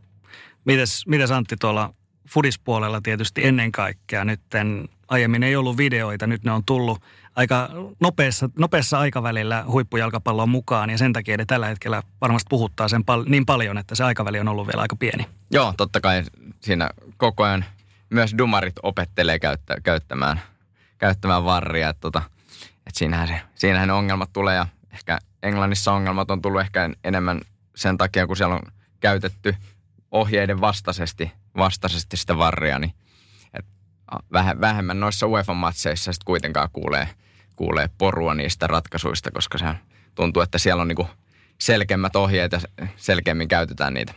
Mites, 0.65 1.07
mites 1.07 1.31
Antti 1.31 1.57
tuolla 1.57 1.95
fudispuolella 2.29 3.01
tietysti 3.01 3.47
ennen 3.47 3.73
kaikkea 3.73 4.25
nytten 4.25 4.89
aiemmin 5.13 5.43
ei 5.43 5.57
ollut 5.57 5.77
videoita, 5.77 6.27
nyt 6.27 6.45
ne 6.45 6.53
on 6.53 6.65
tullut 6.65 7.03
aika 7.37 7.69
nopeassa, 8.01 8.51
nopeassa 8.59 8.99
aikavälillä 8.99 9.65
huippujalkapallon 9.67 10.49
mukaan 10.49 10.91
ja 10.91 10.99
sen 10.99 11.13
takia 11.13 11.37
ne 11.37 11.45
tällä 11.45 11.67
hetkellä 11.67 12.03
varmasti 12.21 12.47
puhuttaa 12.49 12.89
sen 12.89 13.05
pal- 13.05 13.25
niin 13.29 13.47
paljon, 13.47 13.79
että 13.79 13.95
se 13.95 14.05
aikaväli 14.05 14.41
on 14.41 14.49
ollut 14.49 14.67
vielä 14.67 14.83
aika 14.83 14.97
pieni. 14.97 15.27
Joo, 15.51 15.75
totta 15.77 16.01
kai 16.01 16.23
siinä 16.61 16.91
koko 17.17 17.45
ajan 17.45 17.65
myös 18.11 18.35
dumarit 18.39 18.75
opettelee 18.83 19.39
käyttä, 19.39 19.77
käyttämään, 19.83 20.41
käyttämään 20.99 21.45
varria, 21.45 21.89
että, 21.89 22.01
tota, 22.01 22.23
että 22.87 22.99
siinähän, 22.99 23.29
se, 23.29 23.41
siinähän 23.55 23.91
ongelmat 23.91 24.33
tulee 24.33 24.55
ja 24.55 24.67
ehkä 24.93 25.19
Englannissa 25.43 25.93
ongelmat 25.93 26.31
on 26.31 26.43
tullut 26.43 26.61
ehkä 26.61 26.91
enemmän 27.05 27.41
sen 27.77 27.99
takia, 27.99 28.27
kun 28.27 28.37
siellä 28.37 28.55
on 28.55 28.63
käytetty 29.01 29.55
ohjeiden 30.11 30.61
vastaisesti, 30.61 31.33
vastaisesti 31.57 32.17
sitä 32.17 32.39
varria, 32.39 32.79
niin 32.79 32.93
vähemmän 34.61 35.01
noissa 35.01 35.27
UEFA-matseissa 35.27 36.13
sitten 36.13 36.25
kuitenkaan 36.25 36.69
kuulee, 36.73 37.09
kuulee 37.57 37.91
porua 37.99 38.35
niistä 38.35 38.67
ratkaisuista, 38.67 39.31
koska 39.31 39.59
se 39.59 39.67
tuntuu, 40.15 40.43
että 40.43 40.59
siellä 40.59 40.83
on 40.83 40.89
niinku 40.89 41.09
selkeämmät 41.59 42.17
ohjeet 42.17 42.53
ja 42.53 42.61
selkeämmin 42.97 43.49
käytetään 43.49 43.95
niitä. 43.95 44.15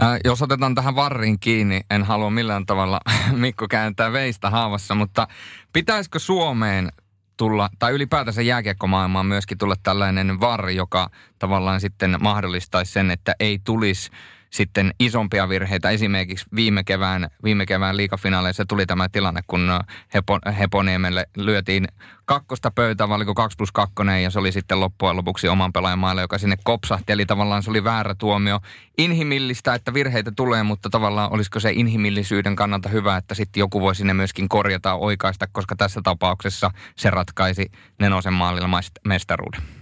Ää, 0.00 0.18
jos 0.24 0.42
otetaan 0.42 0.74
tähän 0.74 0.94
varriin 0.96 1.40
kiinni, 1.40 1.80
en 1.90 2.04
halua 2.04 2.30
millään 2.30 2.66
tavalla 2.66 3.00
Mikko 3.32 3.68
kääntää 3.68 4.12
veistä 4.12 4.50
haavassa, 4.50 4.94
mutta 4.94 5.28
pitäisikö 5.72 6.18
Suomeen 6.18 6.92
tulla, 7.36 7.70
tai 7.78 7.92
ylipäätänsä 7.92 8.42
jääkiekkomaailmaan 8.42 9.26
myöskin 9.26 9.58
tulla 9.58 9.74
tällainen 9.82 10.40
varri, 10.40 10.76
joka 10.76 11.10
tavallaan 11.38 11.80
sitten 11.80 12.16
mahdollistaisi 12.20 12.92
sen, 12.92 13.10
että 13.10 13.34
ei 13.40 13.58
tulisi 13.64 14.10
sitten 14.56 14.94
isompia 15.00 15.48
virheitä. 15.48 15.90
Esimerkiksi 15.90 16.46
viime 16.56 16.84
kevään, 16.84 17.30
viime 17.44 17.66
kevään 17.66 17.96
liikafinaaleissa 17.96 18.64
tuli 18.68 18.86
tämä 18.86 19.08
tilanne, 19.08 19.40
kun 19.46 19.70
Hepo, 20.14 20.38
Heponiemelle 20.58 21.26
lyötiin 21.36 21.88
kakkosta 22.24 22.70
pöytää, 22.70 23.08
valiko 23.08 23.34
2 23.34 23.56
plus 23.56 23.72
2, 23.72 23.94
ja 24.22 24.30
se 24.30 24.38
oli 24.38 24.52
sitten 24.52 24.80
loppujen 24.80 25.16
lopuksi 25.16 25.48
oman 25.48 25.72
pelaajan 25.72 25.98
maalle, 25.98 26.20
joka 26.20 26.38
sinne 26.38 26.56
kopsahti. 26.64 27.12
Eli 27.12 27.26
tavallaan 27.26 27.62
se 27.62 27.70
oli 27.70 27.84
väärä 27.84 28.14
tuomio. 28.14 28.60
Inhimillistä, 28.98 29.74
että 29.74 29.94
virheitä 29.94 30.32
tulee, 30.36 30.62
mutta 30.62 30.90
tavallaan 30.90 31.32
olisiko 31.32 31.60
se 31.60 31.72
inhimillisyyden 31.72 32.56
kannalta 32.56 32.88
hyvä, 32.88 33.16
että 33.16 33.34
sitten 33.34 33.60
joku 33.60 33.80
voi 33.80 33.94
sinne 33.94 34.14
myöskin 34.14 34.48
korjata 34.48 34.94
oikaista, 34.94 35.46
koska 35.52 35.76
tässä 35.76 36.00
tapauksessa 36.04 36.70
se 36.96 37.10
ratkaisi 37.10 37.70
Nenosen 38.00 38.32
maalilla 38.32 38.80
mestaruuden. 39.04 39.75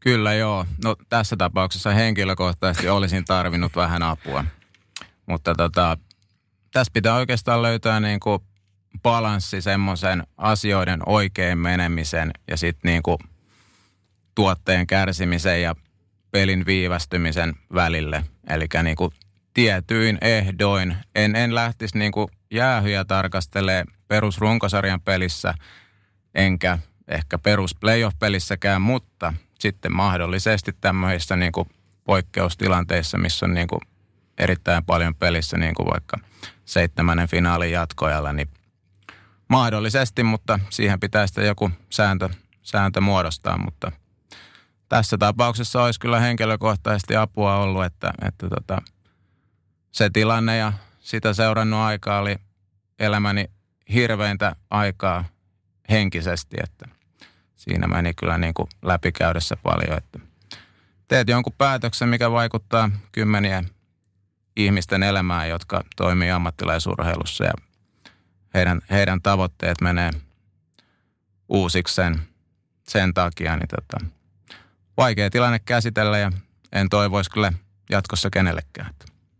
Kyllä 0.00 0.34
joo. 0.34 0.66
No 0.84 0.96
tässä 1.08 1.36
tapauksessa 1.36 1.90
henkilökohtaisesti 1.90 2.88
olisin 2.88 3.24
tarvinnut 3.24 3.76
vähän 3.76 4.02
apua. 4.02 4.44
Mutta 5.26 5.54
tota, 5.54 5.98
tässä 6.72 6.90
pitää 6.92 7.14
oikeastaan 7.14 7.62
löytää 7.62 8.00
niin 8.00 8.20
kuin 8.20 8.42
balanssi 9.02 9.60
semmoisen 9.60 10.26
asioiden 10.36 11.00
oikein 11.06 11.58
menemisen 11.58 12.30
ja 12.50 12.56
sitten 12.56 12.88
niin 12.90 13.02
kuin 13.02 13.18
tuotteen 14.34 14.86
kärsimisen 14.86 15.62
ja 15.62 15.74
pelin 16.30 16.66
viivästymisen 16.66 17.54
välille. 17.74 18.24
Eli 18.48 18.66
niin 18.82 18.96
kuin 18.96 19.10
tietyin 19.54 20.18
ehdoin. 20.20 20.96
En, 21.14 21.36
en 21.36 21.54
lähtisi 21.54 21.98
niin 21.98 22.12
kuin 22.12 22.28
jäähyjä 22.50 23.04
tarkastelee 23.04 23.84
perusrunkosarjan 24.08 25.00
pelissä, 25.00 25.54
enkä 26.34 26.78
ehkä 27.08 27.38
perus 27.38 27.74
playoff-pelissäkään, 27.74 28.82
mutta 28.82 29.34
sitten 29.58 29.92
mahdollisesti 29.92 30.72
tämmöisissä 30.80 31.36
niin 31.36 31.52
kuin 31.52 31.68
poikkeustilanteissa, 32.04 33.18
missä 33.18 33.46
on 33.46 33.54
niin 33.54 33.68
kuin 33.68 33.80
erittäin 34.38 34.84
paljon 34.84 35.14
pelissä, 35.14 35.56
niin 35.56 35.74
kuin 35.74 35.86
vaikka 35.90 36.18
seitsemännen 36.64 37.28
finaalin 37.28 37.72
jatkoajalla, 37.72 38.32
niin 38.32 38.48
mahdollisesti, 39.48 40.22
mutta 40.22 40.58
siihen 40.70 41.00
pitää 41.00 41.26
sitten 41.26 41.46
joku 41.46 41.70
sääntö, 41.90 42.28
sääntö 42.62 43.00
muodostaa, 43.00 43.58
mutta 43.64 43.92
tässä 44.88 45.18
tapauksessa 45.18 45.82
olisi 45.82 46.00
kyllä 46.00 46.20
henkilökohtaisesti 46.20 47.16
apua 47.16 47.56
ollut, 47.56 47.84
että, 47.84 48.12
että 48.26 48.48
tota, 48.48 48.82
se 49.92 50.10
tilanne 50.10 50.56
ja 50.56 50.72
sitä 51.00 51.34
seurannut 51.34 51.80
aikaa 51.80 52.20
oli 52.20 52.36
elämäni 52.98 53.44
hirveintä 53.92 54.56
aikaa 54.70 55.24
henkisesti, 55.90 56.56
että 56.64 56.97
siinä 57.58 57.86
meni 57.86 58.14
kyllä 58.14 58.38
niin 58.38 58.54
kuin 58.54 58.68
läpikäydessä 58.82 59.56
paljon, 59.56 59.98
että 59.98 60.18
teet 61.08 61.28
jonkun 61.28 61.52
päätöksen, 61.58 62.08
mikä 62.08 62.30
vaikuttaa 62.30 62.90
kymmeniä 63.12 63.64
ihmisten 64.56 65.02
elämään, 65.02 65.48
jotka 65.48 65.84
toimii 65.96 66.30
ammattilaisurheilussa 66.30 67.44
ja 67.44 67.52
heidän, 68.54 68.80
heidän 68.90 69.22
tavoitteet 69.22 69.80
menee 69.80 70.10
uusiksi 71.48 71.94
sen, 71.94 72.20
sen 72.88 73.14
takia, 73.14 73.56
niin 73.56 73.68
tota, 73.68 74.04
vaikea 74.96 75.30
tilanne 75.30 75.58
käsitellä 75.58 76.18
ja 76.18 76.32
en 76.72 76.88
toivoisi 76.88 77.30
kyllä 77.30 77.52
jatkossa 77.90 78.30
kenellekään. 78.30 78.94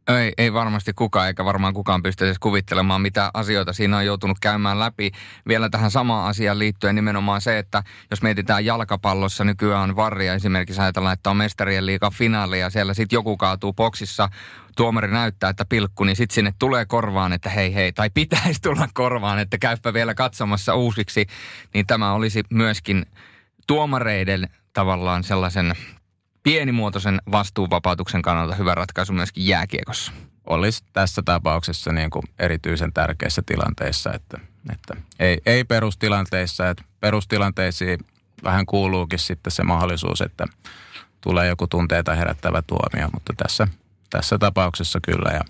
Ei, 0.08 0.32
ei 0.38 0.52
varmasti 0.52 0.92
kukaan, 0.92 1.26
eikä 1.26 1.44
varmaan 1.44 1.74
kukaan 1.74 2.02
pysty 2.02 2.24
edes 2.24 2.38
kuvittelemaan, 2.38 3.02
mitä 3.02 3.30
asioita 3.34 3.72
siinä 3.72 3.96
on 3.96 4.06
joutunut 4.06 4.38
käymään 4.40 4.78
läpi. 4.78 5.10
Vielä 5.48 5.68
tähän 5.70 5.90
samaan 5.90 6.28
asiaan 6.28 6.58
liittyen 6.58 6.94
nimenomaan 6.94 7.40
se, 7.40 7.58
että 7.58 7.82
jos 8.10 8.22
mietitään 8.22 8.64
jalkapallossa, 8.64 9.44
nykyään 9.44 9.82
on 9.82 9.96
varria. 9.96 10.34
Esimerkiksi 10.34 10.80
ajatellaan, 10.80 11.12
että 11.12 11.30
on 11.30 11.36
mestarien 11.36 11.86
liiga 11.86 12.10
finaali 12.10 12.60
ja 12.60 12.70
siellä 12.70 12.94
sitten 12.94 13.16
joku 13.16 13.36
kaatuu 13.36 13.72
boksissa, 13.72 14.28
tuomari 14.76 15.10
näyttää, 15.10 15.50
että 15.50 15.64
pilkku, 15.64 16.04
niin 16.04 16.16
sitten 16.16 16.34
sinne 16.34 16.54
tulee 16.58 16.86
korvaan, 16.86 17.32
että 17.32 17.50
hei 17.50 17.74
hei, 17.74 17.92
tai 17.92 18.10
pitäisi 18.10 18.62
tulla 18.62 18.88
korvaan, 18.94 19.38
että 19.38 19.58
käypä 19.58 19.92
vielä 19.92 20.14
katsomassa 20.14 20.74
uusiksi, 20.74 21.26
niin 21.74 21.86
tämä 21.86 22.12
olisi 22.12 22.42
myöskin 22.50 23.06
tuomareiden 23.66 24.48
tavallaan 24.72 25.24
sellaisen 25.24 25.74
pienimuotoisen 26.48 27.22
vastuuvapautuksen 27.32 28.22
kannalta 28.22 28.54
hyvä 28.54 28.74
ratkaisu 28.74 29.12
myöskin 29.12 29.46
jääkiekossa. 29.46 30.12
Olisi 30.46 30.84
tässä 30.92 31.22
tapauksessa 31.22 31.92
niin 31.92 32.10
kuin 32.10 32.22
erityisen 32.38 32.92
tärkeissä 32.92 33.42
tilanteissa, 33.46 34.12
että, 34.12 34.40
että 34.72 34.96
ei, 35.18 35.40
ei 35.46 35.64
perustilanteissa, 35.64 36.70
että 36.70 36.84
perustilanteisiin 37.00 37.98
vähän 38.44 38.66
kuuluukin 38.66 39.18
sitten 39.18 39.50
se 39.50 39.62
mahdollisuus, 39.62 40.20
että 40.20 40.46
tulee 41.20 41.48
joku 41.48 41.66
tunteita 41.66 42.14
herättävä 42.14 42.62
tuomio, 42.62 43.08
mutta 43.14 43.32
tässä, 43.36 43.68
tässä 44.10 44.38
tapauksessa 44.38 44.98
kyllä. 45.02 45.30
Ja 45.32 45.40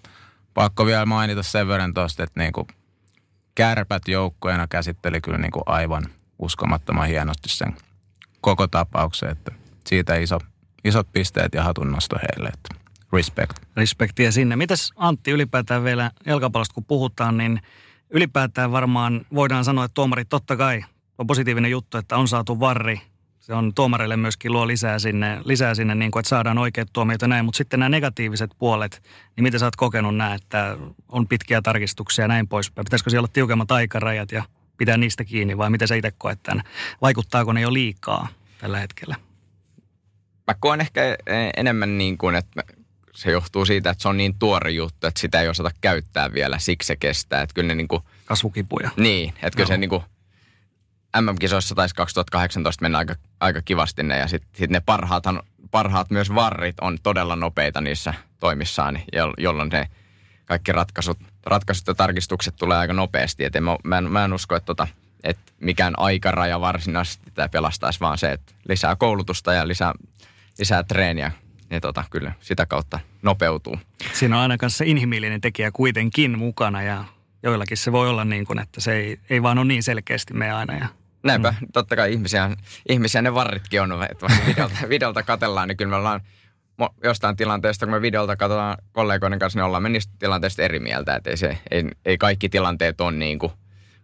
pakko 0.54 0.86
vielä 0.86 1.06
mainita 1.06 1.42
sen 1.42 1.68
verran 1.68 1.94
tuosta, 1.94 2.22
että 2.22 2.40
niin 2.40 2.52
kuin 2.52 2.66
kärpät 3.54 4.08
joukkoina 4.08 4.66
käsitteli 4.66 5.20
kyllä 5.20 5.38
niin 5.38 5.52
kuin 5.52 5.64
aivan 5.66 6.04
uskomattoman 6.38 7.08
hienosti 7.08 7.48
sen 7.48 7.76
koko 8.40 8.66
tapauksen, 8.66 9.30
että 9.30 9.52
siitä 9.86 10.16
iso, 10.16 10.38
isot 10.88 11.12
pisteet 11.12 11.54
ja 11.54 11.62
hatunnosto 11.62 12.16
heille. 12.16 12.48
Että 12.48 12.74
respect. 13.12 13.52
Respektiä 13.76 14.30
sinne. 14.30 14.56
Mitäs 14.56 14.92
Antti 14.96 15.30
ylipäätään 15.30 15.84
vielä 15.84 16.10
jalkapallosta 16.26 16.74
kun 16.74 16.84
puhutaan, 16.84 17.36
niin 17.36 17.60
ylipäätään 18.10 18.72
varmaan 18.72 19.26
voidaan 19.34 19.64
sanoa, 19.64 19.84
että 19.84 19.94
tuomarit 19.94 20.28
totta 20.28 20.56
kai 20.56 20.84
on 21.18 21.26
positiivinen 21.26 21.70
juttu, 21.70 21.98
että 21.98 22.16
on 22.16 22.28
saatu 22.28 22.60
varri. 22.60 23.00
Se 23.38 23.54
on 23.54 23.74
tuomarille 23.74 24.16
myöskin 24.16 24.52
luo 24.52 24.66
lisää 24.66 24.98
sinne, 24.98 25.40
lisää 25.44 25.74
sinne 25.74 25.94
niin 25.94 26.10
kuin, 26.10 26.20
että 26.20 26.28
saadaan 26.28 26.58
oikeat 26.58 26.88
tuomiot 26.92 27.22
ja 27.22 27.28
näin. 27.28 27.44
Mutta 27.44 27.58
sitten 27.58 27.80
nämä 27.80 27.88
negatiiviset 27.88 28.50
puolet, 28.58 29.02
niin 29.36 29.42
miten 29.42 29.60
sä 29.60 29.66
oot 29.66 29.76
kokenut 29.76 30.16
nämä, 30.16 30.34
että 30.34 30.76
on 31.08 31.28
pitkiä 31.28 31.62
tarkistuksia 31.62 32.24
ja 32.24 32.28
näin 32.28 32.48
poispäin. 32.48 32.84
Pitäisikö 32.84 33.10
siellä 33.10 33.24
olla 33.24 33.32
tiukemmat 33.32 33.70
aikarajat 33.70 34.32
ja 34.32 34.44
pitää 34.76 34.96
niistä 34.96 35.24
kiinni 35.24 35.58
vai 35.58 35.70
miten 35.70 35.88
sä 35.88 35.94
itse 35.94 36.12
koet 36.18 36.42
tämän? 36.42 36.64
Vaikuttaako 37.00 37.52
ne 37.52 37.60
jo 37.60 37.72
liikaa 37.72 38.28
tällä 38.58 38.78
hetkellä? 38.78 39.27
Mä 40.48 40.54
koen 40.60 40.80
ehkä 40.80 41.00
enemmän 41.56 41.98
niin 41.98 42.18
kuin, 42.18 42.34
että 42.34 42.62
se 43.14 43.30
johtuu 43.30 43.64
siitä, 43.64 43.90
että 43.90 44.02
se 44.02 44.08
on 44.08 44.16
niin 44.16 44.38
tuore 44.38 44.70
juttu, 44.70 45.06
että 45.06 45.20
sitä 45.20 45.40
ei 45.40 45.48
osata 45.48 45.70
käyttää 45.80 46.32
vielä, 46.32 46.58
siksi 46.58 46.86
se 46.86 46.96
kestää. 46.96 47.42
Että 47.42 47.54
kyllä 47.54 47.68
ne 47.68 47.74
niin 47.74 47.88
kuin, 47.88 48.02
Kasvukipuja. 48.24 48.90
niin, 48.96 49.28
että 49.28 49.56
kyllä 49.56 49.66
se 49.66 49.76
niin 49.76 49.90
kuin, 49.90 50.02
MM-kisoissa 51.20 51.74
taisi 51.74 51.94
2018 51.94 52.82
mennä 52.82 52.98
aika, 52.98 53.14
aika 53.40 53.62
kivasti 53.62 54.02
ne, 54.02 54.18
ja 54.18 54.28
sitten 54.28 54.50
sit 54.54 54.70
ne 54.70 54.80
parhaathan, 54.80 55.42
parhaat 55.70 56.10
myös 56.10 56.34
varrit 56.34 56.80
on 56.80 56.98
todella 57.02 57.36
nopeita 57.36 57.80
niissä 57.80 58.14
toimissaan, 58.40 59.00
jo- 59.12 59.34
jolloin 59.38 59.68
ne 59.68 59.88
kaikki 60.44 60.72
ratkaisut, 60.72 61.18
ratkaisut 61.46 61.86
ja 61.86 61.94
tarkistukset 61.94 62.56
tulee 62.56 62.78
aika 62.78 62.92
nopeasti. 62.92 63.44
Et 63.44 63.56
en 63.56 63.64
mä, 63.64 63.76
mä, 63.84 63.98
en, 63.98 64.12
mä 64.12 64.24
en 64.24 64.32
usko, 64.32 64.56
että, 64.56 64.66
tota, 64.66 64.86
että 65.24 65.52
mikään 65.60 65.94
aikaraja 65.96 66.60
varsinaisesti 66.60 67.30
tämä 67.34 67.48
pelastaisi, 67.48 68.00
vaan 68.00 68.18
se, 68.18 68.32
että 68.32 68.52
lisää 68.68 68.96
koulutusta 68.96 69.52
ja 69.52 69.68
lisää, 69.68 69.92
lisää 70.58 70.82
treeniä, 70.82 71.32
niin 71.70 71.80
tota, 71.80 72.04
kyllä 72.10 72.32
sitä 72.40 72.66
kautta 72.66 73.00
nopeutuu. 73.22 73.78
Siinä 74.12 74.36
on 74.36 74.42
aina 74.42 74.56
kanssa 74.56 74.84
inhimillinen 74.84 75.40
tekijä 75.40 75.70
kuitenkin 75.70 76.38
mukana 76.38 76.82
ja 76.82 77.04
joillakin 77.42 77.76
se 77.76 77.92
voi 77.92 78.08
olla 78.08 78.24
niin 78.24 78.46
kuin, 78.46 78.58
että 78.58 78.80
se 78.80 78.92
ei, 78.92 79.20
ei 79.30 79.42
vaan 79.42 79.58
ole 79.58 79.66
niin 79.66 79.82
selkeästi 79.82 80.34
me 80.34 80.52
aina. 80.52 80.74
Ja 80.74 80.88
Näinpä, 81.22 81.54
mm. 81.60 81.66
totta 81.72 81.96
kai 81.96 82.12
ihmisiä, 82.12 82.50
ihmisiä 82.88 83.22
ne 83.22 83.34
varritkin 83.34 83.82
on, 83.82 84.02
että 84.10 84.26
videolta, 84.46 84.76
videolta 84.88 85.22
katellaan, 85.22 85.68
niin 85.68 85.76
kyllä 85.76 85.90
me 85.90 85.96
ollaan 85.96 86.20
jostain 87.04 87.36
tilanteesta, 87.36 87.86
kun 87.86 87.94
me 87.94 88.02
videolta 88.02 88.36
katsotaan 88.36 88.78
kollegoiden 88.92 89.38
kanssa, 89.38 89.58
niin 89.58 89.64
ollaan 89.64 89.82
me 89.82 89.88
niistä 89.88 90.12
tilanteista 90.18 90.62
eri 90.62 90.80
mieltä, 90.80 91.16
että 91.16 91.30
ei, 91.30 91.36
se, 91.36 91.58
ei, 91.70 91.84
ei 92.04 92.18
kaikki 92.18 92.48
tilanteet 92.48 93.00
ole 93.00 93.12
niin 93.12 93.38
kuin 93.38 93.52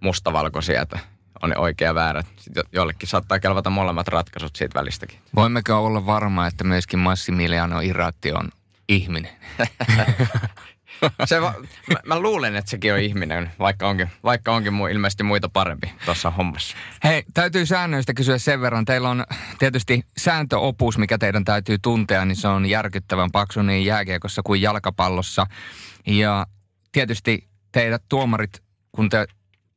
mustavalkoisia, 0.00 0.82
että 0.82 0.98
on 1.42 1.50
ne 1.50 1.56
oikea 1.56 1.88
ja 1.88 1.94
väärät. 1.94 2.26
Sitten 2.36 2.60
jo- 2.60 2.80
jollekin 2.80 3.08
saattaa 3.08 3.38
kelvata 3.38 3.70
molemmat 3.70 4.08
ratkaisut 4.08 4.56
siitä 4.56 4.78
välistäkin. 4.78 5.18
Voimmeko 5.34 5.84
olla 5.86 6.06
varma, 6.06 6.46
että 6.46 6.64
myöskin 6.64 6.98
Massimiliano 6.98 7.80
Irratti 7.80 8.32
on 8.32 8.48
ihminen? 8.88 9.32
Se 11.24 11.40
va- 11.42 11.54
mä, 11.92 11.96
mä, 12.04 12.20
luulen, 12.20 12.56
että 12.56 12.70
sekin 12.70 12.92
on 12.92 12.98
ihminen, 12.98 13.50
vaikka 13.58 13.88
onkin, 13.88 14.10
vaikka 14.24 14.54
onkin 14.54 14.72
mu- 14.72 14.90
ilmeisesti 14.90 15.22
muita 15.22 15.48
parempi 15.48 15.92
tuossa 16.04 16.30
hommassa. 16.30 16.76
Hei, 17.04 17.24
täytyy 17.34 17.66
säännöistä 17.66 18.14
kysyä 18.14 18.38
sen 18.38 18.60
verran. 18.60 18.84
Teillä 18.84 19.10
on 19.10 19.24
tietysti 19.58 20.02
sääntöopus, 20.16 20.98
mikä 20.98 21.18
teidän 21.18 21.44
täytyy 21.44 21.78
tuntea, 21.82 22.24
niin 22.24 22.36
se 22.36 22.48
on 22.48 22.66
järkyttävän 22.66 23.30
paksu 23.30 23.62
niin 23.62 23.84
jääkiekossa 23.84 24.42
kuin 24.44 24.62
jalkapallossa. 24.62 25.46
Ja 26.06 26.46
tietysti 26.92 27.48
teidät 27.72 28.02
tuomarit, 28.08 28.62
kun 28.92 29.08
te 29.08 29.26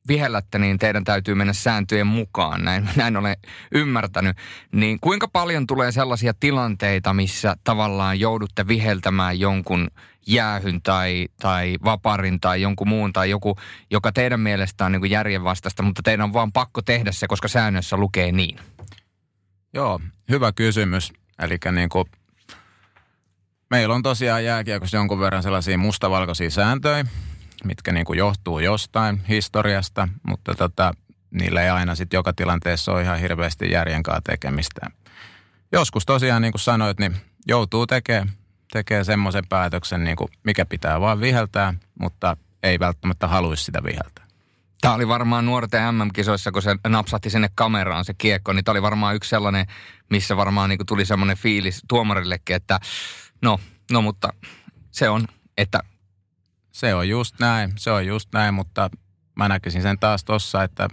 vihellätte, 0.07 0.59
niin 0.59 0.77
teidän 0.77 1.03
täytyy 1.03 1.35
mennä 1.35 1.53
sääntöjen 1.53 2.07
mukaan. 2.07 2.63
Näin, 2.63 2.89
näin 2.95 3.17
olen 3.17 3.35
ymmärtänyt. 3.71 4.37
Niin 4.71 4.99
kuinka 5.01 5.27
paljon 5.27 5.67
tulee 5.67 5.91
sellaisia 5.91 6.33
tilanteita, 6.39 7.13
missä 7.13 7.55
tavallaan 7.63 8.19
joudutte 8.19 8.67
viheltämään 8.67 9.39
jonkun 9.39 9.87
jäähyn 10.27 10.81
tai, 10.81 11.27
tai 11.39 11.75
vaparin 11.83 12.39
tai 12.39 12.61
jonkun 12.61 12.89
muun 12.89 13.13
tai 13.13 13.29
joku, 13.29 13.55
joka 13.91 14.11
teidän 14.11 14.39
mielestä 14.39 14.85
on 14.85 14.91
niin 14.91 15.09
järjenvastaista, 15.09 15.83
mutta 15.83 16.01
teidän 16.03 16.23
on 16.23 16.33
vaan 16.33 16.51
pakko 16.51 16.81
tehdä 16.81 17.11
se, 17.11 17.27
koska 17.27 17.47
säännössä 17.47 17.97
lukee 17.97 18.31
niin. 18.31 18.59
Joo, 19.73 19.99
hyvä 20.29 20.51
kysymys. 20.51 21.13
Eli 21.41 21.57
niin 21.71 21.89
kuin, 21.89 22.05
meillä 23.69 23.95
on 23.95 24.03
tosiaan 24.03 24.45
jääkiekossa 24.45 24.97
jonkun 24.97 25.19
verran 25.19 25.43
sellaisia 25.43 25.77
mustavalkoisia 25.77 26.49
sääntöjä, 26.49 27.05
mitkä 27.63 27.91
niin 27.91 28.05
kuin 28.05 28.19
johtuu 28.19 28.59
jostain 28.59 29.21
historiasta, 29.29 30.07
mutta 30.27 30.55
tota, 30.55 30.93
niillä 31.31 31.63
ei 31.63 31.69
aina 31.69 31.95
sitten 31.95 32.17
joka 32.17 32.33
tilanteessa 32.33 32.91
ole 32.91 33.01
ihan 33.01 33.19
hirveästi 33.19 33.71
järjen 33.71 34.03
kanssa 34.03 34.21
tekemistä. 34.21 34.81
Joskus 35.71 36.05
tosiaan, 36.05 36.41
niin 36.41 36.51
kuin 36.51 36.61
sanoit, 36.61 36.99
niin 36.99 37.17
joutuu 37.47 37.87
tekemään 37.87 38.31
tekee 38.71 39.03
semmoisen 39.03 39.47
päätöksen, 39.49 40.03
niin 40.03 40.17
kuin 40.17 40.27
mikä 40.43 40.65
pitää 40.65 41.01
vaan 41.01 41.21
viheltää, 41.21 41.73
mutta 41.99 42.37
ei 42.63 42.79
välttämättä 42.79 43.27
haluaisi 43.27 43.63
sitä 43.63 43.83
viheltää. 43.83 44.27
Tämä 44.81 44.93
oli 44.93 45.07
varmaan 45.07 45.45
nuorten 45.45 45.95
MM-kisoissa, 45.95 46.51
kun 46.51 46.61
se 46.61 46.75
napsahti 46.87 47.29
sinne 47.29 47.49
kameraan 47.55 48.05
se 48.05 48.13
kiekko, 48.13 48.53
niin 48.53 48.63
tämä 48.63 48.73
oli 48.73 48.81
varmaan 48.81 49.15
yksi 49.15 49.29
sellainen, 49.29 49.65
missä 50.09 50.37
varmaan 50.37 50.69
niin 50.69 50.79
tuli 50.87 51.05
semmoinen 51.05 51.37
fiilis 51.37 51.81
tuomarillekin, 51.87 52.55
että 52.55 52.79
no, 53.41 53.59
no 53.91 54.01
mutta 54.01 54.33
se 54.91 55.09
on, 55.09 55.27
että 55.57 55.79
Se 56.78 56.93
on 56.93 57.09
just 57.09 57.39
näin, 57.39 57.73
se 57.78 57.91
on 57.91 58.07
just 58.07 58.30
näin, 58.34 58.53
mutta 58.53 58.89
mä 59.36 59.47
näkisin 59.47 59.82
sen 59.82 59.99
taas 59.99 60.23
tossa, 60.23 60.63
että 60.63 60.88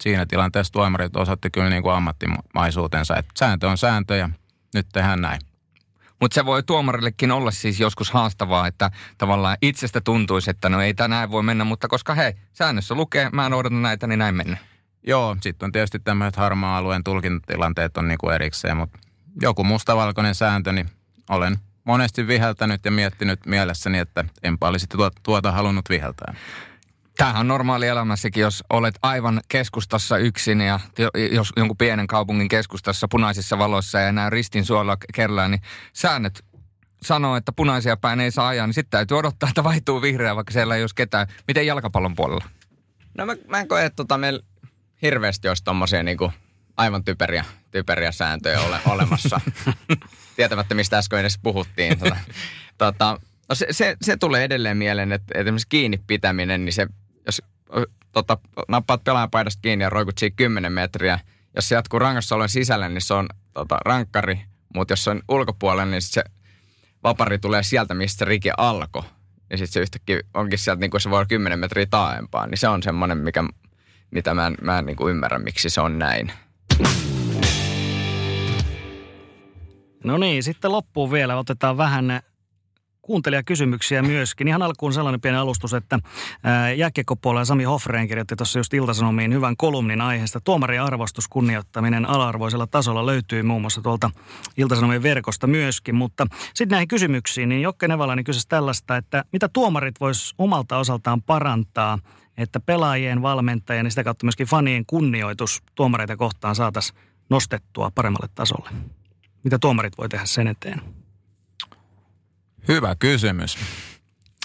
siinä 0.00 0.26
tilanteessa 0.26 0.72
tuomarit 0.72 1.16
osoitti 1.16 1.50
kyllä 1.50 1.70
niin 1.70 1.82
kuin 1.82 1.94
ammattimaisuutensa, 1.94 3.16
että 3.16 3.32
sääntö 3.38 3.68
on 3.68 3.78
sääntö 3.78 4.16
ja 4.16 4.30
nyt 4.74 4.86
tehdään 4.92 5.20
näin. 5.20 5.40
Mutta 6.20 6.34
se 6.34 6.44
voi 6.44 6.62
tuomarillekin 6.62 7.32
olla 7.32 7.50
siis 7.50 7.80
joskus 7.80 8.10
haastavaa, 8.10 8.66
että 8.66 8.90
tavallaan 9.18 9.56
itsestä 9.62 10.00
tuntuisi, 10.00 10.50
että 10.50 10.68
no 10.68 10.80
ei 10.80 10.94
tänään 10.94 11.30
voi 11.30 11.42
mennä, 11.42 11.64
mutta 11.64 11.88
koska 11.88 12.14
hei, 12.14 12.32
säännössä 12.52 12.94
lukee, 12.94 13.30
mä 13.32 13.48
noudatan 13.48 13.82
näitä, 13.82 14.06
niin 14.06 14.18
näin 14.18 14.34
mennä. 14.34 14.56
Joo, 15.06 15.36
sitten 15.40 15.66
on 15.66 15.72
tietysti 15.72 15.98
tämmöiset 15.98 16.36
harmaa-alueen 16.36 17.04
tulkintatilanteet 17.04 17.96
on 17.96 18.08
niinku 18.08 18.28
erikseen, 18.28 18.76
mutta 18.76 18.98
joku 19.42 19.64
mustavalkoinen 19.64 20.34
sääntö, 20.34 20.72
niin 20.72 20.90
olen 21.28 21.58
monesti 21.86 22.26
viheltänyt 22.26 22.84
ja 22.84 22.90
miettinyt 22.90 23.46
mielessäni, 23.46 23.98
että 23.98 24.24
enpä 24.42 24.68
olisi 24.68 24.86
tuota, 24.86 25.20
tuota 25.22 25.52
halunnut 25.52 25.84
viheltää. 25.88 26.34
Tämähän 27.16 27.40
on 27.40 27.48
normaali 27.48 27.86
elämässäkin, 27.86 28.40
jos 28.40 28.64
olet 28.70 28.94
aivan 29.02 29.40
keskustassa 29.48 30.18
yksin 30.18 30.60
ja 30.60 30.80
jos 31.32 31.52
jonkun 31.56 31.76
pienen 31.76 32.06
kaupungin 32.06 32.48
keskustassa 32.48 33.06
punaisissa 33.10 33.58
valoissa 33.58 33.98
ja 33.98 34.12
näin 34.12 34.32
ristin 34.32 34.64
suolla 34.64 34.96
kerrallaan, 35.14 35.50
niin 35.50 35.62
säännöt 35.92 36.44
sanoo, 37.02 37.36
että 37.36 37.52
punaisia 37.52 37.96
päin 37.96 38.20
ei 38.20 38.30
saa 38.30 38.48
ajaa, 38.48 38.66
niin 38.66 38.74
sitten 38.74 38.90
täytyy 38.90 39.16
odottaa, 39.16 39.48
että 39.48 39.64
vaihtuu 39.64 40.02
vihreä, 40.02 40.36
vaikka 40.36 40.52
siellä 40.52 40.76
ei 40.76 40.82
olisi 40.82 40.94
ketään. 40.94 41.26
Miten 41.48 41.66
jalkapallon 41.66 42.16
puolella? 42.16 42.44
No 43.18 43.26
mä, 43.26 43.36
mä 43.48 43.60
en 43.60 43.68
koe, 43.68 43.84
että 43.84 43.96
tota, 43.96 44.18
meillä 44.18 44.40
hirveästi 45.02 45.48
olisi 45.48 45.64
tommosia 45.64 46.02
niinku 46.02 46.32
aivan 46.76 47.04
typeriä, 47.04 47.44
typeriä 47.70 48.12
sääntöjä 48.12 48.60
ole, 48.60 48.78
olemassa. 48.94 49.40
Tietämättä, 50.36 50.74
mistä 50.74 50.98
äsken 50.98 51.18
edes 51.18 51.38
puhuttiin. 51.42 51.98
Tota, 51.98 52.16
tota, 52.78 53.20
no 53.48 53.54
se, 53.54 53.66
se, 53.70 53.96
se, 54.02 54.16
tulee 54.16 54.44
edelleen 54.44 54.76
mieleen, 54.76 55.12
että, 55.12 55.40
että 55.40 55.52
kiinni 55.68 56.00
pitäminen, 56.06 56.64
niin 56.64 56.72
se, 56.72 56.86
jos 57.26 57.42
tota, 58.12 58.38
nappaat 58.68 59.04
pelaajapaidasta 59.04 59.60
kiinni 59.62 59.84
ja 59.84 59.90
roikut 59.90 60.18
siihen 60.18 60.36
10 60.36 60.72
metriä, 60.72 61.20
jos 61.56 61.68
se 61.68 61.74
jatkuu 61.74 61.98
rangassa 61.98 62.34
olen 62.34 62.48
sisällä, 62.48 62.88
niin 62.88 63.02
se 63.02 63.14
on 63.14 63.28
tota, 63.54 63.78
rankkari, 63.84 64.40
mutta 64.74 64.92
jos 64.92 65.04
se 65.04 65.10
on 65.10 65.22
ulkopuolella, 65.28 65.90
niin 65.90 66.02
se 66.02 66.24
vapari 67.02 67.38
tulee 67.38 67.62
sieltä, 67.62 67.94
mistä 67.94 68.18
se 68.18 68.24
rike 68.24 68.52
alkoi. 68.56 69.02
Ja 69.50 69.58
sitten 69.58 69.72
se 69.72 69.80
yhtäkkiä 69.80 70.20
onkin 70.34 70.58
sieltä, 70.58 70.80
niin 70.80 70.90
kuin 70.90 71.00
se 71.00 71.10
voi 71.10 71.16
olla 71.16 71.26
10 71.26 71.58
metriä 71.58 71.86
taaempaa, 71.90 72.46
niin 72.46 72.58
se 72.58 72.68
on 72.68 72.82
semmoinen, 72.82 73.18
mikä 73.18 73.44
mitä 74.10 74.34
mä 74.34 74.46
en, 74.46 74.54
mä 74.62 74.78
en 74.78 74.86
niin 74.86 74.96
kuin 74.96 75.10
ymmärrä, 75.10 75.38
miksi 75.38 75.70
se 75.70 75.80
on 75.80 75.98
näin. 75.98 76.32
No 80.06 80.18
niin, 80.18 80.42
sitten 80.42 80.72
loppuun 80.72 81.10
vielä 81.10 81.36
otetaan 81.36 81.76
vähän 81.76 82.20
kuuntelijakysymyksiä 83.02 84.02
myöskin. 84.02 84.48
Ihan 84.48 84.62
alkuun 84.62 84.92
sellainen 84.92 85.20
pieni 85.20 85.38
alustus, 85.38 85.74
että 85.74 85.98
jääkiekkopuolella 86.76 87.44
Sami 87.44 87.64
Hoffreen 87.64 88.08
kirjoitti 88.08 88.36
tuossa 88.36 88.58
just 88.58 88.74
Iltasanomiin 88.74 89.32
hyvän 89.32 89.56
kolumnin 89.56 90.00
aiheesta. 90.00 90.40
Tuomarin 90.40 90.82
arvostus, 90.82 91.28
kunnioittaminen 91.28 92.08
ala-arvoisella 92.08 92.66
tasolla 92.66 93.06
löytyy 93.06 93.42
muun 93.42 93.60
muassa 93.60 93.82
tuolta 93.82 94.10
Iltasanomien 94.56 95.02
verkosta 95.02 95.46
myöskin. 95.46 95.94
Mutta 95.94 96.26
sitten 96.54 96.76
näihin 96.76 96.88
kysymyksiin, 96.88 97.48
niin 97.48 97.62
Jokke 97.62 97.88
Nevalainen 97.88 98.24
kysyisi 98.24 98.48
tällaista, 98.48 98.96
että 98.96 99.24
mitä 99.32 99.48
tuomarit 99.48 100.00
vois 100.00 100.34
omalta 100.38 100.78
osaltaan 100.78 101.22
parantaa– 101.22 101.98
että 102.36 102.60
pelaajien, 102.60 103.22
valmentajien 103.22 103.86
ja 103.86 103.90
sitä 103.90 104.04
kautta 104.04 104.26
myöskin 104.26 104.46
fanien 104.46 104.86
kunnioitus 104.86 105.62
tuomareita 105.74 106.16
kohtaan 106.16 106.54
saataisiin 106.54 106.98
nostettua 107.30 107.90
paremmalle 107.94 108.28
tasolle? 108.34 108.70
Mitä 109.46 109.58
tuomarit 109.58 109.98
voi 109.98 110.08
tehdä 110.08 110.24
sen 110.26 110.48
eteen? 110.48 110.80
Hyvä 112.68 112.94
kysymys. 112.98 113.58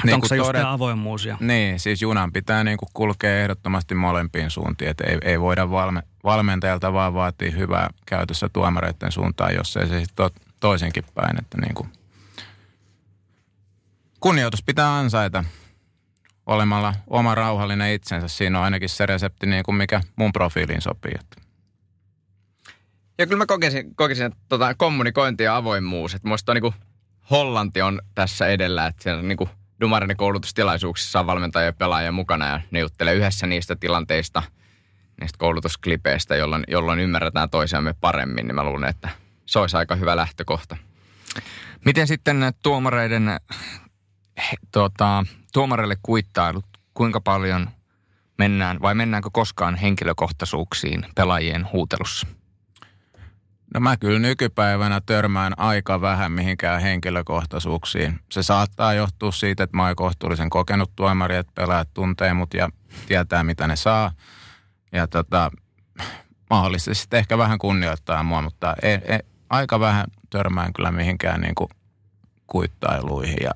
Niin 0.03 0.13
Onko 0.13 0.27
se 0.27 0.35
just 0.35 0.47
todet... 0.47 0.63
avoimuus? 0.65 1.25
Ja... 1.25 1.37
Niin, 1.39 1.79
siis 1.79 2.01
junan 2.01 2.31
pitää 2.31 2.63
niin 2.63 2.77
kuin 2.77 2.89
kulkea 2.93 3.41
ehdottomasti 3.41 3.95
molempiin 3.95 4.49
suuntiin. 4.49 4.91
Että 4.91 5.03
ei, 5.03 5.17
ei 5.21 5.41
voida 5.41 5.69
valme, 5.69 6.03
valmentajalta 6.23 6.93
vaan 6.93 7.13
vaatia 7.13 7.51
hyvää 7.51 7.89
käytössä 8.05 8.49
tuomareiden 8.53 9.11
suuntaan, 9.11 9.55
jos 9.55 9.77
ei 9.77 9.87
se 9.87 9.99
sitten 9.99 10.15
to, 10.15 10.29
toisinkin 10.59 11.03
päin. 11.13 11.39
Että 11.39 11.57
niin 11.61 11.75
kuin 11.75 11.89
kunnioitus 14.19 14.63
pitää 14.63 14.97
ansaita 14.97 15.43
olemalla 16.45 16.93
oma 17.07 17.35
rauhallinen 17.35 17.93
itsensä. 17.93 18.27
Siinä 18.27 18.57
on 18.59 18.65
ainakin 18.65 18.89
se 18.89 19.05
resepti, 19.05 19.45
niin 19.45 19.63
kuin 19.63 19.75
mikä 19.75 20.01
mun 20.15 20.33
profiiliin 20.33 20.81
sopii. 20.81 21.15
Ja 23.21 23.27
kyllä 23.27 23.37
mä 23.37 23.45
kokisin, 23.45 23.95
kokisin 23.95 24.25
että 24.25 24.39
tota, 24.49 24.73
kommunikointi 24.73 25.43
ja 25.43 25.55
avoimuus, 25.55 26.15
että 26.15 26.27
muista 26.27 26.53
niin 26.53 26.73
Hollanti 27.29 27.81
on 27.81 28.01
tässä 28.15 28.47
edellä, 28.47 28.87
että 28.87 29.03
siellä 29.03 29.21
niin 29.21 29.49
Dumarin 29.81 30.17
koulutustilaisuuksissa 30.17 31.19
on 31.19 31.27
valmentajia 31.27 31.65
ja 31.65 31.73
pelaajia 31.73 32.11
mukana 32.11 32.47
ja 32.47 32.61
neuvottelee 32.71 33.13
yhdessä 33.13 33.47
niistä 33.47 33.75
tilanteista, 33.75 34.43
niistä 35.21 35.37
koulutusklipeistä, 35.37 36.35
jolloin, 36.35 36.63
jolloin 36.67 36.99
ymmärretään 36.99 37.49
toisiamme 37.49 37.93
paremmin, 38.01 38.47
niin 38.47 38.55
mä 38.55 38.63
luulen, 38.63 38.89
että 38.89 39.09
se 39.45 39.59
olisi 39.59 39.77
aika 39.77 39.95
hyvä 39.95 40.15
lähtökohta. 40.15 40.77
Miten 41.85 42.07
sitten 42.07 42.53
tuomareiden 42.63 43.27
he, 44.37 44.55
tota, 44.71 45.25
tuomarille 45.53 45.95
kuittailut, 46.03 46.65
kuinka 46.93 47.21
paljon 47.21 47.69
mennään 48.37 48.81
vai 48.81 48.95
mennäänkö 48.95 49.29
koskaan 49.33 49.75
henkilökohtaisuuksiin 49.75 51.05
pelaajien 51.15 51.67
huutelussa? 51.73 52.27
No 53.73 53.79
mä 53.79 53.97
kyllä 53.97 54.19
nykypäivänä 54.19 55.01
törmään 55.05 55.53
aika 55.57 56.01
vähän 56.01 56.31
mihinkään 56.31 56.81
henkilökohtaisuuksiin. 56.81 58.19
Se 58.31 58.43
saattaa 58.43 58.93
johtua 58.93 59.31
siitä, 59.31 59.63
että 59.63 59.77
mä 59.77 59.85
oon 59.85 59.95
kohtuullisen 59.95 60.49
kokenut 60.49 60.91
tuomari, 60.95 61.35
että 61.35 61.51
pelaajat 61.55 61.93
tuntee 61.93 62.33
mut 62.33 62.53
ja 62.53 62.69
tietää 63.07 63.43
mitä 63.43 63.67
ne 63.67 63.75
saa. 63.75 64.11
Ja 64.91 65.07
tota, 65.07 65.51
mahdollisesti 66.49 67.17
ehkä 67.17 67.37
vähän 67.37 67.57
kunnioittaa 67.57 68.23
mua, 68.23 68.41
mutta 68.41 68.75
ei, 68.81 68.99
ei, 69.07 69.19
aika 69.49 69.79
vähän 69.79 70.05
törmään 70.29 70.73
kyllä 70.73 70.91
mihinkään 70.91 71.41
niin 71.41 71.55
kuin 71.55 71.69
kuittailuihin. 72.47 73.37
Ja 73.43 73.51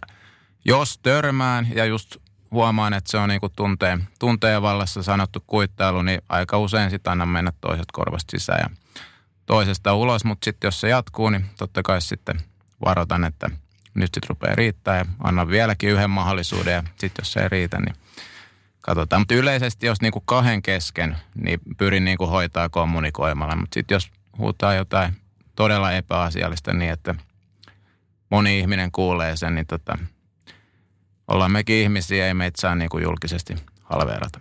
jos 0.65 0.97
törmään 0.97 1.67
ja 1.75 1.85
just 1.85 2.17
huomaan, 2.51 2.93
että 2.93 3.11
se 3.11 3.17
on 3.17 3.29
niinku 3.29 3.49
tunteen, 3.49 4.07
tunteen 4.19 4.61
vallassa 4.61 5.03
sanottu 5.03 5.43
kuittailu, 5.47 6.01
niin 6.01 6.21
aika 6.29 6.57
usein 6.57 6.89
sitten 6.89 7.11
annan 7.11 7.29
mennä 7.29 7.51
toiset 7.61 7.85
korvasta 7.93 8.31
sisään 8.31 8.59
ja 8.59 8.84
toisesta 9.45 9.93
ulos. 9.93 10.25
Mutta 10.25 10.45
sitten 10.45 10.67
jos 10.67 10.81
se 10.81 10.89
jatkuu, 10.89 11.29
niin 11.29 11.45
totta 11.57 11.83
kai 11.83 12.01
sitten 12.01 12.41
varoitan, 12.85 13.23
että 13.23 13.49
nyt 13.93 14.13
sitten 14.13 14.29
rupeaa 14.29 14.55
riittää 14.55 14.97
ja 14.97 15.05
annan 15.23 15.47
vieläkin 15.47 15.89
yhden 15.89 16.09
mahdollisuuden 16.09 16.73
ja 16.73 16.83
sitten 16.83 17.23
jos 17.23 17.33
se 17.33 17.39
ei 17.39 17.49
riitä, 17.49 17.79
niin 17.79 17.95
katsotaan. 18.81 19.21
Mutta 19.21 19.35
yleisesti 19.35 19.85
jos 19.85 20.01
niinku 20.01 20.21
kahden 20.21 20.61
kesken, 20.61 21.17
niin 21.35 21.59
pyrin 21.77 22.05
niinku 22.05 22.25
hoitaa 22.25 22.69
kommunikoimalla. 22.69 23.55
Mutta 23.55 23.73
sitten 23.73 23.95
jos 23.95 24.11
huutaa 24.37 24.73
jotain 24.73 25.15
todella 25.55 25.91
epäasiallista 25.91 26.73
niin, 26.73 26.91
että 26.91 27.15
moni 28.29 28.59
ihminen 28.59 28.91
kuulee 28.91 29.37
sen, 29.37 29.55
niin 29.55 29.67
tota, 29.67 29.97
ollaan 31.27 31.51
mekin 31.51 31.75
ihmisiä, 31.75 32.27
ei 32.27 32.33
meitä 32.33 32.61
saa 32.61 32.75
niin 32.75 32.89
kuin 32.89 33.03
julkisesti 33.03 33.55
halveerata. 33.83 34.39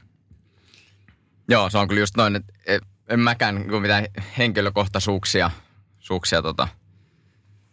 Joo, 1.49 1.71
se 1.71 1.79
on 1.79 1.89
kyllä 1.89 2.01
just 2.01 2.17
noin, 2.17 2.37
että 2.37 2.53
en 3.09 3.21
mäkään 3.21 3.55
niin 3.55 3.83
mitään 3.83 4.07
henkilökohtaisuuksia 4.39 5.51
suuksia, 5.99 6.43
tota, 6.43 6.69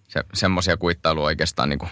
se, 0.07 0.23
semmoisia 0.33 0.77
kuittailuja 0.77 1.25
oikeastaan 1.25 1.69
niin 1.69 1.79
kuin 1.79 1.91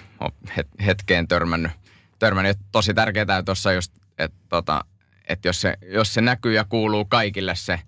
hetkeen 0.86 1.28
törmännyt. 1.28 1.72
törmännyt. 2.20 2.58
tosi 2.72 2.94
tärkeää 2.94 3.44
tuossa 3.46 3.74
just, 3.74 3.94
että 4.18 4.38
tota, 4.50 4.86
että 5.28 5.48
jos 5.48 5.62
se, 5.62 5.78
jos 5.82 6.14
se 6.14 6.22
näkyy 6.22 6.54
ja 6.54 6.66
kuuluu 6.66 7.06
kaikille 7.06 7.56
se 7.56 7.80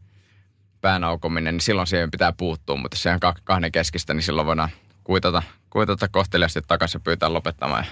päänaukominen, 0.82 1.54
niin 1.54 1.62
silloin 1.62 1.88
siihen 1.88 2.12
pitää 2.12 2.32
puuttua. 2.32 2.78
Mutta 2.78 2.98
se 2.98 3.12
on 3.12 3.20
kahden 3.44 3.72
keskistä, 3.72 4.14
niin 4.14 4.24
silloin 4.24 4.48
voidaan 4.48 4.70
kuitata, 5.04 5.44
kuitata 5.70 6.08
kohteliasti 6.08 6.62
takaisin 6.68 7.00
ja 7.00 7.04
pyytää 7.04 7.34
lopettamaan. 7.34 7.86
Ja 7.86 7.92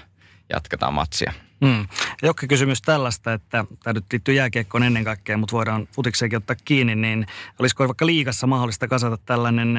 jatketaan 0.52 0.94
matsia. 0.94 1.32
Mm. 1.60 1.86
Jokki 2.22 2.46
kysymys 2.46 2.82
tällaista, 2.82 3.32
että 3.32 3.64
tämä 3.82 3.94
nyt 3.94 4.04
liittyy 4.12 4.34
jääkiekkoon 4.34 4.82
ennen 4.82 5.04
kaikkea, 5.04 5.36
mutta 5.36 5.56
voidaan 5.56 5.88
futikseenkin 5.92 6.36
ottaa 6.36 6.56
kiinni, 6.64 6.94
niin 6.94 7.26
olisiko 7.58 7.86
vaikka 7.88 8.06
liigassa 8.06 8.46
mahdollista 8.46 8.88
kasata 8.88 9.16
tällainen 9.16 9.78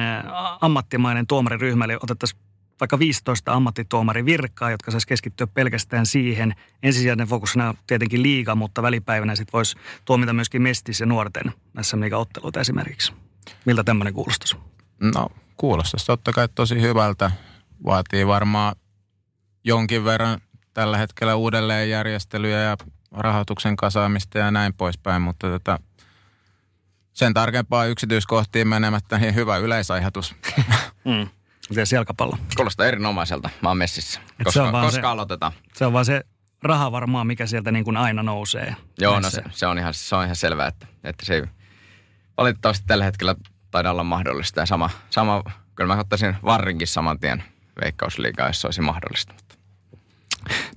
ammattimainen 0.60 1.26
tuomariryhmä, 1.26 1.84
eli 1.84 1.96
otettaisiin 2.02 2.40
vaikka 2.80 2.98
15 2.98 3.52
ammattituomari 3.52 4.24
virkaa, 4.24 4.70
jotka 4.70 4.90
saisi 4.90 5.06
keskittyä 5.06 5.46
pelkästään 5.46 6.06
siihen. 6.06 6.54
Ensisijainen 6.82 7.26
fokusina 7.26 7.68
on 7.68 7.74
tietenkin 7.86 8.22
liiga, 8.22 8.54
mutta 8.54 8.82
välipäivänä 8.82 9.36
sitten 9.36 9.52
voisi 9.52 9.76
tuomita 10.04 10.32
myöskin 10.32 10.62
mestis 10.62 11.00
ja 11.00 11.06
nuorten 11.06 11.52
näissä 11.74 11.96
otteluita 12.16 12.60
esimerkiksi. 12.60 13.12
Miltä 13.64 13.84
tämmöinen 13.84 14.14
kuulostaisi? 14.14 14.56
No 15.00 15.28
kuulostaisi 15.56 16.06
totta 16.06 16.32
kai 16.32 16.48
tosi 16.54 16.80
hyvältä. 16.80 17.30
Vaatii 17.84 18.26
varmaan 18.26 18.76
jonkin 19.64 20.04
verran 20.04 20.40
tällä 20.74 20.96
hetkellä 20.96 21.34
uudelleenjärjestelyjä 21.34 22.60
ja 22.60 22.76
rahoituksen 23.10 23.76
kasaamista 23.76 24.38
ja 24.38 24.50
näin 24.50 24.74
poispäin, 24.74 25.22
mutta 25.22 25.50
tota, 25.50 25.78
sen 27.12 27.34
tarkempaa 27.34 27.86
yksityiskohtiin 27.86 28.68
menemättä, 28.68 29.18
niin 29.18 29.34
hyvä 29.34 29.56
yleisajatus. 29.56 30.34
Mm. 31.04 31.28
Miten 31.68 31.86
jalkapallo? 31.92 32.38
Kuulostaa 32.56 32.86
erinomaiselta. 32.86 33.50
Mä 33.62 33.68
oon 33.68 33.78
messissä. 33.78 34.20
koska, 34.44 34.72
koska 34.72 34.90
se, 34.90 35.06
aloitetaan? 35.06 35.52
Se 35.74 35.86
on 35.86 35.92
vaan 35.92 36.04
se 36.04 36.24
raha 36.62 36.92
varmaan, 36.92 37.26
mikä 37.26 37.46
sieltä 37.46 37.72
niin 37.72 37.84
kuin 37.84 37.96
aina 37.96 38.22
nousee. 38.22 38.76
Joo, 39.00 39.20
no 39.20 39.30
se, 39.30 39.42
se, 39.50 39.66
on 39.66 39.78
ihan, 39.78 39.94
se 39.94 40.16
on 40.16 40.24
ihan 40.24 40.36
selvää, 40.36 40.66
että, 40.66 40.86
että 41.04 41.26
se, 41.26 41.48
valitettavasti 42.36 42.86
tällä 42.86 43.04
hetkellä 43.04 43.34
taida 43.70 43.90
olla 43.90 44.04
mahdollista. 44.04 44.60
Ja 44.60 44.66
sama, 44.66 44.90
sama 45.10 45.42
kyllä 45.74 45.94
mä 45.94 46.00
ottaisin 46.00 46.36
varrinkin 46.44 46.88
saman 46.88 47.20
tien 47.20 47.44
veikkausliigaa, 47.84 48.46
jos 48.46 48.60
se 48.60 48.66
olisi 48.66 48.80
mahdollista. 48.80 49.34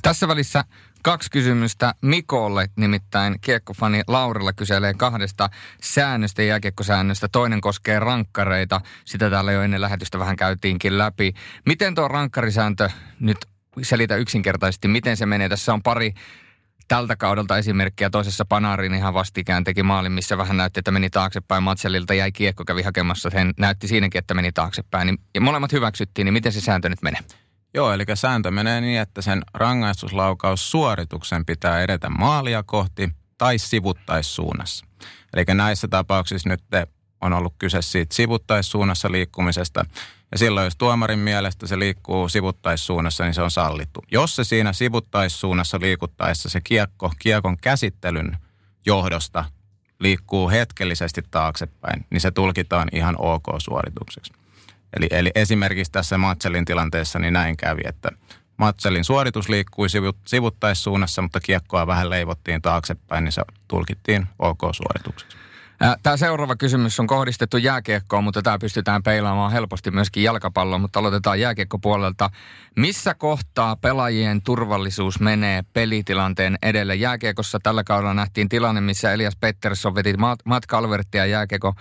Tässä 0.02 0.28
välissä 0.28 0.64
kaksi 1.02 1.32
kysymystä 1.32 1.96
Mikolle, 2.02 2.70
nimittäin 2.76 3.36
kiekkofani 3.42 4.02
Laurilla 4.08 4.54
kyselee 4.54 4.94
kahdesta 4.94 5.50
säännöstä, 5.82 6.44
jääkiekkosäännöstä. 6.44 7.28
Toinen 7.28 7.62
koskee 7.62 8.00
rankkareita, 8.00 8.82
sitä 9.06 9.30
täällä 9.30 9.52
jo 9.52 9.62
ennen 9.62 9.82
lähetystä 9.82 10.20
vähän 10.20 10.36
käytiinkin 10.36 10.98
läpi. 10.98 11.34
Miten 11.66 11.96
tuo 11.96 12.08
rankkarisääntö 12.08 12.90
nyt 13.20 13.38
selitä 13.82 14.16
yksinkertaisesti, 14.16 14.88
miten 14.88 15.18
se 15.18 15.26
menee? 15.26 15.50
Tässä 15.50 15.74
on 15.74 15.84
pari 15.84 16.14
tältä 16.88 17.16
kaudelta 17.16 17.58
esimerkkiä. 17.58 18.10
Toisessa 18.10 18.46
Panarin 18.46 18.94
ihan 18.94 19.14
vastikään 19.14 19.64
teki 19.64 19.84
maalin, 19.84 20.12
missä 20.12 20.38
vähän 20.38 20.58
näytti, 20.58 20.80
että 20.80 20.92
meni 20.92 21.10
taaksepäin. 21.10 21.64
Matselilta 21.64 22.14
jäi 22.14 22.32
kiekko, 22.32 22.66
kävi 22.66 22.82
hakemassa 22.82 23.30
sen. 23.30 23.54
Näytti 23.58 23.88
siinäkin, 23.88 24.20
että 24.20 24.34
meni 24.34 24.52
taaksepäin. 24.52 25.06
Niin, 25.06 25.18
ja 25.36 25.42
molemmat 25.42 25.72
hyväksyttiin, 25.72 26.26
niin 26.26 26.34
miten 26.34 26.52
se 26.52 26.62
sääntö 26.62 26.90
nyt 26.90 27.02
menee? 27.02 27.22
Joo, 27.76 27.93
eli 27.93 28.03
sääntö 28.14 28.52
menee 28.52 28.81
niin, 28.81 29.02
että 29.02 29.22
sen 29.22 29.41
rangaistuslaukaussuorituksen 29.53 31.45
pitää 31.45 31.81
edetä 31.81 32.10
maalia 32.10 32.64
kohti 32.64 33.10
tai 33.38 33.57
sivuttaissuunnassa. 33.57 34.85
Eli 35.34 35.45
näissä 35.53 35.88
tapauksissa 35.88 36.49
nyt 36.49 36.64
on 37.22 37.34
ollut 37.34 37.53
kyse 37.60 37.81
siitä 37.81 38.15
sivuttaissuunnassa 38.15 39.11
liikkumisesta. 39.11 39.85
Ja 40.31 40.38
silloin, 40.38 40.64
jos 40.64 40.76
tuomarin 40.76 41.19
mielestä 41.19 41.68
se 41.68 41.80
liikkuu 41.80 42.30
sivuttaissuunnassa, 42.30 43.23
niin 43.23 43.34
se 43.34 43.41
on 43.41 43.52
sallittu. 43.52 44.03
Jos 44.11 44.35
se 44.35 44.43
siinä 44.43 44.73
sivuttaissuunnassa 44.73 45.80
liikuttaessa 45.81 46.49
se 46.49 46.61
kiekko, 46.61 47.11
kiekon 47.19 47.57
käsittelyn 47.57 48.38
johdosta 48.85 49.45
liikkuu 49.99 50.49
hetkellisesti 50.49 51.22
taaksepäin, 51.31 52.06
niin 52.10 52.22
se 52.22 52.31
tulkitaan 52.31 52.88
ihan 52.91 53.15
ok 53.19 53.45
suoritukseksi. 53.57 54.45
Eli, 54.96 55.08
eli 55.12 55.32
esimerkiksi 55.36 55.92
tässä 55.92 56.18
Matselin 56.18 56.66
tilanteessa 56.66 57.20
niin 57.20 57.34
näin 57.34 57.58
kävi, 57.58 57.82
että 57.86 58.10
Matselin 58.58 59.04
suoritus 59.04 59.50
liikkui 59.50 59.88
sivuttaissuunnassa, 60.28 61.22
mutta 61.22 61.40
kiekkoa 61.40 61.88
vähän 61.88 62.10
leivottiin 62.10 62.62
taaksepäin, 62.62 63.24
niin 63.24 63.32
se 63.32 63.42
tulkittiin 63.68 64.28
ok-suoritukseksi. 64.40 65.45
Tämä 66.03 66.18
seuraava 66.18 66.56
kysymys 66.56 66.99
on 66.99 67.07
kohdistettu 67.07 67.57
jääkiekkoon, 67.57 68.23
mutta 68.23 68.41
tämä 68.41 68.57
pystytään 68.60 69.03
peilaamaan 69.03 69.52
helposti 69.52 69.91
myöskin 69.91 70.23
jalkapalloon, 70.23 70.81
mutta 70.81 70.99
aloitetaan 70.99 71.39
jääkiekkopuolelta. 71.39 72.30
Missä 72.76 73.14
kohtaa 73.14 73.76
pelaajien 73.76 74.41
turvallisuus 74.41 75.19
menee 75.19 75.64
pelitilanteen 75.73 76.57
edelle? 76.64 76.95
Jääkiekossa 76.95 77.60
tällä 77.64 77.84
kaudella 77.84 78.14
nähtiin 78.14 78.49
tilanne, 78.49 78.81
missä 78.81 79.14
Elias 79.14 79.35
Pettersson 79.35 79.95
veti 79.95 80.14
Matt 80.45 80.65
Calvertia 80.68 81.26
jääkiekko 81.26 81.73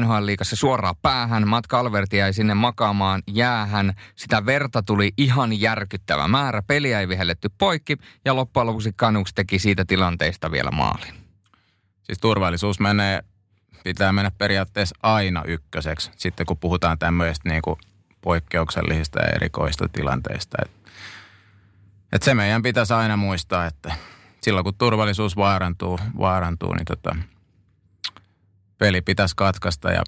NHL-liigassa 0.00 0.56
suoraan 0.56 0.94
päähän. 1.02 1.48
Matt 1.48 1.66
Calverti 1.66 2.16
jäi 2.16 2.32
sinne 2.32 2.54
makaamaan 2.54 3.22
jäähän. 3.26 3.94
Sitä 4.16 4.46
verta 4.46 4.82
tuli 4.82 5.12
ihan 5.16 5.60
järkyttävä 5.60 6.28
määrä. 6.28 6.62
Peliä 6.66 7.00
ei 7.00 7.08
vihelletty 7.08 7.48
poikki 7.58 7.96
ja 8.24 8.36
loppujen 8.36 8.66
lopuksi 8.66 8.92
Kanuks 8.96 9.34
teki 9.34 9.58
siitä 9.58 9.84
tilanteesta 9.84 10.50
vielä 10.50 10.70
maalin. 10.70 11.14
Siis 12.02 12.18
turvallisuus 12.20 12.80
menee 12.80 13.20
pitää 13.84 14.12
mennä 14.12 14.30
periaatteessa 14.38 14.96
aina 15.02 15.42
ykköseksi, 15.46 16.10
sitten 16.16 16.46
kun 16.46 16.56
puhutaan 16.56 16.98
tämmöistä 16.98 17.48
niin 17.48 17.62
kuin 17.62 17.76
poikkeuksellisista 18.20 19.18
ja 19.18 19.28
erikoista 19.28 19.88
tilanteista. 19.88 20.56
Et, 20.62 20.70
et 22.12 22.22
se 22.22 22.34
meidän 22.34 22.62
pitäisi 22.62 22.94
aina 22.94 23.16
muistaa, 23.16 23.66
että 23.66 23.94
silloin 24.42 24.64
kun 24.64 24.74
turvallisuus 24.74 25.36
vaarantuu, 25.36 25.98
vaarantuu 26.18 26.74
niin 26.74 26.84
tota, 26.84 27.16
peli 28.78 29.00
pitäisi 29.00 29.36
katkaista 29.36 29.90
ja 29.90 30.02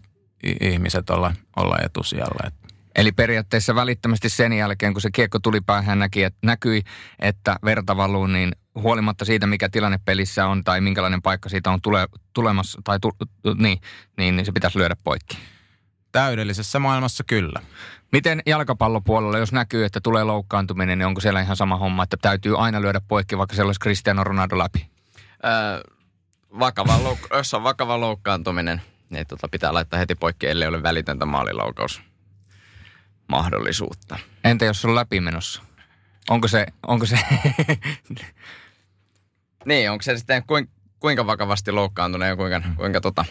ihmiset 0.60 1.10
olla, 1.10 1.32
olla 1.56 1.76
etusijalla. 1.84 2.46
Et 2.46 2.54
Eli 2.94 3.12
periaatteessa 3.12 3.74
välittömästi 3.74 4.28
sen 4.28 4.52
jälkeen, 4.52 4.92
kun 4.92 5.00
se 5.00 5.10
kiekko 5.10 5.38
tuli 5.38 5.60
päähän, 5.60 5.98
näki, 5.98 6.22
että 6.22 6.38
näkyi, 6.42 6.82
että 7.18 7.56
verta 7.64 7.96
valuu, 7.96 8.26
niin 8.26 8.52
huolimatta 8.74 9.24
siitä, 9.24 9.46
mikä 9.46 9.68
tilanne 9.68 10.00
pelissä 10.04 10.46
on 10.46 10.64
tai 10.64 10.80
minkälainen 10.80 11.22
paikka 11.22 11.48
siitä 11.48 11.70
on 11.70 11.80
tule, 11.82 12.06
tulemassa, 12.32 12.80
tai 12.84 12.98
tu, 13.00 13.12
niin, 13.58 13.80
niin, 14.16 14.36
niin 14.36 14.46
se 14.46 14.52
pitäisi 14.52 14.78
lyödä 14.78 14.96
poikki. 15.04 15.38
Täydellisessä 16.12 16.78
maailmassa 16.78 17.24
kyllä. 17.24 17.60
Miten 18.12 18.42
jalkapallopuolella, 18.46 19.38
jos 19.38 19.52
näkyy, 19.52 19.84
että 19.84 20.00
tulee 20.00 20.24
loukkaantuminen, 20.24 20.98
niin 20.98 21.06
onko 21.06 21.20
siellä 21.20 21.40
ihan 21.40 21.56
sama 21.56 21.76
homma, 21.76 22.02
että 22.02 22.16
täytyy 22.22 22.58
aina 22.58 22.82
lyödä 22.82 23.00
poikki, 23.08 23.38
vaikka 23.38 23.54
siellä 23.54 23.68
olisi 23.68 23.80
Cristiano 23.80 24.24
Ronaldo 24.24 24.58
läpi? 24.58 24.86
Öö, 25.44 25.80
vakava 26.58 26.98
louk- 26.98 27.36
jos 27.36 27.54
on 27.54 27.62
vakava 27.62 28.00
loukkaantuminen, 28.00 28.82
niin 29.10 29.26
tota 29.26 29.48
pitää 29.48 29.74
laittaa 29.74 29.98
heti 29.98 30.14
poikki, 30.14 30.46
ellei 30.46 30.68
ole 30.68 30.82
välitöntä 30.82 31.26
maaliloukaus 31.26 32.02
mahdollisuutta. 33.32 34.18
Entä 34.44 34.64
jos 34.64 34.84
on 34.84 34.94
läpimenossa? 34.94 35.62
Onko 36.30 36.48
se, 36.48 36.66
onko 36.86 37.06
se 37.06 37.18
Niin, 39.64 39.90
onko 39.90 40.02
se 40.02 40.18
sitten 40.18 40.44
kuinka 41.00 41.26
vakavasti 41.26 41.72
loukkaantunut 41.72 42.28
ja 42.28 42.36
kuinka, 42.36 42.62
kuinka 42.76 43.00
tota... 43.00 43.24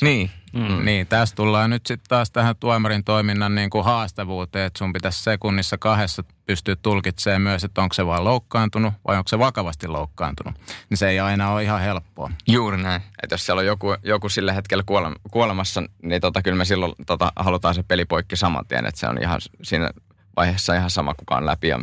Niin. 0.00 0.30
Mm. 0.52 0.84
Niin, 0.84 1.06
tässä 1.06 1.36
tullaan 1.36 1.70
nyt 1.70 1.86
sitten 1.86 2.08
taas 2.08 2.30
tähän 2.30 2.56
tuomarin 2.60 3.04
toiminnan 3.04 3.54
niin 3.54 3.70
kuin 3.70 3.84
haastavuuteen, 3.84 4.66
että 4.66 4.78
sun 4.78 4.92
pitäisi 4.92 5.22
sekunnissa 5.22 5.78
kahdessa 5.78 6.24
pystyä 6.46 6.76
tulkitsemaan 6.76 7.42
myös, 7.42 7.64
että 7.64 7.82
onko 7.82 7.92
se 7.92 8.06
vaan 8.06 8.24
loukkaantunut 8.24 8.94
vai 9.06 9.16
onko 9.16 9.28
se 9.28 9.38
vakavasti 9.38 9.88
loukkaantunut. 9.88 10.54
Niin 10.90 10.98
se 10.98 11.08
ei 11.08 11.20
aina 11.20 11.50
ole 11.50 11.62
ihan 11.62 11.80
helppoa. 11.80 12.30
Juuri 12.48 12.82
näin. 12.82 13.02
Että 13.22 13.34
jos 13.34 13.46
siellä 13.46 13.60
on 13.60 13.66
joku, 13.66 13.96
joku 14.02 14.28
sillä 14.28 14.52
hetkellä 14.52 14.84
kuolemassa, 15.30 15.82
niin 16.02 16.20
tota, 16.20 16.42
kyllä 16.42 16.56
me 16.56 16.64
silloin 16.64 16.92
tota, 17.06 17.32
halutaan 17.36 17.74
se 17.74 17.82
peli 17.82 18.04
poikki 18.04 18.36
saman 18.36 18.66
tien, 18.66 18.86
että 18.86 19.00
se 19.00 19.08
on 19.08 19.22
ihan 19.22 19.40
siinä 19.62 19.90
vaiheessa 20.36 20.74
ihan 20.74 20.90
sama 20.90 21.14
kukaan 21.14 21.46
läpi 21.46 21.68
ja 21.68 21.80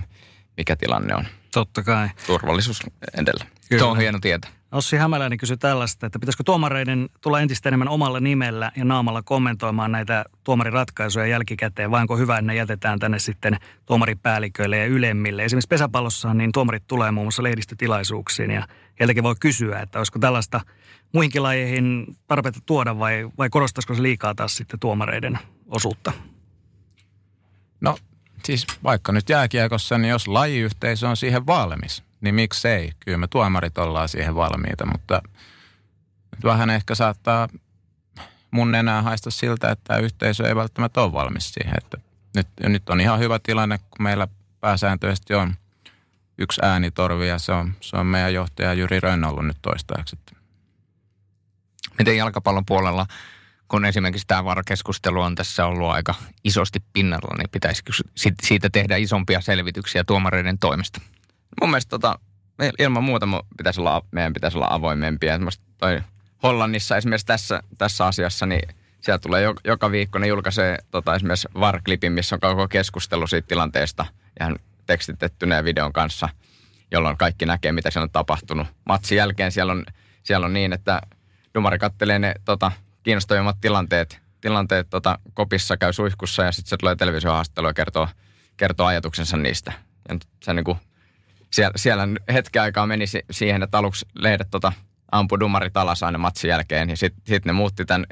mikä 0.57 0.75
tilanne 0.75 1.15
on. 1.15 1.25
Totta 1.53 1.83
kai. 1.83 2.09
Turvallisuus 2.27 2.79
edellä. 3.13 3.45
Kyllä. 3.69 3.83
Tuo 3.83 3.91
on 3.91 3.97
hieno 3.97 4.19
tietä. 4.19 4.47
Ossi 4.71 4.97
Hämäläinen 4.97 5.37
kysyi 5.37 5.57
tällaista, 5.57 6.05
että 6.05 6.19
pitäisikö 6.19 6.43
tuomareiden 6.43 7.09
tulla 7.21 7.39
entistä 7.39 7.69
enemmän 7.69 7.87
omalla 7.87 8.19
nimellä 8.19 8.71
ja 8.75 8.85
naamalla 8.85 9.21
kommentoimaan 9.21 9.91
näitä 9.91 10.25
tuomariratkaisuja 10.43 11.25
jälkikäteen, 11.25 11.91
vai 11.91 12.01
onko 12.01 12.17
hyvä, 12.17 12.37
että 12.37 12.47
ne 12.47 12.55
jätetään 12.55 12.99
tänne 12.99 13.19
sitten 13.19 13.57
tuomaripäälliköille 13.85 14.77
ja 14.77 14.85
ylemmille. 14.85 15.45
Esimerkiksi 15.45 15.67
pesäpallossa 15.67 16.33
niin 16.33 16.51
tuomarit 16.51 16.83
tulee 16.87 17.11
muun 17.11 17.25
muassa 17.25 17.43
lehdistötilaisuuksiin 17.43 18.51
ja 18.51 18.67
heiltäkin 18.99 19.23
voi 19.23 19.35
kysyä, 19.39 19.79
että 19.79 19.99
olisiko 19.99 20.19
tällaista 20.19 20.61
muihinkin 21.13 21.43
lajeihin 21.43 22.17
tarpeita 22.27 22.59
tuoda 22.65 22.99
vai, 22.99 23.29
vai 23.37 23.49
korostaisiko 23.49 23.95
se 23.95 24.01
liikaa 24.01 24.35
taas 24.35 24.55
sitten 24.55 24.79
tuomareiden 24.79 25.39
osuutta? 25.67 26.11
No 27.81 27.97
siis 28.45 28.67
vaikka 28.83 29.11
nyt 29.11 29.29
jääkiekossa, 29.29 29.97
niin 29.97 30.09
jos 30.09 30.27
lajiyhteisö 30.27 31.09
on 31.09 31.17
siihen 31.17 31.47
valmis, 31.47 32.03
niin 32.21 32.35
miksei? 32.35 32.91
Kyllä 32.99 33.17
me 33.17 33.27
tuomarit 33.27 33.77
ollaan 33.77 34.09
siihen 34.09 34.35
valmiita, 34.35 34.85
mutta 34.85 35.21
vähän 36.43 36.69
ehkä 36.69 36.95
saattaa 36.95 37.47
mun 38.51 38.75
enää 38.75 39.01
haista 39.01 39.31
siltä, 39.31 39.71
että 39.71 39.97
yhteisö 39.97 40.47
ei 40.47 40.55
välttämättä 40.55 41.01
ole 41.01 41.13
valmis 41.13 41.53
siihen. 41.53 41.73
Että 41.77 41.97
nyt, 42.35 42.47
nyt 42.63 42.89
on 42.89 43.01
ihan 43.01 43.19
hyvä 43.19 43.39
tilanne, 43.43 43.77
kun 43.77 44.03
meillä 44.03 44.27
pääsääntöisesti 44.59 45.33
on 45.33 45.55
yksi 46.37 46.61
äänitorvi 46.63 47.27
ja 47.27 47.39
se 47.39 47.51
on, 47.51 47.73
se 47.81 47.97
on 47.97 48.05
meidän 48.05 48.33
johtaja 48.33 48.73
Jyri 48.73 48.99
Rönn 48.99 49.23
ollut 49.23 49.45
nyt 49.45 49.57
toistaiseksi. 49.61 50.35
Miten 51.97 52.17
jalkapallon 52.17 52.65
puolella 52.65 53.05
kun 53.71 53.85
esimerkiksi 53.85 54.27
tämä 54.27 54.45
varakeskustelu 54.45 55.21
on 55.21 55.35
tässä 55.35 55.65
ollut 55.65 55.89
aika 55.89 56.15
isosti 56.43 56.83
pinnalla, 56.93 57.35
niin 57.37 57.49
pitäisikö 57.49 57.91
siitä 58.43 58.69
tehdä 58.69 58.95
isompia 58.95 59.41
selvityksiä 59.41 60.03
tuomareiden 60.03 60.59
toimesta? 60.59 61.01
Mun 61.61 61.69
mielestä 61.69 61.89
tota, 61.89 62.19
ilman 62.79 63.03
muuta 63.03 63.27
pitäisi 63.57 63.81
olla, 63.81 64.01
meidän 64.11 64.33
pitäisi 64.33 64.57
olla 64.57 64.67
avoimempia. 64.69 65.39
Toi 65.77 66.01
Hollannissa 66.43 66.97
esimerkiksi 66.97 67.25
tässä, 67.27 67.63
tässä 67.77 68.05
asiassa, 68.05 68.45
niin 68.45 68.75
siellä 69.01 69.19
tulee 69.19 69.41
joka, 69.41 69.61
joka 69.65 69.91
viikko, 69.91 70.19
ne 70.19 70.27
julkaisee 70.27 70.77
tota, 70.91 71.15
esimerkiksi 71.15 71.47
VAR-klipin, 71.59 72.11
missä 72.11 72.35
on 72.35 72.39
koko 72.39 72.67
keskustelu 72.67 73.27
siitä 73.27 73.47
tilanteesta 73.47 74.05
ihan 74.39 74.59
tekstitettyneen 74.85 75.65
videon 75.65 75.93
kanssa, 75.93 76.29
jolloin 76.91 77.17
kaikki 77.17 77.45
näkee, 77.45 77.71
mitä 77.71 77.91
siellä 77.91 78.03
on 78.03 78.11
tapahtunut. 78.11 78.67
Matsin 78.85 79.17
jälkeen 79.17 79.51
siellä 79.51 79.71
on, 79.71 79.85
siellä 80.23 80.45
on 80.45 80.53
niin, 80.53 80.73
että 80.73 81.01
Dumari 81.53 81.79
kattelee 81.79 82.19
ne 82.19 82.33
tota, 82.45 82.71
kiinnostavimmat 83.03 83.57
tilanteet, 83.61 84.19
tilanteet 84.41 84.89
tota, 84.89 85.19
kopissa, 85.33 85.77
käy 85.77 85.93
suihkussa 85.93 86.43
ja 86.43 86.51
sitten 86.51 86.69
se 86.69 86.77
tulee 86.77 86.95
televisiohaastattelu 86.95 87.67
ja 87.67 87.73
kertoo, 87.73 88.07
kertoo 88.57 88.85
ajatuksensa 88.85 89.37
niistä. 89.37 89.73
Ja 90.09 90.17
se 90.43 90.53
niin 90.53 90.63
kuin, 90.63 90.77
siellä, 91.53 91.73
siellä 91.75 92.07
hetken 92.33 92.61
aikaa 92.61 92.87
meni 92.87 93.05
siihen, 93.31 93.63
että 93.63 93.77
aluksi 93.77 94.05
lehdet 94.15 94.47
tota, 94.51 94.73
ampui 95.11 95.39
dumarit 95.39 95.77
alas 95.77 96.03
aina 96.03 96.17
matsin 96.17 96.49
jälkeen 96.49 96.89
ja 96.89 96.97
sitten 96.97 97.23
sit 97.27 97.45
ne 97.45 97.53
muutti 97.53 97.85
tämän, 97.85 98.05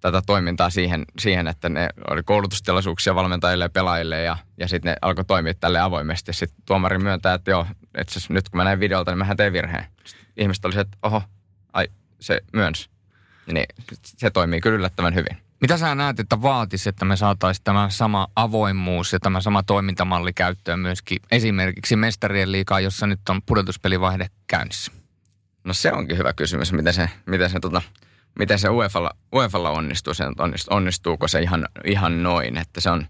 tätä 0.00 0.22
toimintaa 0.26 0.70
siihen, 0.70 1.04
siihen, 1.18 1.48
että 1.48 1.68
ne 1.68 1.88
oli 2.10 2.22
koulutustilaisuuksia 2.22 3.14
valmentajille 3.14 3.64
ja 3.64 3.68
pelaajille 3.68 4.22
ja, 4.22 4.36
ja 4.58 4.68
sitten 4.68 4.90
ne 4.90 4.96
alkoi 5.02 5.24
toimia 5.24 5.54
tälle 5.54 5.80
avoimesti. 5.80 6.32
Sitten 6.32 6.62
tuomari 6.66 6.98
myöntää, 6.98 7.34
että 7.34 7.50
joo, 7.50 7.66
että 7.94 8.20
nyt 8.28 8.48
kun 8.48 8.56
mä 8.56 8.64
näin 8.64 8.80
videolta, 8.80 9.10
niin 9.10 9.18
mähän 9.18 9.36
tein 9.36 9.52
virheen. 9.52 9.86
Sitten 10.04 10.26
ihmiset 10.36 10.64
oli 10.64 10.72
se, 10.72 10.80
että 10.80 10.98
oho, 11.02 11.22
ai, 11.72 11.88
se 12.20 12.40
myönsi 12.52 12.94
niin 13.52 13.66
se 14.04 14.30
toimii 14.30 14.60
kyllä 14.60 14.76
yllättävän 14.76 15.14
hyvin. 15.14 15.43
Mitä 15.64 15.78
sä 15.78 15.94
näet, 15.94 16.20
että 16.20 16.42
vaatisi, 16.42 16.88
että 16.88 17.04
me 17.04 17.16
saataisiin 17.16 17.64
tämä 17.64 17.90
sama 17.90 18.28
avoimuus 18.36 19.12
ja 19.12 19.20
tämä 19.20 19.40
sama 19.40 19.62
toimintamalli 19.62 20.32
käyttöön 20.32 20.78
myöskin 20.78 21.18
esimerkiksi 21.30 21.96
mestarien 21.96 22.52
liikaa, 22.52 22.80
jossa 22.80 23.06
nyt 23.06 23.20
on 23.28 23.42
pudotuspelivaihde 23.42 24.26
käynnissä? 24.46 24.92
No 25.64 25.74
se 25.74 25.92
onkin 25.92 26.18
hyvä 26.18 26.32
kysymys, 26.32 26.72
miten 26.72 26.92
se, 26.92 27.10
miten 27.26 27.50
se, 27.50 27.60
tota, 27.60 27.82
miten 28.38 28.58
se 28.58 28.68
UEFalla, 28.68 29.10
UEFalla 29.34 29.70
onnistuu, 29.70 30.14
se 30.14 30.24
onnistuuko 30.70 31.28
se 31.28 31.42
ihan, 31.42 31.68
ihan 31.84 32.22
noin, 32.22 32.58
että 32.58 32.80
se 32.80 32.90
on, 32.90 33.06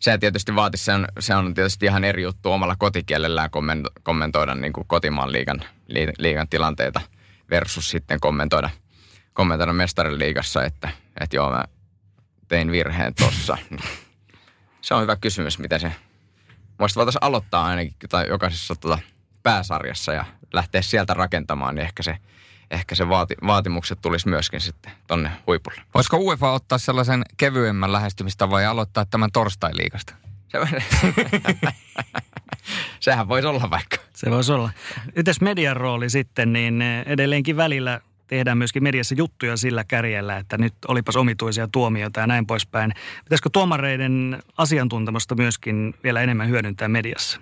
se 0.00 0.18
tietysti 0.18 0.54
vaatisi, 0.54 0.84
se 0.84 0.94
on, 0.94 1.08
se 1.18 1.34
on 1.34 1.54
tietysti 1.54 1.86
ihan 1.86 2.04
eri 2.04 2.22
juttu 2.22 2.52
omalla 2.52 2.76
kotikielellään 2.76 3.50
kommentoida 4.02 4.54
niin 4.54 4.72
kuin 4.72 4.86
kotimaan 4.86 5.32
liigan, 5.32 5.64
liigan 6.18 6.48
tilanteita 6.48 7.00
versus 7.50 7.90
sitten 7.90 8.20
kommentoida, 8.20 8.70
kommentoida 9.32 9.72
mestarin 9.72 10.18
liigassa, 10.18 10.64
että, 10.64 10.88
että 11.20 11.36
joo, 11.36 11.50
mä 11.50 11.64
tein 12.48 12.72
virheen 12.72 13.14
tossa. 13.14 13.58
se 14.80 14.94
on 14.94 15.02
hyvä 15.02 15.16
kysymys, 15.16 15.58
miten 15.58 15.80
se... 15.80 15.92
Mielestäni 16.78 17.00
voitaisiin 17.00 17.24
aloittaa 17.24 17.64
ainakin 17.64 17.94
tai 18.08 18.28
jokaisessa 18.28 18.74
tota, 18.74 18.98
pääsarjassa 19.42 20.12
ja 20.12 20.24
lähteä 20.52 20.82
sieltä 20.82 21.14
rakentamaan, 21.14 21.74
niin 21.74 21.82
ehkä 21.82 22.02
se, 22.02 22.18
ehkä 22.70 22.94
se 22.94 23.08
vaati, 23.08 23.34
vaatimukset 23.46 23.98
tulisi 24.02 24.28
myöskin 24.28 24.60
sitten 24.60 24.92
tonne 25.06 25.30
huipulle. 25.46 25.82
Voisiko 25.94 26.16
UEFA 26.16 26.52
ottaa 26.52 26.78
sellaisen 26.78 27.24
kevyemmän 27.36 27.92
lähestymistä 27.92 28.50
vai 28.50 28.66
aloittaa 28.66 29.04
tämän 29.04 29.32
torstai-liigasta? 29.32 30.14
Se, 30.48 30.58
sehän 33.00 33.28
voisi 33.28 33.48
olla 33.48 33.70
vaikka. 33.70 33.96
Se 34.14 34.30
voisi 34.30 34.52
olla. 34.52 34.70
Ytes 35.16 35.40
median 35.40 35.76
rooli 35.76 36.10
sitten, 36.10 36.52
niin 36.52 36.82
edelleenkin 37.06 37.56
välillä 37.56 38.00
tehdään 38.28 38.58
myöskin 38.58 38.82
mediassa 38.82 39.14
juttuja 39.14 39.56
sillä 39.56 39.84
kärjellä, 39.84 40.36
että 40.36 40.58
nyt 40.58 40.74
olipas 40.88 41.16
omituisia 41.16 41.68
tuomioita 41.72 42.20
ja 42.20 42.26
näin 42.26 42.46
poispäin. 42.46 42.94
Pitäisikö 43.24 43.50
tuomareiden 43.52 44.42
asiantuntemusta 44.56 45.34
myöskin 45.34 45.94
vielä 46.04 46.20
enemmän 46.20 46.48
hyödyntää 46.48 46.88
mediassa? 46.88 47.40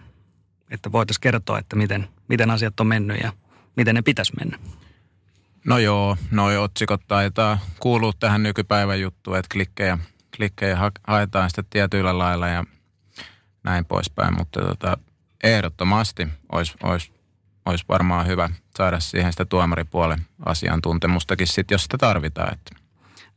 Että 0.71 0.93
voitaisiin 0.93 1.21
kertoa, 1.21 1.59
että 1.59 1.77
miten, 1.77 2.09
miten 2.29 2.51
asiat 2.51 2.81
on 2.81 2.87
mennyt 2.87 3.21
ja 3.23 3.33
miten 3.77 3.95
ne 3.95 4.03
pitäisi 4.03 4.33
mennä. 4.39 4.59
No 5.65 5.79
joo, 5.79 6.17
noi 6.31 6.57
otsikot 6.57 7.01
taitaa 7.09 7.59
kuulua 7.81 8.13
tähän 8.19 8.43
nykypäivän 8.43 9.01
juttuun, 9.01 9.37
että 9.37 9.49
klikkejä, 9.53 9.99
klikkejä 10.37 10.77
ha- 10.77 10.91
haetaan 11.07 11.51
sitten 11.51 11.65
tietyillä 11.71 12.19
lailla 12.19 12.49
ja 12.49 12.65
näin 13.65 13.85
poispäin, 13.85 14.37
mutta 14.39 14.61
tota, 14.61 14.99
ehdottomasti 15.45 16.29
olisi, 16.53 16.75
olisi 16.83 17.16
olisi 17.67 17.85
varmaan 17.89 18.27
hyvä 18.27 18.51
saada 18.77 19.01
siihen 19.01 19.33
sitä 19.33 19.45
tuomaripuolen 19.45 20.27
asiantuntemustakin 20.45 21.47
sit, 21.47 21.71
jos 21.71 21.83
sitä 21.83 21.99
tarvitaan. 21.99 22.53
Että. 22.53 22.77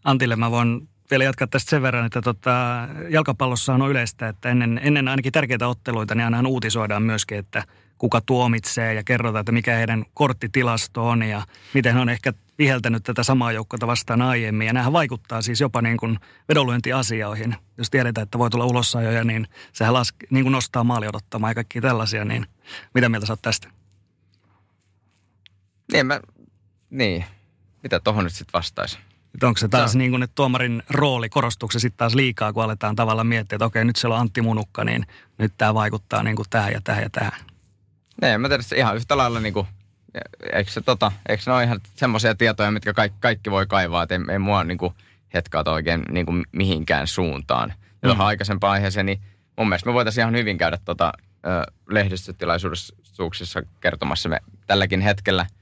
Antille 0.03 0.35
mä 0.35 0.51
voin 0.51 0.89
vielä 1.11 1.23
jatkaa 1.23 1.47
tästä 1.47 1.69
sen 1.69 1.81
verran, 1.81 2.05
että 2.05 2.21
tota, 2.21 2.87
jalkapallossa 3.09 3.73
on 3.73 3.89
yleistä, 3.91 4.27
että 4.27 4.49
ennen, 4.49 4.79
ennen 4.83 5.07
ainakin 5.07 5.31
tärkeitä 5.31 5.67
otteluita, 5.67 6.15
niin 6.15 6.35
aina 6.35 6.49
uutisoidaan 6.49 7.03
myöskin, 7.03 7.37
että 7.37 7.63
kuka 7.97 8.21
tuomitsee 8.21 8.93
ja 8.93 9.03
kerrotaan, 9.03 9.39
että 9.39 9.51
mikä 9.51 9.75
heidän 9.75 10.05
korttitilasto 10.13 11.07
on 11.07 11.23
ja 11.23 11.41
miten 11.73 11.93
he 11.93 11.99
on 11.99 12.09
ehkä 12.09 12.33
viheltänyt 12.59 13.03
tätä 13.03 13.23
samaa 13.23 13.51
joukkoa 13.51 13.87
vastaan 13.87 14.21
aiemmin. 14.21 14.67
Ja 14.67 14.73
nämähän 14.73 14.93
vaikuttaa 14.93 15.41
siis 15.41 15.61
jopa 15.61 15.81
niin 15.81 15.97
kuin 15.97 16.19
vedonlyöntiasioihin. 16.49 17.55
Jos 17.77 17.89
tiedetään, 17.89 18.23
että 18.23 18.39
voi 18.39 18.49
tulla 18.49 18.65
ulosajoja, 18.65 19.23
niin 19.23 19.47
sehän 19.73 19.93
laske, 19.93 20.27
niin 20.29 20.43
kuin 20.43 20.51
nostaa 20.51 20.83
maali 20.83 21.07
odottamaan 21.07 21.51
ja 21.51 21.55
kaikki 21.55 21.81
tällaisia. 21.81 22.25
Niin 22.25 22.45
mitä 22.93 23.09
mieltä 23.09 23.27
sä 23.27 23.33
oot 23.33 23.41
tästä? 23.41 23.78
Niin, 25.91 26.05
mä, 26.05 26.19
niin. 26.89 27.25
Mitä 27.83 27.99
tohon 27.99 28.23
nyt 28.23 28.33
sitten 28.33 28.53
vastaisi? 28.53 28.97
Että 29.33 29.47
onko 29.47 29.57
se 29.57 29.67
taas 29.67 29.95
niin 29.95 30.11
kuin, 30.11 30.23
että 30.23 30.35
tuomarin 30.35 30.83
rooli 30.89 31.29
korostuksi 31.29 31.79
sitten 31.79 31.97
taas 31.97 32.15
liikaa, 32.15 32.53
kun 32.53 32.63
aletaan 32.63 32.95
tavallaan 32.95 33.27
miettiä, 33.27 33.55
että 33.55 33.65
okei, 33.65 33.85
nyt 33.85 33.95
siellä 33.95 34.15
on 34.15 34.21
Antti 34.21 34.41
Munukka, 34.41 34.83
niin 34.83 35.05
nyt 35.37 35.53
tämä 35.57 35.73
vaikuttaa 35.73 36.23
niin 36.23 36.35
kuin 36.35 36.45
tähän 36.49 36.73
ja 36.73 36.81
tähän 36.83 37.03
ja 37.03 37.09
tähän. 37.09 37.39
Nee, 38.21 38.37
mä 38.37 38.47
tiedän, 38.47 38.65
ihan 38.75 38.95
yhtä 38.95 39.17
lailla 39.17 39.39
niin 39.39 39.53
kuin, 39.53 39.67
eikö 40.53 40.71
se, 40.71 40.81
tota, 40.81 41.11
eikö 41.29 41.43
ne 41.45 41.53
ole 41.53 41.63
ihan 41.63 41.79
semmoisia 41.95 42.35
tietoja, 42.35 42.71
mitkä 42.71 42.93
kaikki, 42.93 43.17
kaikki 43.19 43.51
voi 43.51 43.67
kaivaa, 43.67 44.03
että 44.03 44.15
ei, 44.15 44.21
ei 44.31 44.39
mua 44.39 44.63
niin 44.63 44.77
kuin, 44.77 44.93
hetkauta 45.33 45.71
oikein 45.71 46.01
niin 46.11 46.25
kuin 46.25 46.45
mihinkään 46.51 47.07
suuntaan. 47.07 47.73
Ja 48.01 48.13
mm. 48.13 48.19
aikaisempaan 48.19 48.73
aiheeseen, 48.73 49.05
niin 49.05 49.21
mun 49.57 49.69
mielestä 49.69 49.89
me 49.89 49.93
voitaisiin 49.93 50.21
ihan 50.21 50.35
hyvin 50.35 50.57
käydä 50.57 50.77
tota, 50.85 51.13
lehdistötilaisuuksissa 51.89 53.61
kertomassa 53.79 54.29
me 54.29 54.39
tälläkin 54.67 55.01
hetkellä– 55.01 55.45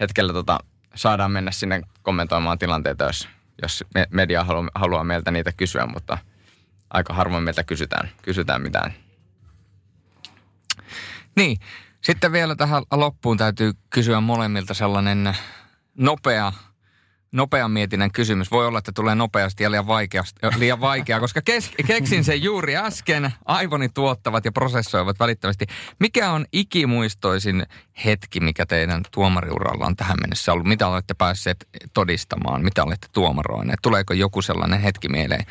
hetkellä 0.00 0.32
tota, 0.32 0.58
saadaan 0.94 1.30
mennä 1.30 1.50
sinne 1.50 1.82
kommentoimaan 2.02 2.58
tilanteita, 2.58 3.04
jos, 3.04 3.28
jos 3.62 3.84
media 4.10 4.44
haluaa, 4.44 4.70
haluaa 4.74 5.04
meiltä 5.04 5.30
niitä 5.30 5.52
kysyä, 5.56 5.86
mutta 5.86 6.18
aika 6.90 7.14
harvoin 7.14 7.44
meiltä 7.44 7.64
kysytään, 7.64 8.10
kysytään 8.22 8.62
mitään. 8.62 8.94
Niin, 11.36 11.58
sitten 12.00 12.32
vielä 12.32 12.56
tähän 12.56 12.82
loppuun 12.90 13.36
täytyy 13.36 13.72
kysyä 13.90 14.20
molemmilta 14.20 14.74
sellainen 14.74 15.36
nopea 15.94 16.52
nopean 17.34 17.70
mietinnän 17.70 18.12
kysymys. 18.12 18.50
Voi 18.50 18.66
olla, 18.66 18.78
että 18.78 18.92
tulee 18.94 19.14
nopeasti 19.14 19.62
ja 19.62 19.70
liian, 19.70 19.86
vaikeasti, 19.86 20.40
liian 20.58 20.80
vaikea, 20.80 21.20
koska 21.20 21.42
kes, 21.42 21.72
keksin 21.86 22.24
sen 22.24 22.42
juuri 22.42 22.76
äsken. 22.76 23.34
Aivoni 23.44 23.88
tuottavat 23.88 24.44
ja 24.44 24.52
prosessoivat 24.52 25.20
välittömästi. 25.20 25.66
Mikä 26.00 26.30
on 26.30 26.46
ikimuistoisin 26.52 27.66
hetki, 28.04 28.40
mikä 28.40 28.66
teidän 28.66 29.02
tuomariuralla 29.12 29.86
on 29.86 29.96
tähän 29.96 30.16
mennessä 30.20 30.52
ollut? 30.52 30.66
Mitä 30.66 30.88
olette 30.88 31.14
päässeet 31.14 31.68
todistamaan? 31.94 32.64
Mitä 32.64 32.84
olette 32.84 33.06
tuomaroineet? 33.12 33.78
Tuleeko 33.82 34.14
joku 34.14 34.42
sellainen 34.42 34.80
hetki 34.80 35.08
mieleen? 35.08 35.46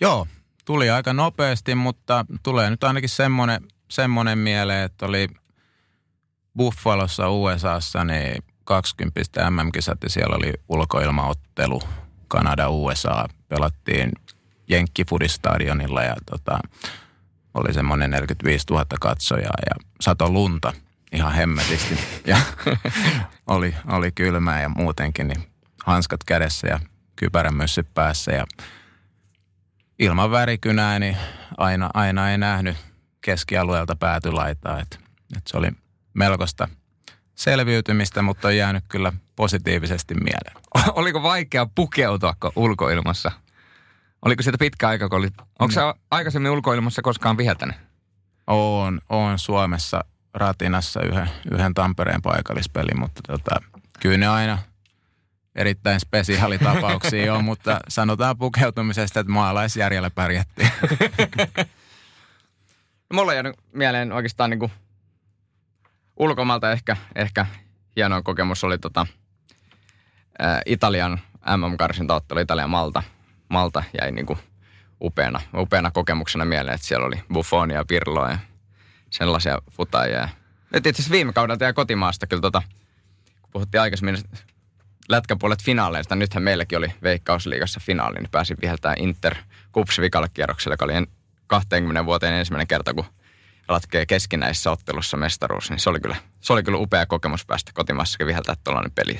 Joo, 0.00 0.26
tuli 0.64 0.90
aika 0.90 1.12
nopeasti, 1.12 1.74
mutta 1.74 2.26
tulee 2.42 2.70
nyt 2.70 2.84
ainakin 2.84 3.08
semmoinen, 3.08 3.62
semmoinen 3.90 4.38
mieleen, 4.38 4.84
että 4.84 5.06
oli 5.06 5.28
Buffalossa 6.56 7.30
USAssa, 7.30 8.04
niin 8.04 8.42
20 8.64 9.50
MM-kisat 9.50 10.02
ja 10.02 10.10
siellä 10.10 10.36
oli 10.36 10.52
ulkoilmaottelu 10.68 11.82
Kanada-USA. 12.28 13.28
Pelattiin 13.48 14.12
Jenkkifudistadionilla 14.68 16.02
ja 16.02 16.16
tota, 16.30 16.58
oli 17.54 17.74
semmoinen 17.74 18.10
45 18.10 18.66
000 18.70 18.86
katsojaa 19.00 19.54
ja 19.70 19.84
sato 20.00 20.30
lunta 20.30 20.72
ihan 21.12 21.32
hemmetisti. 21.32 21.98
Ja 22.26 22.36
oli, 23.46 23.74
oli 23.88 24.12
kylmää 24.12 24.62
ja 24.62 24.68
muutenkin, 24.68 25.28
niin 25.28 25.42
hanskat 25.84 26.24
kädessä 26.24 26.68
ja 26.68 26.80
kypärämössy 27.16 27.82
päässä 27.82 28.32
ja 28.32 28.46
ilman 29.98 30.30
värikynää, 30.30 30.98
niin 30.98 31.16
aina, 31.56 31.90
aina 31.94 32.30
ei 32.30 32.38
nähnyt 32.38 32.76
keskialueelta 33.20 33.96
päätylaitaa. 33.96 34.80
Et, 34.80 35.00
et 35.36 35.46
se 35.46 35.56
oli 35.56 35.68
melkoista– 36.14 36.68
selviytymistä, 37.34 38.22
mutta 38.22 38.48
on 38.48 38.56
jäänyt 38.56 38.84
kyllä 38.88 39.12
positiivisesti 39.36 40.14
mieleen. 40.14 40.56
Oliko 41.00 41.22
vaikea 41.22 41.66
pukeutua 41.74 42.34
ulkoilmassa? 42.56 43.32
Oliko 44.24 44.42
sitä 44.42 44.58
pitkä 44.58 44.88
aika, 44.88 45.08
kun 45.08 45.18
olit... 45.18 45.34
Onko 45.58 45.80
no. 45.80 45.94
aikaisemmin 46.10 46.50
ulkoilmassa 46.50 47.02
koskaan 47.02 47.36
viheltänyt? 47.36 47.76
Oon, 48.46 49.00
oon 49.08 49.38
Suomessa 49.38 50.04
ratinassa 50.34 51.02
yhden, 51.02 51.30
yhden 51.52 51.74
Tampereen 51.74 52.22
paikallispeli, 52.22 52.94
mutta 52.94 53.20
tota, 53.26 53.62
kyllä 54.00 54.16
ne 54.16 54.28
aina 54.28 54.58
erittäin 55.54 56.00
spesiaalitapauksia 56.00 57.34
on, 57.34 57.44
mutta 57.44 57.80
sanotaan 57.88 58.38
pukeutumisesta, 58.38 59.20
että 59.20 59.32
maalaisjärjellä 59.32 60.10
pärjättiin. 60.10 60.70
Mulla 63.12 63.30
on 63.30 63.36
jäänyt 63.36 63.56
mieleen 63.72 64.12
oikeastaan 64.12 64.50
niin 64.50 64.58
kuin 64.58 64.72
ulkomailta 66.22 66.72
ehkä, 66.72 66.96
ehkä 67.14 67.46
hienoin 67.96 68.24
kokemus 68.24 68.64
oli 68.64 68.78
tota, 68.78 69.06
ä, 70.42 70.62
Italian 70.66 71.20
MM-karsintaottelu 71.56 72.40
Italian 72.40 72.70
Malta. 72.70 73.02
Malta 73.48 73.82
jäi 74.00 74.10
niinku 74.12 74.38
upeana, 75.00 75.40
upeana 75.56 75.90
kokemuksena 75.90 76.44
mieleen, 76.44 76.74
että 76.74 76.86
siellä 76.86 77.06
oli 77.06 77.22
Buffonia 77.32 77.84
Pirloa 77.88 78.30
ja 78.30 78.38
sellaisia 79.10 79.58
futajia. 79.70 80.28
Nyt 80.74 80.86
itse 80.86 81.02
asiassa 81.02 81.12
viime 81.12 81.32
kaudella 81.32 81.66
ja 81.66 81.72
kotimaasta 81.72 82.26
kyllä 82.26 82.40
tota, 82.40 82.62
kun 83.42 83.50
puhuttiin 83.52 83.80
aikaisemmin 83.80 84.18
lätkäpuolet 85.08 85.62
finaaleista, 85.62 86.16
nythän 86.16 86.42
meilläkin 86.42 86.78
oli 86.78 86.92
Veikkausliigassa 87.02 87.80
finaali, 87.84 88.18
niin 88.18 88.30
pääsin 88.30 88.56
viheltämään 88.62 89.00
Inter 89.00 89.34
Kups 89.72 89.96
kierrokselle, 90.34 90.74
joka 90.74 90.84
oli 90.84 90.92
20 91.46 92.04
vuoteen 92.04 92.34
ensimmäinen 92.34 92.66
kerta, 92.66 92.94
kun 92.94 93.04
ratkee 93.72 94.06
keskinäisessä 94.06 94.70
ottelussa 94.70 95.16
mestaruus, 95.16 95.70
niin 95.70 95.80
se 95.80 95.90
oli 95.90 96.00
kyllä, 96.00 96.16
se 96.40 96.52
oli 96.52 96.62
kyllä 96.62 96.78
upea 96.78 97.06
kokemus 97.06 97.46
päästä 97.46 97.72
kotimaassa 97.74 98.26
viheltää 98.26 98.54
tuollainen 98.64 98.92
peli. 98.92 99.18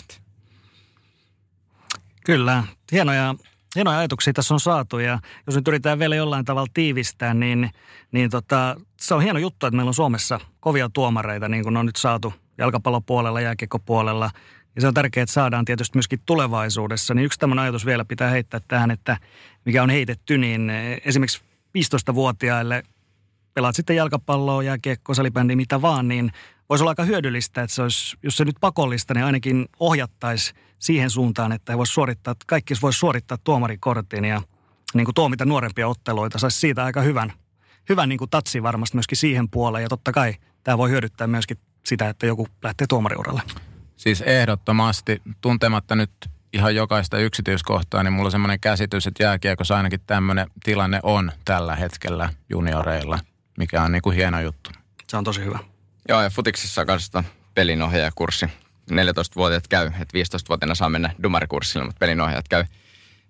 Kyllä, 2.24 2.64
hienoja, 2.92 3.34
hienoja 3.76 3.98
ajatuksia 3.98 4.32
tässä 4.32 4.54
on 4.54 4.60
saatu 4.60 4.98
ja 4.98 5.18
jos 5.46 5.56
nyt 5.56 5.68
yritetään 5.68 5.98
vielä 5.98 6.16
jollain 6.16 6.44
tavalla 6.44 6.70
tiivistää, 6.74 7.34
niin, 7.34 7.70
niin 8.12 8.30
tota, 8.30 8.76
se 9.00 9.14
on 9.14 9.22
hieno 9.22 9.38
juttu, 9.38 9.66
että 9.66 9.76
meillä 9.76 9.90
on 9.90 9.94
Suomessa 9.94 10.40
kovia 10.60 10.90
tuomareita, 10.92 11.48
niin 11.48 11.62
kuin 11.62 11.76
on 11.76 11.86
nyt 11.86 11.96
saatu 11.96 12.34
jalkapallopuolella, 12.58 13.40
jääkiekkopuolella, 13.40 14.30
Ja 14.76 14.80
se 14.80 14.88
on 14.88 14.94
tärkeää, 14.94 15.22
että 15.22 15.32
saadaan 15.32 15.64
tietysti 15.64 15.96
myöskin 15.96 16.22
tulevaisuudessa. 16.26 17.14
Niin 17.14 17.24
yksi 17.24 17.38
tämmöinen 17.38 17.62
ajatus 17.62 17.86
vielä 17.86 18.04
pitää 18.04 18.30
heittää 18.30 18.60
tähän, 18.68 18.90
että 18.90 19.16
mikä 19.64 19.82
on 19.82 19.90
heitetty, 19.90 20.38
niin 20.38 20.72
esimerkiksi 21.04 21.42
15-vuotiaille 21.78 22.82
pelaat 23.54 23.76
sitten 23.76 23.96
jalkapalloa, 23.96 24.62
jääkiekko, 24.62 25.14
salibändi, 25.14 25.56
mitä 25.56 25.82
vaan, 25.82 26.08
niin 26.08 26.32
voisi 26.68 26.82
olla 26.82 26.90
aika 26.90 27.04
hyödyllistä, 27.04 27.62
että 27.62 27.74
se 27.74 27.82
olisi, 27.82 28.16
jos 28.22 28.36
se 28.36 28.44
nyt 28.44 28.56
pakollista, 28.60 29.14
niin 29.14 29.24
ainakin 29.24 29.68
ohjattaisi 29.80 30.54
siihen 30.78 31.10
suuntaan, 31.10 31.52
että 31.52 31.72
he 31.72 31.78
vois 31.78 31.94
suorittaa, 31.94 32.34
kaikki 32.46 32.74
voisi 32.82 32.98
suorittaa 32.98 33.38
tuomarikortin 33.44 34.24
ja 34.24 34.42
niin 34.94 35.04
kuin 35.04 35.14
tuomita 35.14 35.44
nuorempia 35.44 35.88
otteluita, 35.88 36.38
saisi 36.38 36.60
siitä 36.60 36.84
aika 36.84 37.00
hyvän, 37.00 37.32
hyvän 37.88 38.08
niin 38.08 38.18
kuin 38.18 38.30
tatsi 38.30 38.62
varmasti 38.62 38.96
myöskin 38.96 39.18
siihen 39.18 39.50
puoleen. 39.50 39.82
Ja 39.82 39.88
totta 39.88 40.12
kai 40.12 40.34
tämä 40.64 40.78
voi 40.78 40.90
hyödyttää 40.90 41.26
myöskin 41.26 41.58
sitä, 41.86 42.08
että 42.08 42.26
joku 42.26 42.48
lähtee 42.62 42.86
tuomariuralle. 42.86 43.42
Siis 43.96 44.20
ehdottomasti, 44.20 45.22
tuntematta 45.40 45.94
nyt 45.94 46.10
ihan 46.52 46.74
jokaista 46.74 47.18
yksityiskohtaa, 47.18 48.02
niin 48.02 48.12
mulla 48.12 48.26
on 48.26 48.32
semmoinen 48.32 48.60
käsitys, 48.60 49.06
että 49.06 49.22
jääkiekossa 49.22 49.76
ainakin 49.76 50.00
tämmöinen 50.06 50.46
tilanne 50.64 51.00
on 51.02 51.32
tällä 51.44 51.76
hetkellä 51.76 52.30
junioreilla, 52.50 53.18
mikä 53.58 53.82
on 53.82 53.92
niin 53.92 54.02
kuin 54.02 54.16
hieno 54.16 54.40
juttu. 54.40 54.70
Se 55.08 55.16
on 55.16 55.24
tosi 55.24 55.44
hyvä. 55.44 55.58
Joo, 56.08 56.22
ja 56.22 56.30
futiksessa 56.30 56.80
on 56.80 56.86
kanssa 56.86 57.24
pelinohjaajakurssi. 57.54 58.46
14-vuotiaat 58.90 59.68
käy, 59.68 59.86
että 59.86 60.18
15-vuotiaana 60.18 60.74
saa 60.74 60.88
mennä 60.88 61.14
dumarikurssille, 61.22 61.86
mutta 61.86 61.98
pelinohjaajat 61.98 62.48
käy 62.48 62.64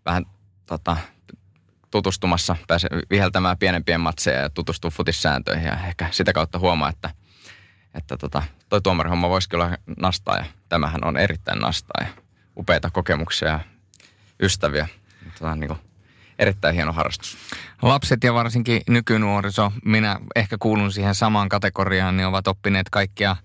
vähän 0.04 0.26
tota, 0.66 0.96
tutustumassa, 1.90 2.56
pääsee 2.68 2.90
viheltämään 3.10 3.58
pienempien 3.58 4.00
matseja 4.00 4.40
ja 4.40 4.50
tutustuu 4.50 4.90
futissääntöihin 4.90 5.66
ja 5.66 5.86
ehkä 5.86 6.08
sitä 6.10 6.32
kautta 6.32 6.58
huomaa, 6.58 6.90
että, 6.90 7.10
että 7.94 8.16
tota, 8.16 8.42
toi 8.68 8.80
tuomarihomma 8.80 9.28
voisi 9.28 9.48
kyllä 9.48 9.78
nastaa 9.96 10.36
ja 10.36 10.44
tämähän 10.68 11.04
on 11.04 11.16
erittäin 11.16 11.58
nastaa 11.58 12.06
ja 12.06 12.22
upeita 12.56 12.90
kokemuksia 12.90 13.48
ja 13.48 13.60
ystäviä. 14.42 14.88
Tota, 15.38 15.56
niin 15.56 15.68
kuin, 15.68 15.78
erittäin 16.43 16.74
hieno 16.74 16.93
harrastus. 16.93 17.36
Lapset 17.82 18.24
ja 18.24 18.35
varsinkin 18.35 18.82
nykynuoriso, 18.89 19.73
minä 19.85 20.20
ehkä 20.36 20.56
kuulun 20.60 20.93
siihen 20.93 21.14
samaan 21.14 21.48
kategoriaan, 21.48 22.16
niin 22.16 22.27
ovat 22.27 22.48
oppineet 22.48 22.90
kaikkia 22.90 23.36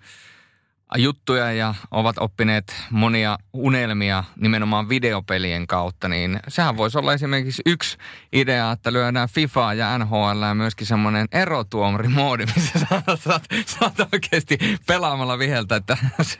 juttuja 0.96 1.54
ja 1.54 1.76
ovat 1.92 2.16
oppineet 2.20 2.76
monia 2.90 3.38
unelmia 3.54 4.24
nimenomaan 4.36 4.90
videopelien 4.90 5.68
kautta, 5.68 6.08
niin 6.08 6.40
sehän 6.48 6.78
voisi 6.78 6.98
olla 6.98 7.14
esimerkiksi 7.14 7.62
yksi 7.66 7.98
idea, 8.34 8.72
että 8.72 8.94
lyödään 8.94 9.30
FIFA 9.30 9.74
ja 9.74 9.98
NHL 9.98 10.42
ja 10.48 10.54
myöskin 10.54 10.88
semmoinen 10.88 11.28
erotuomarimoodi, 11.32 12.46
missä 12.56 12.80
saat, 12.90 13.22
saat, 13.22 13.44
saat 13.66 14.14
oikeasti 14.14 14.58
pelaamalla 14.88 15.40
viheltä, 15.40 15.76
että 15.76 15.98
se, 16.22 16.38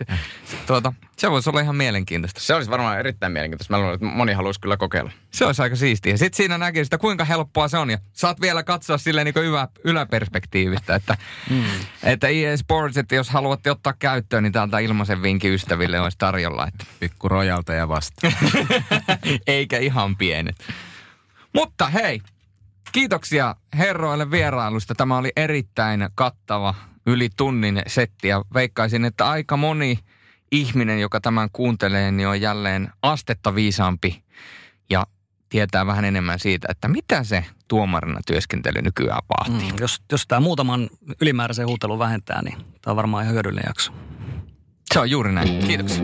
tuota, 0.68 0.94
se 1.18 1.32
voisi 1.32 1.50
olla 1.50 1.60
ihan 1.60 1.76
mielenkiintoista. 1.76 2.40
Se 2.40 2.54
olisi 2.54 2.70
varmaan 2.70 3.00
erittäin 3.00 3.32
mielenkiintoista. 3.32 3.74
Mä 3.74 3.80
luulen, 3.80 3.96
että 3.96 4.06
moni 4.06 4.34
haluaisi 4.34 4.62
kyllä 4.62 4.78
kokeilla. 4.78 5.12
Se 5.32 5.46
olisi 5.46 5.62
aika 5.62 5.76
siistiä. 5.76 6.18
Sitten 6.18 6.38
siinä 6.38 6.58
näkee 6.58 6.84
sitä, 6.84 6.98
kuinka 6.98 7.26
helppoa 7.26 7.68
se 7.68 7.78
on. 7.78 7.90
Ja 7.90 7.98
saat 8.14 8.42
vielä 8.42 8.64
katsoa 8.64 8.98
silleen 8.98 9.26
niin 9.26 9.46
ylä, 9.46 9.68
yläperspektiivistä, 9.84 10.96
että, 10.96 11.18
mm. 11.50 11.64
että 12.04 12.28
EA 12.28 12.58
Sports, 12.58 12.98
että 12.98 13.16
jos 13.16 13.30
haluatte 13.30 13.72
ottaa 13.72 13.94
käyttöön, 14.38 14.44
niin 14.44 14.54
täältä 14.54 14.80
ilmaisen 14.80 15.22
vinkin 15.22 15.54
ystäville 15.54 16.00
olisi 16.00 16.18
tarjolla. 16.18 16.68
Että. 16.68 16.86
Pikku 17.00 17.30
rojalta 17.30 17.74
ja 17.74 17.88
vasta. 17.88 18.28
Eikä 19.48 19.78
ihan 19.78 20.16
pienet. 20.16 20.56
Mutta 21.54 21.88
hei, 21.88 22.22
kiitoksia 22.92 23.56
herroille 23.78 24.32
vierailusta. 24.32 24.96
Tämä 24.96 25.18
oli 25.18 25.32
erittäin 25.36 26.10
kattava 26.16 26.76
yli 27.06 27.30
tunnin 27.38 27.82
setti 27.88 28.28
ja 28.28 28.44
veikkaisin, 28.54 29.06
että 29.06 29.30
aika 29.30 29.58
moni– 29.58 30.00
ihminen, 30.52 31.00
joka 31.00 31.20
tämän 31.20 31.50
kuuntelee, 31.54 32.12
niin 32.12 32.28
on 32.28 32.42
jälleen 32.42 32.90
astetta 33.02 33.56
viisaampi 33.56 34.24
ja 34.90 35.06
tietää 35.50 35.86
vähän 35.86 36.06
enemmän 36.06 36.40
siitä, 36.40 36.68
että 36.72 36.88
mitä 36.88 37.24
se 37.24 37.46
tuomarina 37.68 38.20
työskentely 38.28 38.82
nykyään 38.82 39.22
vaatii. 39.30 39.72
Mm, 39.72 39.78
jos, 39.80 40.02
jos 40.12 40.28
tämä 40.28 40.40
muutaman 40.40 40.90
ylimääräisen 41.22 41.68
huutelun 41.68 42.00
vähentää, 42.00 42.42
niin 42.42 42.58
tämä 42.58 42.92
on 42.92 42.96
varmaan 42.96 43.24
ihan 43.24 43.34
hyödyllinen 43.34 43.68
jakso. 43.68 43.92
Se 44.94 45.00
on 45.00 45.10
juuri 45.10 45.34
näin. 45.34 45.60
Kiitoksia. 45.68 46.04